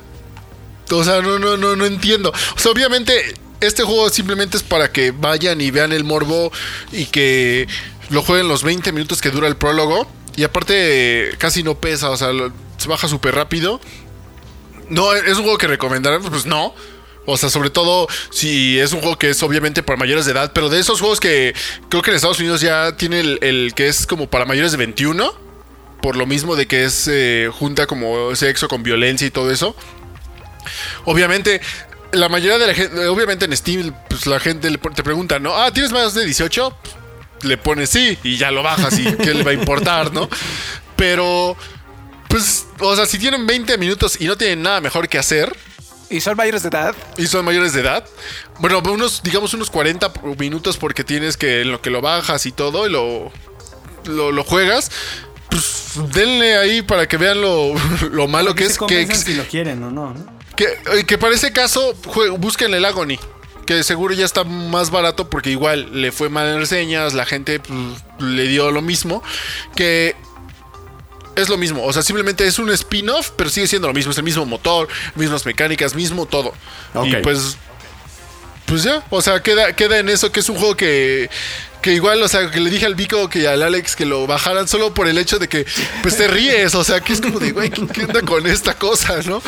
o 0.91 1.03
sea, 1.03 1.21
no 1.21 1.39
no 1.39 1.57
no 1.57 1.75
no 1.75 1.85
entiendo. 1.85 2.31
O 2.55 2.59
sea, 2.59 2.71
obviamente 2.71 3.33
este 3.59 3.83
juego 3.83 4.09
simplemente 4.09 4.57
es 4.57 4.63
para 4.63 4.91
que 4.91 5.11
vayan 5.11 5.61
y 5.61 5.71
vean 5.71 5.91
el 5.91 6.03
morbo 6.03 6.51
y 6.91 7.05
que 7.05 7.67
lo 8.09 8.21
jueguen 8.21 8.47
los 8.47 8.63
20 8.63 8.91
minutos 8.91 9.21
que 9.21 9.31
dura 9.31 9.47
el 9.47 9.57
prólogo 9.57 10.07
y 10.35 10.43
aparte 10.43 11.31
casi 11.39 11.63
no 11.63 11.79
pesa, 11.79 12.11
o 12.11 12.17
sea, 12.17 12.29
se 12.77 12.87
baja 12.87 13.07
súper 13.07 13.35
rápido. 13.35 13.81
No, 14.89 15.13
es 15.13 15.35
un 15.37 15.43
juego 15.43 15.57
que 15.57 15.67
recomendarán, 15.67 16.21
pues 16.21 16.45
no. 16.45 16.73
O 17.25 17.35
sea, 17.35 17.49
sobre 17.49 17.69
todo 17.69 18.07
si 18.29 18.79
es 18.79 18.93
un 18.93 19.01
juego 19.01 19.17
que 19.17 19.31
es 19.31 19.43
obviamente 19.43 19.83
para 19.83 19.97
mayores 19.97 20.25
de 20.25 20.31
edad, 20.31 20.51
pero 20.53 20.69
de 20.69 20.79
esos 20.79 21.01
juegos 21.01 21.19
que 21.19 21.53
creo 21.89 22.01
que 22.01 22.11
en 22.11 22.15
Estados 22.15 22.39
Unidos 22.39 22.61
ya 22.61 22.95
tiene 22.95 23.19
el, 23.19 23.39
el 23.41 23.73
que 23.75 23.87
es 23.87 24.07
como 24.07 24.29
para 24.29 24.45
mayores 24.45 24.71
de 24.71 24.77
21, 24.77 25.33
por 26.01 26.15
lo 26.15 26.25
mismo 26.25 26.55
de 26.55 26.67
que 26.67 26.85
es 26.85 27.09
eh, 27.11 27.49
junta 27.51 27.85
como 27.87 28.33
sexo 28.35 28.69
con 28.69 28.83
violencia 28.83 29.27
y 29.27 29.31
todo 29.31 29.51
eso. 29.51 29.75
Obviamente, 31.05 31.61
la 32.11 32.29
mayoría 32.29 32.57
de 32.57 32.67
la 32.67 32.73
gente, 32.73 33.07
obviamente 33.07 33.45
en 33.45 33.55
Steam, 33.55 33.93
pues 34.09 34.25
la 34.25 34.39
gente 34.39 34.69
te 34.71 35.03
pregunta, 35.03 35.39
¿no? 35.39 35.55
Ah, 35.55 35.71
¿tienes 35.71 35.91
más 35.91 36.13
de 36.13 36.25
18? 36.25 36.77
Le 37.43 37.57
pones 37.57 37.89
sí 37.89 38.17
y 38.23 38.37
ya 38.37 38.51
lo 38.51 38.63
bajas 38.63 38.97
y 38.97 39.03
qué 39.15 39.33
le 39.33 39.43
va 39.43 39.51
a 39.51 39.53
importar, 39.53 40.11
¿no? 40.13 40.29
Pero, 40.95 41.55
pues, 42.29 42.65
o 42.79 42.95
sea, 42.95 43.05
si 43.05 43.19
tienen 43.19 43.45
20 43.45 43.77
minutos 43.77 44.19
y 44.19 44.25
no 44.25 44.37
tienen 44.37 44.63
nada 44.63 44.81
mejor 44.81 45.07
que 45.07 45.17
hacer, 45.19 45.55
Y 46.09 46.21
son 46.21 46.37
mayores 46.37 46.63
de 46.63 46.69
edad. 46.69 46.95
y 47.17 47.27
son 47.27 47.45
mayores 47.45 47.73
de 47.73 47.81
edad. 47.81 48.05
Bueno, 48.59 48.79
unos, 48.79 49.21
digamos 49.23 49.53
unos 49.53 49.69
40 49.69 50.11
minutos 50.39 50.77
porque 50.77 51.03
tienes 51.03 51.37
que 51.37 51.61
en 51.61 51.71
lo 51.71 51.81
que 51.81 51.89
lo 51.89 52.01
bajas 52.01 52.45
y 52.45 52.51
todo 52.51 52.87
y 52.87 52.89
lo, 52.89 53.31
lo, 54.05 54.31
lo 54.31 54.43
juegas. 54.43 54.89
Pues 55.57 55.93
denle 56.13 56.55
ahí 56.55 56.83
para 56.83 57.07
que 57.07 57.17
vean 57.17 57.41
lo, 57.41 57.73
lo 58.11 58.27
malo 58.27 58.53
que 58.53 58.65
es. 58.65 58.77
Que, 58.77 59.07
si 59.15 59.33
lo 59.33 59.43
quieren 59.45 59.81
o 59.81 59.89
no, 59.89 60.13
¿no? 60.13 60.37
que, 60.55 60.65
eh, 60.65 61.03
que 61.05 61.17
para 61.17 61.33
ese 61.33 61.51
caso, 61.51 61.95
busquen 62.37 62.75
el 62.75 62.85
Agony. 62.85 63.17
Que 63.65 63.83
seguro 63.83 64.13
ya 64.13 64.23
está 64.23 64.43
más 64.43 64.91
barato 64.91 65.29
porque 65.31 65.49
igual 65.49 66.01
le 66.01 66.11
fue 66.11 66.29
mal 66.29 66.47
en 66.47 66.59
reseñas, 66.59 67.15
la 67.15 67.25
gente 67.25 67.59
pues, 67.59 67.79
le 68.19 68.47
dio 68.47 68.69
lo 68.71 68.83
mismo. 68.83 69.23
Que 69.75 70.15
es 71.35 71.49
lo 71.49 71.57
mismo. 71.57 71.83
O 71.83 71.91
sea, 71.91 72.03
simplemente 72.03 72.45
es 72.45 72.59
un 72.59 72.69
spin-off, 72.69 73.31
pero 73.35 73.49
sigue 73.49 73.65
siendo 73.65 73.87
lo 73.87 73.95
mismo. 73.95 74.11
Es 74.11 74.17
el 74.19 74.23
mismo 74.23 74.45
motor, 74.45 74.87
mismas 75.15 75.43
mecánicas, 75.43 75.95
mismo 75.95 76.27
todo. 76.27 76.53
Y 77.03 77.15
pues. 77.17 77.57
Pues 78.67 78.83
ya, 78.83 79.03
o 79.09 79.21
sea, 79.21 79.41
queda, 79.41 79.73
queda 79.73 79.97
en 79.97 80.09
eso 80.09 80.31
que 80.31 80.41
es 80.41 80.49
un 80.49 80.57
juego 80.57 80.77
que. 80.77 81.29
Que 81.81 81.93
igual, 81.93 82.21
o 82.21 82.27
sea, 82.27 82.49
que 82.51 82.59
le 82.59 82.69
dije 82.69 82.85
al 82.85 82.95
Vico 82.95 83.29
que 83.29 83.47
al 83.47 83.61
Alex 83.63 83.95
que 83.95 84.05
lo 84.05 84.27
bajaran 84.27 84.67
solo 84.67 84.93
por 84.93 85.07
el 85.07 85.17
hecho 85.17 85.39
de 85.39 85.47
que, 85.47 85.65
pues 86.01 86.17
te 86.17 86.27
ríes, 86.27 86.75
o 86.75 86.83
sea, 86.83 86.99
que 87.01 87.13
es 87.13 87.21
como 87.21 87.39
de, 87.39 87.51
güey, 87.51 87.69
¿qué, 87.69 87.85
qué 87.87 88.03
onda 88.05 88.21
con 88.23 88.45
esta 88.47 88.73
cosa, 88.73 89.19
no? 89.25 89.41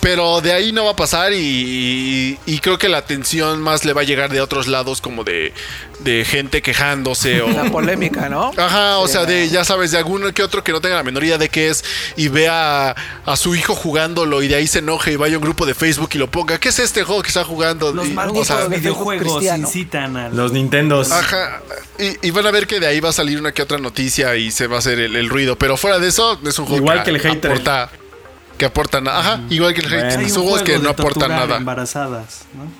Pero 0.00 0.40
de 0.40 0.52
ahí 0.52 0.72
no 0.72 0.84
va 0.84 0.92
a 0.92 0.96
pasar 0.96 1.32
y, 1.32 1.36
y- 1.36 2.38
y 2.46 2.58
creo 2.60 2.78
que 2.78 2.88
la 2.88 2.98
atención 2.98 3.60
más 3.60 3.84
le 3.84 3.92
va 3.92 4.00
a 4.02 4.04
llegar 4.04 4.30
de 4.30 4.40
otros 4.40 4.66
lados, 4.68 5.00
como 5.00 5.22
de, 5.24 5.52
de 6.00 6.24
gente 6.24 6.62
quejándose 6.62 7.40
o. 7.42 7.48
La 7.48 7.70
polémica, 7.70 8.28
¿no? 8.28 8.52
Ajá, 8.56 8.98
o 8.98 9.08
sea, 9.08 9.24
de, 9.26 9.48
ya 9.48 9.64
sabes, 9.64 9.90
de 9.90 9.98
alguno 9.98 10.32
que 10.32 10.42
otro 10.42 10.62
que 10.64 10.72
no 10.72 10.80
tenga 10.80 10.96
la 10.96 11.02
menor 11.02 11.24
idea 11.24 11.38
de 11.38 11.48
qué 11.48 11.68
es 11.68 11.84
y 12.16 12.28
vea 12.28 12.94
a, 13.24 13.36
su 13.36 13.54
hijo 13.54 13.74
jugándolo 13.74 14.42
y 14.42 14.48
de 14.48 14.56
ahí 14.56 14.66
se 14.66 14.78
enoje 14.80 15.12
y 15.12 15.16
vaya 15.16 15.34
a 15.34 15.38
un 15.38 15.44
grupo 15.44 15.66
de 15.66 15.74
Facebook 15.74 16.10
y 16.14 16.18
lo 16.18 16.30
ponga. 16.30 16.58
¿Qué 16.58 16.68
es 16.70 16.78
este 16.78 17.02
juego 17.04 17.22
que 17.22 17.28
está 17.28 17.44
jugando? 17.44 17.92
Los 17.92 18.06
Y, 18.08 18.14
o 18.16 18.44
sea, 18.44 18.66
videojuegos 18.68 19.42
incitan 19.44 20.16
al. 20.16 20.36
Los 20.36 20.52
Nintendos. 20.52 21.10
Ajá. 21.12 21.60
Y, 21.98 22.28
y 22.28 22.30
van 22.30 22.46
a 22.46 22.50
ver 22.50 22.66
que 22.66 22.80
de 22.80 22.86
ahí 22.86 23.00
va 23.00 23.08
a 23.10 23.12
salir 23.12 23.38
una 23.38 23.52
que 23.52 23.62
otra 23.62 23.78
noticia 23.78 24.36
y 24.36 24.50
se 24.50 24.66
va 24.66 24.76
a 24.76 24.78
hacer 24.80 24.98
el, 24.98 25.16
el 25.16 25.28
ruido. 25.28 25.56
Pero 25.56 25.76
fuera 25.76 25.98
de 25.98 26.08
eso, 26.08 26.38
es 26.46 26.58
un 26.58 26.66
juego 26.66 26.82
Igual 26.82 27.02
que 27.02 27.10
el 27.10 27.20
hater. 27.20 27.50
aporta. 27.50 27.90
Que 28.58 28.64
aporta 28.64 29.00
nada. 29.00 29.18
Ajá, 29.20 29.40
igual 29.50 29.74
que 29.74 29.80
el 29.80 29.88
hater. 29.88 30.14
Bueno. 30.14 30.28
Son 30.28 30.42
juegos 30.44 30.62
juego 30.62 30.64
que 30.64 30.78
no 30.78 30.90
aportan 30.90 31.28
nada. 31.30 31.56
embarazadas, 31.58 32.44
¿no? 32.54 32.70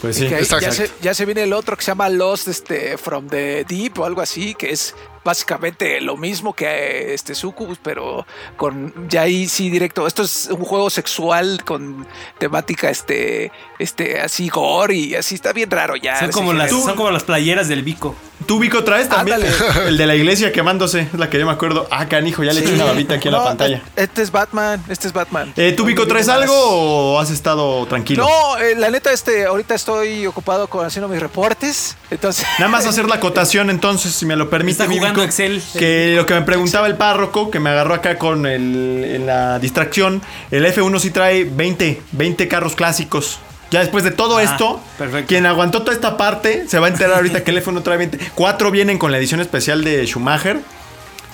Pues 0.00 0.16
sí. 0.16 0.28
Que 0.28 0.44
ya, 0.44 0.72
se, 0.72 0.90
ya 1.02 1.12
se 1.12 1.24
viene 1.26 1.42
el 1.42 1.52
otro 1.52 1.76
que 1.76 1.82
se 1.82 1.90
llama 1.90 2.08
Lost 2.08 2.48
este, 2.48 2.96
from 2.96 3.28
the 3.28 3.64
Deep 3.68 3.98
o 3.98 4.04
algo 4.04 4.20
así, 4.20 4.54
que 4.54 4.70
es 4.70 4.94
básicamente 5.24 6.00
lo 6.00 6.16
mismo 6.16 6.52
que 6.54 6.66
eh, 6.66 7.14
este 7.14 7.34
Sucubus, 7.34 7.78
pero 7.82 8.26
con 8.56 9.08
ya 9.08 9.22
ahí 9.22 9.48
sí 9.48 9.70
directo. 9.70 10.06
Esto 10.06 10.22
es 10.22 10.48
un 10.50 10.64
juego 10.64 10.90
sexual 10.90 11.62
con 11.64 12.06
temática 12.38 12.90
este, 12.90 13.52
este 13.78 14.20
así 14.20 14.48
gore 14.48 14.94
y 14.94 15.14
así 15.14 15.34
está 15.34 15.52
bien 15.52 15.70
raro 15.70 15.96
ya. 15.96 16.18
Son 16.18 16.30
como, 16.30 16.52
las, 16.52 16.70
son 16.70 16.94
como 16.96 17.10
las 17.10 17.24
playeras 17.24 17.68
del 17.68 17.82
Vico. 17.82 18.14
¿Tú, 18.46 18.58
Vico, 18.60 18.84
traes 18.84 19.08
también? 19.08 19.42
Ándale. 19.42 19.88
El 19.88 19.96
de 19.98 20.06
la 20.06 20.14
iglesia 20.14 20.52
quemándose, 20.52 21.00
es 21.00 21.14
la 21.14 21.28
que 21.28 21.38
yo 21.38 21.46
me 21.46 21.52
acuerdo. 21.52 21.88
Ah, 21.90 22.06
canijo, 22.08 22.44
ya 22.44 22.52
le 22.52 22.60
eché 22.60 22.68
Sí. 22.68 22.74
una 22.74 22.84
babita 22.84 23.14
aquí 23.14 23.28
a 23.28 23.32
la 23.32 23.38
No, 23.38 23.44
pantalla. 23.44 23.82
Este 23.96 24.22
es 24.22 24.30
Batman, 24.30 24.82
este 24.88 25.08
es 25.08 25.12
Batman. 25.12 25.52
Eh, 25.56 25.72
¿Tú, 25.76 25.84
Vico, 25.84 26.06
traes 26.06 26.28
algo 26.28 26.54
o 26.54 27.18
has 27.18 27.30
estado 27.30 27.84
tranquilo? 27.86 28.24
No, 28.24 28.58
eh, 28.58 28.74
la 28.76 28.90
neta, 28.90 29.12
este, 29.12 29.44
ahorita 29.46 29.74
estoy 29.74 30.26
ocupado 30.26 30.68
con 30.68 30.86
haciendo 30.86 31.08
mis 31.08 31.20
reportes. 31.20 31.96
Entonces. 32.10 32.46
Nada 32.58 32.70
más 32.70 32.86
hacer 32.86 33.06
la 33.08 33.16
acotación 33.16 33.70
entonces, 33.70 34.14
si 34.14 34.24
me 34.24 34.36
lo 34.36 34.48
permite. 34.48 34.86
Mi 34.86 35.00
jugando 35.10 35.22
Excel. 35.24 35.62
Que 35.78 36.14
lo 36.16 36.26
que 36.26 36.34
me 36.34 36.42
preguntaba 36.42 36.86
el 36.86 36.96
párroco, 36.96 37.50
que 37.50 37.60
me 37.60 37.70
agarró 37.70 37.94
acá 37.94 38.16
con 38.18 38.46
el, 38.46 39.04
en 39.04 39.26
la 39.26 39.58
distracción, 39.58 40.22
el 40.50 40.64
F1 40.66 40.98
sí 41.00 41.10
trae 41.10 41.44
20, 41.44 42.00
20 42.12 42.48
carros 42.48 42.74
clásicos. 42.74 43.38
Ya 43.70 43.80
después 43.80 44.02
de 44.02 44.10
todo 44.12 44.38
Ah, 44.38 44.42
esto, 44.44 44.80
perfecto. 44.96 45.28
quien 45.28 45.44
aguantó 45.44 45.82
toda 45.82 45.92
esta 45.92 46.16
parte 46.16 46.66
se 46.66 46.78
va 46.78 46.86
a 46.86 46.90
enterar 46.90 47.16
ahorita 47.16 47.44
que 47.44 47.50
el 47.50 47.62
F1 47.62 47.82
trae 47.82 47.98
20. 47.98 48.18
Cuatro 48.34 48.70
vienen 48.70 48.96
con 48.98 49.12
la 49.12 49.18
edición 49.18 49.40
especial 49.40 49.84
de 49.84 50.06
Schumacher. 50.06 50.60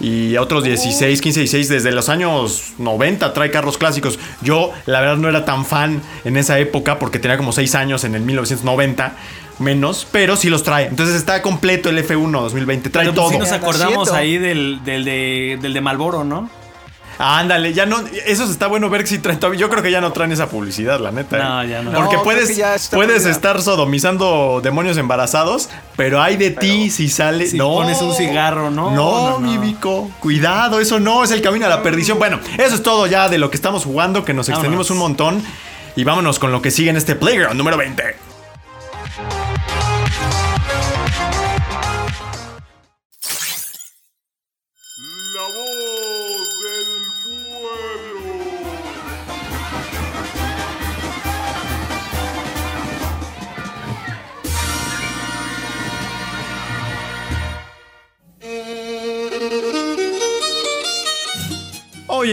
Y 0.01 0.37
otros 0.39 0.65
16, 0.65 1.21
15, 1.21 1.41
16 1.41 1.69
desde 1.69 1.93
los 1.93 2.09
años 2.09 2.73
90 2.79 3.33
trae 3.33 3.53
carros 3.53 3.79
clásicos. 3.79 4.19
Yo, 4.43 4.73
la 4.87 5.01
verdad, 5.01 5.19
no 5.19 5.29
era 5.29 5.45
tan 5.45 5.65
fan 5.65 6.03
en 6.25 6.37
esa 6.37 6.59
época 6.59 6.99
porque 6.99 7.21
tenía 7.21 7.37
como 7.37 7.53
6 7.53 7.77
años 7.77 8.03
en 8.03 8.17
el 8.17 8.23
1990, 8.23 9.13
menos, 9.59 10.07
pero 10.11 10.37
sí 10.37 10.51
los 10.51 10.63
trae. 10.63 10.87
Entonces 10.87 11.17
está 11.17 11.43
completo 11.43 11.89
el 11.91 11.99
F1 12.07 12.31
2020, 12.31 12.91
trae 12.91 13.05
Pero 13.07 13.15
pues 13.15 13.25
todo. 13.25 13.33
sí 13.33 13.39
nos 13.39 13.53
acordamos 13.53 14.13
ahí 14.13 14.39
del, 14.39 14.81
del, 14.85 15.05
de, 15.05 15.59
del 15.61 15.73
de 15.73 15.81
Malboro, 15.81 16.25
¿no? 16.25 16.49
Ándale, 17.19 17.73
ya 17.73 17.87
no. 17.87 18.03
Eso 18.27 18.45
está 18.45 18.67
bueno 18.67 18.91
ver 18.91 19.07
si 19.07 19.19
traen 19.19 19.39
todavía. 19.39 19.61
Yo 19.61 19.71
creo 19.71 19.83
que 19.83 19.91
ya 19.91 20.01
no 20.01 20.13
traen 20.13 20.33
esa 20.33 20.49
publicidad, 20.49 20.99
la 20.99 21.13
neta. 21.13 21.39
No, 21.39 21.63
¿eh? 21.63 21.69
ya 21.69 21.83
no. 21.83 21.93
Porque 21.93 22.03
No, 22.03 22.09
creo 22.09 22.23
puedes, 22.25 22.57
ya 22.57 22.75
puedes 22.91 23.25
estar 23.25 23.63
sodomizando 23.63 24.61
demonios 24.63 24.97
embarazados, 24.97 25.69
pero 25.97 26.21
hay 26.21 26.37
de 26.37 26.51
ti 26.51 26.91
si 26.91 27.09
sale. 27.09 27.47
si 27.47 27.57
no. 27.57 27.73
pones 27.73 28.01
un 28.03 28.15
cigarro, 28.15 28.71
no, 28.71 28.91
No, 28.91 29.39
no, 29.39 29.39
mi. 29.39 29.59
Vico. 29.59 30.11
Cuidado, 30.19 30.81
eso 30.81 30.99
no 30.99 31.23
es 31.23 31.31
el 31.31 31.41
camino 31.41 31.67
a 31.67 31.69
la 31.69 31.83
perdición. 31.83 32.19
Bueno, 32.19 32.41
eso 32.59 32.75
es 32.75 32.83
todo 32.83 33.07
ya 33.07 33.29
de 33.29 33.39
lo 33.39 33.49
que 33.49 33.57
estamos 33.57 33.85
jugando, 33.85 34.25
que 34.25 34.35
nos 34.35 34.49
extendimos 34.49 34.91
un 34.91 34.99
montón. 34.99 35.43
Y 35.97 36.03
vámonos 36.03 36.41
con 36.41 36.51
lo 36.51 36.61
que 36.61 36.73
sigue 36.73 36.91
en 36.91 36.97
este 36.97 37.15
Playground 37.15 37.57
número 37.57 37.77
20. 37.77 38.03
La 39.17 39.54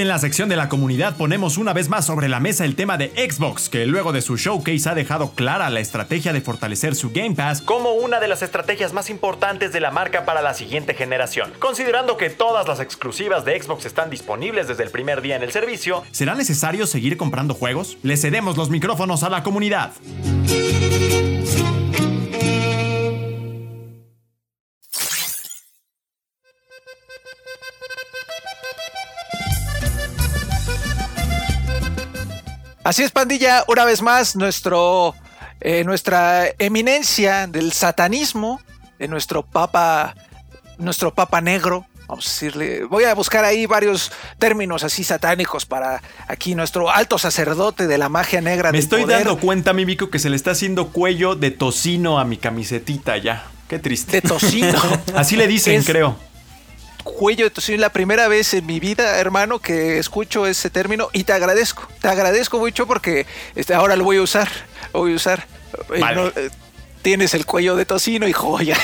en 0.02 0.08
la 0.08 0.20
sección 0.20 0.50
de 0.50 0.56
la 0.56 0.68
comunidad 0.68 1.16
ponemos 1.16 1.58
una 1.58 1.74
vez 1.74 1.88
más 1.88 2.06
sobre 2.06 2.28
la 2.28 2.40
mesa 2.40 2.66
el 2.66 2.76
tema 2.76 2.98
de 2.98 3.10
Xbox, 3.10 3.70
que 3.70 3.86
luego 3.86 4.12
de 4.12 4.22
su 4.22 4.36
showcase 4.36 4.90
ha 4.90 4.96
dejado 4.96 5.32
clara 5.32 5.70
la 5.70 5.80
estrategia 5.80 6.34
de 6.34 6.42
fortalecer 6.42 6.96
su 6.96 7.12
Game 7.12 7.36
Pass 7.36 7.62
como 7.62 7.94
una 7.94 8.20
de 8.20 8.28
las 8.28 8.42
estrategias 8.42 8.94
más 8.94 9.10
importantes 9.10 9.72
de 9.72 9.80
la 9.80 9.92
marca 9.92 10.26
para 10.26 10.42
la 10.42 10.54
siguiente 10.54 10.94
generación. 10.94 11.54
Considerando 11.60 12.18
que 12.18 12.30
todas 12.30 12.68
las 12.68 12.80
exclusivas 12.80 13.46
de 13.46 13.62
Xbox 13.62 13.86
están 13.86 14.10
disponibles 14.10 14.68
desde 14.68 14.84
el 14.84 14.90
primer 14.90 15.22
día 15.22 15.36
en 15.36 15.44
el 15.44 15.52
servicio, 15.52 16.04
¿Será 16.12 16.36
necesario 16.36 16.88
seguir 16.88 17.18
comprando 17.18 17.54
juegos? 17.54 17.98
Le 18.04 18.18
cedemos 18.18 18.58
los 18.58 18.70
micrófonos 18.70 19.24
a 19.24 19.30
la 19.30 19.44
comunidad. 19.44 19.94
Así 32.92 33.04
es, 33.04 33.12
pandilla, 33.12 33.64
una 33.70 33.86
vez 33.86 34.02
más, 34.02 34.36
nuestro, 34.36 35.16
eh, 35.62 35.86
nuestra 35.86 36.48
eminencia 36.60 37.48
del 37.48 37.72
satanismo, 37.72 38.60
de 39.00 39.08
nuestro 39.08 39.44
papa, 39.44 40.14
nuestro 40.78 41.14
papa 41.14 41.40
negro, 41.40 41.86
vamos 42.10 42.28
a 42.28 42.30
decirle, 42.30 42.84
voy 42.84 43.06
a 43.06 43.16
buscar 43.16 43.46
ahí 43.46 43.66
varios 43.66 44.12
términos 44.40 44.84
así 44.84 45.06
satánicos 45.06 45.66
para 45.66 46.02
aquí 46.28 46.54
nuestro 46.54 46.92
alto 46.92 47.18
sacerdote 47.18 47.88
de 47.88 47.98
la 47.98 48.10
magia 48.10 48.42
negra. 48.42 48.74
Me 48.74 48.80
estoy 48.80 49.04
poder, 49.04 49.20
dando 49.20 49.40
cuenta, 49.40 49.72
mi 49.72 49.86
Vico, 49.86 50.10
que 50.10 50.20
se 50.20 50.30
le 50.30 50.36
está 50.36 50.52
haciendo 50.52 50.90
cuello 50.90 51.36
de 51.36 51.52
tocino 51.52 52.20
a 52.20 52.26
mi 52.26 52.36
camisetita 52.36 53.16
ya. 53.16 53.46
Qué 53.70 53.80
triste. 53.80 54.20
de 54.20 54.22
tocino. 54.28 54.78
Así 55.16 55.38
le 55.38 55.48
dicen, 55.48 55.76
Es 55.76 55.86
creo. 55.86 56.18
Cuello 57.04 57.46
de 57.46 57.52
tocino. 57.52 57.80
La 57.80 57.92
primera 57.92 58.28
vez 58.28 58.54
en 58.54 58.66
mi 58.66 58.80
vida, 58.80 59.18
hermano, 59.18 59.60
que 59.60 59.98
escucho 59.98 60.46
ese 60.48 60.70
término 60.70 61.10
y 61.14 61.24
te 61.24 61.34
agradezco. 61.34 61.88
Te 62.00 62.08
agradezco 62.08 62.60
mucho 62.60 62.88
porque 62.88 63.26
este, 63.56 63.74
ahora 63.74 63.96
lo 63.96 64.04
voy 64.04 64.18
a 64.18 64.22
usar. 64.22 64.50
Lo 64.94 65.02
voy 65.02 65.14
a 65.14 65.16
usar. 65.16 65.46
Eh, 65.94 66.00
Vale. 66.00 66.16
no, 66.16 66.28
eh, 66.28 66.50
tienes 67.02 67.34
el 67.34 67.46
cuello 67.46 67.76
de 67.76 67.86
tocino 67.86 68.28
y 68.28 68.34
joya. 68.34 68.78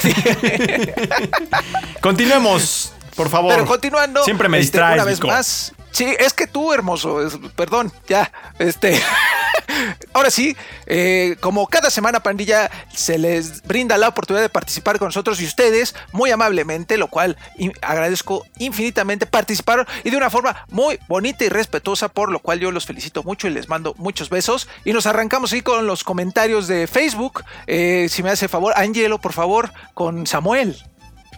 Continuemos, 2.02 2.94
por 3.16 3.30
favor. 3.30 3.54
Pero 3.54 3.66
continuando. 3.66 4.24
Siempre 4.24 4.50
me 4.50 4.60
este, 4.60 4.78
distraes, 4.78 4.96
Una 4.96 5.04
vez 5.04 5.24
más. 5.24 5.74
Sí, 5.92 6.16
es 6.20 6.34
que 6.34 6.48
tú, 6.48 6.74
hermoso. 6.74 7.20
perdón, 7.56 7.92
ya. 8.08 8.32
Este. 8.60 9.02
Ahora 10.14 10.32
sí, 10.32 10.56
eh, 10.86 11.36
como 11.40 11.68
cada 11.68 11.90
semana, 11.90 12.22
pandilla, 12.22 12.70
se 12.94 13.18
les 13.18 13.62
brinda 13.64 13.98
la 13.98 14.08
oportunidad 14.08 14.44
de 14.44 14.50
participar 14.50 14.98
con 15.00 15.08
nosotros 15.08 15.42
y 15.42 15.46
ustedes, 15.46 15.96
muy 16.12 16.32
amablemente, 16.32 16.98
lo 16.98 17.08
cual 17.08 17.38
agradezco 17.82 18.46
infinitamente, 18.58 19.26
participaron 19.26 19.86
y 20.04 20.10
de 20.10 20.18
una 20.18 20.30
forma 20.30 20.66
muy 20.70 21.00
bonita 21.08 21.46
y 21.46 21.50
respetuosa, 21.50 22.10
por 22.10 22.32
lo 22.32 22.40
cual 22.40 22.60
yo 22.60 22.72
los 22.72 22.86
felicito 22.86 23.24
mucho 23.24 23.48
y 23.48 23.52
les 23.52 23.70
mando 23.70 23.94
muchos 23.98 24.30
besos. 24.30 24.68
Y 24.86 24.94
nos 24.94 25.06
arrancamos 25.06 25.54
ahí 25.54 25.62
con 25.62 25.86
los 25.86 26.04
comentarios 26.04 26.68
de 26.68 26.88
Facebook. 26.88 27.44
Eh, 27.68 28.08
si 28.10 28.24
me 28.24 28.30
hace 28.30 28.48
favor, 28.48 28.74
Angelo, 28.76 29.20
por 29.20 29.34
favor, 29.34 29.72
con 29.94 30.26
Samuel. 30.28 30.78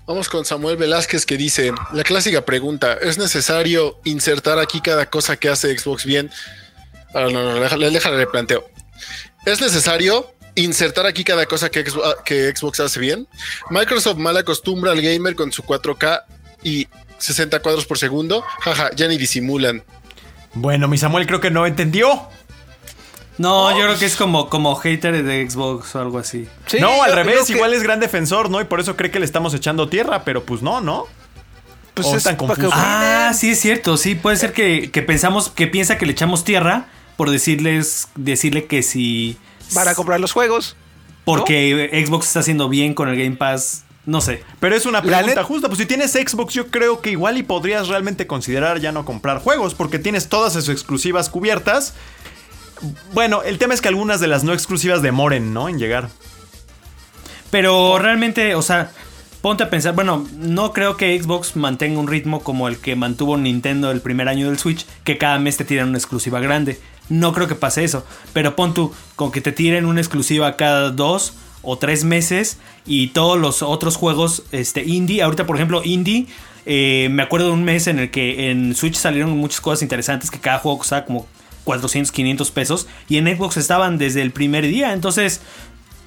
Vamos 0.10 0.28
con 0.28 0.44
Samuel 0.44 0.76
Velázquez 0.76 1.24
que 1.28 1.38
dice, 1.38 1.72
la 1.94 2.02
clásica 2.02 2.44
pregunta, 2.44 2.94
¿es 3.00 3.20
necesario 3.20 4.00
insertar 4.06 4.58
aquí 4.58 4.82
cada 4.82 5.08
cosa 5.08 5.38
que 5.38 5.50
hace 5.50 5.78
Xbox 5.78 6.04
bien? 6.04 6.32
Ah, 7.14 7.28
no, 7.32 7.44
no, 7.44 7.60
déjale, 7.60 7.92
déjale, 7.92 8.18
le 8.18 8.26
planteo. 8.26 8.68
¿Es 9.46 9.62
necesario 9.62 10.34
insertar 10.56 11.06
aquí 11.06 11.24
cada 11.24 11.46
cosa 11.46 11.70
que, 11.70 11.86
ah, 12.04 12.16
que 12.26 12.52
Xbox 12.56 12.80
hace 12.80 13.00
bien? 13.00 13.28
Microsoft 13.70 14.18
mal 14.18 14.36
acostumbra 14.36 14.94
al 14.94 15.02
gamer 15.04 15.36
con 15.36 15.52
su 15.52 15.62
4K 15.62 16.24
y 16.64 16.88
60 17.20 17.60
cuadros 17.60 17.86
por 17.86 18.00
segundo. 18.00 18.44
Jaja, 18.62 18.90
ya 18.96 19.08
ni 19.08 19.16
disimulan. 19.16 19.84
Bueno, 20.56 20.88
mi 20.88 20.98
Samuel 20.98 21.28
creo 21.28 21.40
que 21.40 21.52
no 21.52 21.68
entendió. 21.68 22.30
No, 23.40 23.72
yo 23.72 23.86
creo 23.86 23.98
que 23.98 24.06
es 24.06 24.16
como, 24.16 24.50
como 24.50 24.76
hater 24.76 25.24
de 25.24 25.50
Xbox 25.50 25.96
o 25.96 26.00
algo 26.02 26.20
así. 26.20 26.48
Sí, 26.68 26.78
no, 26.80 27.02
al 27.02 27.10
yo- 27.10 27.16
revés, 27.16 27.46
que- 27.48 27.54
igual 27.54 27.74
es 27.74 27.82
gran 27.82 28.00
defensor, 28.00 28.50
¿no? 28.52 28.62
Y 28.62 28.66
por 28.66 28.80
eso 28.80 28.96
cree 28.96 29.10
que 29.10 29.18
le 29.20 29.26
estamos 29.26 29.54
echando 29.56 29.90
tierra, 29.90 30.24
pero 30.24 30.44
pues 30.44 30.62
no, 30.62 30.82
¿no? 30.82 31.06
Pues 31.96 32.08
es 32.10 32.14
están 32.16 32.36
para 32.38 32.54
que 32.56 32.62
confusos. 32.64 32.74
Ah, 32.76 33.32
sí 33.36 33.50
es 33.52 33.60
cierto, 33.60 33.98
sí, 33.98 34.14
puede 34.16 34.38
ser 34.38 34.54
que, 34.54 34.92
que 34.92 35.02
pensamos, 35.02 35.50
que 35.50 35.66
piensa 35.68 35.98
que 35.98 36.06
le 36.06 36.12
echamos 36.12 36.44
tierra 36.44 36.86
por 37.18 37.30
decirles, 37.32 38.08
decirle 38.16 38.66
que 38.66 38.82
si... 38.84 39.38
Para 39.74 39.94
comprar 39.96 40.22
los 40.22 40.32
juegos. 40.32 40.78
Porque 41.26 41.90
Xbox 42.06 42.28
está 42.28 42.40
haciendo 42.40 42.70
bien 42.70 42.94
con 42.94 43.10
el 43.10 43.18
Game 43.22 43.36
Pass, 43.36 43.84
no 44.06 44.22
sé. 44.22 44.42
Pero 44.62 44.76
es 44.76 44.86
una 44.86 45.02
La 45.02 45.18
pregunta 45.20 45.44
justa. 45.44 45.68
Pues 45.68 45.80
si 45.80 45.86
tienes 45.86 46.14
Xbox, 46.14 46.54
yo 46.54 46.68
creo 46.68 47.02
que 47.02 47.12
igual 47.12 47.38
y 47.38 47.44
podrías 47.44 47.90
realmente 47.90 48.26
considerar 48.26 48.80
ya 48.80 48.92
no 48.94 49.04
comprar 49.06 49.40
juegos, 49.40 49.76
porque 49.76 50.00
tienes 50.00 50.30
todas 50.30 50.54
sus 50.54 50.70
exclusivas 50.70 51.30
cubiertas. 51.30 51.94
Bueno, 53.14 53.44
el 53.44 53.58
tema 53.58 53.74
es 53.74 53.82
que 53.82 53.88
algunas 53.88 54.20
de 54.20 54.28
las 54.28 54.44
no 54.44 54.54
exclusivas 54.54 55.02
demoren, 55.02 55.54
¿no? 55.54 55.70
En 55.70 55.80
llegar. 55.80 56.10
Pero 57.52 57.98
realmente, 58.00 58.56
o 58.56 58.62
sea, 58.62 58.92
ponte 59.42 59.64
a 59.64 59.70
pensar, 59.70 59.96
bueno, 59.96 60.28
no 60.38 60.74
creo 60.74 60.98
que 60.98 61.22
Xbox 61.22 61.56
mantenga 61.56 62.00
un 62.00 62.08
ritmo 62.08 62.42
como 62.42 62.68
el 62.68 62.78
que 62.78 62.96
mantuvo 62.96 63.38
Nintendo 63.38 63.92
el 63.92 64.02
primer 64.02 64.28
año 64.28 64.48
del 64.48 64.60
Switch, 64.60 64.86
que 65.04 65.18
cada 65.18 65.40
mes 65.40 65.58
te 65.58 65.66
tiran 65.66 65.90
una 65.90 65.98
exclusiva 65.98 66.40
grande. 66.40 66.80
No 67.10 67.34
creo 67.34 67.48
que 67.48 67.56
pase 67.56 67.84
eso, 67.84 68.06
pero 68.34 68.56
pon 68.56 68.74
tú 68.74 68.94
con 69.16 69.32
que 69.32 69.42
te 69.42 69.52
tiren 69.52 69.86
una 69.86 70.02
exclusiva 70.02 70.58
cada 70.58 70.92
dos 70.92 71.34
o 71.62 71.78
tres 71.78 72.04
meses 72.04 72.58
y 72.86 73.08
todos 73.08 73.40
los 73.40 73.64
otros 73.64 73.96
juegos 73.96 74.44
este, 74.52 74.84
indie, 74.86 75.24
ahorita 75.24 75.46
por 75.46 75.56
ejemplo 75.56 75.82
indie, 75.84 76.28
eh, 76.66 77.08
me 77.12 77.24
acuerdo 77.24 77.48
de 77.48 77.54
un 77.54 77.64
mes 77.64 77.88
en 77.88 77.98
el 77.98 78.12
que 78.12 78.52
en 78.52 78.76
Switch 78.76 78.96
salieron 78.96 79.32
muchas 79.32 79.60
cosas 79.60 79.82
interesantes 79.82 80.30
que 80.30 80.40
cada 80.40 80.60
juego 80.60 80.78
costaba 80.78 81.06
como 81.06 81.26
400, 81.64 82.12
500 82.12 82.52
pesos 82.52 82.88
y 83.08 83.18
en 83.18 83.26
Xbox 83.26 83.58
estaban 83.58 83.98
desde 83.98 84.22
el 84.22 84.32
primer 84.32 84.66
día, 84.66 84.94
entonces 84.94 85.42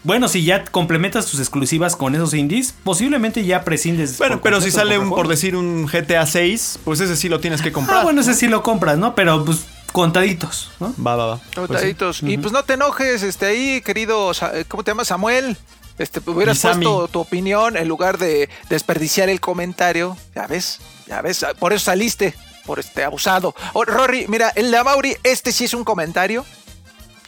bueno, 0.05 0.27
si 0.29 0.45
ya 0.45 0.65
complementas 0.65 1.27
tus 1.27 1.39
exclusivas 1.39 1.95
con 1.95 2.15
esos 2.17 2.35
indies, 2.35 2.75
posiblemente 2.83 3.45
ya 3.45 3.63
prescindes. 3.63 4.19
Bueno, 4.19 4.41
pero 4.43 4.61
si 4.61 4.73
sale, 4.73 4.99
un, 4.99 5.11
por 5.11 5.29
decir, 5.29 5.55
un 5.55 5.87
GTA 5.87 6.27
6, 6.27 6.81
pues 6.85 6.99
ese 6.99 7.17
sí 7.17 7.29
lo 7.29 7.39
tienes 7.39 7.63
que 7.63 7.71
comprar. 7.71 7.99
Ah, 7.99 8.03
bueno, 8.03 8.21
ese 8.21 8.35
sí 8.35 8.49
lo 8.49 8.65
compras, 8.65 8.99
¿no? 8.99 9.15
Pero 9.15 9.45
pues 9.45 9.65
contaditos, 9.93 10.73
¿no? 10.81 10.93
Va, 11.05 11.15
va, 11.15 11.27
va. 11.27 11.37
Pues 11.37 11.51
sí. 11.53 11.55
Contaditos. 11.55 12.23
Y 12.25 12.37
pues 12.39 12.53
no 12.53 12.65
te 12.65 12.75
enojes, 12.75 13.23
este 13.23 13.47
ahí, 13.47 13.81
querido, 13.81 14.33
¿cómo 14.67 14.83
te 14.83 14.91
llamas? 14.91 15.09
Samuel. 15.09 15.57
Este, 15.99 16.21
hubieras 16.27 16.59
puesto 16.59 17.07
tu 17.07 17.21
opinión 17.21 17.77
en 17.77 17.87
lugar 17.87 18.19
de 18.19 18.49
desperdiciar 18.69 19.29
el 19.29 19.41
comentario. 19.41 20.17
Ya 20.35 20.49
ves, 20.49 20.81
ya 21.07 21.23
ves, 21.23 21.45
ah, 21.45 21.53
por 21.57 21.73
eso 21.73 21.85
saliste, 21.85 22.35
por 22.65 22.79
este 22.79 23.05
abusado. 23.05 23.55
Oh, 23.73 23.85
Rory, 23.85 24.27
mira, 24.29 24.51
el 24.55 24.71
de 24.71 24.77
Amauri, 24.77 25.17
este 25.23 25.53
sí 25.53 25.65
es 25.65 25.75
un 25.75 25.85
comentario 25.85 26.45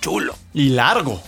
chulo. 0.05 0.37
Y 0.53 0.69
largo. 0.69 1.21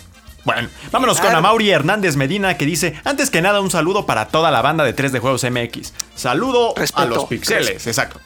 Bueno, 0.44 0.68
vámonos 0.92 1.18
con. 1.18 1.34
Amaury 1.34 1.70
Hernández 1.70 2.14
Medina 2.14 2.56
que 2.56 2.66
dice, 2.66 2.94
antes 3.04 3.30
que 3.30 3.42
nada 3.42 3.60
un 3.60 3.70
saludo 3.70 4.06
para 4.06 4.28
toda 4.28 4.50
la 4.50 4.62
banda 4.62 4.84
de 4.84 4.92
3 4.92 5.12
de 5.12 5.18
Juegos 5.18 5.44
MX. 5.44 5.92
Saludo 6.14 6.74
a 6.94 7.04
los 7.06 7.24
pixeles, 7.24 7.86
exacto. 7.86 8.20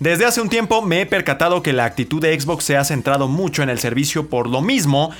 Desde 0.00 0.24
hace 0.24 0.40
un 0.40 0.48
tiempo 0.48 0.80
me 0.80 1.02
he 1.02 1.06
percatado 1.06 1.62
que 1.62 1.74
la 1.74 1.84
actitud 1.84 2.22
de 2.22 2.40
Xbox 2.40 2.64
se 2.64 2.78
ha 2.78 2.84
centrado 2.84 3.28
mucho 3.28 3.62
en 3.62 3.68
el 3.68 3.78
servicio 3.78 4.30
por 4.30 4.48
lo 4.48 4.62
mismo, 4.62 5.10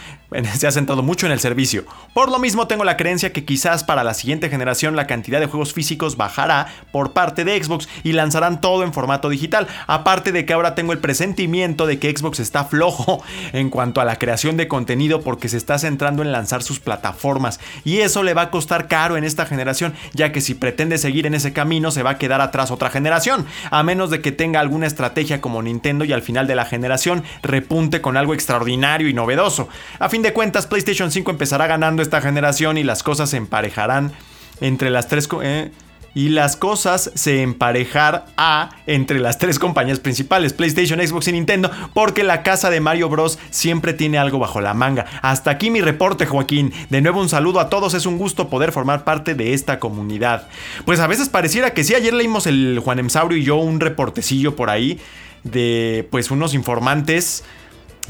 se 0.57 0.67
ha 0.67 0.71
centrado 0.71 1.03
mucho 1.03 1.27
en 1.27 1.33
el 1.33 1.39
servicio. 1.39 1.85
Por 2.15 2.31
lo 2.31 2.39
mismo 2.39 2.67
tengo 2.67 2.85
la 2.85 2.97
creencia 2.97 3.31
que 3.31 3.45
quizás 3.45 3.85
para 3.85 4.05
la 4.05 4.15
siguiente 4.15 4.49
generación 4.49 4.97
la 4.97 5.07
cantidad 5.07 5.39
de 5.39 5.45
juegos 5.45 5.75
físicos 5.75 6.17
bajará 6.17 6.69
por 6.93 7.13
parte 7.13 7.45
de 7.45 7.63
Xbox 7.63 7.91
y 8.05 8.13
lanzarán 8.13 8.63
todo 8.63 8.83
en 8.83 8.95
formato 8.95 9.29
digital. 9.29 9.67
Aparte 9.87 10.33
de 10.33 10.47
que 10.47 10.55
ahora 10.55 10.75
tengo 10.75 10.95
el 10.95 10.99
presentimiento 10.99 11.87
de 11.87 11.99
que 11.99 12.17
Xbox 12.17 12.41
está 12.41 12.65
flojo 12.65 13.23
en 13.53 13.69
cuanto 13.69 14.01
a 14.01 14.07
la 14.07 14.17
creación 14.17 14.57
de 14.57 14.67
contenido 14.67 15.21
porque 15.21 15.51
se 15.51 15.59
está 15.59 15.79
centrando 15.79 16.23
en 16.23 16.33
lanzar 16.33 16.63
sus 16.63 16.81
plataformas 16.81 17.61
y 17.85 17.99
eso 17.99 18.23
le 18.23 18.33
va 18.33 18.43
a 18.43 18.51
costar 18.51 18.89
caro 18.89 19.19
en 19.19 19.25
esta 19.25 19.45
generación 19.45 19.93
ya 20.15 20.33
que 20.33 20.41
si 20.41 20.55
pretende 20.55 20.97
seguir 20.97 21.27
en 21.27 21.35
ese 21.35 21.53
camino 21.53 21.91
se 21.91 22.03
va 22.03 22.11
a 22.13 22.19
quedar 22.19 22.41
atrás 22.41 22.71
otra 22.71 22.89
generación 22.89 23.45
a 23.71 23.83
menos 23.83 24.09
de 24.09 24.23
que 24.23 24.33
tenga 24.33 24.61
alguna 24.71 24.87
estrategia 24.87 25.41
como 25.41 25.61
Nintendo 25.63 26.05
y 26.05 26.13
al 26.13 26.23
final 26.23 26.47
de 26.47 26.55
la 26.55 26.65
generación 26.65 27.25
repunte 27.43 28.01
con 28.01 28.17
algo 28.17 28.35
extraordinario 28.35 29.09
y 29.09 29.15
novedoso. 29.15 29.69
A 29.99 30.09
fin 30.09 30.23
de 30.23 30.33
cuentas 30.33 30.69
PlayStation 30.69 31.11
5 31.11 31.29
empezará 31.29 31.67
ganando 31.67 32.03
esta 32.03 32.21
generación 32.21 32.79
y 32.79 32.85
las 32.85 33.03
cosas 33.03 33.31
se 33.31 33.37
emparejarán 33.37 34.13
entre 34.61 34.91
las 34.91 35.09
tres 35.09 35.29
eh, 35.43 35.73
y 36.15 36.31
las 36.31 36.57
cosas 36.57 37.11
se 37.15 37.43
emparejar 37.43 38.27
a 38.37 38.71
entre 38.87 39.21
las 39.21 39.39
tres 39.39 39.59
compañías 39.59 40.01
principales, 40.01 40.53
PlayStation, 40.53 41.01
Xbox 41.01 41.29
y 41.29 41.33
Nintendo, 41.33 41.71
porque 41.95 42.25
la 42.25 42.43
casa 42.43 42.71
de 42.71 42.81
Mario 42.81 43.09
Bros 43.09 43.39
siempre 43.51 43.93
tiene 43.93 44.19
algo 44.19 44.39
bajo 44.39 44.61
la 44.61 44.75
manga. 44.75 45.07
Hasta 45.23 45.51
aquí 45.51 45.71
mi 45.71 45.81
reporte, 45.81 46.27
Joaquín. 46.27 46.73
De 46.89 47.01
nuevo 47.01 47.21
un 47.21 47.29
saludo 47.29 47.61
a 47.61 47.69
todos, 47.69 47.95
es 47.95 48.07
un 48.07 48.19
gusto 48.19 48.49
poder 48.49 48.73
formar 48.73 49.05
parte 49.05 49.35
de 49.35 49.55
esta 49.55 49.79
comunidad. 49.79 50.49
Pues 50.85 51.01
a 51.01 51.07
veces 51.07 51.29
pareciera 51.29 51.75
que 51.75 51.85
sí, 51.85 51.95
ayer 51.95 52.15
leímos 52.15 52.47
el 52.47 52.81
Juan 52.83 52.99
Emsaurio 52.99 53.39
y 53.39 53.45
yo 53.45 53.57
un 53.57 53.81
reportecillo 53.81 54.57
por 54.57 54.71
ahí 54.71 54.99
de 55.45 56.07
pues 56.11 56.31
unos 56.31 56.55
informantes 56.55 57.45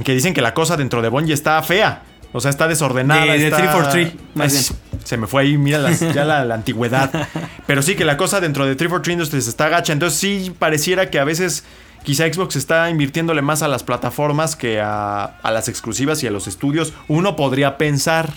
que 0.04 0.14
dicen 0.14 0.34
que 0.34 0.40
la 0.40 0.54
cosa 0.54 0.76
dentro 0.76 1.02
de 1.02 1.08
Bungie 1.08 1.34
está 1.34 1.62
fea. 1.62 2.02
O 2.32 2.40
sea, 2.40 2.50
está 2.50 2.68
desordenada. 2.68 3.24
De- 3.24 3.38
de 3.38 3.44
está- 3.46 3.56
343, 3.56 4.14
más 4.34 4.52
Es- 4.52 4.74
Se 5.04 5.16
me 5.16 5.26
fue 5.26 5.42
ahí, 5.42 5.56
mira 5.58 5.78
las- 5.78 6.00
ya 6.00 6.24
la, 6.24 6.44
la 6.44 6.54
antigüedad. 6.54 7.10
Pero 7.66 7.82
sí 7.82 7.96
que 7.96 8.04
la 8.04 8.16
cosa 8.16 8.40
dentro 8.40 8.66
de 8.66 8.76
343 8.76 9.12
Industries 9.14 9.48
está 9.48 9.68
gacha. 9.68 9.92
Entonces 9.92 10.18
sí 10.18 10.54
pareciera 10.58 11.10
que 11.10 11.18
a 11.18 11.24
veces 11.24 11.64
quizá 12.04 12.30
Xbox 12.32 12.54
está 12.56 12.88
invirtiéndole 12.90 13.42
más 13.42 13.62
a 13.62 13.68
las 13.68 13.82
plataformas 13.82 14.56
que 14.56 14.80
a, 14.80 15.24
a 15.24 15.50
las 15.50 15.68
exclusivas 15.68 16.22
y 16.22 16.26
a 16.26 16.30
los 16.30 16.46
estudios. 16.46 16.92
Uno 17.08 17.34
podría 17.36 17.78
pensar, 17.78 18.30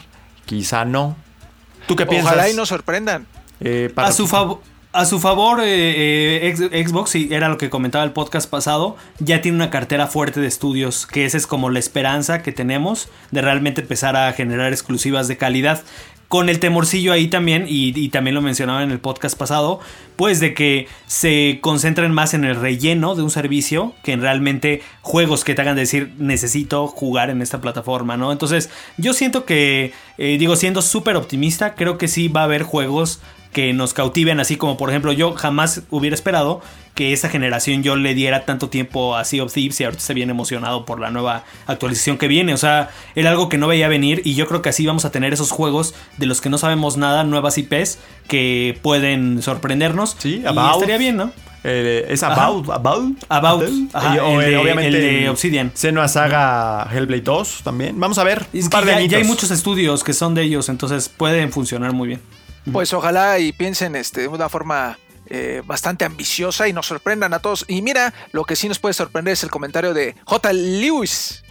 quizá 0.45 0.85
no. 0.85 1.15
¿Tú 1.87 1.95
qué 1.95 2.05
piensas? 2.05 2.31
Ojalá 2.33 2.49
y 2.49 2.53
nos 2.55 2.69
sorprendan. 2.69 3.27
Eh, 3.59 3.91
para- 3.93 4.07
A 4.07 4.11
su, 4.13 4.27
fav- 4.27 4.59
a 4.93 5.05
su 5.05 5.19
favor, 5.19 5.59
eh, 5.61 6.47
eh, 6.47 6.85
Xbox, 6.85 7.15
y 7.15 7.33
era 7.33 7.49
lo 7.49 7.57
que 7.57 7.71
comentaba 7.71 8.03
el 8.03 8.11
podcast 8.11 8.47
pasado, 8.47 8.95
ya 9.17 9.41
tiene 9.41 9.57
una 9.57 9.71
cartera 9.71 10.05
fuerte 10.05 10.39
de 10.39 10.47
estudios, 10.47 11.07
que 11.07 11.25
esa 11.25 11.37
es 11.37 11.47
como 11.47 11.71
la 11.71 11.79
esperanza 11.79 12.43
que 12.43 12.51
tenemos 12.51 13.09
de 13.31 13.41
realmente 13.41 13.81
empezar 13.81 14.15
a 14.15 14.31
generar 14.33 14.71
exclusivas 14.71 15.27
de 15.27 15.35
calidad. 15.35 15.83
Con 16.27 16.47
el 16.47 16.59
temorcillo 16.59 17.11
ahí 17.11 17.27
también, 17.27 17.65
y, 17.67 17.91
y 17.99 18.09
también 18.09 18.35
lo 18.35 18.41
mencionaba 18.41 18.83
en 18.83 18.91
el 18.91 18.99
podcast 18.99 19.37
pasado, 19.37 19.79
pues 20.15 20.39
de 20.39 20.53
que 20.53 20.87
se 21.07 21.57
concentren 21.61 22.11
más 22.11 22.35
en 22.35 22.43
el 22.43 22.55
relleno 22.55 23.15
de 23.15 23.23
un 23.23 23.31
servicio 23.31 23.93
que 24.03 24.13
en 24.13 24.21
realmente 24.21 24.81
juegos 25.01 25.43
que 25.43 25.55
te 25.55 25.61
hagan 25.61 25.75
decir 25.75 26.13
necesito 26.19 26.87
jugar 26.87 27.31
en 27.31 27.41
esta 27.41 27.61
plataforma, 27.61 28.15
¿no? 28.15 28.31
Entonces 28.31 28.69
yo 28.97 29.13
siento 29.13 29.45
que, 29.45 29.91
eh, 30.17 30.37
digo, 30.39 30.55
siendo 30.55 30.81
súper 30.81 31.17
optimista, 31.17 31.75
creo 31.75 31.97
que 31.97 32.07
sí 32.07 32.27
va 32.27 32.41
a 32.41 32.45
haber 32.45 32.63
juegos 32.63 33.21
que 33.53 33.71
nos 33.73 33.93
cautiven, 33.93 34.39
así 34.39 34.57
como 34.57 34.75
por 34.77 34.89
ejemplo 34.89 35.11
yo 35.13 35.33
jamás 35.33 35.83
hubiera 35.89 36.13
esperado 36.15 36.61
que 36.95 37.11
esa 37.13 37.27
generación 37.29 37.81
yo 37.81 37.95
le 37.95 38.13
diera 38.13 38.45
tanto 38.45 38.69
tiempo 38.69 39.15
a 39.15 39.23
Sea 39.25 39.43
of 39.43 39.51
Thieves 39.53 39.79
y 39.81 39.83
ahorita 39.85 40.01
se 40.03 40.13
viene 40.13 40.31
emocionado 40.31 40.85
por 40.85 40.99
la 40.99 41.09
nueva 41.09 41.43
actualización 41.65 42.17
que 42.17 42.27
viene, 42.27 42.53
o 42.53 42.57
sea, 42.57 42.89
era 43.15 43.31
algo 43.31 43.49
que 43.49 43.57
no 43.57 43.67
veía 43.67 43.87
venir 43.87 44.21
y 44.25 44.35
yo 44.35 44.47
creo 44.47 44.61
que 44.61 44.69
así 44.69 44.85
vamos 44.85 45.05
a 45.05 45.11
tener 45.11 45.33
esos 45.33 45.51
juegos 45.51 45.95
de 46.17 46.25
los 46.27 46.41
que 46.41 46.49
no 46.49 46.57
sabemos 46.57 46.97
nada, 46.97 47.23
nuevas 47.23 47.57
IPs 47.57 47.97
que 48.27 48.77
pueden 48.81 49.41
sorprendernos. 49.41 50.15
Sí, 50.19 50.41
y 50.43 50.45
About. 50.45 50.73
estaría 50.75 50.97
bien, 50.97 51.17
¿no? 51.17 51.31
Eh, 51.65 52.07
es 52.09 52.21
Ajá. 52.23 52.45
About, 52.47 52.69
About, 52.69 53.17
About, 53.29 53.63
ajá, 53.93 54.15
Y, 54.15 54.17
el 54.19 54.41
eh, 54.41 54.49
de- 54.49 54.57
obviamente 54.57 54.87
el 54.89 54.93
de 55.23 55.29
Obsidian. 55.29 55.71
Senua 55.73 56.07
Saga 56.09 56.87
Hellblade 56.93 57.21
2 57.21 57.61
también. 57.63 57.97
Vamos 57.99 58.17
a 58.17 58.23
ver. 58.25 58.45
Es 58.53 58.65
un 58.65 58.69
que 58.69 58.73
par 58.75 58.85
de 58.85 58.91
ya, 58.91 59.05
ya 59.05 59.17
hay 59.19 59.23
muchos 59.23 59.49
estudios 59.49 60.03
que 60.03 60.11
son 60.13 60.35
de 60.35 60.43
ellos, 60.43 60.67
entonces 60.69 61.07
pueden 61.09 61.51
funcionar 61.53 61.93
muy 61.93 62.09
bien. 62.09 62.21
Pues 62.71 62.93
ojalá 62.93 63.39
y 63.39 63.51
piensen 63.51 63.95
este, 63.95 64.21
de 64.21 64.27
una 64.29 64.47
forma 64.49 64.97
eh, 65.27 65.61
bastante 65.65 66.05
ambiciosa 66.05 66.67
y 66.67 66.73
nos 66.73 66.85
sorprendan 66.87 67.33
a 67.33 67.39
todos. 67.39 67.65
Y 67.67 67.81
mira, 67.81 68.13
lo 68.31 68.45
que 68.45 68.55
sí 68.55 68.67
nos 68.69 68.79
puede 68.79 68.93
sorprender 68.93 69.33
es 69.33 69.43
el 69.43 69.49
comentario 69.51 69.93
de 69.93 70.15
J. 70.25 70.53
Lewis. 70.53 71.43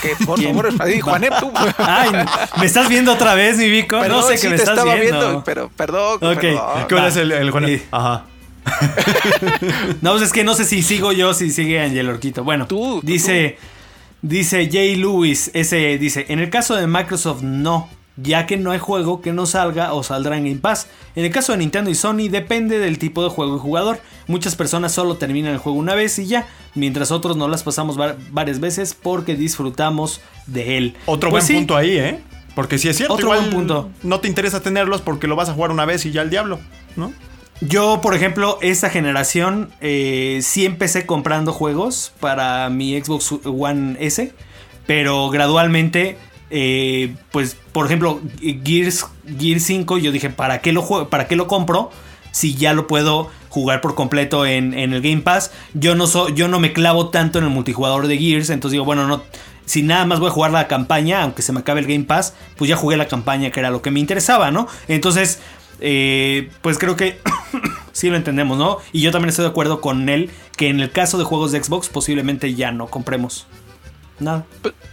Que 0.00 0.14
por 0.24 0.38
¿Quién? 0.38 0.54
favor, 0.56 0.72
ahí, 0.80 1.00
Juanem, 1.00 1.32
tú. 1.38 1.52
Ay, 1.78 2.10
me 2.58 2.66
estás 2.66 2.88
viendo 2.88 3.12
otra 3.12 3.34
vez, 3.34 3.58
mi 3.58 3.68
Vico. 3.68 4.00
Perdón, 4.00 4.20
no 4.20 4.26
sé 4.26 4.36
sí 4.36 4.42
qué 4.42 4.50
me 4.50 4.56
te 4.56 4.62
estás 4.62 4.78
estaba 4.78 4.94
viendo. 4.96 5.42
pero 5.44 5.68
perdón. 5.70 6.14
Ok. 6.16 6.40
perdón. 6.40 6.86
¿Qué 6.88 6.94
hora 6.94 7.02
Va. 7.04 7.08
es 7.10 7.16
el, 7.16 7.32
el 7.32 7.50
Juan? 7.50 7.66
Sí. 7.66 7.82
Ajá. 7.90 8.24
No, 10.00 10.12
pues 10.12 10.22
es 10.24 10.32
que 10.32 10.44
no 10.44 10.54
sé 10.54 10.64
si 10.64 10.82
sigo 10.82 11.12
yo, 11.12 11.34
si 11.34 11.50
sigue 11.50 11.80
Angel 11.80 12.08
Orquito. 12.08 12.42
Bueno, 12.44 12.66
Tú, 12.66 13.00
tú, 13.00 13.06
dice, 13.06 13.58
dice 14.22 14.68
Jay 14.70 14.96
Lewis, 14.96 15.50
ese 15.54 15.98
dice, 15.98 16.26
en 16.28 16.38
el 16.40 16.50
caso 16.50 16.74
de 16.74 16.86
Microsoft 16.86 17.42
no, 17.42 17.88
ya 18.16 18.46
que 18.46 18.56
no 18.56 18.70
hay 18.70 18.78
juego 18.78 19.20
que 19.20 19.32
no 19.32 19.46
salga 19.46 19.92
o 19.92 20.02
saldrá 20.02 20.36
en 20.38 20.44
Game 20.44 20.56
Pass. 20.60 20.86
En 21.14 21.24
el 21.24 21.30
caso 21.30 21.52
de 21.52 21.58
Nintendo 21.58 21.90
y 21.90 21.94
Sony 21.94 22.28
depende 22.30 22.78
del 22.78 22.98
tipo 22.98 23.22
de 23.22 23.28
juego 23.30 23.56
y 23.56 23.58
jugador. 23.60 24.00
Muchas 24.26 24.56
personas 24.56 24.92
solo 24.92 25.16
terminan 25.16 25.52
el 25.52 25.58
juego 25.58 25.78
una 25.78 25.94
vez 25.94 26.18
y 26.18 26.26
ya, 26.26 26.46
mientras 26.74 27.10
otros 27.12 27.36
no 27.36 27.46
las 27.48 27.62
pasamos 27.62 28.00
va- 28.00 28.16
varias 28.30 28.58
veces 28.60 28.94
porque 29.00 29.34
disfrutamos 29.36 30.20
de 30.46 30.78
él. 30.78 30.94
Otro 31.06 31.30
Pues 31.30 31.44
buen 31.44 31.46
sí, 31.48 31.54
punto 31.54 31.76
ahí, 31.76 31.96
¿eh? 31.98 32.20
Porque 32.54 32.78
si 32.78 32.88
es 32.88 32.96
cierto, 32.96 33.14
Otro 33.14 33.26
igual 33.26 33.40
buen 33.40 33.50
punto. 33.52 33.90
no 34.02 34.20
te 34.20 34.28
interesa 34.28 34.60
tenerlos 34.60 35.02
porque 35.02 35.26
lo 35.26 35.36
vas 35.36 35.48
a 35.50 35.52
jugar 35.52 35.70
una 35.70 35.84
vez 35.84 36.06
y 36.06 36.10
ya 36.12 36.22
el 36.22 36.30
diablo, 36.30 36.58
¿no? 36.96 37.12
Yo, 37.60 38.00
por 38.02 38.14
ejemplo, 38.14 38.58
esta 38.62 38.90
generación 38.90 39.70
eh, 39.80 40.40
sí 40.42 40.66
empecé 40.66 41.06
comprando 41.06 41.52
juegos 41.52 42.12
para 42.20 42.68
mi 42.70 42.98
Xbox 43.00 43.32
One 43.44 43.96
S, 44.00 44.32
pero 44.86 45.28
gradualmente, 45.30 46.18
eh, 46.50 47.14
pues, 47.32 47.56
por 47.72 47.86
ejemplo, 47.86 48.20
Gears, 48.64 49.06
Gears 49.38 49.62
5, 49.64 49.98
yo 49.98 50.12
dije, 50.12 50.30
¿para 50.30 50.60
qué 50.60 50.72
lo, 50.72 50.82
jue- 50.82 51.08
¿para 51.08 51.26
qué 51.28 51.36
lo 51.36 51.46
compro? 51.46 51.90
Si 52.32 52.54
ya 52.54 52.72
lo 52.74 52.86
puedo 52.86 53.30
jugar 53.48 53.80
por 53.80 53.94
completo 53.94 54.44
en, 54.44 54.74
en 54.74 54.92
el 54.92 55.00
Game 55.00 55.22
Pass. 55.22 55.50
Yo 55.74 55.94
no, 55.94 56.06
so- 56.06 56.28
yo 56.28 56.46
no 56.48 56.60
me 56.60 56.72
clavo 56.72 57.08
tanto 57.08 57.38
en 57.38 57.44
el 57.44 57.50
multijugador 57.50 58.06
de 58.06 58.18
Gears, 58.18 58.50
entonces 58.50 58.72
digo, 58.72 58.84
bueno, 58.84 59.06
no, 59.08 59.22
si 59.64 59.82
nada 59.82 60.04
más 60.04 60.20
voy 60.20 60.28
a 60.28 60.32
jugar 60.32 60.50
la 60.52 60.68
campaña, 60.68 61.22
aunque 61.22 61.42
se 61.42 61.52
me 61.52 61.60
acabe 61.60 61.80
el 61.80 61.86
Game 61.86 62.04
Pass, 62.04 62.34
pues 62.56 62.68
ya 62.68 62.76
jugué 62.76 62.96
la 62.96 63.08
campaña 63.08 63.50
que 63.50 63.60
era 63.60 63.70
lo 63.70 63.80
que 63.82 63.90
me 63.90 63.98
interesaba, 64.00 64.50
¿no? 64.50 64.68
Entonces, 64.88 65.40
eh, 65.80 66.50
pues 66.62 66.78
creo 66.78 66.96
que 66.96 67.18
sí 67.92 68.08
lo 68.10 68.16
entendemos, 68.16 68.58
¿no? 68.58 68.78
Y 68.92 69.00
yo 69.00 69.10
también 69.10 69.30
estoy 69.30 69.44
de 69.44 69.50
acuerdo 69.50 69.80
con 69.80 70.08
él 70.08 70.30
que 70.56 70.68
en 70.68 70.80
el 70.80 70.90
caso 70.92 71.16
de 71.18 71.24
juegos 71.24 71.52
de 71.52 71.62
Xbox 71.62 71.88
posiblemente 71.88 72.54
ya 72.54 72.70
no 72.72 72.86
compremos 72.88 73.46
nada. 74.18 74.44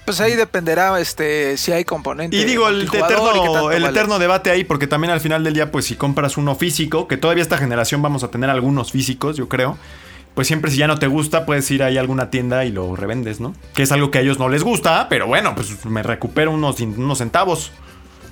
Pues- 0.06 0.20
ahí 0.22 0.36
dependerá 0.36 1.00
este, 1.00 1.58
si 1.58 1.72
hay 1.72 1.86
componente. 1.86 2.36
Y 2.36 2.44
digo, 2.46 2.68
el 2.68 2.84
eterno, 2.84 3.72
el 3.72 3.82
vale. 3.82 3.88
eterno 3.90 4.20
debate 4.20 4.52
ahí, 4.52 4.64
porque 4.64 4.88
también 4.88 5.12
al 5.12 5.22
final 5.22 5.44
del 5.44 5.54
día, 5.54 5.72
pues 5.72 5.86
si 5.86 5.96
compras 5.96 6.38
uno 6.38 6.56
físico, 6.56 7.08
que 7.08 7.18
todavía 7.18 7.42
esta 7.42 7.58
generación 7.58 8.02
vamos 8.02 8.24
a 8.24 8.30
tener 8.30 8.50
algunos 8.50 8.92
físicos, 8.92 9.38
yo 9.38 9.48
creo. 9.50 9.78
Pues 10.36 10.48
siempre 10.48 10.72
si 10.72 10.78
ya 10.78 10.88
no 10.88 10.98
te 10.98 11.06
gusta, 11.08 11.46
puedes 11.46 11.70
ir 11.70 11.84
ahí 11.84 11.98
a 11.98 12.02
alguna 12.02 12.30
tienda 12.32 12.66
y 12.66 12.72
lo 12.72 12.96
revendes, 12.96 13.40
¿no? 13.40 13.54
Que 13.76 13.84
es 13.84 13.92
algo 13.92 14.10
que 14.10 14.18
a 14.18 14.22
ellos 14.22 14.40
no 14.40 14.50
les 14.50 14.64
gusta, 14.64 15.08
pero 15.08 15.28
bueno, 15.28 15.54
pues 15.56 15.86
me 15.86 16.02
recupero 16.02 16.52
unos, 16.52 16.80
unos 16.80 17.20
centavos. 17.20 17.72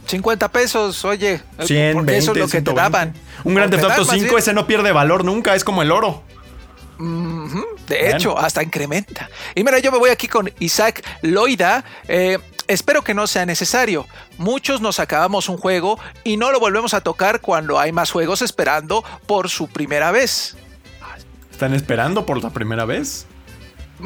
50 0.07 0.51
pesos, 0.51 1.05
oye. 1.05 1.41
100, 1.59 1.93
porque 1.93 2.17
eso 2.17 2.31
es 2.31 2.37
20, 2.37 2.39
lo 2.39 2.45
que 2.47 2.61
te 2.61 2.71
120. 2.71 2.73
daban. 2.73 3.13
Un 3.43 3.53
Grand 3.55 3.69
te 3.71 3.77
Theft 3.77 3.91
Auto 3.91 4.01
dan 4.01 4.07
más 4.07 4.15
5, 4.15 4.25
bien. 4.25 4.37
ese 4.39 4.53
no 4.53 4.65
pierde 4.65 4.91
valor 4.91 5.23
nunca, 5.23 5.53
es 5.55 5.63
como 5.63 5.83
el 5.83 5.91
oro. 5.91 6.23
De 7.87 8.11
hecho, 8.11 8.37
hasta 8.37 8.63
incrementa. 8.63 9.29
Y 9.55 9.63
mira, 9.63 9.79
yo 9.79 9.91
me 9.91 9.97
voy 9.97 10.09
aquí 10.09 10.27
con 10.27 10.51
Isaac 10.59 11.03
Loida. 11.21 11.83
Eh, 12.07 12.37
Espero 12.71 13.03
que 13.03 13.13
no 13.13 13.27
sea 13.27 13.45
necesario. 13.45 14.07
Muchos 14.37 14.79
nos 14.79 15.01
acabamos 15.01 15.49
un 15.49 15.57
juego 15.57 15.99
y 16.23 16.37
no 16.37 16.51
lo 16.51 16.59
volvemos 16.61 16.93
a 16.93 17.01
tocar 17.01 17.41
cuando 17.41 17.77
hay 17.77 17.91
más 17.91 18.11
juegos 18.11 18.41
esperando 18.41 19.03
por 19.25 19.49
su 19.49 19.67
primera 19.67 20.11
vez. 20.11 20.55
¿Están 21.51 21.73
esperando 21.73 22.25
por 22.25 22.41
la 22.41 22.49
primera 22.49 22.85
vez? 22.85 23.25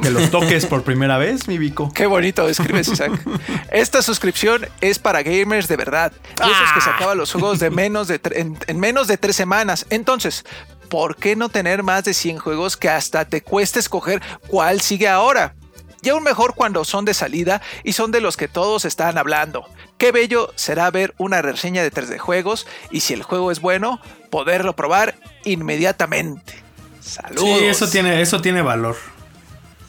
Que 0.01 0.09
los 0.09 0.31
toques 0.31 0.65
por 0.65 0.83
primera 0.83 1.17
vez, 1.17 1.47
mi 1.47 1.57
Vico. 1.59 1.91
Qué 1.93 2.05
bonito 2.05 2.47
escribes, 2.49 2.87
Isaac. 2.87 3.11
Esta 3.71 4.01
suscripción 4.01 4.67
es 4.81 4.97
para 4.97 5.21
gamers 5.21 5.67
de 5.67 5.77
verdad. 5.77 6.11
Esos 6.33 6.71
que 6.73 6.81
se 6.81 6.89
acaban 6.89 7.17
los 7.17 7.31
juegos 7.31 7.59
de 7.59 7.69
menos 7.69 8.07
de 8.07 8.19
en, 8.31 8.57
en 8.67 8.79
menos 8.79 9.07
de 9.07 9.17
tres 9.17 9.35
semanas. 9.35 9.85
Entonces, 9.91 10.43
¿por 10.89 11.15
qué 11.15 11.35
no 11.35 11.49
tener 11.49 11.83
más 11.83 12.03
de 12.03 12.13
100 12.13 12.39
juegos 12.39 12.77
que 12.77 12.89
hasta 12.89 13.25
te 13.25 13.41
cueste 13.41 13.79
escoger 13.79 14.21
cuál 14.47 14.81
sigue 14.81 15.07
ahora? 15.07 15.55
Y 16.01 16.09
aún 16.09 16.23
mejor 16.23 16.53
cuando 16.53 16.85
son 16.85 17.03
de 17.03 17.15
salida 17.15 17.61
y 17.83 17.93
son 17.93 18.11
de 18.11 18.21
los 18.21 18.37
que 18.37 18.47
todos 18.47 18.85
están 18.85 19.17
hablando. 19.17 19.67
Qué 19.97 20.11
bello 20.11 20.51
será 20.55 20.91
ver 20.91 21.15
una 21.17 21.41
reseña 21.41 21.81
de 21.81 21.91
3D 21.91 22.19
juegos 22.19 22.67
y 22.91 22.99
si 22.99 23.13
el 23.13 23.23
juego 23.23 23.51
es 23.51 23.59
bueno, 23.59 23.99
poderlo 24.29 24.75
probar 24.75 25.15
inmediatamente. 25.45 26.63
Saludos. 27.01 27.59
Sí, 27.59 27.65
eso 27.65 27.89
tiene, 27.89 28.21
eso 28.21 28.39
tiene 28.39 28.61
valor. 28.61 28.97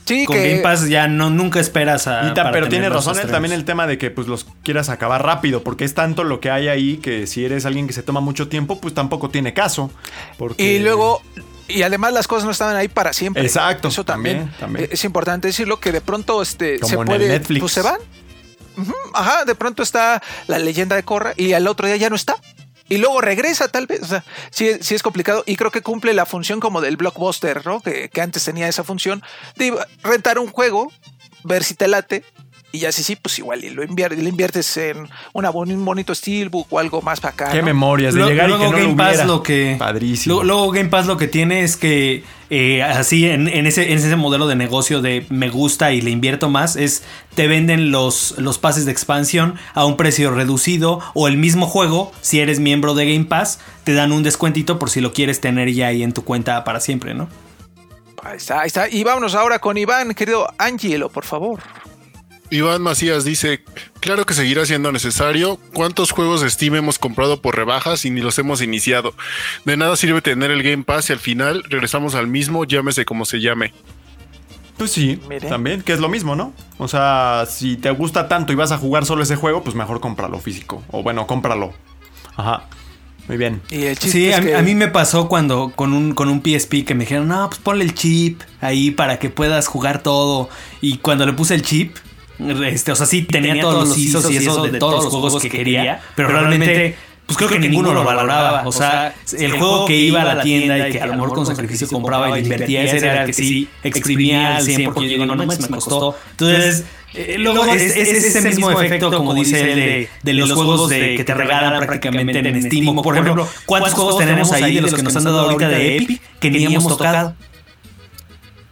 Sí, 0.07 0.25
Con 0.25 0.37
que- 0.37 0.49
Game 0.51 0.63
Pass 0.63 0.89
ya 0.89 1.09
no, 1.09 1.31
nunca 1.31 1.59
esperas 1.61 2.07
a. 2.07 2.27
Y 2.29 2.35
ta- 2.35 2.45
para 2.45 2.53
pero 2.53 2.69
tiene 2.69 2.89
razón 2.89 3.19
él 3.19 3.29
también 3.31 3.53
el 3.53 3.65
tema 3.65 3.87
de 3.89 3.99
que 3.99 4.11
pues 4.11 4.29
los 4.29 4.47
quieras 4.63 4.89
acabar 4.89 5.25
rápido, 5.25 5.63
porque 5.65 5.85
es 5.85 5.95
tanto 5.95 6.23
lo 6.25 6.39
que 6.41 6.51
hay 6.51 6.69
ahí 6.69 6.99
que 6.99 7.27
si 7.27 7.45
eres 7.45 7.67
alguien 7.67 7.87
que 7.89 7.93
se 7.93 8.03
toma 8.05 8.21
mucho 8.21 8.49
tiempo, 8.49 8.81
pues 8.81 8.95
tampoco 8.95 9.31
tiene 9.31 9.53
caso. 9.53 9.91
Porque... 10.39 10.63
Y 10.63 10.79
luego, 10.79 11.21
y 11.67 11.83
además 11.83 12.13
las 12.13 12.29
cosas 12.29 12.45
no 12.45 12.53
estaban 12.53 12.77
ahí 12.77 12.87
para 12.89 13.13
siempre. 13.13 13.43
Exacto, 13.43 13.89
Eso 13.89 14.05
también, 14.05 14.37
también, 14.39 14.59
también. 14.61 14.89
Es 14.93 15.05
importante 15.05 15.49
decirlo 15.49 15.81
que 15.81 15.91
de 15.91 16.01
pronto 16.01 16.41
este, 16.41 16.79
Como 16.79 16.89
se 16.89 16.95
en 16.95 17.01
el 17.01 17.07
puede. 17.07 17.29
Netflix. 17.29 17.61
Pues 17.61 17.73
se 17.73 17.83
van. 17.83 17.99
Ajá, 19.15 19.45
de 19.45 19.55
pronto 19.55 19.83
está 19.83 20.23
la 20.47 20.59
leyenda 20.59 20.97
de 20.97 21.03
Korra 21.03 21.33
y 21.37 21.55
al 21.55 21.67
otro 21.67 21.87
día 21.87 21.97
ya 21.97 22.11
no 22.11 22.17
está. 22.17 22.37
Y 22.89 22.99
luego 22.99 23.21
regresa, 23.21 23.69
tal 23.69 23.87
vez. 23.87 24.03
O 24.03 24.07
sea, 24.07 24.25
sí, 24.51 24.69
es 24.69 25.03
complicado. 25.03 25.43
Y 25.47 25.57
creo 25.57 25.71
que 25.71 25.83
cumple 25.83 26.15
la 26.15 26.27
función 26.27 26.61
como 26.61 26.81
del 26.81 26.97
blockbuster, 26.97 27.65
¿no? 27.67 27.81
Que, 27.81 28.09
que 28.09 28.21
antes 28.21 28.45
tenía 28.45 28.69
esa 28.69 28.85
función 28.85 29.23
de 29.57 29.77
rentar 30.03 30.39
un 30.39 30.49
juego, 30.49 30.93
ver 31.43 31.65
si 31.65 31.75
te 31.75 31.89
late. 31.89 32.25
Y 32.77 32.81
ya 32.81 32.93
sí, 32.93 33.03
sí, 33.03 33.17
pues 33.17 33.39
igual 33.39 33.65
y 33.65 33.71
lo 33.71 33.83
invier- 33.83 34.15
le 34.15 34.29
inviertes 34.29 34.77
en 34.77 35.09
una 35.33 35.49
bon- 35.51 35.71
un 35.73 35.85
bonito 35.85 36.15
steelbook 36.15 36.67
o 36.71 36.79
algo 36.79 37.01
más 37.01 37.21
para 37.21 37.33
acá. 37.33 37.51
Qué 37.51 37.59
¿no? 37.61 37.65
memorias 37.65 38.13
de 38.13 38.21
Lo- 38.21 38.29
llegar 38.29 38.47
y 38.47 38.49
luego 38.51 38.65
que 38.65 38.71
no 38.71 38.77
Game 38.77 38.91
lo 38.91 38.97
Pass 38.97 39.27
lo 39.27 39.43
que 39.43 39.77
Padrísimo. 39.79 40.35
Luego, 40.35 40.45
luego 40.47 40.71
Game 40.73 40.89
Pass 40.91 41.07
lo 41.07 41.17
que 41.17 41.27
tiene 41.29 41.63
es 41.63 41.77
que 41.77 42.23
eh, 42.51 42.83
así 42.83 43.27
en, 43.27 43.49
en 43.49 43.67
ese, 43.67 43.91
en 43.93 43.99
ese 43.99 44.15
modelo 44.17 44.47
de 44.47 44.57
negocio 44.57 45.01
de 45.01 45.25
me 45.31 45.49
gusta 45.49 45.93
y 45.93 46.01
le 46.03 46.11
invierto 46.11 46.49
más 46.51 46.77
es 46.77 47.03
te 47.35 47.47
venden 47.49 47.91
los, 47.91 48.35
los 48.39 48.59
pases 48.59 48.85
de 48.85 48.93
expansión 48.93 49.55
a 49.75 49.85
un 49.87 49.97
precio 49.97 50.31
reducido 50.31 51.01
o 51.15 51.29
el 51.29 51.39
mismo 51.39 51.67
juego 51.67 52.13
si 52.21 52.41
eres 52.41 52.61
miembro 52.61 52.95
de 52.95 53.11
Game 53.13 53.25
Pass 53.25 53.59
te 53.85 53.95
dan 53.95 54.13
un 54.13 54.23
descuentito 54.23 54.79
por 54.79 54.91
si 54.91 55.01
lo 55.01 55.13
quieres 55.13 55.41
tener 55.41 55.73
ya 55.73 55.87
ahí 55.89 56.03
en 56.03 56.13
tu 56.13 56.23
cuenta 56.25 56.63
para 56.65 56.81
siempre, 56.81 57.15
¿no? 57.15 57.29
Ahí 58.23 58.39
está, 58.39 58.61
ahí 58.63 58.67
está. 58.67 58.89
Y 58.89 59.05
vámonos 59.05 59.35
ahora 59.35 59.59
con 59.61 59.77
Iván, 59.79 60.13
querido 60.15 60.49
Angelo, 60.59 61.09
por 61.09 61.25
favor. 61.25 61.61
Iván 62.51 62.81
Macías 62.83 63.25
dice, 63.25 63.63
claro 64.01 64.25
que 64.25 64.35
seguirá 64.35 64.65
siendo 64.67 64.93
necesario. 64.93 65.59
¿Cuántos 65.73 66.11
juegos 66.13 66.41
de 66.43 66.51
Steam 66.51 66.77
hemos 66.77 66.99
comprado 66.99 67.41
por 67.43 67.57
rebajas 67.57 68.05
y 68.05 68.11
ni 68.11 68.21
los 68.21 68.39
hemos 68.39 68.63
iniciado? 68.63 69.15
De 69.65 69.77
nada 69.77 69.97
sirve 69.97 70.23
tener 70.23 70.51
el 70.51 70.63
Game 70.63 70.85
Pass 70.85 71.11
y 71.11 71.13
al 71.13 71.19
final 71.19 71.65
regresamos 71.69 72.15
al 72.15 72.27
mismo, 72.29 72.65
llámese 72.65 73.05
como 73.05 73.25
se 73.25 73.41
llame. 73.41 73.73
Pues 74.77 74.91
sí, 74.93 75.19
Mire. 75.29 75.49
también, 75.49 75.81
que 75.83 75.93
es 75.95 76.01
lo 76.01 76.09
mismo, 76.09 76.37
¿no? 76.37 76.53
O 76.79 76.87
sea, 76.87 77.45
si 77.49 77.77
te 77.77 77.91
gusta 77.91 78.29
tanto 78.29 78.53
y 78.53 78.57
vas 78.57 78.73
a 78.73 78.79
jugar 78.79 79.07
solo 79.07 79.23
ese 79.23 79.35
juego, 79.37 79.63
pues 79.65 79.75
mejor 79.75 80.01
cómpralo 80.01 80.39
físico. 80.39 80.85
O 80.91 81.03
bueno, 81.03 81.27
cómpralo. 81.27 81.73
Ajá. 82.37 82.65
Muy 83.27 83.39
bien. 83.39 83.61
Y 83.71 83.85
el 83.87 83.99
chiste 83.99 84.19
Sí, 84.19 84.33
a, 84.33 84.41
que- 84.41 84.55
a 84.55 84.63
mí 84.63 84.75
me 84.77 84.87
pasó 84.89 85.29
cuando 85.29 85.73
con 85.75 85.93
un, 85.95 86.13
con 86.15 86.29
un 86.29 86.43
PSP 86.45 86.85
que 86.85 86.95
me 86.95 87.05
dijeron, 87.05 87.27
no, 87.27 87.49
pues 87.49 87.59
ponle 87.59 87.85
el 87.85 87.95
chip 87.95 88.41
ahí 88.61 88.91
para 88.93 89.19
que 89.19 89.31
puedas 89.31 89.67
jugar 89.67 90.03
todo. 90.03 90.49
Y 90.81 90.99
cuando 90.99 91.27
le 91.27 91.33
puse 91.33 91.55
el 91.55 91.63
chip, 91.63 91.97
este, 92.39 92.93
o 92.93 92.97
sea, 92.97 93.07
sí 93.07 93.23
tenía, 93.23 93.61
todos 93.61 93.89
los 93.89 93.99
ISOs 93.99 94.31
y 94.31 94.37
eso 94.37 94.67
de 94.67 94.79
todos 94.79 95.05
los 95.05 95.13
juegos 95.13 95.43
que 95.43 95.49
quería, 95.51 96.01
pero 96.15 96.29
realmente, 96.29 96.97
pues 97.27 97.37
creo 97.37 97.49
que 97.49 97.59
ninguno 97.59 97.93
lo 97.93 98.05
valoraba. 98.05 98.63
O 98.67 98.73
sea, 98.73 99.15
el 99.39 99.53
juego 99.53 99.87
que 99.87 99.97
iba 99.97 100.23
a 100.23 100.35
la 100.35 100.43
tienda 100.43 100.89
y 100.89 100.93
que 100.93 101.01
a 101.01 101.07
lo 101.07 101.15
mejor 101.15 101.33
con 101.35 101.47
sacrificio 101.47 101.89
compraba 101.89 102.39
y 102.39 102.43
invertía, 102.43 102.85
ese 102.85 102.99
era 102.99 103.23
el 103.23 103.27
que 103.27 103.33
sí 103.33 103.69
exprimía 103.83 104.57
al 104.57 104.63
100 104.63 104.85
porque 104.85 105.03
yo 105.03 105.09
digo, 105.09 105.27
no 105.27 105.37
manches, 105.37 105.61
me 105.71 105.77
costó. 105.77 106.17
Entonces... 106.33 106.85
eh, 107.15 107.37
luego 107.39 107.65
es, 107.67 107.97
es 107.97 108.25
ese 108.25 108.43
mismo 108.43 108.71
efecto, 108.71 109.11
como 109.11 109.33
dice 109.33 109.73
él, 109.73 109.77
de, 109.77 110.09
de 110.23 110.33
los 110.35 110.53
juegos 110.53 110.91
de, 110.91 111.17
que 111.17 111.25
te 111.25 111.33
regalan 111.35 111.87
prácticamente 111.87 112.39
en 112.39 112.63
Steam. 112.63 112.95
Por 112.97 113.17
ejemplo, 113.17 113.49
¿cuántos 113.65 113.95
juegos 113.95 114.19
tenemos 114.19 114.53
ahí 114.53 114.75
de 114.75 114.83
los 114.83 114.93
que 114.95 115.03
nos 115.03 115.17
han 115.17 115.25
dado 115.25 115.41
ahorita 115.41 115.69
de 115.69 115.97
Epic 115.97 116.21
que 116.39 116.51
ni 116.51 116.65
hemos 116.65 116.87
tocado? 116.87 117.35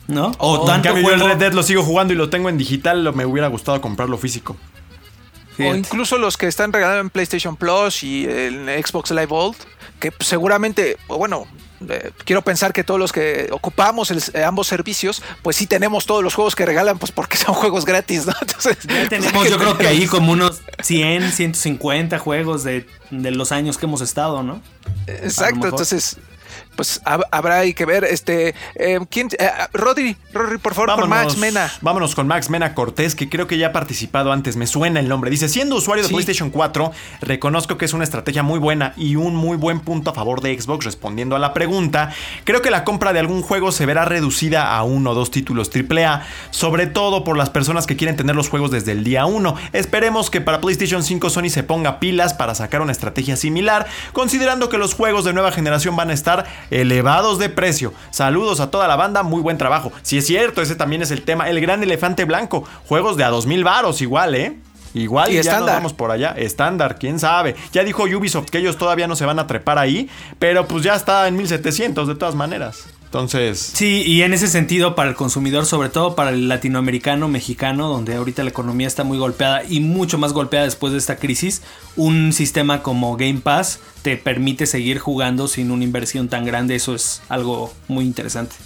¿No? 0.09 0.33
O 0.39 0.61
en 0.61 0.67
tanto 0.67 0.89
cambio, 0.91 1.09
yo 1.09 1.15
el. 1.15 1.21
Red 1.21 1.37
Dead 1.39 1.53
lo 1.53 1.63
sigo 1.63 1.83
jugando 1.83 2.13
y 2.13 2.17
lo 2.17 2.29
tengo 2.31 2.49
en 2.49 2.59
digital, 2.59 3.03
lo- 3.05 3.13
me 3.13 3.25
hubiera 3.25 3.49
gustado 3.49 3.81
comprarlo 3.81 4.19
físico. 4.19 4.57
O 5.59 5.75
incluso 5.75 6.19
los 6.19 6.37
que 6.37 6.47
están 6.49 6.73
regalando 6.73 7.01
en 7.01 7.11
PlayStation 7.11 7.57
Plus 7.57 8.03
y 8.03 8.25
en 8.29 8.67
Xbox 8.85 9.11
Live 9.13 9.27
Vault, 9.27 9.57
que 10.01 10.11
pues, 10.11 10.29
seguramente, 10.29 10.97
o 11.07 11.17
bueno, 11.17 11.47
eh, 11.89 12.11
quiero 12.25 12.43
pensar 12.43 12.73
que 12.73 12.83
todos 12.83 12.99
los 12.99 13.13
que 13.13 13.49
ocupamos 13.53 14.11
el- 14.11 14.21
eh, 14.35 14.43
ambos 14.43 14.67
servicios, 14.67 15.23
pues 15.43 15.55
sí 15.57 15.69
tenemos 15.69 16.07
todos 16.07 16.25
los 16.25 16.35
juegos 16.35 16.57
que 16.57 16.67
regalan, 16.67 16.99
pues 16.99 17.13
porque 17.13 17.37
son 17.39 17.55
juegos 17.55 17.85
gratis, 17.85 18.27
¿no? 18.27 18.35
Entonces, 18.41 18.79
Ya 18.83 19.09
tenemos 19.09 19.49
yo 19.49 19.57
creo 19.57 19.79
que 19.79 19.87
ahí 19.87 20.07
como 20.09 20.33
unos 20.33 20.61
100, 20.83 21.31
150 21.31 22.19
juegos 22.19 22.65
de, 22.65 22.87
de 23.13 23.31
los 23.31 23.53
años 23.53 23.79
que 23.79 23.87
hemos 23.87 24.01
estado, 24.01 24.43
¿no? 24.43 24.61
Exacto, 25.07 25.67
entonces, 25.69 26.17
pues 26.77 27.03
hab- 27.05 27.25
habrá 27.31 27.59
ahí 27.59 27.75
que 27.75 27.85
ver, 27.85 28.05
este, 28.05 28.55
eh, 28.75 29.01
¿quién? 29.11 29.29
eh, 29.39 29.49
Rodri, 29.73 30.17
Rodri, 30.33 30.59
por 30.59 30.75
favor, 30.75 30.95
con 31.01 31.09
Max 31.09 31.37
Mena. 31.37 31.71
vámonos 31.81 32.15
con 32.15 32.27
Max 32.27 32.51
Mena 32.51 32.75
Cortés, 32.75 33.15
que 33.15 33.29
creo 33.29 33.47
que 33.47 33.59
ya 33.59 33.69
ha 33.69 33.73
participado 33.73 34.33
antes, 34.33 34.57
me 34.57 34.67
suena 34.67 35.01
el 35.01 35.09
nombre. 35.09 35.31
Dice, 35.31 35.49
siendo 35.49 35.77
usuario 35.77 36.05
de. 36.05 36.11
PlayStation 36.11 36.51
4, 36.51 36.93
reconozco 37.21 37.77
que 37.79 37.85
es 37.85 37.93
una 37.93 38.05
estrategia 38.05 38.43
muy 38.43 38.59
buena 38.59 38.93
y 38.97 39.17
un 39.17 39.35
muy 39.35 39.57
buen 39.57 39.81
punto 39.81 40.11
a 40.11 40.15
favor 40.15 40.41
de 40.41 40.59
Xbox 40.61 40.85
respondiendo 40.85 41.37
a 41.37 41.39
la 41.39 41.53
pregunta. 41.53 42.13
Creo 42.45 42.63
que 42.63 42.71
la 42.71 42.85
compra 42.85 43.13
de 43.13 43.21
algún 43.21 43.43
juego 43.43 43.73
se 43.73 43.87
verá 43.87 44.05
reducida 44.05 44.77
a 44.77 44.83
uno 44.85 45.11
o 45.11 45.15
dos 45.15 45.31
títulos 45.31 45.71
AAA, 45.75 46.23
sobre 46.51 46.87
todo 46.87 47.25
por 47.25 47.37
las 47.37 47.51
personas 47.51 47.87
que 47.87 47.97
quieren 47.97 48.17
tener 48.17 48.37
los 48.37 48.49
juegos 48.49 48.71
desde 48.71 48.93
el 48.93 49.05
día 49.05 49.27
1. 49.27 49.55
Esperemos 49.73 50.31
que 50.31 50.41
para 50.41 50.61
PlayStation 50.61 51.03
5 51.03 51.31
Sony 51.31 51.49
se 51.51 51.63
ponga 51.63 51.99
pilas 52.01 52.35
para 52.35 52.55
sacar 52.55 52.81
una 52.83 52.93
estrategia 52.93 53.37
similar, 53.37 53.87
considerando 54.13 54.69
que 54.69 54.79
los 54.79 54.95
juegos 54.95 55.25
de 55.25 55.33
nueva 55.33 55.53
generación 55.53 55.97
van 55.97 56.11
a 56.11 56.13
estar 56.15 56.47
elevados 56.70 57.39
de 57.39 57.49
precio. 57.49 57.93
Saludos 58.11 58.61
a 58.61 58.70
toda 58.70 58.89
la 58.89 58.97
banda, 58.97 59.23
muy 59.23 59.41
buen 59.43 59.59
trabajo. 59.59 59.93
Si 60.03 60.19
es 60.19 60.27
cierto, 60.27 60.62
ese 60.62 60.77
también 60.77 61.03
es 61.03 61.11
el 61.11 61.23
tema. 61.23 61.49
El 61.49 61.61
gran 61.61 61.82
elefante 61.82 62.24
blanco, 62.24 62.65
juegos 62.86 63.16
de 63.16 63.24
a 63.24 63.31
2000 63.31 63.65
varos 63.65 64.01
igual, 64.01 64.35
¿eh? 64.35 64.57
Igual 64.95 65.31
Y 65.31 65.35
ya 65.35 65.39
nos 65.39 65.47
estándar. 65.47 65.74
vamos 65.77 65.93
por 65.93 66.11
allá. 66.12 66.35
Estándar, 66.36 66.99
quién 66.99 67.19
sabe. 67.19 67.57
Ya 67.73 67.82
dijo 67.82 68.05
Ubisoft 68.05 68.49
que 68.51 68.59
ellos 68.59 68.78
todavía 68.78 69.09
no 69.09 69.16
se 69.16 69.27
van 69.27 69.39
a 69.41 69.47
trepar 69.47 69.78
ahí, 69.78 70.09
pero 70.39 70.69
pues 70.69 70.85
ya 70.85 70.95
está 70.95 71.27
en 71.27 71.36
1700 71.36 72.07
de 72.07 72.15
todas 72.15 72.36
maneras. 72.36 72.86
Entonces, 73.19 73.61
Sí, 73.74 74.03
y 74.05 74.23
en 74.23 74.32
ese 74.35 74.49
sentido 74.49 74.97
para 74.97 75.09
el 75.09 75.15
consumidor, 75.15 75.66
sobre 75.66 75.89
todo 75.89 76.16
para 76.16 76.31
el 76.31 76.49
latinoamericano, 76.49 77.28
mexicano, 77.28 77.86
donde 77.89 78.16
ahorita 78.16 78.43
la 78.43 78.51
economía 78.51 78.89
está 78.89 79.05
muy 79.05 79.19
golpeada 79.19 79.62
y 79.69 79.78
mucho 79.78 80.19
más 80.19 80.32
golpeada 80.32 80.65
después 80.65 80.93
de 80.93 80.99
esta 80.99 81.15
crisis, 81.16 81.62
un 81.95 82.32
sistema 82.32 82.82
como 82.82 83.16
Game 83.16 83.39
Pass 83.41 83.78
te 84.03 84.16
permite 84.16 84.66
seguir 84.66 84.99
jugando 84.99 85.47
sin 85.47 85.70
una 85.70 85.85
inversión 85.85 86.28
tan 86.28 86.45
grande. 86.45 86.74
Eso 86.74 86.93
es 86.97 87.23
algo 87.28 87.73
muy 87.86 88.05
interesante. 88.05 88.57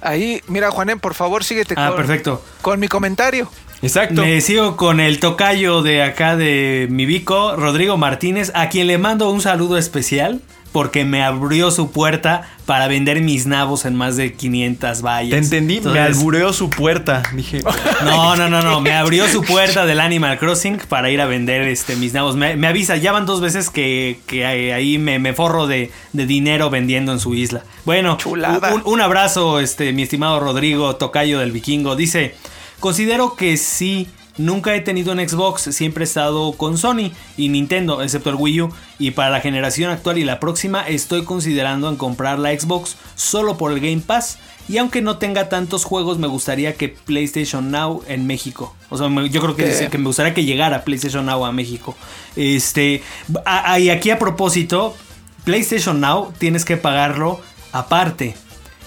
Ahí, 0.00 0.40
mira, 0.48 0.70
Juanen, 0.70 0.98
por 0.98 1.12
favor, 1.12 1.44
síguete 1.44 1.74
Ah, 1.76 1.88
con, 1.88 1.96
perfecto. 1.98 2.42
con 2.62 2.80
mi 2.80 2.88
comentario. 2.88 3.50
exacto. 3.82 4.22
Me 4.22 4.40
sigo 4.40 4.76
con 4.76 5.00
el 5.00 5.20
tocayo 5.20 5.82
de 5.82 6.02
acá 6.02 6.34
de 6.36 6.86
mi 6.90 7.04
bico, 7.04 7.56
Rodrigo 7.56 7.98
Martínez, 7.98 8.52
a 8.54 8.70
quien 8.70 8.86
le 8.86 8.96
mando 8.96 9.30
un 9.30 9.42
saludo 9.42 9.76
especial 9.76 10.40
porque 10.74 11.04
me 11.04 11.22
abrió 11.22 11.70
su 11.70 11.92
puerta 11.92 12.50
para 12.66 12.88
vender 12.88 13.20
mis 13.20 13.46
nabos 13.46 13.84
en 13.84 13.94
más 13.94 14.16
de 14.16 14.32
500 14.32 15.02
vallas. 15.02 15.30
Te 15.30 15.36
entendí, 15.36 15.80
me 15.80 16.00
albureó 16.00 16.52
su 16.52 16.68
puerta. 16.68 17.22
Dije, 17.32 17.62
No, 18.04 18.34
no, 18.34 18.50
no, 18.50 18.60
no. 18.60 18.80
Me 18.80 18.92
abrió 18.92 19.28
su 19.28 19.42
puerta 19.42 19.86
del 19.86 20.00
Animal 20.00 20.36
Crossing 20.36 20.78
para 20.88 21.10
ir 21.12 21.20
a 21.20 21.26
vender 21.26 21.62
este, 21.62 21.94
mis 21.94 22.12
nabos. 22.12 22.34
Me, 22.34 22.56
me 22.56 22.66
avisa, 22.66 22.96
ya 22.96 23.12
van 23.12 23.24
dos 23.24 23.40
veces 23.40 23.70
que, 23.70 24.18
que 24.26 24.44
ahí 24.44 24.98
me, 24.98 25.20
me 25.20 25.32
forro 25.32 25.68
de, 25.68 25.92
de 26.12 26.26
dinero 26.26 26.70
vendiendo 26.70 27.12
en 27.12 27.20
su 27.20 27.36
isla. 27.36 27.62
Bueno, 27.84 28.16
Chulada. 28.16 28.74
un, 28.74 28.82
un 28.84 29.00
abrazo, 29.00 29.60
este, 29.60 29.92
mi 29.92 30.02
estimado 30.02 30.40
Rodrigo, 30.40 30.96
tocayo 30.96 31.38
del 31.38 31.52
vikingo. 31.52 31.94
Dice, 31.94 32.34
considero 32.80 33.36
que 33.36 33.56
sí 33.58 34.08
Nunca 34.36 34.74
he 34.74 34.80
tenido 34.80 35.12
un 35.12 35.18
Xbox, 35.26 35.62
siempre 35.74 36.02
he 36.02 36.06
estado 36.06 36.52
con 36.54 36.76
Sony 36.76 37.12
y 37.36 37.48
Nintendo, 37.50 38.02
excepto 38.02 38.30
el 38.30 38.36
Wii 38.36 38.62
U. 38.62 38.72
Y 38.98 39.12
para 39.12 39.30
la 39.30 39.40
generación 39.40 39.90
actual 39.92 40.18
y 40.18 40.24
la 40.24 40.40
próxima 40.40 40.86
estoy 40.88 41.24
considerando 41.24 41.88
en 41.88 41.96
comprar 41.96 42.38
la 42.40 42.50
Xbox 42.58 42.96
solo 43.14 43.56
por 43.56 43.70
el 43.70 43.78
Game 43.80 44.02
Pass. 44.04 44.38
Y 44.68 44.78
aunque 44.78 45.02
no 45.02 45.18
tenga 45.18 45.48
tantos 45.50 45.84
juegos, 45.84 46.18
me 46.18 46.26
gustaría 46.26 46.74
que 46.74 46.88
PlayStation 46.88 47.70
Now 47.70 48.02
en 48.08 48.26
México. 48.26 48.74
O 48.90 48.96
sea, 48.98 49.08
yo 49.26 49.40
creo 49.42 49.54
que, 49.54 49.66
que 49.90 49.98
me 49.98 50.06
gustaría 50.06 50.32
que 50.34 50.44
llegara 50.44 50.84
PlayStation 50.84 51.26
Now 51.26 51.44
a 51.44 51.52
México. 51.52 51.94
Este, 52.34 53.02
a- 53.44 53.72
a- 53.74 53.78
y 53.78 53.90
aquí 53.90 54.10
a 54.10 54.18
propósito, 54.18 54.96
PlayStation 55.44 56.00
Now 56.00 56.32
tienes 56.38 56.64
que 56.64 56.76
pagarlo 56.78 57.40
aparte. 57.72 58.34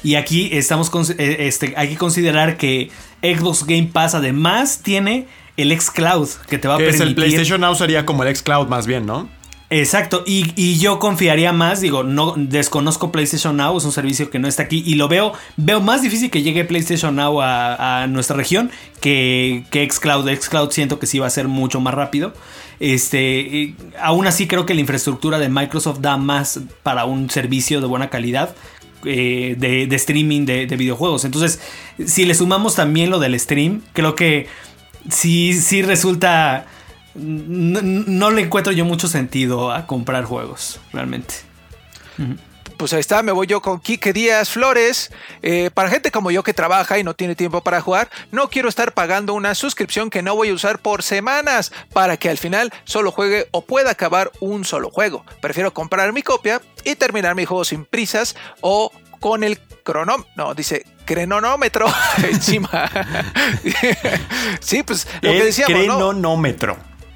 Y 0.04 0.16
aquí 0.16 0.50
estamos 0.52 0.90
con- 0.90 1.06
eh, 1.18 1.38
este, 1.48 1.74
hay 1.78 1.90
que 1.90 1.98
considerar 1.98 2.58
que 2.58 2.90
Xbox 3.22 3.66
Game 3.66 3.90
Pass 3.92 4.16
además 4.16 4.82
tiene 4.84 5.28
el 5.58 5.78
xCloud 5.80 6.30
que 6.50 6.58
te 6.60 6.68
va 6.68 6.76
a 6.76 6.78
Que 6.78 6.90
es 6.90 6.98
permitir 6.98 7.08
el 7.08 7.16
PlayStation 7.16 7.62
Now 7.62 7.76
sería 7.76 8.06
como 8.06 8.24
el 8.24 8.36
xCloud 8.36 8.68
más 8.68 8.86
bien, 8.88 9.06
¿no? 9.06 9.28
Exacto, 9.70 10.24
y, 10.26 10.54
y 10.56 10.78
yo 10.80 10.98
confiaría 10.98 11.52
más, 11.52 11.82
digo, 11.82 12.04
no 12.04 12.36
desconozco 12.38 13.12
PlayStation 13.12 13.58
Now, 13.58 13.78
es 13.78 13.84
un 13.84 13.92
servicio 13.92 14.30
que 14.30 14.40
no 14.40 14.48
está 14.48 14.64
aquí 14.64 14.82
y 14.86 14.96
lo 14.96 15.10
veo, 15.10 15.34
veo 15.58 15.82
más 15.82 16.02
difícil 16.02 16.30
que 16.32 16.42
llegue 16.42 16.64
PlayStation 16.64 17.14
Now 17.18 17.42
a, 17.42 18.04
a 18.04 18.08
nuestra 18.08 18.38
región 18.38 18.72
que, 19.02 19.66
que 19.70 19.86
Xcloud. 19.90 20.30
Xcloud 20.34 20.72
siento 20.72 21.00
que 21.00 21.06
sí 21.06 21.20
va 21.20 21.28
a 21.28 21.32
ser 21.32 21.50
mucho 21.50 21.82
más 21.82 21.94
rápido. 21.96 22.34
Este, 22.80 23.74
aún 24.00 24.28
así 24.28 24.48
creo 24.48 24.66
que 24.66 24.74
la 24.74 24.80
infraestructura 24.82 25.38
de 25.40 25.50
Microsoft 25.50 26.00
da 26.00 26.16
más 26.16 26.62
para 26.84 27.04
un 27.06 27.30
servicio 27.30 27.82
de 27.82 27.88
buena 27.88 28.10
calidad. 28.10 28.56
Eh, 29.06 29.56
de, 29.58 29.88
de 29.88 29.96
streaming 29.96 30.46
de, 30.46 30.68
de 30.68 30.76
videojuegos. 30.78 31.26
Entonces, 31.26 31.60
si 32.06 32.26
le 32.26 32.36
sumamos 32.36 32.76
también 32.76 33.10
lo 33.10 33.20
del 33.20 33.40
stream, 33.40 33.82
creo 33.94 34.16
que 34.16 34.48
sí, 35.10 35.54
sí 35.54 35.82
resulta. 35.82 36.66
No, 37.16 37.82
no 37.82 38.30
le 38.30 38.44
encuentro 38.44 38.72
yo 38.74 38.86
mucho 38.86 39.08
sentido 39.08 39.72
a 39.72 39.88
comprar 39.88 40.24
juegos, 40.24 40.80
realmente. 40.94 41.34
Pues 42.78 42.94
ahí 42.94 43.00
está, 43.00 43.24
me 43.24 43.32
voy 43.32 43.48
yo 43.48 43.62
con 43.62 43.80
Quique 43.80 44.14
Díaz 44.14 44.52
Flores. 44.52 45.12
Eh, 45.42 45.72
para 45.74 45.90
gente 45.90 46.12
como 46.12 46.30
yo 46.30 46.44
que 46.44 46.54
trabaja 46.54 47.00
y 47.00 47.04
no 47.04 47.16
tiene 47.16 47.36
tiempo 47.36 47.62
para 47.62 47.82
jugar, 47.82 48.10
no 48.32 48.50
quiero 48.50 48.70
estar 48.70 48.94
pagando 48.94 49.34
una 49.34 49.56
suscripción 49.56 50.12
que 50.12 50.22
no 50.22 50.36
voy 50.36 50.50
a 50.50 50.54
usar 50.54 50.80
por 50.80 51.02
semanas 51.02 51.72
para 51.92 52.18
que 52.18 52.30
al 52.30 52.38
final 52.38 52.72
solo 52.84 53.12
juegue 53.12 53.48
o 53.52 53.62
pueda 53.62 53.92
acabar 53.92 54.32
un 54.40 54.64
solo 54.64 54.92
juego. 54.92 55.26
Prefiero 55.42 55.74
comprar 55.74 56.14
mi 56.14 56.22
copia 56.22 56.62
y 56.84 56.96
terminar 56.96 57.34
mi 57.34 57.46
juego 57.46 57.66
sin 57.66 57.84
prisas 57.84 58.36
o 58.62 58.92
con 59.20 59.44
el 59.44 59.60
crono... 59.84 60.26
No, 60.36 60.54
dice 60.54 60.86
cronómetro 61.06 61.88
encima. 62.30 62.92
sí, 64.60 64.84
pues 64.84 65.08
lo 65.22 65.32
que 65.32 65.46
decíamos, 65.46 65.88
¿no? 65.88 66.14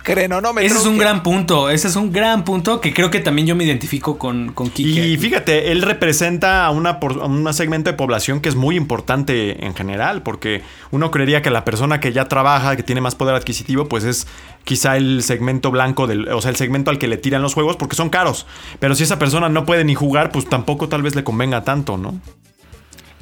Crenonómetro. 0.03 0.65
Ese 0.67 0.77
es 0.79 0.85
un 0.85 0.93
que- 0.95 0.99
gran 1.01 1.23
punto, 1.23 1.69
ese 1.69 1.87
es 1.87 1.95
un 1.95 2.11
gran 2.11 2.43
punto 2.43 2.81
que 2.81 2.93
creo 2.93 3.09
que 3.09 3.19
también 3.19 3.47
yo 3.47 3.55
me 3.55 3.63
identifico 3.63 4.17
con, 4.17 4.51
con 4.53 4.69
Kike. 4.69 5.07
Y 5.07 5.17
fíjate, 5.17 5.71
él 5.71 5.81
representa 5.81 6.65
a 6.65 6.71
una, 6.71 6.99
por- 6.99 7.21
a 7.21 7.25
un 7.25 7.53
segmento 7.53 7.89
de 7.91 7.97
población 7.97 8.39
que 8.41 8.49
es 8.49 8.55
muy 8.55 8.75
importante 8.75 9.65
en 9.65 9.75
general, 9.75 10.23
porque 10.23 10.61
uno 10.91 11.11
creería 11.11 11.41
que 11.41 11.49
la 11.49 11.63
persona 11.65 11.99
que 11.99 12.13
ya 12.13 12.25
trabaja, 12.27 12.75
que 12.75 12.83
tiene 12.83 13.01
más 13.01 13.15
poder 13.15 13.35
adquisitivo, 13.35 13.87
pues 13.87 14.03
es 14.03 14.27
quizá 14.63 14.97
el 14.97 15.23
segmento 15.23 15.71
blanco, 15.71 16.07
del, 16.07 16.27
o 16.29 16.41
sea, 16.41 16.49
el 16.51 16.55
segmento 16.57 16.91
al 16.91 16.97
que 16.99 17.07
le 17.07 17.17
tiran 17.17 17.41
los 17.41 17.53
juegos, 17.53 17.75
porque 17.77 17.95
son 17.95 18.09
caros. 18.09 18.45
Pero 18.79 18.95
si 18.95 19.03
esa 19.03 19.19
persona 19.19 19.49
no 19.49 19.65
puede 19.65 19.83
ni 19.85 19.95
jugar, 19.95 20.31
pues 20.31 20.47
tampoco 20.49 20.89
tal 20.89 21.01
vez 21.03 21.15
le 21.15 21.23
convenga 21.23 21.63
tanto, 21.63 21.97
¿no? 21.97 22.19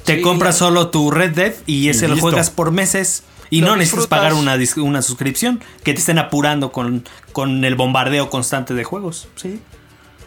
Te 0.04 0.16
Sí. 0.16 0.22
compras 0.22 0.56
solo 0.56 0.88
tu 0.88 1.10
Red 1.10 1.32
Dead 1.32 1.52
y 1.66 1.88
ese 1.88 2.08
lo 2.08 2.16
juegas 2.16 2.48
por 2.50 2.70
meses. 2.72 3.22
Y 3.50 3.60
Lo 3.60 3.68
no 3.68 3.76
necesitas 3.76 4.06
pagar 4.06 4.32
una, 4.34 5.02
suscripción 5.02 5.60
que 5.84 5.92
te 5.92 5.98
estén 6.00 6.18
apurando 6.18 6.70
con, 6.72 7.04
con 7.32 7.64
el 7.64 7.74
bombardeo 7.74 8.30
constante 8.30 8.74
de 8.74 8.84
juegos. 8.84 9.28
Sí. 9.36 9.60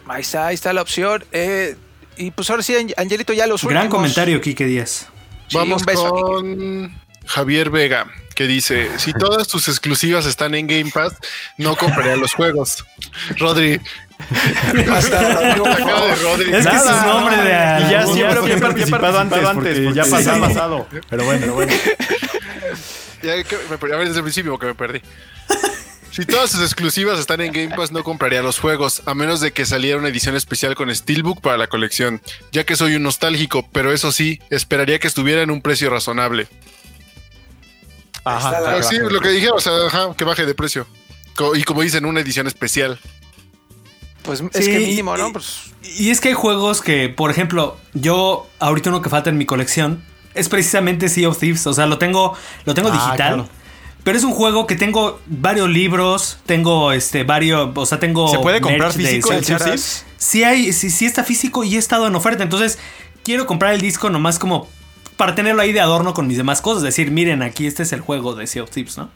Ahí 0.06 0.20
está, 0.22 0.46
ahí 0.48 0.54
está 0.54 0.72
la 0.74 0.82
opción. 0.82 1.24
Eh, 1.32 1.76
y 2.18 2.30
pues 2.30 2.50
ahora 2.50 2.62
sí, 2.62 2.74
Ang- 2.74 2.92
Angelito, 2.98 3.32
ya 3.32 3.46
los 3.46 3.62
Gran 3.64 3.84
últimos. 3.84 3.96
comentario, 3.96 4.40
Kike 4.40 4.66
Díaz. 4.66 5.08
Sí, 5.48 5.56
Vamos 5.56 5.82
un 5.82 5.86
beso, 5.86 6.14
Quique. 6.14 6.22
con 6.22 7.00
Javier 7.26 7.70
Vega, 7.70 8.06
que 8.34 8.46
dice, 8.46 8.90
si 8.98 9.12
todas 9.14 9.48
tus 9.48 9.68
exclusivas 9.68 10.26
están 10.26 10.54
en 10.54 10.66
Game 10.66 10.90
Pass, 10.92 11.14
no 11.56 11.76
compraría 11.76 12.16
los 12.16 12.34
juegos. 12.34 12.84
Rodri. 13.38 13.80
Hasta 14.92 15.20
de. 15.22 15.50
Es 15.50 16.66
que 16.66 16.72
Nada, 16.72 17.02
su 17.02 17.08
nombre 17.08 17.36
de... 17.36 17.42
Y 17.48 17.90
ya 17.90 18.02
no, 18.04 18.10
había 18.10 18.56
no, 18.56 18.60
participado 18.60 19.18
antes, 19.18 19.38
porque 19.54 19.92
ya 19.94 20.04
Sí. 20.04 20.10
pasó 20.10 20.32
ha 20.32 20.40
pasado. 20.40 20.86
Pero 21.10 21.24
bueno, 21.24 21.40
pero 21.40 21.54
bueno. 21.54 21.72
Ya 23.24 23.42
que 23.42 23.56
me 23.70 23.78
perdí, 23.78 23.94
a 23.94 23.96
ver 23.96 24.06
desde 24.08 24.18
el 24.20 24.24
principio 24.24 24.58
que 24.58 24.66
me 24.66 24.74
perdí. 24.74 25.00
Si 26.12 26.24
todas 26.24 26.50
sus 26.50 26.60
exclusivas 26.60 27.18
están 27.18 27.40
en 27.40 27.52
Game 27.52 27.74
Pass, 27.74 27.90
no 27.90 28.04
compraría 28.04 28.40
los 28.42 28.60
juegos, 28.60 29.02
a 29.06 29.14
menos 29.14 29.40
de 29.40 29.52
que 29.52 29.66
saliera 29.66 29.98
una 29.98 30.08
edición 30.08 30.36
especial 30.36 30.76
con 30.76 30.94
Steelbook 30.94 31.40
para 31.40 31.56
la 31.56 31.66
colección, 31.66 32.22
ya 32.52 32.62
que 32.64 32.76
soy 32.76 32.94
un 32.94 33.02
nostálgico, 33.02 33.68
pero 33.72 33.92
eso 33.92 34.12
sí, 34.12 34.40
esperaría 34.50 35.00
que 35.00 35.08
estuviera 35.08 35.42
en 35.42 35.50
un 35.50 35.60
precio 35.60 35.90
razonable. 35.90 36.46
Ajá, 38.24 38.52
Ah, 38.64 38.82
sí, 38.82 38.96
lo 38.98 39.20
que 39.20 39.28
dije, 39.30 39.50
o 39.50 39.60
sea, 39.60 39.72
ajá, 39.86 40.14
que 40.16 40.24
baje 40.24 40.46
de 40.46 40.54
precio. 40.54 40.86
Co- 41.34 41.56
Y 41.56 41.64
como 41.64 41.82
dicen, 41.82 42.06
una 42.06 42.20
edición 42.20 42.46
especial. 42.46 42.98
Pues 44.22 44.40
es 44.52 44.64
Sí, 44.64 44.70
que 44.70 44.78
mínimo, 44.78 45.14
y- 45.16 45.18
¿no? 45.18 45.32
Pues 45.32 45.72
Y 45.98 46.10
es 46.10 46.20
que 46.20 46.28
hay 46.28 46.34
juegos 46.34 46.80
que, 46.80 47.08
por 47.10 47.30
ejemplo, 47.30 47.76
yo 47.92 48.48
ahorita 48.60 48.88
uno 48.90 49.02
que 49.02 49.10
falta 49.10 49.28
en 49.30 49.36
mi 49.36 49.44
colección 49.46 50.02
es 50.34 50.48
precisamente 50.48 51.08
Sea 51.08 51.28
of 51.28 51.38
Thieves. 51.38 51.66
O 51.66 51.72
sea, 51.74 51.86
lo 51.86 51.98
tengo, 51.98 52.34
lo 52.64 52.74
tengo 52.74 52.88
Ah, 52.90 52.92
digital. 52.92 53.16
claro. 53.16 53.48
Pero 54.02 54.18
es 54.18 54.24
un 54.24 54.32
juego 54.32 54.66
que 54.66 54.76
tengo 54.76 55.18
varios 55.26 55.68
libros, 55.70 56.38
tengo 56.44 56.92
este 56.92 57.24
varios, 57.24 57.70
o 57.74 57.86
sea, 57.86 57.98
tengo 57.98 58.28
¿Se 58.28 58.38
puede 58.38 58.60
comprar 58.60 58.92
de 58.92 59.02
físico 59.02 59.32
el 59.32 59.44
Sea 59.44 59.56
of 59.56 59.62
Thieves? 59.64 60.04
Sí 60.18 60.44
hay, 60.44 60.72
sí, 60.74 60.90
sí 60.90 61.06
está 61.06 61.24
físico 61.24 61.64
y 61.64 61.76
he 61.76 61.78
estado 61.78 62.06
en 62.06 62.14
oferta. 62.14 62.42
Entonces, 62.42 62.78
quiero 63.22 63.46
comprar 63.46 63.72
el 63.72 63.80
disco 63.80 64.10
nomás 64.10 64.38
como 64.38 64.68
para 65.16 65.34
tenerlo 65.34 65.62
ahí 65.62 65.72
de 65.72 65.80
adorno 65.80 66.12
con 66.12 66.26
mis 66.26 66.36
demás 66.36 66.60
cosas. 66.60 66.82
Decir, 66.82 67.10
miren, 67.12 67.42
aquí 67.42 67.66
este 67.66 67.82
es 67.84 67.92
el 67.92 68.00
juego 68.02 68.34
de 68.34 68.46
Sea 68.46 68.62
of 68.64 68.70
Thieves, 68.70 68.98
¿no? 68.98 69.08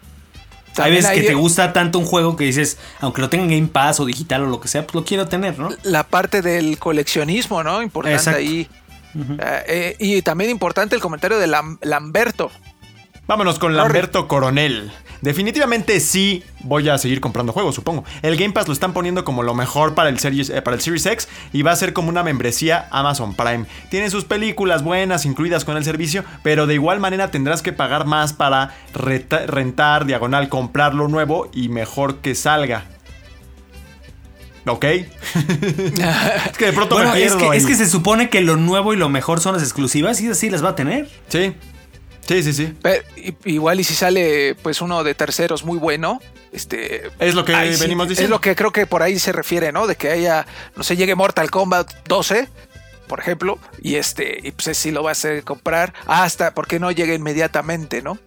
Hay 0.79 0.93
veces 0.93 1.11
que 1.11 1.23
te 1.23 1.35
gusta 1.35 1.73
tanto 1.73 1.99
un 1.99 2.05
juego 2.07 2.37
que 2.37 2.45
dices, 2.45 2.79
aunque 3.01 3.21
lo 3.21 3.29
tenga 3.29 3.45
en 3.45 3.51
Game 3.51 3.67
Pass 3.67 3.99
o 3.99 4.05
digital 4.07 4.45
o 4.45 4.47
lo 4.47 4.61
que 4.61 4.69
sea, 4.69 4.87
pues 4.87 4.95
lo 4.95 5.05
quiero 5.05 5.27
tener, 5.27 5.59
¿no? 5.59 5.71
la 5.83 6.05
parte 6.05 6.41
del 6.41 6.79
coleccionismo, 6.79 7.65
¿no? 7.65 7.83
Importante 7.83 8.17
Exacto. 8.17 8.39
ahí. 8.39 8.69
Eh, 9.19 9.65
eh, 9.69 9.97
y 9.99 10.23
también 10.23 10.51
importante 10.51 10.95
el 10.95 11.01
comentario 11.01 11.39
de 11.39 11.47
Lam- 11.47 11.79
Lamberto. 11.83 12.51
Vámonos 13.27 13.59
con 13.59 13.77
Lamberto 13.77 14.27
Coronel. 14.27 14.91
Definitivamente 15.21 15.99
sí 16.01 16.45
voy 16.61 16.89
a 16.89 16.97
seguir 16.97 17.21
comprando 17.21 17.53
juegos, 17.53 17.75
supongo. 17.75 18.05
El 18.23 18.37
Game 18.37 18.55
Pass 18.55 18.69
lo 18.69 18.73
están 18.73 18.93
poniendo 18.93 19.25
como 19.25 19.43
lo 19.43 19.53
mejor 19.53 19.95
para 19.95 20.09
el, 20.09 20.19
Series, 20.21 20.49
eh, 20.49 20.63
para 20.63 20.77
el 20.77 20.81
Series 20.81 21.05
X 21.05 21.29
y 21.53 21.63
va 21.63 21.73
a 21.73 21.77
ser 21.77 21.93
como 21.93 22.09
una 22.09 22.23
membresía 22.23 22.87
Amazon 22.93 23.35
Prime. 23.35 23.67
Tiene 23.91 24.11
sus 24.11 24.25
películas 24.25 24.83
buenas 24.85 25.27
incluidas 25.27 25.65
con 25.65 25.77
el 25.77 25.85
servicio, 25.85 26.25
pero 26.45 26.67
de 26.69 26.75
igual 26.75 27.01
manera 27.01 27.31
tendrás 27.33 27.61
que 27.63 27.73
pagar 27.73 28.07
más 28.07 28.33
para 28.33 28.75
rentar, 28.95 30.07
diagonal, 30.07 30.49
comprar 30.49 30.95
lo 30.95 31.09
nuevo 31.09 31.51
y 31.53 31.69
mejor 31.69 32.19
que 32.19 32.35
salga. 32.37 32.85
¿Ok? 34.69 34.85
es 36.51 36.59
que 36.59 36.67
de 36.67 36.73
pronto 36.73 36.97
Bueno, 36.97 37.13
me 37.13 37.23
es 37.23 37.35
que, 37.35 37.57
es 37.57 37.79
se 37.79 37.89
supone 37.89 38.31
que 38.31 38.41
lo 38.41 38.57
nuevo 38.57 38.93
y 38.93 38.97
lo 38.97 39.09
mejor 39.09 39.41
son 39.41 39.55
las 39.55 39.63
exclusivas 39.63 40.21
y 40.21 40.29
así 40.29 40.51
las 40.51 40.65
va 40.65 40.71
a 40.71 40.75
tener. 40.75 41.09
Sí. 41.29 41.55
Sí, 42.27 42.43
sí, 42.43 42.53
sí. 42.53 42.75
Pero, 42.83 43.03
igual 43.47 43.81
y 43.81 43.85
si 43.85 43.95
sale 43.95 44.55
pues 44.63 44.83
uno 44.83 45.03
de 45.03 45.15
terceros 45.15 45.65
muy 45.65 45.79
bueno, 45.79 46.21
este 46.53 47.11
Es 47.19 47.35
lo 47.35 47.45
que 47.45 47.55
ahí 47.55 47.75
sí, 47.75 47.81
venimos 47.81 48.05
Es 48.05 48.11
diciendo. 48.11 48.37
lo 48.37 48.41
que 48.43 48.55
creo 48.55 48.71
que 48.71 48.87
por 48.87 49.03
ahí 49.03 49.19
se 49.19 49.33
refiere, 49.33 49.73
¿no? 49.73 49.87
De 49.87 49.97
que 49.97 50.11
haya, 50.11 50.47
no 50.77 50.83
sé, 50.83 50.97
llegue 50.97 51.15
Mortal 51.15 51.51
Kombat 51.51 51.91
12, 52.07 52.49
por 53.07 53.21
ejemplo, 53.21 53.59
y 53.81 53.95
este, 53.95 54.41
y 54.43 54.51
pues 54.51 54.77
sí 54.77 54.91
lo 54.91 55.03
va 55.03 55.11
a 55.11 55.13
hacer 55.13 55.43
comprar 55.43 55.95
hasta 56.07 56.53
porque 56.53 56.79
no 56.79 56.91
llegue 56.91 57.15
inmediatamente, 57.15 58.03
¿no? 58.03 58.19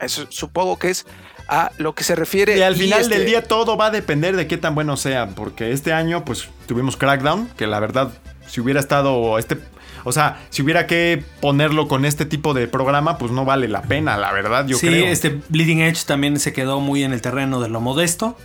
Eso 0.00 0.26
supongo 0.28 0.78
que 0.78 0.90
es 0.90 1.06
a 1.48 1.72
lo 1.78 1.94
que 1.94 2.04
se 2.04 2.14
refiere. 2.14 2.56
Y 2.58 2.62
al 2.62 2.76
final 2.76 3.00
este, 3.00 3.14
del 3.18 3.26
día 3.26 3.42
todo 3.42 3.76
va 3.76 3.86
a 3.86 3.90
depender 3.90 4.36
de 4.36 4.46
qué 4.46 4.56
tan 4.58 4.74
bueno 4.74 4.96
sea, 4.96 5.28
porque 5.30 5.72
este 5.72 5.92
año 5.92 6.24
pues 6.24 6.48
tuvimos 6.66 6.96
Crackdown, 6.96 7.48
que 7.56 7.66
la 7.66 7.80
verdad 7.80 8.10
si 8.46 8.60
hubiera 8.60 8.80
estado 8.80 9.38
este, 9.38 9.58
o 10.04 10.12
sea, 10.12 10.38
si 10.50 10.62
hubiera 10.62 10.86
que 10.86 11.22
ponerlo 11.40 11.88
con 11.88 12.04
este 12.04 12.24
tipo 12.24 12.54
de 12.54 12.68
programa, 12.68 13.18
pues 13.18 13.32
no 13.32 13.44
vale 13.44 13.66
la 13.68 13.82
pena, 13.82 14.16
la 14.16 14.32
verdad, 14.32 14.66
yo 14.66 14.76
sí, 14.78 14.86
creo. 14.88 15.06
este 15.06 15.40
Bleeding 15.48 15.80
Edge 15.80 16.04
también 16.06 16.38
se 16.38 16.52
quedó 16.52 16.80
muy 16.80 17.02
en 17.02 17.12
el 17.12 17.20
terreno 17.22 17.60
de 17.60 17.68
lo 17.68 17.80
modesto. 17.80 18.36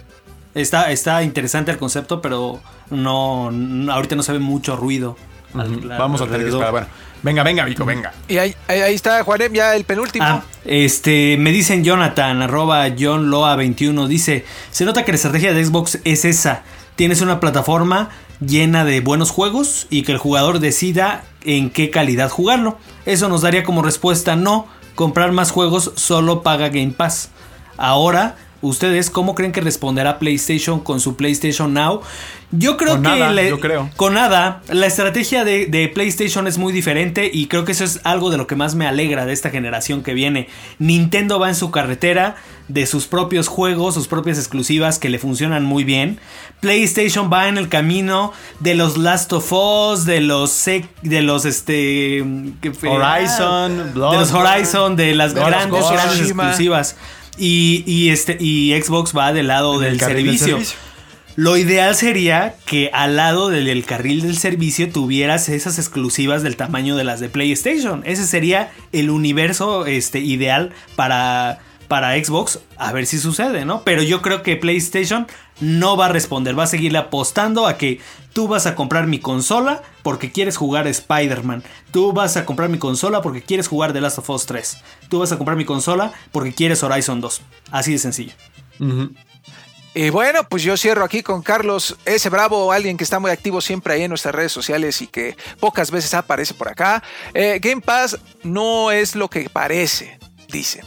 Está, 0.56 0.92
está 0.92 1.24
interesante 1.24 1.72
el 1.72 1.78
concepto, 1.78 2.22
pero 2.22 2.60
no, 2.92 3.50
no- 3.52 3.92
ahorita 3.92 4.16
no 4.16 4.24
se 4.24 4.34
ve 4.34 4.40
mucho 4.40 4.76
ruido. 4.76 5.18
al- 5.56 5.62
al- 5.92 5.98
Vamos 6.00 6.22
a 6.22 6.26
tener 6.26 6.42
que 6.42 6.50
esperar. 6.50 6.72
Bueno, 6.72 6.88
venga, 7.24 7.41
venga, 7.44 7.66
Vico, 7.66 7.86
venga. 7.86 8.14
Y 8.28 8.38
ahí, 8.38 8.56
ahí- 8.68 8.94
está, 8.94 9.24
Juanem, 9.24 9.52
ya 9.54 9.76
el 9.76 9.84
penúltimo. 9.86 10.26
Ah, 10.26 10.44
este, 10.66 11.38
me 11.38 11.52
dicen 11.52 11.84
Jonathan, 11.84 12.41
arroba 12.41 12.86
John 12.98 13.30
Loa 13.32 13.56
21, 13.56 14.08
dice, 14.08 14.45
se 14.72 14.86
nota 14.86 15.04
que 15.04 15.12
la 15.12 15.16
estrategia 15.16 15.54
de 15.54 15.66
Xbox 15.66 16.00
es 16.04 16.26
esa, 16.26 16.64
tienes 16.95 17.22
una 17.22 17.40
plataforma 17.40 18.10
llena 18.40 18.86
de 18.86 19.00
buenos 19.00 19.32
juegos 19.32 19.88
y 19.90 20.04
que 20.04 20.12
el 20.12 20.18
jugador 20.18 20.60
decida 20.60 21.24
en 21.44 21.70
qué 21.70 21.90
calidad 21.90 22.30
jugarlo. 22.30 22.78
Eso 23.06 23.30
nos 23.30 23.41
daría 23.41 23.64
como 23.64 23.82
respuesta 23.82 24.36
no, 24.36 24.68
comprar 24.95 25.32
más 25.32 25.52
juegos 25.52 25.91
solo 25.95 26.44
paga 26.44 26.70
Game 26.70 26.91
Pass. 26.91 27.30
Ahora, 27.78 28.36
¿ustedes 28.62 29.10
cómo 29.10 29.34
creen 29.36 29.52
que 29.52 29.62
responderá 29.62 30.20
PlayStation 30.20 30.80
con 30.80 31.00
su 31.00 31.16
PlayStation 31.16 31.74
Now? 31.74 32.02
Yo 32.56 32.78
creo 32.78 32.94
Con 32.94 33.02
que 33.04 33.10
nada, 33.10 33.32
le- 33.32 33.50
yo 33.50 33.60
creo. 33.60 33.90
con 33.96 34.14
nada. 34.14 34.62
La 34.70 34.86
estrategia 34.86 35.44
de, 35.44 35.66
de 35.66 35.88
PlayStation 35.88 36.46
es 36.48 36.60
muy 36.60 36.72
diferente 36.72 37.32
y 37.34 37.48
creo 37.48 37.66
que 37.66 37.72
eso 37.72 37.84
es 37.84 38.00
algo 38.04 38.30
de 38.30 38.38
lo 38.38 38.46
que 38.46 38.56
más 38.56 38.76
me 38.76 38.86
alegra 38.86 39.26
de 39.26 39.34
esta 39.34 39.50
generación 39.50 40.04
que 40.04 40.14
viene. 40.14 40.48
Nintendo 40.78 41.40
va 41.40 41.50
en 41.50 41.56
su 41.56 41.72
carretera 41.72 42.36
de 42.68 42.86
sus 42.86 43.08
propios 43.08 43.48
juegos, 43.48 43.96
sus 43.96 44.08
propias 44.08 44.38
exclusivas 44.38 45.00
que 45.00 45.10
le 45.10 45.18
funcionan 45.18 45.66
muy 45.66 45.84
bien. 45.84 46.20
PlayStation 46.60 47.30
va 47.34 47.48
en 47.48 47.58
el 47.58 47.70
camino 47.70 48.34
de 48.60 48.76
los 48.76 48.98
Last 48.98 49.34
of 49.34 49.52
Us, 49.52 50.06
de 50.06 50.22
los 50.22 50.64
de 51.02 51.22
los 51.24 51.46
este 51.46 52.24
¿qué 52.62 52.72
fue? 52.72 52.90
Horizon, 52.90 53.94
de 53.94 54.00
los 54.00 54.32
Horizon, 54.32 54.96
de 54.96 55.16
las 55.16 55.34
grandes, 55.34 55.90
grandes 55.90 56.20
exclusivas. 56.30 56.96
Y, 57.38 57.84
y 57.88 58.10
este 58.10 58.38
y 58.40 58.80
Xbox 58.80 59.18
va 59.18 59.34
del 59.34 59.48
lado 59.48 59.80
del 59.80 60.00
servicio. 60.00 60.60
Lo 61.35 61.57
ideal 61.57 61.95
sería 61.95 62.55
que 62.68 62.91
al 62.93 63.15
lado 63.15 63.49
del, 63.49 63.65
del 63.65 63.85
carril 63.85 64.22
del 64.22 64.38
servicio 64.38 64.91
tuvieras 64.91 65.49
esas 65.49 65.80
exclusivas 65.80 66.43
del 66.43 66.55
tamaño 66.55 66.95
de 66.95 67.03
las 67.03 67.19
de 67.19 67.30
PlayStation. 67.30 68.03
Ese 68.05 68.27
sería 68.27 68.72
el 68.91 69.10
universo 69.10 69.88
este, 69.88 70.19
ideal 70.19 70.73
para, 70.95 71.60
para 71.88 72.23
Xbox. 72.23 72.60
A 72.77 72.91
ver 72.91 73.07
si 73.07 73.18
sucede, 73.18 73.65
¿no? 73.65 73.81
Pero 73.84 74.03
yo 74.03 74.22
creo 74.22 74.43
que 74.43 74.57
PlayStation 74.57 75.26
no 75.60 75.97
va 75.97 76.05
a 76.05 76.10
responder. 76.10 76.57
Va 76.57 76.65
a 76.65 76.68
seguirle 76.68 76.99
apostando 76.99 77.65
a 77.65 77.80
que 77.80 77.99
tú 78.34 78.47
vas 78.47 78.68
a 78.68 78.76
comprar 78.76 79.07
mi 79.07 79.18
consola 79.18 79.81
porque 80.03 80.31
quieres 80.31 80.55
jugar 80.55 80.85
Spider-Man. 80.85 81.64
Tú 81.89 82.14
vas 82.14 82.38
a 82.38 82.45
comprar 82.45 82.69
mi 82.69 82.77
consola 82.77 83.23
porque 83.23 83.41
quieres 83.41 83.68
jugar 83.68 83.91
The 83.91 84.01
Last 84.01 84.19
of 84.19 84.30
Us 84.30 84.45
3. 84.45 84.77
Tú 85.10 85.18
vas 85.18 85.31
a 85.31 85.38
comprar 85.38 85.57
mi 85.57 85.65
consola 85.65 86.11
porque 86.31 86.53
quieres 86.53 86.84
Horizon 86.84 87.22
2. 87.22 87.41
Así 87.72 87.93
de 87.93 87.97
sencillo. 87.97 88.34
Y 89.95 90.10
bueno, 90.10 90.48
pues 90.49 90.64
yo 90.64 90.76
cierro 90.76 91.03
aquí 91.03 91.22
con 91.22 91.44
Carlos 91.44 91.95
S. 92.06 92.28
Bravo, 92.30 92.72
alguien 92.72 92.98
que 92.98 93.03
está 93.03 93.20
muy 93.20 93.30
activo 93.30 93.61
siempre 93.61 93.94
ahí 93.94 94.03
en 94.03 94.10
nuestras 94.10 94.34
redes 94.34 94.52
sociales 94.52 95.02
y 95.02 95.07
que 95.07 95.38
pocas 95.60 95.91
veces 95.91 96.15
aparece 96.15 96.56
por 96.56 96.68
acá. 96.68 97.03
Eh, 97.34 97.60
Game 97.61 97.82
Pass 97.82 98.18
no 98.41 98.91
es 98.91 99.15
lo 99.15 99.30
que 99.30 99.49
parece, 99.49 100.18
dice. 100.48 100.82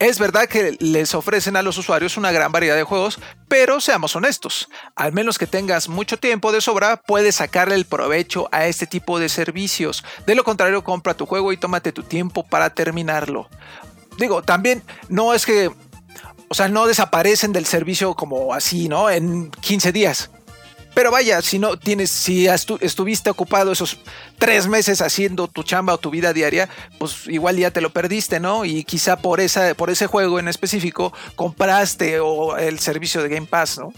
Es 0.00 0.18
verdad 0.18 0.48
que 0.48 0.76
les 0.80 1.14
ofrecen 1.14 1.54
a 1.54 1.62
los 1.62 1.78
usuarios 1.78 2.16
una 2.16 2.32
gran 2.32 2.50
variedad 2.50 2.74
de 2.74 2.82
juegos, 2.82 3.20
pero 3.46 3.80
seamos 3.80 4.16
honestos, 4.16 4.68
al 4.96 5.12
menos 5.12 5.38
que 5.38 5.46
tengas 5.46 5.88
mucho 5.88 6.16
tiempo 6.16 6.50
de 6.50 6.60
sobra, 6.60 6.96
puedes 6.96 7.36
sacarle 7.36 7.76
el 7.76 7.84
provecho 7.84 8.48
a 8.50 8.66
este 8.66 8.88
tipo 8.88 9.20
de 9.20 9.28
servicios. 9.28 10.02
De 10.26 10.34
lo 10.34 10.42
contrario, 10.42 10.82
compra 10.82 11.14
tu 11.14 11.26
juego 11.26 11.52
y 11.52 11.56
tómate 11.56 11.92
tu 11.92 12.02
tiempo 12.02 12.42
para 12.42 12.70
terminarlo. 12.70 13.48
Digo, 14.18 14.42
también 14.42 14.82
no 15.08 15.34
es 15.34 15.46
que 15.46 15.70
o 16.52 16.54
sea, 16.54 16.68
no 16.68 16.86
desaparecen 16.86 17.50
del 17.54 17.64
servicio 17.64 18.12
como 18.14 18.52
así, 18.52 18.86
¿no? 18.86 19.08
En 19.08 19.50
15 19.50 19.90
días. 19.90 20.30
Pero 20.92 21.10
vaya, 21.10 21.40
si 21.40 21.58
no 21.58 21.78
tienes, 21.78 22.10
si 22.10 22.44
estu- 22.44 22.76
estuviste 22.82 23.30
ocupado 23.30 23.72
esos 23.72 23.96
tres 24.36 24.68
meses 24.68 25.00
haciendo 25.00 25.48
tu 25.48 25.62
chamba 25.62 25.94
o 25.94 25.98
tu 25.98 26.10
vida 26.10 26.34
diaria, 26.34 26.68
pues 26.98 27.26
igual 27.28 27.56
ya 27.56 27.70
te 27.70 27.80
lo 27.80 27.88
perdiste, 27.88 28.38
¿no? 28.38 28.66
Y 28.66 28.84
quizá 28.84 29.16
por, 29.16 29.40
esa, 29.40 29.72
por 29.72 29.88
ese 29.88 30.06
juego 30.06 30.38
en 30.38 30.48
específico 30.48 31.14
compraste 31.34 32.20
o 32.20 32.58
el 32.58 32.78
servicio 32.80 33.22
de 33.22 33.30
Game 33.30 33.46
Pass, 33.46 33.78
¿no? 33.78 33.94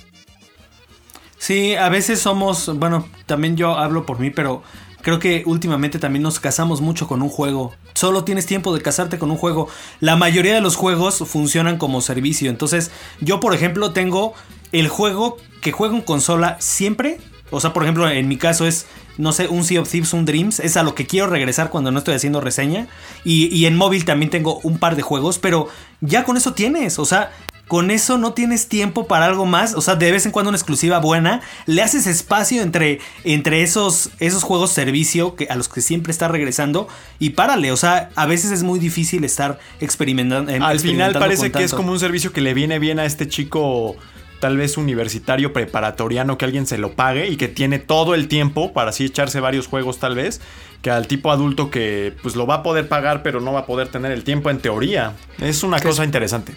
Sí, 1.36 1.74
a 1.74 1.88
veces 1.88 2.20
somos, 2.20 2.70
bueno, 2.78 3.08
también 3.26 3.56
yo 3.56 3.76
hablo 3.76 4.06
por 4.06 4.20
mí, 4.20 4.30
pero 4.30 4.62
creo 5.04 5.18
que 5.20 5.44
últimamente 5.46 5.98
también 6.00 6.22
nos 6.22 6.40
casamos 6.40 6.80
mucho 6.80 7.06
con 7.06 7.22
un 7.22 7.28
juego. 7.28 7.74
Solo 7.92 8.24
tienes 8.24 8.46
tiempo 8.46 8.74
de 8.74 8.80
casarte 8.80 9.18
con 9.18 9.30
un 9.30 9.36
juego. 9.36 9.68
La 10.00 10.16
mayoría 10.16 10.54
de 10.54 10.62
los 10.62 10.76
juegos 10.76 11.22
funcionan 11.26 11.76
como 11.76 12.00
servicio. 12.00 12.50
Entonces, 12.50 12.90
yo 13.20 13.38
por 13.38 13.54
ejemplo 13.54 13.92
tengo 13.92 14.34
el 14.72 14.88
juego 14.88 15.36
que 15.60 15.72
juego 15.72 15.94
en 15.94 16.00
consola 16.00 16.56
siempre. 16.58 17.18
O 17.50 17.60
sea, 17.60 17.74
por 17.74 17.82
ejemplo, 17.82 18.08
en 18.08 18.26
mi 18.26 18.38
caso 18.38 18.66
es, 18.66 18.86
no 19.18 19.32
sé, 19.32 19.46
un 19.46 19.62
Sea 19.62 19.82
of 19.82 19.90
Thieves, 19.90 20.14
un 20.14 20.24
Dreams. 20.24 20.58
Es 20.58 20.78
a 20.78 20.82
lo 20.82 20.94
que 20.94 21.06
quiero 21.06 21.28
regresar 21.28 21.68
cuando 21.68 21.92
no 21.92 21.98
estoy 21.98 22.14
haciendo 22.14 22.40
reseña. 22.40 22.88
Y, 23.24 23.54
y 23.54 23.66
en 23.66 23.76
móvil 23.76 24.06
también 24.06 24.30
tengo 24.30 24.58
un 24.62 24.78
par 24.78 24.96
de 24.96 25.02
juegos, 25.02 25.38
pero 25.38 25.68
ya 26.00 26.24
con 26.24 26.38
eso 26.38 26.54
tienes. 26.54 26.98
O 26.98 27.04
sea, 27.04 27.30
con 27.68 27.90
eso 27.90 28.18
no 28.18 28.34
tienes 28.34 28.68
tiempo 28.68 29.06
para 29.06 29.24
algo 29.24 29.46
más. 29.46 29.74
O 29.74 29.80
sea, 29.80 29.96
de 29.96 30.12
vez 30.12 30.26
en 30.26 30.32
cuando 30.32 30.50
una 30.50 30.56
exclusiva 30.58 30.98
buena. 30.98 31.40
Le 31.66 31.80
haces 31.82 32.06
espacio 32.06 32.60
entre, 32.62 33.00
entre 33.24 33.62
esos, 33.62 34.10
esos 34.20 34.42
juegos 34.42 34.70
servicio 34.70 35.34
que, 35.34 35.46
a 35.48 35.56
los 35.56 35.68
que 35.68 35.80
siempre 35.80 36.10
está 36.12 36.28
regresando. 36.28 36.88
Y 37.18 37.30
párale. 37.30 37.72
O 37.72 37.76
sea, 37.76 38.10
a 38.16 38.26
veces 38.26 38.50
es 38.52 38.62
muy 38.62 38.78
difícil 38.78 39.24
estar 39.24 39.58
experimentando. 39.80 40.50
em, 40.52 40.62
Al 40.62 40.78
final 40.80 41.12
parece 41.14 41.50
que 41.52 41.64
es 41.64 41.72
como 41.74 41.92
un 41.92 41.98
servicio 42.00 42.32
que 42.32 42.40
le 42.40 42.52
viene 42.54 42.78
bien 42.78 42.98
a 42.98 43.06
este 43.06 43.28
chico, 43.28 43.96
tal 44.40 44.56
vez 44.58 44.76
universitario, 44.76 45.52
preparatoriano, 45.54 46.36
que 46.36 46.44
alguien 46.44 46.66
se 46.66 46.76
lo 46.78 46.92
pague 46.92 47.28
y 47.28 47.36
que 47.36 47.48
tiene 47.48 47.78
todo 47.78 48.14
el 48.14 48.28
tiempo 48.28 48.72
para 48.74 48.90
así 48.90 49.06
echarse 49.06 49.40
varios 49.40 49.66
juegos 49.68 49.98
tal 49.98 50.14
vez, 50.14 50.40
que 50.82 50.90
al 50.90 51.06
tipo 51.06 51.32
adulto 51.32 51.70
que 51.70 52.12
pues 52.22 52.36
lo 52.36 52.46
va 52.46 52.56
a 52.56 52.62
poder 52.62 52.88
pagar 52.88 53.22
pero 53.22 53.40
no 53.40 53.52
va 53.54 53.60
a 53.60 53.66
poder 53.66 53.88
tener 53.88 54.12
el 54.12 54.22
tiempo 54.22 54.50
en 54.50 54.58
teoría. 54.58 55.14
Es 55.40 55.62
una 55.62 55.80
cosa 55.80 56.02
es- 56.02 56.06
interesante. 56.08 56.52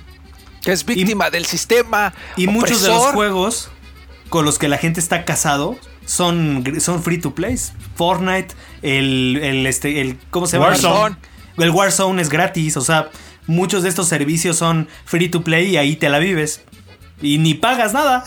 Que 0.68 0.74
es 0.74 0.86
víctima 0.86 1.30
del 1.30 1.46
sistema. 1.46 2.14
Y 2.36 2.48
muchos 2.48 2.82
de 2.82 2.90
los 2.90 3.14
juegos 3.14 3.70
con 4.28 4.44
los 4.44 4.60
que 4.60 4.68
la 4.68 4.78
gente 4.78 5.00
está 5.00 5.24
casado 5.24 5.78
son, 6.06 6.62
son 6.82 7.02
free 7.02 7.20
to 7.20 7.34
play. 7.34 7.56
Fortnite, 7.96 8.54
el, 8.82 9.40
el, 9.42 9.66
este, 9.66 10.02
el 10.02 10.20
¿cómo 10.30 10.46
se 10.46 10.58
llama? 10.58 10.72
Warzone. 10.72 11.16
El 11.58 11.70
Warzone 11.70 12.22
es 12.22 12.28
gratis, 12.28 12.76
o 12.76 12.82
sea, 12.82 13.12
muchos 13.46 13.82
de 13.82 13.88
estos 13.88 14.10
servicios 14.10 14.58
son 14.58 14.90
free 15.06 15.30
to 15.30 15.42
play 15.42 15.70
y 15.70 15.78
ahí 15.78 15.96
te 15.96 16.10
la 16.10 16.20
vives. 16.20 16.64
Y 17.22 17.38
ni 17.38 17.54
pagas 17.54 17.94
nada. 17.94 18.26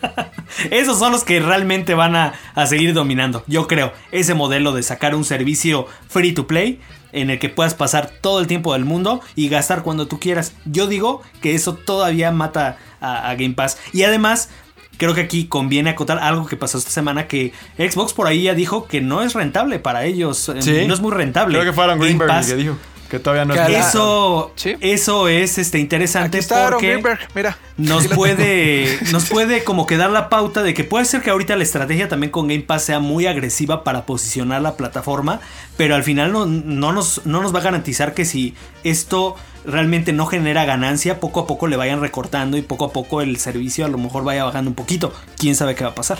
Esos 0.70 0.98
son 0.98 1.12
los 1.12 1.24
que 1.24 1.40
realmente 1.40 1.92
van 1.92 2.16
a, 2.16 2.32
a 2.54 2.64
seguir 2.64 2.94
dominando, 2.94 3.44
yo 3.48 3.68
creo. 3.68 3.92
Ese 4.12 4.32
modelo 4.32 4.72
de 4.72 4.82
sacar 4.82 5.14
un 5.14 5.26
servicio 5.26 5.86
free 6.08 6.32
to 6.32 6.46
play 6.46 6.80
en 7.12 7.30
el 7.30 7.38
que 7.38 7.48
puedas 7.48 7.74
pasar 7.74 8.10
todo 8.20 8.40
el 8.40 8.46
tiempo 8.46 8.72
del 8.72 8.84
mundo 8.84 9.20
y 9.36 9.48
gastar 9.48 9.82
cuando 9.82 10.06
tú 10.06 10.18
quieras. 10.18 10.52
Yo 10.64 10.86
digo 10.86 11.22
que 11.40 11.54
eso 11.54 11.74
todavía 11.74 12.30
mata 12.32 12.78
a, 13.00 13.28
a 13.30 13.34
Game 13.34 13.54
Pass. 13.54 13.78
Y 13.92 14.02
además, 14.04 14.48
creo 14.96 15.14
que 15.14 15.20
aquí 15.20 15.46
conviene 15.46 15.90
acotar 15.90 16.18
algo 16.18 16.46
que 16.46 16.56
pasó 16.56 16.78
esta 16.78 16.90
semana 16.90 17.26
que 17.28 17.52
Xbox 17.76 18.12
por 18.12 18.26
ahí 18.26 18.42
ya 18.44 18.54
dijo 18.54 18.86
que 18.86 19.00
no 19.00 19.22
es 19.22 19.34
rentable 19.34 19.78
para 19.78 20.04
ellos. 20.04 20.48
eh, 20.48 20.62
Sí. 20.62 20.84
No 20.86 20.94
es 20.94 21.00
muy 21.00 21.10
rentable. 21.12 21.58
Creo 21.58 21.70
que 21.70 21.74
fue 21.74 21.84
Aaron 21.84 21.98
Game 21.98 22.06
Greenberg 22.08 22.30
Pass. 22.30 22.46
que 22.46 22.56
dijo 22.56 22.76
que 23.12 23.18
todavía 23.18 23.44
no 23.44 23.52
Que 23.52 23.76
es 23.76 23.88
Eso, 23.88 24.52
Sí. 24.56 24.74
eso 24.80 25.28
es 25.28 25.58
este, 25.58 25.76
Aquí 25.76 25.82
interesante 25.82 26.38
está 26.38 26.70
porque 26.70 26.98
mira. 27.34 27.58
nos 27.76 28.08
puede, 28.08 28.98
nos 29.12 29.26
puede 29.28 29.64
como 29.64 29.86
que 29.86 29.98
dar 29.98 30.08
la 30.08 30.30
pauta 30.30 30.62
de 30.62 30.72
que 30.72 30.82
puede 30.82 31.04
ser 31.04 31.20
que 31.20 31.28
ahorita 31.28 31.54
la 31.56 31.62
estrategia 31.62 32.08
también 32.08 32.30
con 32.30 32.48
Game 32.48 32.62
Pass 32.62 32.84
sea 32.84 33.00
muy 33.00 33.26
agresiva 33.26 33.84
para 33.84 34.06
posicionar 34.06 34.62
la 34.62 34.78
plataforma, 34.78 35.40
pero 35.76 35.94
al 35.94 36.04
final 36.04 36.32
no, 36.32 36.46
no 36.46 36.94
nos, 36.94 37.26
no 37.26 37.42
nos 37.42 37.54
va 37.54 37.58
a 37.58 37.62
garantizar 37.62 38.14
que 38.14 38.24
si 38.24 38.54
esto 38.82 39.36
realmente 39.66 40.14
no 40.14 40.24
genera 40.24 40.64
ganancia, 40.64 41.20
poco 41.20 41.40
a 41.40 41.46
poco 41.46 41.66
le 41.66 41.76
vayan 41.76 42.00
recortando 42.00 42.56
y 42.56 42.62
poco 42.62 42.86
a 42.86 42.92
poco 42.94 43.20
el 43.20 43.36
servicio 43.36 43.84
a 43.84 43.88
lo 43.88 43.98
mejor 43.98 44.24
vaya 44.24 44.44
bajando 44.44 44.70
un 44.70 44.74
poquito. 44.74 45.12
¿Quién 45.36 45.54
sabe 45.54 45.74
qué 45.74 45.84
va 45.84 45.90
a 45.90 45.94
pasar? 45.94 46.18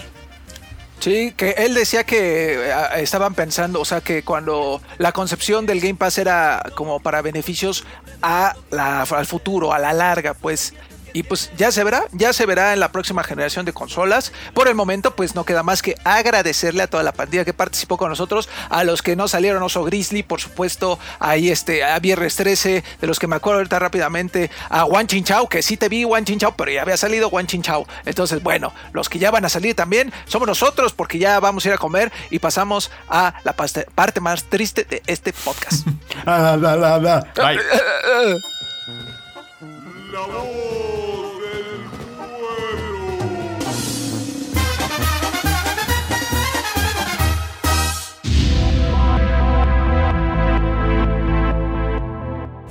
Sí, 1.03 1.33
que 1.37 1.51
él 1.59 1.75
decía 1.75 2.05
que 2.05 2.55
eh, 2.55 2.73
estaban 2.99 3.35
pensando, 3.35 3.81
o 3.81 3.85
sea, 3.85 4.03
que 4.03 4.23
cuando 4.23 4.81
la 4.99 5.11
concepción 5.11 5.67
del 5.67 5.81
Game 5.81 5.97
Pass 5.97 6.17
era 6.17 6.63
como 6.77 7.01
para 7.01 7.23
beneficios 7.23 7.85
a 8.23 8.55
la, 8.71 9.03
al 9.03 9.27
futuro, 9.27 9.73
a 9.73 9.81
la 9.81 9.93
larga, 9.93 10.35
pues. 10.35 10.75
Y 11.13 11.23
pues 11.25 11.51
ya 11.57 11.71
se 11.71 11.85
verá, 11.85 12.05
ya 12.13 12.33
se 12.33 12.47
verá 12.47 12.73
en 12.73 12.81
la 12.81 12.93
próxima 12.93 13.23
generación 13.23 13.65
de 13.65 13.73
consolas. 13.73 14.33
Por 14.55 14.69
el 14.69 14.75
momento, 14.75 15.15
pues 15.15 15.35
no 15.35 15.45
queda 15.45 15.63
más 15.63 15.83
que 15.83 15.97
agradecerle 16.05 16.83
a 16.83 16.87
toda 16.87 17.03
la 17.03 17.13
pandilla 17.13 17.45
que 17.45 17.53
participó 17.53 17.97
con 17.97 18.09
nosotros, 18.09 18.49
a 18.69 18.85
los 18.85 19.03
que 19.03 19.17
no 19.17 19.29
salieron 19.29 19.63
Oso 19.63 19.85
Grizzly, 19.85 20.23
por 20.23 20.41
supuesto, 20.41 20.99
ahí 21.19 21.51
este, 21.51 21.85
a 21.85 21.99
Viernes 21.99 22.37
13, 22.37 22.85
de 23.01 23.07
los 23.07 23.19
que 23.19 23.27
me 23.27 23.37
acuerdo 23.37 23.59
ahorita 23.59 23.79
rápidamente, 23.79 24.51
a 24.69 24.83
Juan 24.83 25.07
Chinchao, 25.07 25.49
que 25.49 25.63
sí 25.63 25.77
te 25.77 25.89
vi 25.89 26.05
Juan 26.05 26.25
Chinchao, 26.25 26.57
pero 26.57 26.71
ya 26.71 26.83
había 26.83 26.97
salido 26.97 27.31
Juan 27.31 27.47
Chinchao. 27.47 27.87
Entonces, 28.05 28.43
bueno, 28.43 28.73
los 28.93 29.09
que 29.09 29.19
ya 29.19 29.31
van 29.31 29.45
a 29.45 29.49
salir 29.49 29.75
también 29.75 30.13
somos 30.27 30.49
nosotros, 30.49 30.93
porque 30.93 31.19
ya 31.19 31.41
vamos 31.41 31.65
a 31.65 31.69
ir 31.69 31.75
a 31.75 31.79
comer 31.79 32.13
y 32.31 32.39
pasamos 32.39 32.91
a 33.09 33.35
la 33.45 33.55
parte 33.55 34.21
más 34.21 34.45
triste 34.45 34.85
de 34.85 35.03
este 35.07 35.33
podcast. 35.33 35.87
Ah, 36.25 36.57
da, 40.13 41.12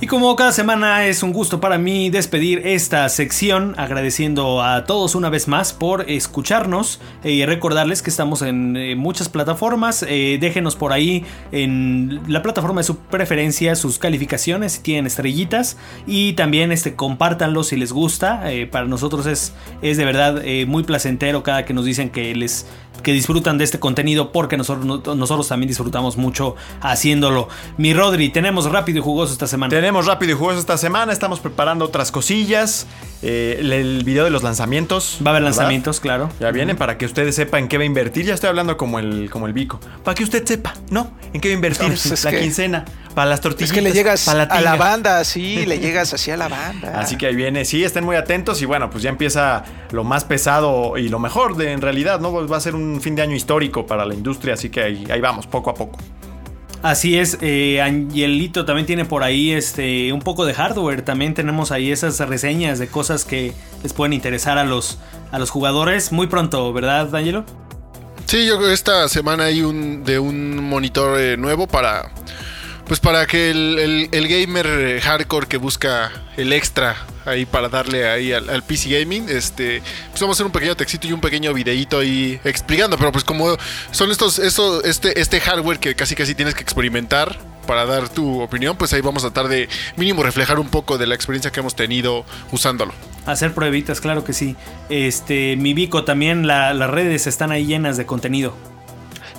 Y 0.04 0.08
como 0.08 0.36
cada 0.36 0.52
semana 0.52 1.06
es 1.06 1.22
un 1.22 1.32
gusto 1.32 1.60
para 1.62 1.78
mí 1.78 2.10
despedir 2.10 2.66
esta 2.66 3.08
sección 3.08 3.76
agradeciendo 3.78 4.64
a 4.64 4.86
todos 4.86 5.14
una 5.14 5.30
vez 5.30 5.48
más 5.48 5.74
por 5.74 6.10
escucharnos 6.10 7.00
y 7.24 7.46
recordarles 7.46 8.02
que 8.02 8.10
estamos 8.10 8.42
en 8.42 8.76
eh, 8.76 8.96
muchas 8.96 9.30
plataformas. 9.30 10.04
Eh, 10.10 10.40
déjenos 10.42 10.76
por 10.76 10.92
ahí 10.92 11.24
en 11.52 12.20
la 12.28 12.42
plataforma 12.42 12.82
de 12.82 12.86
su 12.86 12.98
preferencia 12.98 13.76
sus 13.76 14.00
calificaciones 14.00 14.72
si 14.74 14.82
tienen 14.82 15.06
estrellitas 15.06 15.78
y 16.08 16.34
también 16.34 16.72
este, 16.72 16.96
compártanlo 16.96 17.64
si 17.64 17.78
les 17.78 17.92
gusta. 17.94 18.52
Eh, 18.52 18.66
para 18.66 18.88
nosotros 18.88 19.28
es, 19.28 19.54
es 19.84 19.98
de 19.98 20.06
verdad 20.06 20.42
eh, 20.44 20.66
muy 20.66 20.82
placentero 20.82 21.44
cada 21.44 21.64
que 21.64 21.76
nos 21.76 21.86
dicen 21.86 22.10
que 22.10 22.34
les 22.34 22.66
que 23.04 23.14
disfrutan 23.14 23.58
de 23.58 23.64
este 23.64 23.80
contenido 23.80 24.32
porque 24.32 24.58
nosotros, 24.58 24.86
no- 24.86 25.16
nosotros 25.16 25.48
también 25.48 25.68
disfrutamos 25.70 26.18
mucho 26.18 26.56
haciéndolo. 26.82 27.48
Mi 27.78 27.94
Rodri, 27.94 28.30
tenemos 28.30 28.70
rápido 28.70 29.00
y 29.00 29.02
jugoso 29.02 29.32
esta 29.34 29.48
semana. 29.48 29.70
Rápido 30.00 30.32
y 30.32 30.36
jugoso 30.36 30.60
esta 30.60 30.78
semana. 30.78 31.12
Estamos 31.12 31.40
preparando 31.40 31.86
otras 31.86 32.12
cosillas. 32.12 32.88
Eh, 33.22 33.58
el, 33.60 33.72
el 33.72 34.04
video 34.04 34.24
de 34.24 34.32
los 34.32 34.42
lanzamientos. 34.42 35.20
Va 35.26 35.30
a 35.30 35.34
haber 35.34 35.44
¿verdad? 35.44 35.58
lanzamientos, 35.58 36.00
claro. 36.00 36.30
Ya 36.40 36.52
vienen 36.52 36.78
para 36.78 36.98
que 36.98 37.06
ustedes 37.06 37.36
sepan 37.36 37.64
en 37.64 37.68
qué 37.68 37.78
va 37.78 37.84
a 37.84 37.86
invertir. 37.86 38.26
Ya 38.26 38.34
estoy 38.34 38.50
hablando 38.50 38.78
como 38.78 39.00
el, 39.00 39.30
como 39.30 39.48
el 39.48 39.54
bico. 39.54 39.80
Para 40.04 40.16
que 40.16 40.24
usted 40.24 40.46
sepa, 40.46 40.74
¿no? 40.90 41.12
En 41.34 41.42
qué 41.42 41.50
va 41.50 41.54
a 41.54 41.56
invertir 41.56 41.88
Pues 41.88 42.06
es 42.06 42.24
la 42.24 42.32
quincena. 42.32 42.86
Para 43.14 43.30
las 43.30 43.42
tortillas. 43.42 43.70
Es 43.70 43.76
que 43.76 43.82
le 43.82 43.92
llegas 43.92 44.24
para 44.26 44.44
a 44.44 44.62
la 44.62 44.76
banda, 44.76 45.24
sí, 45.26 45.66
le 45.68 45.80
llegas 45.80 46.14
así 46.14 46.32
a 46.32 46.38
la 46.38 46.48
banda. 46.48 47.00
Así 47.00 47.18
que 47.18 47.28
ahí 47.28 47.36
viene, 47.36 47.66
sí, 47.66 47.84
estén 47.84 48.06
muy 48.06 48.16
atentos 48.16 48.62
y 48.62 48.66
bueno, 48.66 48.90
pues 48.90 49.04
ya 49.04 49.10
empieza 49.10 49.66
lo 49.92 50.04
más 50.04 50.24
pesado 50.24 50.98
y 50.98 51.10
lo 51.10 51.20
mejor 51.20 51.58
de 51.58 51.74
en 51.74 51.82
realidad, 51.82 52.22
¿no? 52.22 52.48
Va 52.48 52.58
a 52.58 52.62
ser 52.62 52.74
un 52.74 53.02
fin 53.02 53.16
de 53.16 53.22
año 53.22 53.36
histórico 53.36 53.86
para 53.86 54.06
la 54.06 54.14
industria, 54.14 54.54
así 54.54 54.70
que 54.70 54.82
ahí, 54.82 55.06
ahí 55.12 55.20
vamos, 55.20 55.46
poco 55.46 55.70
a 55.70 55.74
poco. 55.74 56.00
Así 56.84 57.18
es, 57.20 57.38
eh, 57.42 57.80
Angelito 57.82 58.66
también 58.66 58.88
tiene 58.88 59.06
por 59.06 59.22
ahí 59.24 59.52
este 59.52 60.12
un 60.14 60.22
poco 60.22 60.46
de 60.46 60.54
hardware. 60.56 61.04
También 61.04 61.36
tenemos 61.36 61.72
ahí 61.72 61.92
esas 61.92 62.18
reseñas 62.20 62.80
de 62.80 62.88
cosas 62.88 63.24
que 63.24 63.54
les 63.84 63.94
pueden 63.94 64.14
interesar 64.14 64.58
a 64.58 64.64
los, 64.66 64.98
a 65.32 65.38
los 65.38 65.52
jugadores. 65.52 66.12
Muy 66.12 66.26
pronto, 66.28 66.74
¿verdad, 66.74 67.14
Angelo? 67.16 67.46
Sí, 68.26 68.46
yo 68.48 68.56
creo 68.58 68.70
que 68.70 68.74
esta 68.74 69.08
semana 69.10 69.44
hay 69.46 69.62
un 69.62 70.04
de 70.04 70.18
un 70.18 70.58
monitor 70.64 71.20
eh, 71.20 71.38
nuevo 71.38 71.68
para 71.68 72.12
pues 72.88 73.00
para 73.00 73.26
que 73.28 73.52
el, 73.52 74.10
el- 74.12 74.28
gamer 74.28 75.00
hardcore 75.02 75.48
que 75.48 75.58
busca 75.58 76.12
el 76.36 76.52
extra 76.52 76.96
ahí 77.26 77.46
para 77.46 77.70
darle 77.70 78.08
ahí 78.10 78.34
al, 78.34 78.64
PC 78.64 79.00
gaming, 79.00 79.28
este, 79.30 79.82
pues 80.10 80.22
vamos 80.22 80.36
a 80.36 80.38
hacer 80.38 80.46
un 80.46 80.52
pequeño 80.52 80.76
textito 80.76 81.08
y 81.08 81.14
un 81.14 81.22
pequeño 81.22 81.54
videíto 81.54 82.00
ahí 82.00 82.40
explicando, 82.44 82.98
pero 82.98 83.12
pues 83.12 83.24
como 83.24 83.58
son 83.92 84.12
estos, 84.12 84.40
esto, 84.40 84.84
este, 84.84 85.20
este 85.20 85.40
hardware 85.40 85.80
que 85.80 85.96
casi 85.96 86.16
casi 86.16 86.36
tienes 86.36 86.56
que 86.56 86.62
experimentar 86.62 87.38
para 87.68 87.86
dar 87.86 88.10
tu 88.10 88.42
opinión, 88.42 88.76
pues 88.76 88.92
ahí 88.94 89.02
vamos 89.02 89.24
a 89.24 89.32
tratar 89.32 89.50
de 89.50 89.70
mínimo 89.96 90.24
reflejar 90.24 90.60
un 90.60 90.70
poco 90.70 90.98
de 90.98 91.08
la 91.08 91.16
experiencia 91.16 91.52
que 91.52 91.60
hemos 91.60 91.76
tenido 91.76 92.26
usándolo. 92.52 92.94
Hacer 93.26 93.54
pruebitas, 93.54 94.02
claro 94.02 94.24
que 94.24 94.34
sí. 94.34 94.56
Este, 94.90 95.56
mi 95.58 95.74
Vico 95.74 96.04
también, 96.04 96.48
la- 96.48 96.74
las 96.74 96.90
redes 96.90 97.28
están 97.28 97.52
ahí 97.52 97.66
llenas 97.66 97.98
de 97.98 98.06
contenido. 98.06 98.58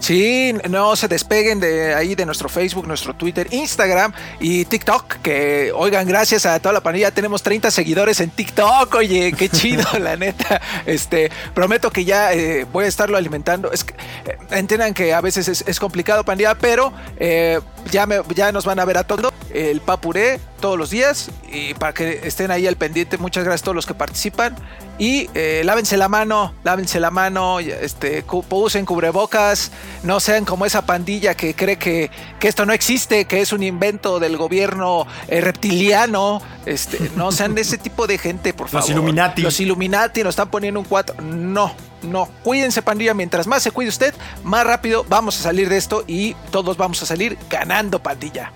Sí, 0.03 0.53
no 0.69 0.97
se 0.97 1.07
despeguen 1.07 1.61
de 1.61 1.95
ahí 1.95 2.17
de 2.17 2.27
nuestro 2.27 2.49
Facebook, 2.49 2.89
nuestro 2.89 3.15
Twitter, 3.15 3.47
Instagram 3.53 4.13
y 4.41 4.65
TikTok. 4.65 5.19
Que 5.23 5.71
oigan, 5.73 6.09
gracias 6.09 6.45
a 6.45 6.59
toda 6.59 6.73
la 6.73 6.81
pandilla, 6.81 7.13
tenemos 7.13 7.41
30 7.45 7.71
seguidores 7.71 8.19
en 8.19 8.31
TikTok. 8.31 8.93
Oye, 8.97 9.33
qué 9.33 9.49
chido, 9.49 9.85
la 10.01 10.17
neta. 10.17 10.61
Este, 10.87 11.31
prometo 11.55 11.93
que 11.93 12.05
ya 12.05 12.33
eh, 12.33 12.67
voy 12.73 12.87
a 12.87 12.89
estarlo 12.89 13.17
alimentando. 13.17 13.71
Es 13.71 13.85
que, 13.85 13.95
eh, 14.27 14.39
entiendan 14.51 14.93
que 14.93 15.15
a 15.15 15.21
veces 15.21 15.47
es, 15.47 15.63
es 15.69 15.79
complicado, 15.79 16.25
pandilla, 16.25 16.57
pero 16.57 16.93
eh, 17.19 17.61
ya, 17.93 18.05
me- 18.07 18.23
ya 18.35 18.51
nos 18.51 18.65
van 18.65 18.81
a 18.81 18.85
ver 18.85 18.99
a 18.99 19.05
todo 19.05 19.33
el 19.55 19.81
papuré 19.81 20.41
todos 20.61 20.79
los 20.79 20.91
días 20.91 21.31
y 21.51 21.75
para 21.75 21.93
que 21.93 22.21
estén 22.25 22.51
ahí 22.51 22.67
al 22.67 22.77
pendiente. 22.77 23.19
Muchas 23.19 23.45
gracias 23.45 23.63
a 23.63 23.65
todos 23.65 23.77
los 23.77 23.87
que 23.87 23.95
participan. 23.95 24.57
Y 24.99 25.29
eh, 25.35 25.63
lávense 25.65 25.97
la 25.97 26.09
mano, 26.09 26.55
lávense 26.65 27.01
la 27.01 27.11
mano, 27.11 27.59
este, 27.59 28.25
usen 28.51 28.87
cubrebocas, 28.87 29.73
no 30.05 30.21
sean 30.21 30.45
como 30.45 30.65
esa 30.65 30.87
pandilla 30.87 31.35
que 31.35 31.55
cree 31.55 31.77
que, 31.77 32.11
que 32.39 32.47
esto 32.47 32.65
no 32.67 32.73
existe, 32.73 33.25
que 33.25 33.41
es 33.41 33.53
un 33.53 33.63
invento 33.63 34.21
del 34.21 34.37
gobierno 34.37 35.07
eh, 35.29 35.41
reptiliano. 35.41 36.41
Este, 36.67 37.11
no 37.17 37.33
sean 37.33 37.59
ese 37.59 37.79
tipo 37.79 38.07
de 38.07 38.19
gente, 38.19 38.55
por 38.55 38.73
Los 38.73 38.85
favor. 38.85 38.91
Illuminati. 38.91 39.43
Los 39.43 39.59
Illuminati 39.59 40.23
nos 40.23 40.31
están 40.31 40.51
poniendo 40.51 40.79
un 40.79 40.87
4. 40.87 41.17
No, 41.21 41.75
no. 42.03 42.29
Cuídense, 42.45 42.83
pandilla. 42.83 43.15
Mientras 43.15 43.47
más 43.47 43.63
se 43.63 43.73
cuide 43.73 43.89
usted, 43.89 44.15
más 44.45 44.65
rápido 44.65 45.05
vamos 45.09 45.41
a 45.41 45.43
salir 45.43 45.69
de 45.69 45.79
esto 45.79 46.05
y 46.07 46.35
todos 46.53 46.77
vamos 46.77 47.03
a 47.03 47.07
salir 47.07 47.37
ganando, 47.51 48.01
pandilla. 48.01 48.53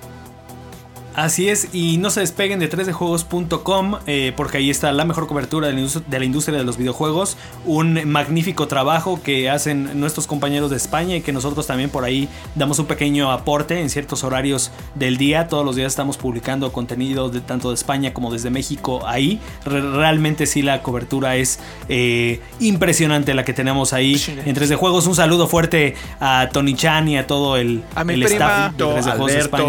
Así 1.16 1.48
es, 1.48 1.68
y 1.72 1.96
no 1.96 2.10
se 2.10 2.20
despeguen 2.20 2.58
de 2.58 2.68
3dejuegos.com 2.68 4.00
eh, 4.06 4.34
porque 4.36 4.58
ahí 4.58 4.68
está 4.68 4.92
la 4.92 5.06
mejor 5.06 5.26
cobertura 5.26 5.66
de 5.68 5.72
la, 5.72 5.80
indus- 5.80 6.04
de 6.06 6.18
la 6.18 6.24
industria 6.26 6.58
de 6.58 6.64
los 6.64 6.76
videojuegos, 6.76 7.38
un 7.64 8.06
magnífico 8.06 8.68
trabajo 8.68 9.18
que 9.22 9.48
hacen 9.48 9.98
nuestros 9.98 10.26
compañeros 10.26 10.70
de 10.70 10.76
España 10.76 11.16
y 11.16 11.22
que 11.22 11.32
nosotros 11.32 11.66
también 11.66 11.88
por 11.88 12.04
ahí 12.04 12.28
damos 12.54 12.78
un 12.80 12.84
pequeño 12.84 13.32
aporte 13.32 13.80
en 13.80 13.88
ciertos 13.88 14.24
horarios 14.24 14.70
del 14.94 15.16
día. 15.16 15.48
Todos 15.48 15.64
los 15.64 15.74
días 15.74 15.90
estamos 15.92 16.18
publicando 16.18 16.70
contenido 16.70 17.30
de 17.30 17.40
tanto 17.40 17.70
de 17.70 17.76
España 17.76 18.12
como 18.12 18.30
desde 18.30 18.50
México 18.50 19.00
ahí. 19.06 19.40
Re- 19.64 19.80
realmente 19.80 20.44
sí 20.44 20.60
la 20.60 20.82
cobertura 20.82 21.36
es 21.36 21.58
eh, 21.88 22.40
impresionante 22.60 23.32
la 23.32 23.42
que 23.42 23.54
tenemos 23.54 23.94
ahí 23.94 24.22
en 24.44 24.54
3D 24.54 24.76
Juegos. 24.76 25.06
Un 25.06 25.14
saludo 25.14 25.48
fuerte 25.48 25.94
a 26.20 26.50
Tony 26.52 26.74
Chan 26.74 27.08
y 27.08 27.16
a 27.16 27.26
todo 27.26 27.56
el, 27.56 27.82
A 27.94 28.04
mi 28.04 28.12
el 28.12 28.22
prima. 28.22 28.66
staff 28.66 28.72
de 28.76 28.84
3D 28.84 29.02
Juegos 29.16 29.32
España. 29.32 29.64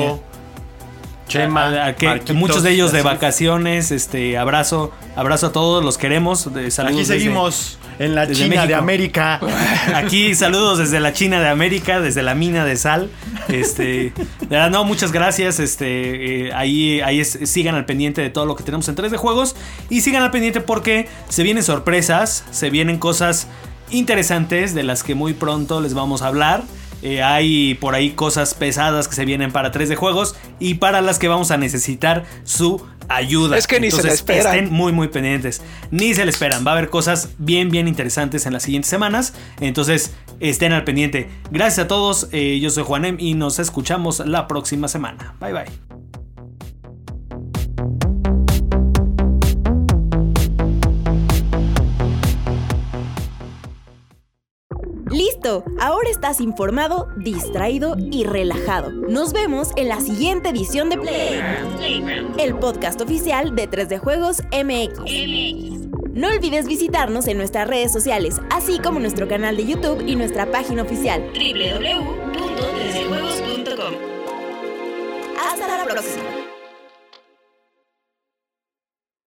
Chema, 1.27 1.65
A- 1.67 1.87
a- 1.89 2.33
muchos 2.33 2.63
de 2.63 2.71
ellos 2.71 2.91
de 2.91 3.01
vacaciones, 3.01 3.91
este 3.91 4.37
abrazo, 4.37 4.91
abrazo 5.15 5.47
a 5.47 5.51
todos, 5.51 5.83
los 5.83 5.97
queremos. 5.97 6.53
de- 6.53 6.67
Aquí 6.67 6.97
desde- 6.99 7.05
seguimos 7.19 7.77
en 7.99 8.15
la 8.15 8.29
China 8.31 8.65
de. 8.65 8.75
América. 8.75 9.39
Aquí 9.95 10.35
saludos 10.35 10.77
desde 10.79 10.99
la 10.99 11.11
China 11.13 11.39
de 11.41 11.49
América, 11.49 11.99
desde 11.99 12.23
la 12.23 12.33
mina 12.35 12.63
de 12.65 12.77
sal. 12.77 13.09
Este, 13.49 14.13
no, 14.49 14.83
muchas 14.85 15.11
gracias. 15.11 15.59
Este, 15.59 16.47
eh, 16.47 16.53
ahí, 16.53 17.01
ahí 17.01 17.19
es- 17.19 17.37
sigan 17.43 17.75
al 17.75 17.85
pendiente 17.85 18.21
de 18.21 18.29
todo 18.29 18.45
lo 18.45 18.55
que 18.55 18.63
tenemos 18.63 18.87
en 18.87 18.95
3 18.95 19.11
de 19.11 19.17
juegos 19.17 19.55
y 19.89 20.01
sigan 20.01 20.23
al 20.23 20.31
pendiente 20.31 20.61
porque 20.61 21.09
se 21.29 21.43
vienen 21.43 21.63
sorpresas, 21.63 22.45
se 22.51 22.69
vienen 22.69 22.97
cosas 22.99 23.47
interesantes 23.89 24.73
de 24.75 24.83
las 24.83 25.03
que 25.03 25.15
muy 25.15 25.33
pronto 25.33 25.81
les 25.81 25.93
vamos 25.93 26.21
a 26.21 26.27
hablar. 26.27 26.63
Eh, 27.01 27.21
hay 27.21 27.75
por 27.75 27.95
ahí 27.95 28.11
cosas 28.11 28.53
pesadas 28.53 29.07
que 29.07 29.15
se 29.15 29.25
vienen 29.25 29.51
para 29.51 29.71
3 29.71 29.89
de 29.89 29.95
juegos 29.95 30.35
y 30.59 30.75
para 30.75 31.01
las 31.01 31.19
que 31.19 31.27
vamos 31.27 31.51
a 31.51 31.57
necesitar 31.57 32.25
su 32.43 32.83
ayuda. 33.09 33.57
Es 33.57 33.67
que 33.67 33.79
ni 33.79 33.89
se 33.91 33.97
Entonces, 33.97 34.19
esperan. 34.19 34.55
estén 34.55 34.73
muy 34.73 34.91
muy 34.91 35.07
pendientes. 35.07 35.61
Ni 35.91 36.13
se 36.13 36.25
le 36.25 36.31
esperan. 36.31 36.65
Va 36.65 36.71
a 36.71 36.73
haber 36.77 36.89
cosas 36.89 37.29
bien 37.37 37.69
bien 37.69 37.87
interesantes 37.87 38.45
en 38.45 38.53
las 38.53 38.63
siguientes 38.63 38.89
semanas. 38.89 39.33
Entonces 39.61 40.13
estén 40.39 40.73
al 40.73 40.83
pendiente. 40.83 41.29
Gracias 41.51 41.85
a 41.85 41.87
todos. 41.87 42.27
eh, 42.31 42.59
yo 42.61 42.69
soy 42.69 42.83
Juanem 42.83 43.17
y 43.19 43.33
nos 43.35 43.59
escuchamos 43.59 44.19
la 44.25 44.47
próxima 44.47 44.87
semana. 44.87 45.35
Bye 45.39 45.53
bye. 45.53 45.86
Listo, 55.47 55.63
ahora 55.79 56.09
estás 56.09 56.41
informado, 56.41 57.07
distraído 57.15 57.95
y 57.97 58.25
relajado. 58.25 58.91
Nos 58.91 59.31
vemos 59.31 59.69
en 59.77 59.87
la 59.87 60.01
siguiente 60.01 60.49
edición 60.49 60.89
de 60.89 60.97
Playground, 60.97 62.37
el 62.37 62.53
podcast 62.55 62.99
oficial 62.99 63.55
de 63.55 63.69
3D 63.69 63.97
Juegos 63.97 64.43
MX. 64.51 65.87
No 66.11 66.27
olvides 66.27 66.67
visitarnos 66.67 67.27
en 67.27 67.37
nuestras 67.37 67.65
redes 67.65 67.93
sociales, 67.93 68.41
así 68.49 68.79
como 68.79 68.99
nuestro 68.99 69.29
canal 69.29 69.55
de 69.55 69.67
YouTube 69.67 70.03
y 70.05 70.17
nuestra 70.17 70.51
página 70.51 70.83
oficial 70.83 71.21
www.3djuegos.com. 71.33 73.93
Hasta 75.49 75.77
la 75.77 75.85
próxima. 75.85 76.36